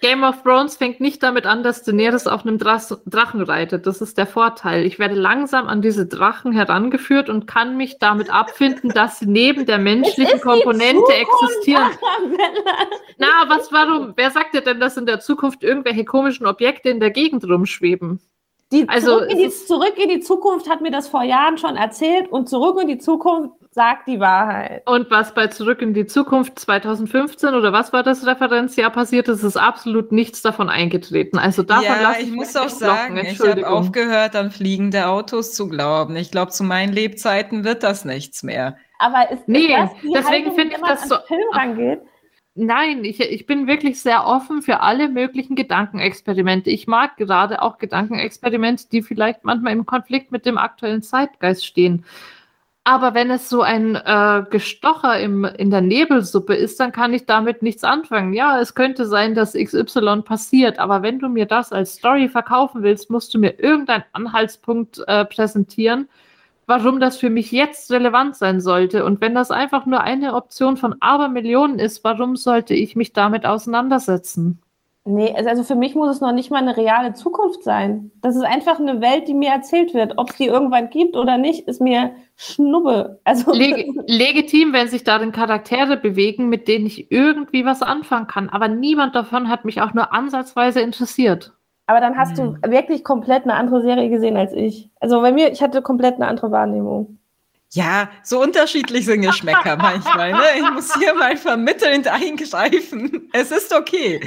Game 0.00 0.24
of 0.24 0.42
Thrones 0.42 0.76
fängt 0.76 0.98
nicht 0.98 1.22
damit 1.22 1.46
an, 1.46 1.62
dass 1.62 1.84
Daenerys 1.84 2.26
auf 2.26 2.44
einem 2.44 2.58
Drachen 2.58 3.42
reitet. 3.42 3.86
Das 3.86 4.00
ist 4.00 4.18
der 4.18 4.26
Vorteil. 4.26 4.84
Ich 4.84 4.98
werde 4.98 5.14
langsam 5.14 5.68
an 5.68 5.82
diese 5.82 6.06
Drachen 6.06 6.50
herangeführt 6.50 7.28
und 7.28 7.46
kann 7.46 7.76
mich 7.76 7.98
damit 8.00 8.28
abfinden, 8.28 8.90
dass 8.90 9.20
sie 9.20 9.26
neben 9.26 9.66
der 9.66 9.78
menschlichen 9.78 10.40
Komponente 10.40 11.12
existieren. 11.12 11.90
Na, 13.18 13.26
was, 13.48 13.72
warum? 13.72 14.12
Wer 14.16 14.30
sagt 14.30 14.54
dir 14.54 14.60
denn, 14.60 14.80
dass 14.80 14.96
in 14.96 15.06
der 15.06 15.20
Zukunft 15.20 15.62
irgendwelche 15.62 16.04
komischen 16.04 16.46
Objekte 16.46 16.90
in 16.90 17.00
der 17.00 17.10
Gegend 17.10 17.44
rumschweben? 17.44 18.20
Die 18.70 18.86
also, 18.86 19.20
zurück 19.20 19.30
in, 19.30 19.38
die, 19.38 19.50
zurück 19.50 19.94
in 19.96 20.08
die 20.10 20.20
Zukunft 20.20 20.68
hat 20.68 20.82
mir 20.82 20.90
das 20.90 21.08
vor 21.08 21.22
Jahren 21.22 21.56
schon 21.56 21.76
erzählt 21.76 22.28
und 22.30 22.50
zurück 22.50 22.78
in 22.80 22.88
die 22.88 22.98
Zukunft 22.98 23.54
sagt 23.70 24.08
die 24.08 24.20
Wahrheit. 24.20 24.82
Und 24.86 25.10
was 25.10 25.32
bei 25.32 25.46
Zurück 25.46 25.80
in 25.80 25.94
die 25.94 26.04
Zukunft 26.04 26.58
2015 26.58 27.54
oder 27.54 27.72
was 27.72 27.92
war 27.94 28.02
das 28.02 28.26
Referenzjahr 28.26 28.90
passiert 28.90 29.28
ist, 29.28 29.42
ist 29.42 29.56
absolut 29.56 30.12
nichts 30.12 30.42
davon 30.42 30.68
eingetreten. 30.68 31.38
Also 31.38 31.62
davon 31.62 31.84
ja, 31.84 32.02
lasse 32.02 32.20
ich, 32.20 32.28
ich 32.28 32.34
muss 32.34 32.56
auch 32.56 32.68
sagen, 32.68 33.16
ich 33.16 33.40
habe 33.40 33.68
aufgehört, 33.68 34.36
an 34.36 34.50
fliegende 34.50 35.06
Autos 35.06 35.54
zu 35.54 35.68
glauben. 35.68 36.16
Ich 36.16 36.30
glaube, 36.30 36.50
zu 36.50 36.64
meinen 36.64 36.92
Lebzeiten 36.92 37.64
wird 37.64 37.82
das 37.82 38.04
nichts 38.04 38.42
mehr. 38.42 38.76
Aber 38.98 39.30
ist, 39.30 39.48
nee, 39.48 39.66
ist 39.66 39.76
das 40.12 40.24
deswegen 40.24 40.52
finde 40.52 40.74
ich 40.74 40.82
das 40.82 41.08
so. 41.08 41.16
Film 41.26 41.48
rangeht? 41.52 42.00
Nein, 42.60 43.04
ich, 43.04 43.20
ich 43.20 43.46
bin 43.46 43.68
wirklich 43.68 44.00
sehr 44.00 44.26
offen 44.26 44.62
für 44.62 44.80
alle 44.80 45.08
möglichen 45.08 45.54
Gedankenexperimente. 45.54 46.70
Ich 46.70 46.88
mag 46.88 47.16
gerade 47.16 47.62
auch 47.62 47.78
Gedankenexperimente, 47.78 48.88
die 48.90 49.02
vielleicht 49.02 49.44
manchmal 49.44 49.74
im 49.74 49.86
Konflikt 49.86 50.32
mit 50.32 50.44
dem 50.44 50.58
aktuellen 50.58 51.02
Zeitgeist 51.02 51.64
stehen. 51.64 52.04
Aber 52.82 53.14
wenn 53.14 53.30
es 53.30 53.48
so 53.48 53.62
ein 53.62 53.94
äh, 53.94 54.42
Gestocher 54.50 55.20
im, 55.20 55.44
in 55.44 55.70
der 55.70 55.82
Nebelsuppe 55.82 56.56
ist, 56.56 56.80
dann 56.80 56.90
kann 56.90 57.14
ich 57.14 57.26
damit 57.26 57.62
nichts 57.62 57.84
anfangen. 57.84 58.32
Ja, 58.32 58.60
es 58.60 58.74
könnte 58.74 59.06
sein, 59.06 59.36
dass 59.36 59.52
XY 59.52 60.22
passiert, 60.24 60.80
aber 60.80 61.02
wenn 61.02 61.20
du 61.20 61.28
mir 61.28 61.46
das 61.46 61.70
als 61.70 61.94
Story 61.94 62.28
verkaufen 62.28 62.82
willst, 62.82 63.08
musst 63.08 63.32
du 63.34 63.38
mir 63.38 63.60
irgendeinen 63.60 64.04
Anhaltspunkt 64.12 65.00
äh, 65.06 65.24
präsentieren, 65.26 66.08
warum 66.68 67.00
das 67.00 67.16
für 67.16 67.30
mich 67.30 67.50
jetzt 67.50 67.90
relevant 67.90 68.36
sein 68.36 68.60
sollte. 68.60 69.04
Und 69.04 69.20
wenn 69.22 69.34
das 69.34 69.50
einfach 69.50 69.86
nur 69.86 70.02
eine 70.02 70.34
Option 70.34 70.76
von 70.76 70.96
Abermillionen 71.00 71.78
ist, 71.78 72.04
warum 72.04 72.36
sollte 72.36 72.74
ich 72.74 72.94
mich 72.94 73.14
damit 73.14 73.46
auseinandersetzen? 73.46 74.60
Nee, 75.06 75.32
also, 75.34 75.48
also 75.48 75.64
für 75.64 75.74
mich 75.74 75.94
muss 75.94 76.16
es 76.16 76.20
noch 76.20 76.32
nicht 76.32 76.50
mal 76.50 76.58
eine 76.58 76.76
reale 76.76 77.14
Zukunft 77.14 77.64
sein. 77.64 78.10
Das 78.20 78.36
ist 78.36 78.42
einfach 78.42 78.78
eine 78.78 79.00
Welt, 79.00 79.26
die 79.26 79.32
mir 79.32 79.48
erzählt 79.48 79.94
wird. 79.94 80.18
Ob 80.18 80.28
es 80.28 80.36
die 80.36 80.44
irgendwann 80.44 80.90
gibt 80.90 81.16
oder 81.16 81.38
nicht, 81.38 81.66
ist 81.66 81.80
mir 81.80 82.14
Schnuppe. 82.36 83.18
Also 83.24 83.50
Leg 83.52 83.88
legitim, 84.06 84.74
wenn 84.74 84.88
sich 84.88 85.04
darin 85.04 85.32
Charaktere 85.32 85.96
bewegen, 85.96 86.50
mit 86.50 86.68
denen 86.68 86.84
ich 86.84 87.10
irgendwie 87.10 87.64
was 87.64 87.80
anfangen 87.80 88.26
kann. 88.26 88.50
Aber 88.50 88.68
niemand 88.68 89.14
davon 89.14 89.48
hat 89.48 89.64
mich 89.64 89.80
auch 89.80 89.94
nur 89.94 90.12
ansatzweise 90.12 90.82
interessiert. 90.82 91.54
Aber 91.88 92.00
dann 92.00 92.18
hast 92.18 92.36
hm. 92.36 92.60
du 92.60 92.70
wirklich 92.70 93.02
komplett 93.02 93.44
eine 93.44 93.54
andere 93.54 93.80
Serie 93.80 94.10
gesehen 94.10 94.36
als 94.36 94.52
ich. 94.52 94.90
Also 95.00 95.22
bei 95.22 95.32
mir, 95.32 95.50
ich 95.50 95.62
hatte 95.62 95.80
komplett 95.80 96.16
eine 96.16 96.28
andere 96.28 96.50
Wahrnehmung. 96.50 97.18
Ja, 97.72 98.10
so 98.22 98.42
unterschiedlich 98.42 99.06
sind 99.06 99.22
Geschmäcker 99.22 99.76
manchmal. 99.76 100.32
Ne? 100.32 100.38
Ich 100.56 100.70
muss 100.70 100.94
hier 100.98 101.14
mal 101.14 101.36
vermittelnd 101.36 102.06
eingreifen. 102.06 103.28
Es 103.32 103.50
ist 103.50 103.74
okay. 103.74 104.20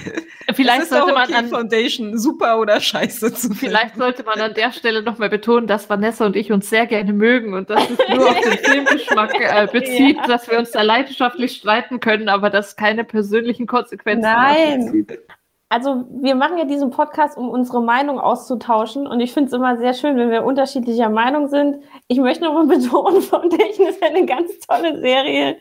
Vielleicht 0.53 0.77
es 0.77 0.83
ist 0.85 0.89
sollte 0.89 1.13
okay, 1.13 1.31
man 1.31 1.45
an, 1.45 1.49
Foundation 1.49 2.17
super 2.17 2.59
oder 2.59 2.79
scheiße 2.79 3.33
zu 3.33 3.47
finden. 3.47 3.55
Vielleicht 3.55 3.95
sollte 3.95 4.23
man 4.23 4.39
an 4.41 4.53
der 4.55 4.71
Stelle 4.71 5.03
nochmal 5.03 5.29
betonen, 5.29 5.65
dass 5.65 5.89
Vanessa 5.89 6.25
und 6.25 6.35
ich 6.35 6.51
uns 6.51 6.69
sehr 6.69 6.87
gerne 6.87 7.13
mögen 7.13 7.53
und 7.53 7.69
dass 7.69 7.89
es 7.89 7.97
nur 8.09 8.29
auf 8.29 8.41
den 8.41 8.57
Filmgeschmack 8.57 9.33
äh, 9.39 9.67
bezieht, 9.71 10.17
ja. 10.17 10.27
dass 10.27 10.49
wir 10.49 10.57
uns 10.59 10.71
da 10.71 10.83
leidenschaftlich 10.83 11.53
streiten 11.53 11.99
können, 11.99 12.29
aber 12.29 12.49
dass 12.49 12.75
keine 12.75 13.03
persönlichen 13.03 13.65
Konsequenzen 13.67 14.21
Nein. 14.21 15.07
Also 15.71 16.03
wir 16.09 16.35
machen 16.35 16.57
ja 16.57 16.65
diesen 16.65 16.89
Podcast, 16.89 17.37
um 17.37 17.47
unsere 17.47 17.81
Meinung 17.81 18.19
auszutauschen 18.19 19.07
und 19.07 19.21
ich 19.21 19.31
finde 19.31 19.47
es 19.47 19.53
immer 19.53 19.77
sehr 19.77 19.93
schön, 19.93 20.17
wenn 20.17 20.29
wir 20.29 20.43
unterschiedlicher 20.43 21.07
Meinung 21.07 21.47
sind. 21.47 21.77
Ich 22.09 22.19
möchte 22.19 22.43
nochmal 22.43 22.67
betonen, 22.77 23.21
Foundation 23.21 23.87
ist 23.87 24.03
eine 24.03 24.25
ganz 24.25 24.59
tolle 24.67 24.99
Serie, 24.99 25.59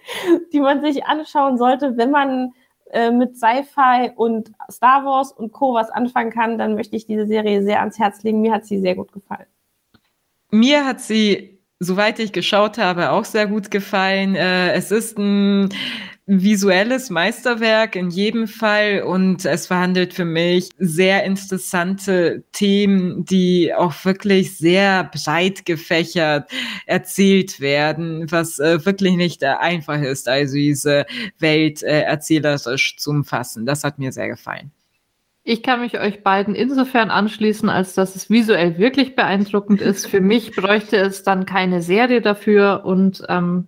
die 0.53 0.59
man 0.59 0.81
sich 0.81 1.05
anschauen 1.05 1.59
sollte, 1.59 1.97
wenn 1.97 2.11
man 2.11 2.53
äh, 2.91 3.13
mit 3.13 3.37
Sci-Fi 3.37 4.11
und 4.17 4.51
Star 4.69 5.05
Wars 5.05 5.31
und 5.31 5.53
Co. 5.53 5.75
was 5.75 5.91
anfangen 5.91 6.33
kann, 6.33 6.59
dann 6.59 6.75
möchte 6.75 6.97
ich 6.97 7.07
diese 7.07 7.29
Serie 7.29 7.63
sehr 7.63 7.79
ans 7.79 8.01
Herz 8.01 8.25
legen. 8.25 8.41
Mir 8.41 8.53
hat 8.53 8.67
sie 8.67 8.81
sehr 8.81 8.97
gut 8.97 9.13
gefallen. 9.13 9.47
Mir 10.51 10.87
hat 10.87 11.01
sie, 11.01 11.61
soweit 11.79 12.19
ich 12.19 12.33
geschaut 12.33 12.79
habe, 12.79 13.13
auch 13.13 13.25
sehr 13.25 13.47
gut 13.47 13.71
gefallen. 13.71 14.35
Äh, 14.35 14.73
es 14.73 14.91
ist 14.91 15.19
ein 15.19 15.69
visuelles 16.39 17.11
Meisterwerk 17.11 17.97
in 17.97 18.11
jedem 18.11 18.47
Fall 18.47 19.03
und 19.03 19.45
es 19.45 19.67
verhandelt 19.67 20.15
für 20.15 20.25
mich 20.25 20.71
sehr 20.79 21.25
interessante 21.25 22.45
Themen, 22.53 23.25
die 23.25 23.75
auch 23.75 24.05
wirklich 24.05 24.57
sehr 24.57 25.11
breit 25.13 25.67
gefächert 25.67 26.49
erzählt 26.87 27.61
werden, 27.61 28.31
was 28.31 28.61
äh, 28.61 28.85
wirklich 28.87 29.17
nicht 29.17 29.43
äh, 29.43 29.55
einfach 29.59 30.01
ist, 30.01 30.29
also 30.29 30.55
diese 30.55 31.05
Welt 31.41 31.83
äh, 31.83 32.03
erzählerisch 32.03 32.97
zu 32.97 33.11
umfassen. 33.11 33.67
Das 33.67 33.83
hat 33.83 33.99
mir 33.99 34.13
sehr 34.13 34.29
gefallen. 34.29 34.71
Ich 35.43 35.65
kann 35.65 35.81
mich 35.81 35.99
euch 35.99 36.23
beiden 36.23 36.55
insofern 36.55 37.11
anschließen, 37.11 37.69
als 37.69 37.95
dass 37.95 38.15
es 38.15 38.31
visuell 38.31 38.79
wirklich 38.79 39.17
beeindruckend 39.17 39.81
ist. 39.81 40.07
Für 40.07 40.21
mich 40.21 40.53
bräuchte 40.53 40.97
es 40.97 41.25
dann 41.25 41.45
keine 41.45 41.83
Serie 41.83 42.21
dafür 42.21 42.83
und 42.85 43.25
ähm, 43.29 43.67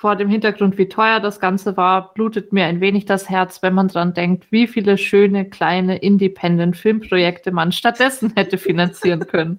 vor 0.00 0.14
dem 0.14 0.28
Hintergrund, 0.28 0.78
wie 0.78 0.88
teuer 0.88 1.18
das 1.18 1.40
Ganze 1.40 1.76
war, 1.76 2.14
blutet 2.14 2.52
mir 2.52 2.66
ein 2.66 2.80
wenig 2.80 3.04
das 3.04 3.28
Herz, 3.28 3.62
wenn 3.62 3.74
man 3.74 3.88
dran 3.88 4.14
denkt, 4.14 4.50
wie 4.52 4.68
viele 4.68 4.96
schöne 4.96 5.50
kleine 5.50 5.98
Independent-Filmprojekte 5.98 7.50
man 7.50 7.72
stattdessen 7.72 8.32
hätte 8.36 8.58
finanzieren 8.58 9.26
können. 9.26 9.58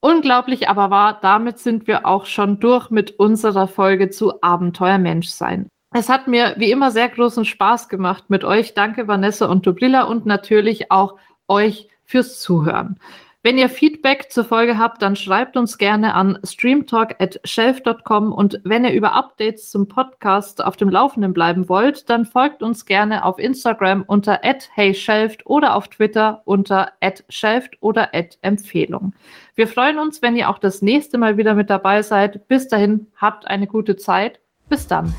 Unglaublich 0.00 0.68
aber 0.68 0.90
wahr, 0.90 1.18
damit 1.22 1.58
sind 1.58 1.86
wir 1.86 2.06
auch 2.06 2.26
schon 2.26 2.60
durch 2.60 2.90
mit 2.90 3.12
unserer 3.12 3.68
Folge 3.68 4.10
zu 4.10 4.42
Abenteuermenschsein. 4.42 5.68
Es 5.94 6.08
hat 6.08 6.28
mir 6.28 6.54
wie 6.58 6.70
immer 6.70 6.90
sehr 6.90 7.08
großen 7.08 7.44
Spaß 7.44 7.88
gemacht 7.88 8.24
mit 8.28 8.44
euch. 8.44 8.74
Danke 8.74 9.08
Vanessa 9.08 9.46
und 9.46 9.66
Dubrilla 9.66 10.04
und 10.04 10.24
natürlich 10.24 10.90
auch 10.92 11.16
euch 11.48 11.88
fürs 12.04 12.38
Zuhören. 12.40 12.98
Wenn 13.42 13.56
ihr 13.56 13.70
Feedback 13.70 14.30
zur 14.30 14.44
Folge 14.44 14.76
habt, 14.76 15.00
dann 15.00 15.16
schreibt 15.16 15.56
uns 15.56 15.78
gerne 15.78 16.12
an 16.12 16.38
streamtalk.shelf.com 16.44 18.32
und 18.32 18.60
wenn 18.64 18.84
ihr 18.84 18.92
über 18.92 19.14
Updates 19.14 19.70
zum 19.70 19.88
Podcast 19.88 20.62
auf 20.62 20.76
dem 20.76 20.90
Laufenden 20.90 21.32
bleiben 21.32 21.66
wollt, 21.70 22.10
dann 22.10 22.26
folgt 22.26 22.62
uns 22.62 22.84
gerne 22.84 23.24
auf 23.24 23.38
Instagram 23.38 24.04
unter 24.06 24.42
@heyshelft 24.76 25.46
oder 25.46 25.74
auf 25.74 25.88
Twitter 25.88 26.42
unter 26.44 26.92
@shelft 27.30 27.78
oder 27.80 28.10
@empfehlung. 28.42 29.14
Wir 29.54 29.68
freuen 29.68 29.98
uns, 29.98 30.20
wenn 30.20 30.36
ihr 30.36 30.50
auch 30.50 30.58
das 30.58 30.82
nächste 30.82 31.16
Mal 31.16 31.38
wieder 31.38 31.54
mit 31.54 31.70
dabei 31.70 32.02
seid. 32.02 32.46
Bis 32.46 32.68
dahin, 32.68 33.06
habt 33.16 33.46
eine 33.46 33.66
gute 33.66 33.96
Zeit. 33.96 34.40
Bis 34.68 34.86
dann. 34.86 35.14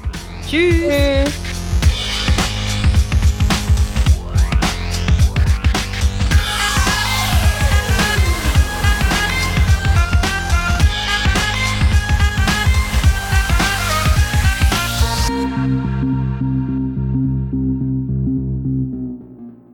Tschüss. 0.48 0.84
Tschüss. 0.84 1.51